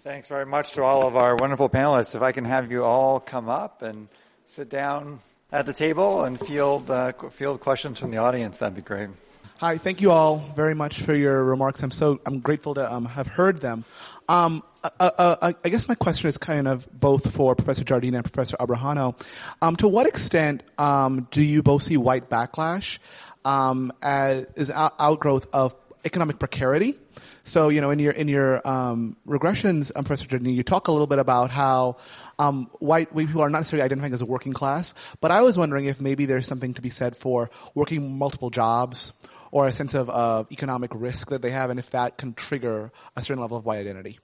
Thanks 0.03 0.27
very 0.27 0.47
much 0.47 0.71
to 0.73 0.83
all 0.83 1.07
of 1.07 1.15
our 1.15 1.35
wonderful 1.35 1.69
panelists. 1.69 2.15
If 2.15 2.23
I 2.23 2.31
can 2.31 2.45
have 2.45 2.71
you 2.71 2.83
all 2.83 3.19
come 3.19 3.49
up 3.49 3.83
and 3.83 4.07
sit 4.45 4.67
down 4.67 5.19
at 5.51 5.65
the 5.65 5.73
table 5.73 6.23
and 6.23 6.39
field 6.39 6.89
uh, 6.89 7.11
field 7.31 7.59
questions 7.59 7.99
from 7.99 8.11
the 8.11 8.17
audience. 8.17 8.57
That'd 8.57 8.75
be 8.75 8.81
great. 8.81 9.09
Hi, 9.57 9.77
thank 9.77 10.01
you 10.01 10.09
all 10.09 10.37
very 10.55 10.73
much 10.73 11.03
for 11.03 11.13
your 11.13 11.43
remarks. 11.43 11.83
I'm 11.83 11.91
so 11.91 12.19
I'm 12.25 12.39
grateful 12.39 12.73
to 12.75 12.91
um, 12.91 13.05
have 13.05 13.27
heard 13.27 13.61
them. 13.61 13.85
Um, 14.27 14.63
uh, 14.83 14.89
uh, 14.99 15.11
uh 15.19 15.53
I 15.63 15.69
guess 15.69 15.87
my 15.87 15.95
question 15.95 16.29
is 16.29 16.37
kind 16.37 16.67
of 16.67 16.87
both 16.91 17.31
for 17.31 17.53
Professor 17.55 17.83
Jardina 17.83 18.15
and 18.15 18.23
Professor 18.23 18.57
Abrajano. 18.57 19.15
Um, 19.61 19.75
to 19.75 19.87
what 19.87 20.07
extent 20.07 20.63
um, 20.77 21.27
do 21.29 21.43
you 21.43 21.61
both 21.61 21.83
see 21.83 21.97
white 21.97 22.29
backlash 22.29 22.97
um, 23.45 23.91
as 24.01 24.45
is 24.55 24.71
outgrowth 24.71 25.47
of 25.53 25.75
economic 26.05 26.39
precarity? 26.39 26.95
So, 27.43 27.69
you 27.69 27.81
know, 27.81 27.89
in 27.89 27.99
your 27.99 28.11
in 28.11 28.27
your 28.27 28.65
um, 28.67 29.17
regressions, 29.27 29.91
um, 29.95 30.03
Professor 30.03 30.27
Jardina, 30.27 30.53
you 30.53 30.63
talk 30.63 30.87
a 30.87 30.91
little 30.91 31.07
bit 31.07 31.19
about 31.19 31.49
how 31.49 31.97
um, 32.37 32.69
white 32.79 33.15
people 33.15 33.41
are 33.41 33.49
not 33.49 33.59
necessarily 33.59 33.83
identifying 33.83 34.13
as 34.13 34.21
a 34.21 34.25
working 34.25 34.53
class, 34.53 34.93
but 35.19 35.31
I 35.31 35.41
was 35.41 35.57
wondering 35.57 35.85
if 35.85 35.99
maybe 35.99 36.25
there's 36.25 36.47
something 36.47 36.73
to 36.75 36.81
be 36.81 36.89
said 36.89 37.15
for 37.15 37.49
working 37.73 38.17
multiple 38.17 38.49
jobs 38.49 39.13
or 39.51 39.67
a 39.67 39.73
sense 39.73 39.93
of 39.93 40.09
uh, 40.09 40.45
economic 40.51 40.91
risk 40.93 41.29
that 41.29 41.41
they 41.41 41.51
have, 41.51 41.69
and 41.69 41.79
if 41.79 41.89
that 41.91 42.17
can 42.17 42.33
trigger 42.33 42.91
a 43.15 43.23
certain 43.23 43.41
level 43.41 43.57
of 43.57 43.65
white 43.65 43.79
identity. 43.79 44.19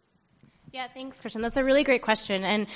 Yeah, 0.72 0.88
thanks, 0.94 1.22
Christian. 1.22 1.42
That's 1.42 1.58
a 1.58 1.64
really 1.64 1.84
great 1.84 2.02
question. 2.02 2.44
And 2.44 2.68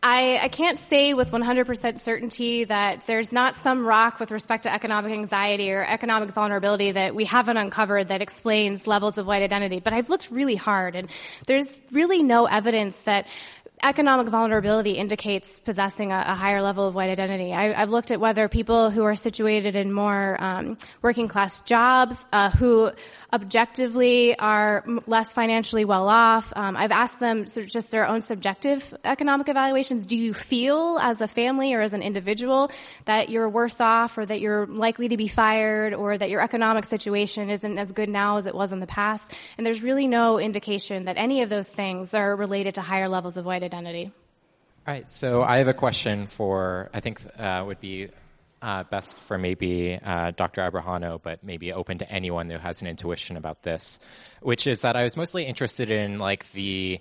I, 0.00 0.38
I, 0.42 0.48
can't 0.48 0.78
say 0.78 1.12
with 1.12 1.32
100% 1.32 1.98
certainty 1.98 2.64
that 2.64 3.04
there's 3.06 3.32
not 3.32 3.56
some 3.56 3.84
rock 3.84 4.20
with 4.20 4.30
respect 4.30 4.62
to 4.62 4.72
economic 4.72 5.10
anxiety 5.10 5.72
or 5.72 5.84
economic 5.84 6.30
vulnerability 6.30 6.92
that 6.92 7.16
we 7.16 7.24
haven't 7.24 7.56
uncovered 7.56 8.08
that 8.08 8.22
explains 8.22 8.86
levels 8.86 9.18
of 9.18 9.26
white 9.26 9.42
identity. 9.42 9.80
But 9.80 9.94
I've 9.94 10.08
looked 10.08 10.30
really 10.30 10.54
hard 10.54 10.94
and 10.94 11.10
there's 11.46 11.82
really 11.90 12.22
no 12.22 12.46
evidence 12.46 13.00
that 13.00 13.26
economic 13.82 14.28
vulnerability 14.28 14.92
indicates 14.92 15.58
possessing 15.60 16.12
a, 16.12 16.24
a, 16.26 16.34
higher 16.34 16.62
level 16.62 16.88
of 16.88 16.94
white 16.94 17.10
identity. 17.10 17.52
I, 17.52 17.72
have 17.72 17.90
looked 17.90 18.10
at 18.10 18.20
whether 18.20 18.48
people 18.48 18.90
who 18.90 19.04
are 19.04 19.16
situated 19.16 19.76
in 19.76 19.92
more 19.92 20.36
um, 20.40 20.76
working 21.02 21.28
class 21.28 21.60
jobs, 21.60 22.24
uh, 22.32 22.50
who 22.50 22.90
objectively 23.32 24.38
are 24.38 24.84
less 25.06 25.32
financially 25.34 25.84
well 25.84 26.08
off. 26.08 26.52
Um, 26.56 26.76
I've 26.76 26.92
asked 26.92 27.20
them 27.20 27.46
sort 27.46 27.66
of 27.66 27.72
just 27.72 27.90
their 27.90 28.08
own 28.08 28.22
subjective 28.22 28.94
economic 29.04 29.48
evaluations. 29.48 30.06
Do 30.06 30.16
you 30.16 30.32
feel 30.34 30.98
as 31.00 31.20
a 31.20 31.28
family 31.28 31.74
or 31.74 31.80
as 31.80 31.92
an 31.92 32.02
individual 32.02 32.70
that 33.04 33.28
you're 33.28 33.48
worse 33.48 33.80
off, 33.80 34.18
or 34.18 34.26
that 34.26 34.40
you're 34.40 34.66
likely 34.66 35.08
to 35.08 35.16
be 35.16 35.28
fired, 35.28 35.94
or 35.94 36.16
that 36.16 36.30
your 36.30 36.40
economic 36.40 36.86
situation 36.86 37.50
isn't 37.50 37.78
as 37.78 37.92
good 37.92 38.08
now 38.08 38.38
as 38.38 38.46
it 38.46 38.54
was 38.54 38.72
in 38.72 38.80
the 38.80 38.86
past? 38.86 39.32
And 39.56 39.66
there's 39.66 39.82
really 39.82 40.06
no 40.06 40.38
indication 40.38 41.04
that 41.04 41.16
any 41.16 41.42
of 41.42 41.48
those 41.48 41.68
things 41.68 42.14
are 42.14 42.34
related 42.34 42.74
to 42.74 42.80
higher 42.80 43.08
levels 43.08 43.36
of 43.36 43.44
white 43.44 43.62
identity. 43.68 44.10
All 44.86 44.94
right, 44.94 45.10
so 45.10 45.42
I 45.42 45.58
have 45.58 45.68
a 45.68 45.74
question 45.74 46.26
for, 46.26 46.88
I 46.94 47.00
think 47.00 47.20
uh, 47.38 47.62
would 47.66 47.80
be 47.80 48.08
uh, 48.62 48.84
best 48.84 49.18
for 49.20 49.36
maybe 49.36 49.98
uh, 50.02 50.30
Dr. 50.30 50.62
Abrajano, 50.62 51.20
but 51.22 51.44
maybe 51.44 51.72
open 51.72 51.98
to 51.98 52.10
anyone 52.10 52.48
who 52.48 52.56
has 52.56 52.80
an 52.80 52.88
intuition 52.88 53.36
about 53.36 53.62
this, 53.62 54.00
which 54.40 54.66
is 54.66 54.82
that 54.82 54.96
I 54.96 55.02
was 55.02 55.16
mostly 55.16 55.44
interested 55.44 55.90
in 55.90 56.18
like 56.18 56.50
the 56.52 57.00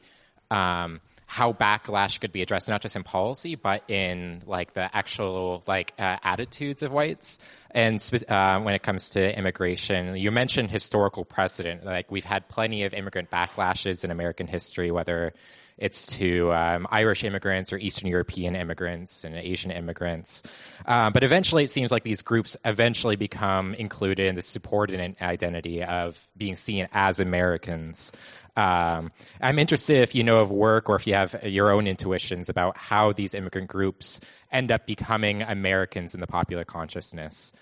um, 0.52 1.00
how 1.26 1.52
backlash 1.52 2.20
could 2.22 2.32
be 2.32 2.42
addressed, 2.42 2.70
not 2.70 2.82
just 2.82 2.96
in 2.96 3.04
policy, 3.04 3.56
but 3.56 3.90
in 3.90 4.44
like 4.46 4.74
the 4.74 4.96
actual 4.96 5.62
like 5.68 5.94
uh, 6.00 6.18
attitudes 6.24 6.84
of 6.84 6.92
whites. 6.92 7.38
And 7.72 8.02
uh, 8.28 8.62
when 8.62 8.74
it 8.74 8.82
comes 8.82 9.10
to 9.10 9.38
immigration, 9.38 10.16
you 10.16 10.32
mentioned 10.32 10.72
historical 10.72 11.26
precedent. 11.26 11.86
Like 11.86 12.10
we've 12.12 12.24
had 12.24 12.48
plenty 12.48 12.84
of 12.84 12.94
immigrant 12.94 13.30
backlashes 13.30 14.04
in 14.06 14.12
American 14.12 14.48
history, 14.48 14.90
whether 14.90 15.34
it's 15.78 16.18
to 16.18 16.52
um, 16.54 16.88
Irish 16.90 17.24
immigrants 17.24 17.72
or 17.72 17.78
Eastern 17.78 18.08
European 18.08 18.56
immigrants 18.56 19.24
and 19.24 19.36
Asian 19.36 19.72
immigrants. 19.72 20.44
Um, 20.86 21.14
but 21.14 21.24
eventually, 21.24 21.64
it 21.64 21.70
seems 21.70 21.92
like 21.92 22.04
these 22.04 22.22
groups 22.22 22.58
eventually 22.66 23.16
become 23.16 23.74
included 23.76 24.28
in 24.28 24.36
the 24.36 24.42
subordinate 24.42 25.22
identity 25.22 25.84
of 25.84 26.28
being 26.36 26.56
seen 26.56 26.88
as 26.92 27.20
Americans. 27.20 28.12
Um, 28.56 29.12
I'm 29.40 29.60
interested 29.60 29.98
if 29.98 30.16
you 30.16 30.24
know 30.24 30.38
of 30.38 30.50
work 30.50 30.90
or 30.90 30.96
if 30.96 31.06
you 31.06 31.14
have 31.14 31.44
your 31.44 31.72
own 31.72 31.86
intuitions 31.86 32.50
about 32.50 32.76
how 32.76 33.14
these 33.14 33.36
immigrant 33.36 33.68
groups 33.68 34.20
end 34.52 34.72
up 34.72 34.88
becoming 34.88 35.44
Americans 35.44 36.16
in 36.16 36.22
the 36.22 36.28
popular 36.28 36.66
consciousness. 36.66 37.54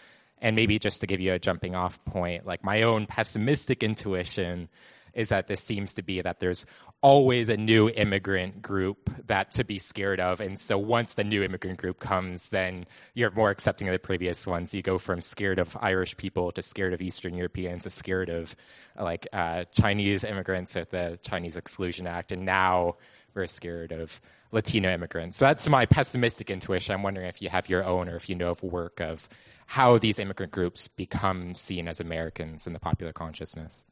And 0.42 0.56
maybe 0.56 0.80
just 0.80 1.02
to 1.02 1.08
give 1.08 1.20
you 1.20 1.34
a 1.34 1.40
jumping 1.40 1.76
off 1.76 2.04
point, 2.06 2.46
like 2.46 2.64
my 2.64 2.84
own 2.84 3.08
pessimistic 3.08 3.84
intuition 3.84 4.70
is 5.14 5.30
that 5.30 5.48
this 5.48 5.62
seems 5.62 5.96
to 5.96 6.04
be 6.04 6.22
that 6.22 6.40
there's 6.40 6.66
always 7.06 7.50
a 7.50 7.56
new 7.56 7.88
immigrant 7.88 8.64
group 8.64 9.12
that 9.28 9.52
to 9.52 9.64
be 9.64 9.78
scared 9.78 10.20
of. 10.20 10.42
And 10.42 10.60
so 10.60 10.76
once 10.76 11.14
the 11.14 11.24
new 11.24 11.44
immigrant 11.44 11.78
group 11.78 12.00
comes, 12.00 12.46
then 12.46 12.88
you're 13.14 13.30
more 13.30 13.52
accepting 13.52 13.88
of 13.88 13.92
the 13.92 14.00
previous 14.00 14.48
ones. 14.48 14.74
You 14.74 14.82
go 14.82 14.98
from 14.98 15.22
scared 15.22 15.60
of 15.60 15.78
Irish 15.80 16.18
people 16.18 16.52
to 16.54 16.64
scared 16.64 16.94
of 16.94 17.04
Eastern 17.04 17.36
Europeans 17.36 17.84
to 17.84 17.92
scared 17.92 18.30
of 18.30 18.56
like 19.00 19.28
uh, 19.32 19.66
Chinese 19.66 20.24
immigrants 20.24 20.74
with 20.74 20.90
the 20.90 21.20
Chinese 21.22 21.58
Exclusion 21.58 22.08
Act. 22.08 22.32
And 22.32 22.44
now 22.44 22.96
we're 23.36 23.46
scared 23.46 23.92
of 23.92 24.20
Latino 24.52 24.92
immigrants. 24.92 25.38
So 25.38 25.46
that's 25.46 25.70
my 25.70 25.86
pessimistic 25.86 26.50
intuition. 26.50 26.96
I'm 26.96 27.04
wondering 27.04 27.28
if 27.28 27.40
you 27.40 27.50
have 27.50 27.70
your 27.70 27.84
own 27.84 28.10
or 28.10 28.16
if 28.16 28.30
you 28.30 28.36
know 28.36 28.50
of 28.50 28.64
work 28.64 29.00
of 29.00 29.30
how 29.68 30.00
these 30.00 30.18
immigrant 30.18 30.52
groups 30.52 30.88
become 30.88 31.54
seen 31.54 31.88
as 31.88 32.00
Americans 32.00 32.66
in 32.66 32.74
the 32.74 32.80
popular 32.80 33.14
consciousness. 33.14 33.86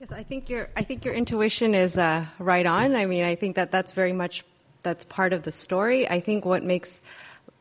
Yes, 0.00 0.12
I 0.12 0.22
think 0.22 0.48
your 0.48 0.70
I 0.74 0.82
think 0.82 1.04
your 1.04 1.12
intuition 1.12 1.74
is 1.74 1.98
uh, 1.98 2.24
right 2.38 2.64
on. 2.64 2.96
I 2.96 3.04
mean, 3.04 3.22
I 3.22 3.34
think 3.34 3.56
that 3.56 3.70
that's 3.70 3.92
very 3.92 4.14
much 4.14 4.44
that's 4.82 5.04
part 5.04 5.34
of 5.34 5.42
the 5.42 5.52
story. 5.52 6.08
I 6.08 6.20
think 6.20 6.46
what 6.46 6.64
makes 6.64 7.02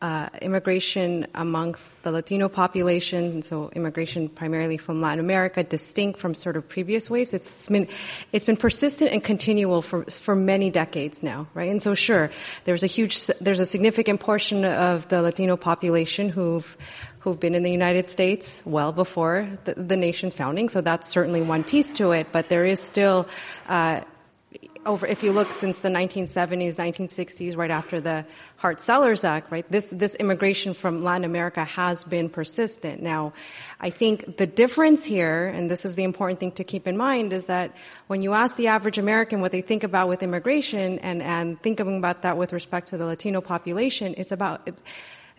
uh, 0.02 0.30
immigration 0.42 1.28
amongst 1.36 1.92
the 2.04 2.12
Latino 2.12 2.48
population, 2.48 3.42
so 3.42 3.70
immigration 3.76 4.30
primarily 4.30 4.78
from 4.78 5.02
Latin 5.02 5.20
America, 5.20 5.62
distinct 5.64 6.20
from 6.20 6.34
sort 6.34 6.56
of 6.56 6.68
previous 6.70 7.10
waves. 7.10 7.34
It's, 7.34 7.54
it's 7.54 7.68
been 7.68 7.88
it's 8.32 8.46
been 8.46 8.58
persistent 8.58 9.12
and 9.12 9.22
continual 9.22 9.82
for 9.82 10.06
for 10.06 10.36
many 10.36 10.72
decades 10.72 11.22
now, 11.22 11.48
right? 11.54 11.70
And 11.70 11.82
so, 11.82 11.96
sure, 11.96 12.32
there's 12.64 12.84
a 12.84 12.88
huge 12.88 13.26
there's 13.42 13.60
a 13.60 13.66
significant 13.66 14.22
portion 14.22 14.64
of 14.64 15.08
the 15.10 15.22
Latino 15.22 15.58
population 15.58 16.30
who've 16.30 16.78
who've 17.20 17.40
been 17.40 17.54
in 17.54 17.64
the 17.64 17.72
United 17.72 18.08
States 18.08 18.62
well 18.66 18.94
before 18.94 19.50
the, 19.66 19.74
the 19.74 19.98
nation's 19.98 20.34
founding. 20.34 20.70
So 20.70 20.80
that's 20.80 21.10
certainly 21.10 21.42
one 21.42 21.66
piece 21.66 21.92
to 21.94 22.12
it, 22.12 22.28
but 22.32 22.48
there 22.48 22.66
is 22.66 22.80
still. 22.80 23.28
Uh, 23.68 24.02
over, 24.90 25.06
if 25.06 25.24
you 25.24 25.32
look 25.32 25.52
since 25.52 25.82
the 25.82 25.90
1970s, 25.90 26.76
1960s, 26.76 27.56
right 27.56 27.70
after 27.70 28.02
the 28.02 28.26
Hart-Celler 28.58 29.16
Act, 29.24 29.52
right, 29.52 29.72
this, 29.72 29.92
this 29.92 30.16
immigration 30.16 30.74
from 30.74 31.04
Latin 31.04 31.26
America 31.26 31.64
has 31.64 32.04
been 32.04 32.28
persistent. 32.28 33.02
Now, 33.02 33.34
I 33.80 33.92
think 33.92 34.38
the 34.38 34.48
difference 34.48 35.06
here, 35.06 35.46
and 35.48 35.70
this 35.70 35.86
is 35.86 35.94
the 35.94 36.04
important 36.04 36.40
thing 36.40 36.54
to 36.54 36.64
keep 36.64 36.88
in 36.88 36.98
mind, 36.98 37.34
is 37.34 37.46
that 37.46 37.76
when 38.08 38.24
you 38.24 38.34
ask 38.34 38.56
the 38.56 38.68
average 38.68 38.98
American 38.98 39.42
what 39.42 39.52
they 39.52 39.62
think 39.62 39.84
about 39.84 40.08
with 40.08 40.24
immigration 40.24 40.98
and, 41.00 41.22
and 41.22 41.62
thinking 41.62 42.00
about 42.00 42.24
that 42.24 42.38
with 42.38 42.52
respect 42.52 42.88
to 42.88 42.98
the 42.98 43.06
Latino 43.06 43.42
population, 43.42 44.16
it's 44.18 44.32
about, 44.32 44.68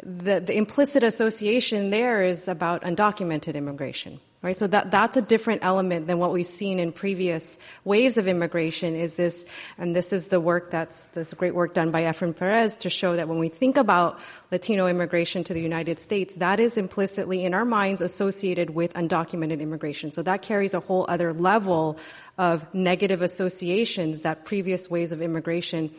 the, 0.02 0.40
the 0.40 0.56
implicit 0.56 1.02
association 1.02 1.90
there 1.90 2.22
is 2.22 2.47
about 2.47 2.82
undocumented 2.82 3.56
immigration 3.56 4.20
right? 4.43 4.57
So 4.57 4.67
that, 4.69 4.91
that's 4.91 5.17
a 5.17 5.23
different 5.23 5.65
element 5.65 6.07
than 6.07 6.19
what 6.19 6.33
we've 6.33 6.47
seen 6.47 6.79
in 6.79 6.93
previous 6.93 7.59
waves 7.85 8.17
of 8.17 8.27
immigration 8.27 8.97
is 8.97 9.15
this, 9.15 9.45
and 9.77 9.95
this 9.95 10.12
is 10.12 10.29
the 10.29 10.41
work 10.41 10.71
that's, 10.71 11.03
this 11.15 11.35
great 11.35 11.55
work 11.55 11.75
done 11.75 11.91
by 11.91 12.03
Efren 12.03 12.35
Perez 12.35 12.79
to 12.79 12.91
show 12.91 13.17
that 13.17 13.29
when 13.29 13.39
we 13.39 13.49
think 13.49 13.77
about 13.77 14.19
Latino 14.51 14.87
immigration 14.87 15.45
to 15.45 15.53
the 15.53 15.61
United 15.61 15.99
States, 15.99 16.37
that 16.37 16.59
is 16.59 16.79
implicitly 16.79 17.45
in 17.45 17.53
our 17.53 17.67
minds 17.67 18.01
associated 18.01 18.71
with 18.71 18.95
undocumented 18.95 19.61
immigration. 19.61 20.11
So 20.11 20.23
that 20.23 20.41
carries 20.41 20.73
a 20.73 20.81
whole 20.81 21.05
other 21.07 21.35
level 21.35 21.99
of 22.39 22.73
negative 22.75 23.21
associations 23.21 24.23
that 24.23 24.47
previous 24.47 24.91
waves 24.91 25.12
of 25.12 25.21
immigration 25.21 25.91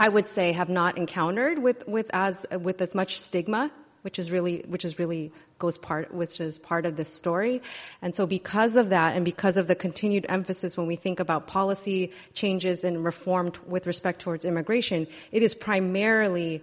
I 0.00 0.08
would 0.08 0.28
say 0.28 0.52
have 0.52 0.68
not 0.68 0.96
encountered 0.96 1.58
with, 1.58 1.88
with 1.88 2.08
as, 2.12 2.46
with 2.52 2.80
as 2.80 2.94
much 2.94 3.18
stigma 3.18 3.72
which 4.02 4.18
is 4.18 4.30
really, 4.30 4.64
which 4.68 4.84
is 4.84 4.98
really 4.98 5.32
goes 5.58 5.76
part, 5.76 6.14
which 6.14 6.40
is 6.40 6.58
part 6.58 6.86
of 6.86 6.96
this 6.96 7.12
story. 7.12 7.60
And 8.00 8.14
so 8.14 8.26
because 8.26 8.76
of 8.76 8.90
that 8.90 9.16
and 9.16 9.24
because 9.24 9.56
of 9.56 9.66
the 9.66 9.74
continued 9.74 10.26
emphasis 10.28 10.76
when 10.76 10.86
we 10.86 10.96
think 10.96 11.20
about 11.20 11.46
policy 11.46 12.12
changes 12.32 12.84
and 12.84 13.04
reform 13.04 13.52
with 13.66 13.86
respect 13.86 14.20
towards 14.20 14.44
immigration, 14.44 15.06
it 15.32 15.42
is 15.42 15.54
primarily 15.54 16.62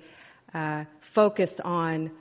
uh, 0.53 0.85
focused 1.01 1.59
on 1.61 2.11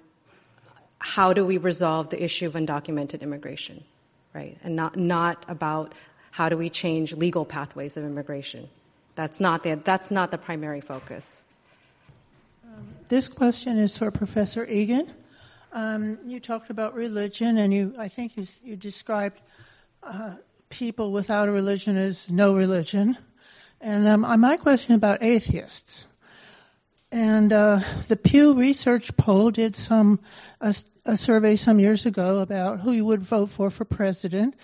how 0.99 1.33
do 1.33 1.45
we 1.45 1.59
resolve 1.59 2.11
the 2.11 2.23
issue 2.23 2.47
of 2.47 2.55
undocumented 2.55 3.21
immigration, 3.21 3.85
right? 4.33 4.59
And 4.65 4.75
not, 4.75 4.97
not 4.97 5.45
about 5.49 5.95
how 6.31 6.49
do 6.49 6.57
we 6.57 6.71
change 6.71 7.15
legal 7.15 7.45
pathways 7.45 7.97
of 7.97 8.05
immigration. 8.05 8.69
That's 9.15 9.39
not 9.39 9.63
the, 9.63 9.77
that's 9.77 10.11
not 10.11 10.33
the 10.33 10.39
primary 10.39 10.81
focus. 10.81 11.44
This 13.09 13.29
question 13.29 13.79
is 13.79 13.97
for 13.97 14.11
Professor 14.11 14.67
Egan. 14.67 15.11
Um, 15.73 16.19
you 16.27 16.41
talked 16.41 16.71
about 16.71 16.95
religion, 16.95 17.59
and 17.59 17.73
you, 17.73 17.95
I 17.99 18.09
think 18.09 18.37
you, 18.37 18.47
you 18.63 18.77
described 18.77 19.41
uh, 20.03 20.37
people 20.69 21.13
without 21.13 21.49
a 21.49 21.53
religion 21.53 21.97
as 21.97 22.31
no 22.31 22.57
religion. 22.57 23.17
And 23.81 24.09
um, 24.09 24.25
uh, 24.25 24.37
my 24.37 24.57
question 24.57 24.95
about 24.95 25.23
atheists. 25.23 26.07
And 27.13 27.53
uh, 27.53 27.81
the 28.09 28.17
Pew 28.17 28.55
Research 28.55 29.17
poll 29.17 29.51
did 29.51 29.77
some 29.77 30.19
a, 30.61 30.75
a 31.05 31.17
survey 31.17 31.57
some 31.57 31.79
years 31.79 32.07
ago 32.07 32.41
about 32.41 32.81
who 32.81 32.93
you 32.93 33.05
would 33.05 33.23
vote 33.23 33.51
for 33.51 33.71
for 33.71 33.85
president, 33.85 34.57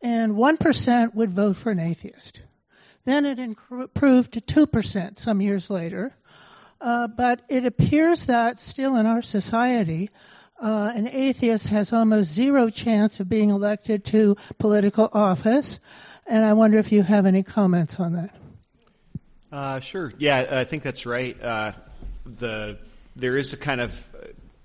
and 0.00 0.36
one 0.36 0.56
percent 0.56 1.14
would 1.14 1.32
vote 1.32 1.56
for 1.56 1.70
an 1.72 1.78
atheist. 1.78 2.40
Then 3.04 3.26
it 3.26 3.38
improved 3.38 4.32
to 4.32 4.40
two 4.40 4.66
percent 4.66 5.18
some 5.18 5.42
years 5.42 5.68
later. 5.68 6.14
Uh, 6.80 7.06
but 7.08 7.42
it 7.48 7.66
appears 7.66 8.26
that 8.26 8.58
still 8.58 8.96
in 8.96 9.06
our 9.06 9.22
society, 9.22 10.08
uh, 10.60 10.92
an 10.94 11.08
atheist 11.08 11.66
has 11.66 11.92
almost 11.92 12.28
zero 12.28 12.70
chance 12.70 13.20
of 13.20 13.28
being 13.28 13.50
elected 13.50 14.04
to 14.04 14.36
political 14.58 15.08
office. 15.12 15.80
And 16.26 16.44
I 16.44 16.52
wonder 16.52 16.78
if 16.78 16.92
you 16.92 17.02
have 17.02 17.26
any 17.26 17.42
comments 17.42 17.98
on 17.98 18.14
that. 18.14 18.34
Uh, 19.52 19.80
sure. 19.80 20.12
Yeah, 20.18 20.46
I 20.50 20.64
think 20.64 20.82
that's 20.82 21.06
right. 21.06 21.40
Uh, 21.42 21.72
the 22.24 22.78
there 23.16 23.36
is 23.36 23.52
a 23.52 23.56
kind 23.56 23.80
of 23.80 24.08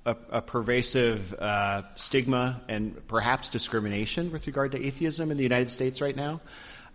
a, 0.06 0.16
a 0.30 0.42
pervasive 0.42 1.34
uh, 1.34 1.82
stigma 1.96 2.62
and 2.68 3.06
perhaps 3.08 3.50
discrimination 3.50 4.32
with 4.32 4.46
regard 4.46 4.72
to 4.74 4.86
atheism 4.86 5.32
in 5.32 5.38
the 5.38 5.44
United 5.44 5.72
States 5.72 6.02
right 6.02 6.16
now. 6.16 6.42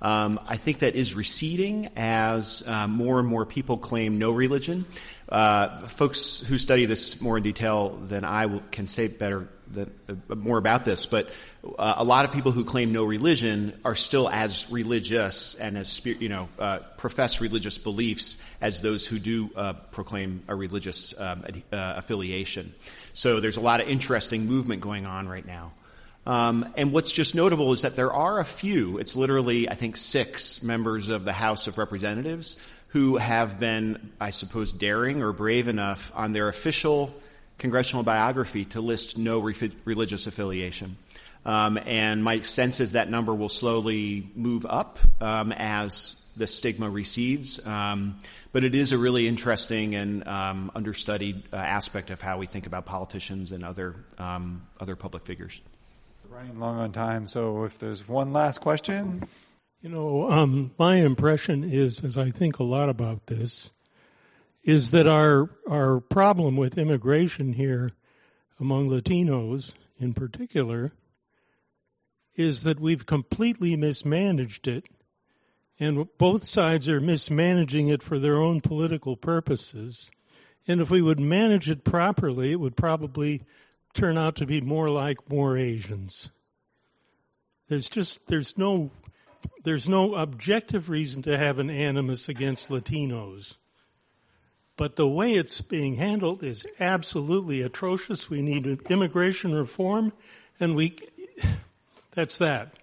Um, 0.03 0.41
I 0.47 0.57
think 0.57 0.79
that 0.79 0.95
is 0.95 1.15
receding 1.15 1.91
as 1.97 2.67
uh, 2.67 2.89
more 2.89 3.19
and 3.19 3.29
more 3.29 3.45
people 3.45 3.77
claim 3.77 4.19
no 4.19 4.31
religion. 4.31 4.87
Uh, 5.29 5.87
folks 5.87 6.41
who 6.41 6.59
study 6.59 6.87
this 6.87 7.21
more 7.21 7.37
in 7.37 7.43
detail 7.43 7.91
than 7.91 8.25
I 8.25 8.47
will, 8.47 8.63
can 8.71 8.87
say 8.87 9.09
better 9.09 9.49
than, 9.71 9.93
uh, 10.09 10.35
more 10.35 10.59
about 10.59 10.85
this, 10.85 11.07
but 11.07 11.29
uh, 11.79 11.95
a 11.99 12.05
lot 12.05 12.25
of 12.25 12.33
people 12.33 12.51
who 12.51 12.65
claim 12.65 12.93
no 12.93 13.05
religion 13.05 13.79
are 13.85 13.95
still 13.95 14.29
as 14.29 14.71
religious 14.71 15.55
and 15.55 15.77
as 15.77 16.05
you 16.05 16.29
know 16.29 16.49
uh, 16.59 16.79
profess 16.97 17.41
religious 17.41 17.79
beliefs 17.79 18.39
as 18.61 18.81
those 18.81 19.07
who 19.07 19.19
do 19.19 19.51
uh, 19.55 19.75
proclaim 19.93 20.43
a 20.49 20.55
religious 20.55 21.19
um, 21.21 21.45
affiliation. 21.71 22.75
So 23.13 23.41
there's 23.41 23.59
a 23.59 23.61
lot 23.61 23.81
of 23.81 23.89
interesting 23.89 24.47
movement 24.47 24.81
going 24.81 25.07
on 25.07 25.29
right 25.29 25.47
now. 25.47 25.73
Um, 26.27 26.73
and 26.77 26.93
what's 26.93 27.13
just 27.13 27.35
notable 27.35 27.73
is 27.73 27.83
that 27.83 27.97
there 27.97 28.13
are 28.13 28.41
a 28.41 28.45
few, 28.45 28.99
it's 28.99 29.17
literally, 29.17 29.69
I 29.69 29.75
think, 29.75 29.97
six 29.97 30.63
members 30.63 31.09
of 31.09 31.25
the 31.25 31.33
House 31.33 31.67
of 31.67 31.79
Representatives 31.79 32.61
who 32.89 33.17
have 33.17 33.59
been, 33.59 34.13
I 34.21 34.31
suppose, 34.31 34.73
daring 34.73 35.23
or 35.23 35.33
brave 35.33 35.69
enough 35.69 36.13
on 36.15 36.33
their 36.33 36.49
official 36.49 37.15
congressional 37.59 38.03
biography 38.03 38.65
to 38.67 38.81
list 38.81 39.19
no 39.19 39.39
re- 39.39 39.73
religious 39.85 40.27
affiliation. 40.27 40.97
Um, 41.47 41.79
and 41.87 42.23
my 42.23 42.41
sense 42.41 42.81
is 42.81 42.93
that 42.93 43.09
number 43.09 43.35
will 43.35 43.49
slowly 43.49 44.29
move 44.35 44.67
up 44.69 44.99
um, 45.21 45.53
as 45.53 46.23
the 46.37 46.47
stigma 46.47 46.91
recedes. 46.91 47.65
Um, 47.67 48.19
but 48.53 48.65
it 48.65 48.75
is 48.75 48.93
a 48.93 48.99
really 48.99 49.29
interesting 49.29 49.95
and 49.95 50.27
um, 50.27 50.71
understudied 50.75 51.45
uh, 51.53 51.57
aspect 51.57 52.11
of 52.11 52.21
how 52.21 52.39
we 52.39 52.47
think 52.47 52.67
about 52.67 52.87
politicians 52.87 53.53
and 53.53 53.65
other 53.65 53.95
um, 54.19 54.63
other 54.81 54.97
public 54.97 55.25
figures 55.25 55.61
running 56.31 56.61
long 56.61 56.79
on 56.79 56.93
time, 56.93 57.27
so 57.27 57.65
if 57.65 57.79
there's 57.79 58.07
one 58.07 58.33
last 58.33 58.61
question. 58.61 59.27
You 59.83 59.89
know, 59.89 60.31
um, 60.31 60.71
my 60.79 60.97
impression 60.97 61.65
is, 61.65 62.05
as 62.05 62.17
I 62.17 62.31
think 62.31 62.59
a 62.59 62.65
lot 62.65 62.89
about 62.89 63.27
this, 63.27 63.71
is 64.63 64.93
that 64.93 65.09
our 65.09 65.51
our 65.69 65.99
problem 66.01 66.57
with 66.57 66.79
immigration 66.79 67.55
here, 67.55 67.93
among 68.61 68.89
Latinos 68.89 69.73
in 69.99 70.13
particular, 70.15 70.93
is 72.37 72.63
that 72.63 72.79
we've 72.79 73.07
completely 73.07 73.75
mismanaged 73.77 74.69
it, 74.69 74.85
and 75.81 76.07
both 76.17 76.45
sides 76.45 76.89
are 76.89 77.01
mismanaging 77.01 77.89
it 77.89 78.05
for 78.05 78.21
their 78.21 78.37
own 78.37 78.61
political 78.61 79.17
purposes. 79.17 80.11
And 80.69 80.81
if 80.81 80.91
we 80.91 81.03
would 81.03 81.19
manage 81.19 81.69
it 81.69 81.83
properly, 81.83 82.53
it 82.53 82.61
would 82.61 82.77
probably 82.77 83.43
turn 83.95 84.19
out 84.19 84.37
to 84.37 84.47
be 84.47 84.61
more 84.61 84.89
like 84.91 85.31
more 85.31 85.57
Asians. 85.57 86.31
There's 87.69 87.89
just 87.89 88.27
there's 88.27 88.59
no 88.59 88.91
there's 89.65 89.89
no 89.89 90.15
objective 90.15 90.91
reason 90.91 91.23
to 91.23 91.37
have 91.37 91.59
an 91.59 91.71
animus 91.71 92.29
against 92.29 92.69
Latinos. 92.69 93.55
But 94.77 94.97
the 94.97 95.09
way 95.09 95.35
it's 95.35 95.61
being 95.61 95.97
handled 95.97 96.43
is 96.43 96.65
absolutely 96.79 97.63
atrocious. 97.63 98.31
We 98.31 98.43
need 98.43 98.67
immigration 98.91 99.55
reform 99.55 100.13
and 100.59 100.75
we 100.75 100.97
that's 102.13 102.39
that. 102.39 102.75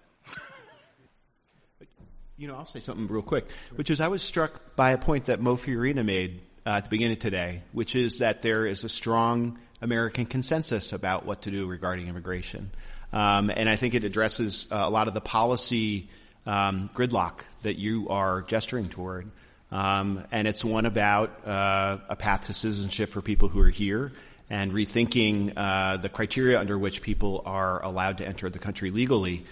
You 2.36 2.46
know, 2.46 2.54
I'll 2.54 2.64
say 2.64 2.78
something 2.78 3.08
real 3.08 3.22
quick, 3.22 3.50
which 3.74 3.90
is 3.90 4.00
I 4.00 4.06
was 4.06 4.22
struck 4.22 4.76
by 4.76 4.92
a 4.92 4.98
point 4.98 5.24
that 5.24 5.40
Mo 5.40 5.56
Fiorina 5.56 6.04
made 6.04 6.40
uh, 6.64 6.70
at 6.70 6.84
the 6.84 6.90
beginning 6.90 7.16
today, 7.16 7.62
which 7.72 7.96
is 7.96 8.20
that 8.20 8.42
there 8.42 8.64
is 8.64 8.84
a 8.84 8.88
strong 8.88 9.58
American 9.80 10.26
consensus 10.26 10.92
about 10.92 11.24
what 11.24 11.42
to 11.42 11.50
do 11.50 11.66
regarding 11.66 12.08
immigration. 12.08 12.70
Um, 13.12 13.50
and 13.50 13.68
I 13.68 13.76
think 13.76 13.94
it 13.94 14.04
addresses 14.04 14.70
uh, 14.70 14.76
a 14.76 14.90
lot 14.90 15.08
of 15.08 15.14
the 15.14 15.20
policy 15.20 16.08
um, 16.46 16.90
gridlock 16.94 17.40
that 17.62 17.78
you 17.78 18.08
are 18.08 18.42
gesturing 18.42 18.88
toward. 18.88 19.30
Um, 19.70 20.24
and 20.32 20.48
it's 20.48 20.64
one 20.64 20.86
about 20.86 21.46
uh, 21.46 21.98
a 22.08 22.16
path 22.16 22.46
to 22.46 22.54
citizenship 22.54 23.10
for 23.10 23.20
people 23.20 23.48
who 23.48 23.60
are 23.60 23.70
here 23.70 24.12
and 24.50 24.72
rethinking 24.72 25.52
uh, 25.56 25.98
the 25.98 26.08
criteria 26.08 26.58
under 26.58 26.78
which 26.78 27.02
people 27.02 27.42
are 27.44 27.82
allowed 27.84 28.18
to 28.18 28.26
enter 28.26 28.48
the 28.48 28.58
country 28.58 28.90
legally. 28.90 29.44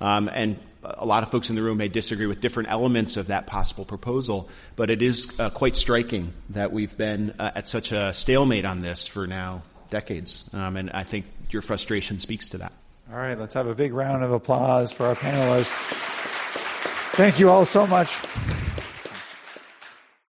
Um, 0.00 0.30
and 0.32 0.58
a 0.84 1.04
lot 1.04 1.22
of 1.24 1.30
folks 1.30 1.50
in 1.50 1.56
the 1.56 1.62
room 1.62 1.78
may 1.78 1.88
disagree 1.88 2.26
with 2.26 2.40
different 2.40 2.70
elements 2.70 3.16
of 3.16 3.28
that 3.28 3.46
possible 3.46 3.84
proposal, 3.84 4.48
but 4.76 4.90
it 4.90 5.02
is 5.02 5.38
uh, 5.40 5.50
quite 5.50 5.74
striking 5.74 6.32
that 6.50 6.72
we've 6.72 6.96
been 6.96 7.34
uh, 7.38 7.52
at 7.56 7.66
such 7.66 7.90
a 7.90 8.12
stalemate 8.12 8.64
on 8.64 8.80
this 8.80 9.08
for 9.08 9.26
now 9.26 9.62
decades. 9.94 10.44
Um, 10.52 10.76
and 10.76 10.90
I 10.90 11.04
think 11.04 11.24
your 11.50 11.62
frustration 11.62 12.18
speaks 12.18 12.48
to 12.50 12.58
that. 12.58 12.72
All 13.10 13.16
right, 13.16 13.38
let's 13.38 13.54
have 13.54 13.68
a 13.68 13.74
big 13.76 13.94
round 13.94 14.24
of 14.24 14.32
applause 14.32 14.90
for 14.90 15.06
our 15.06 15.14
panelists. 15.14 15.86
Thank 17.14 17.38
you 17.38 17.48
all 17.48 17.64
so 17.64 17.86
much. 17.86 18.18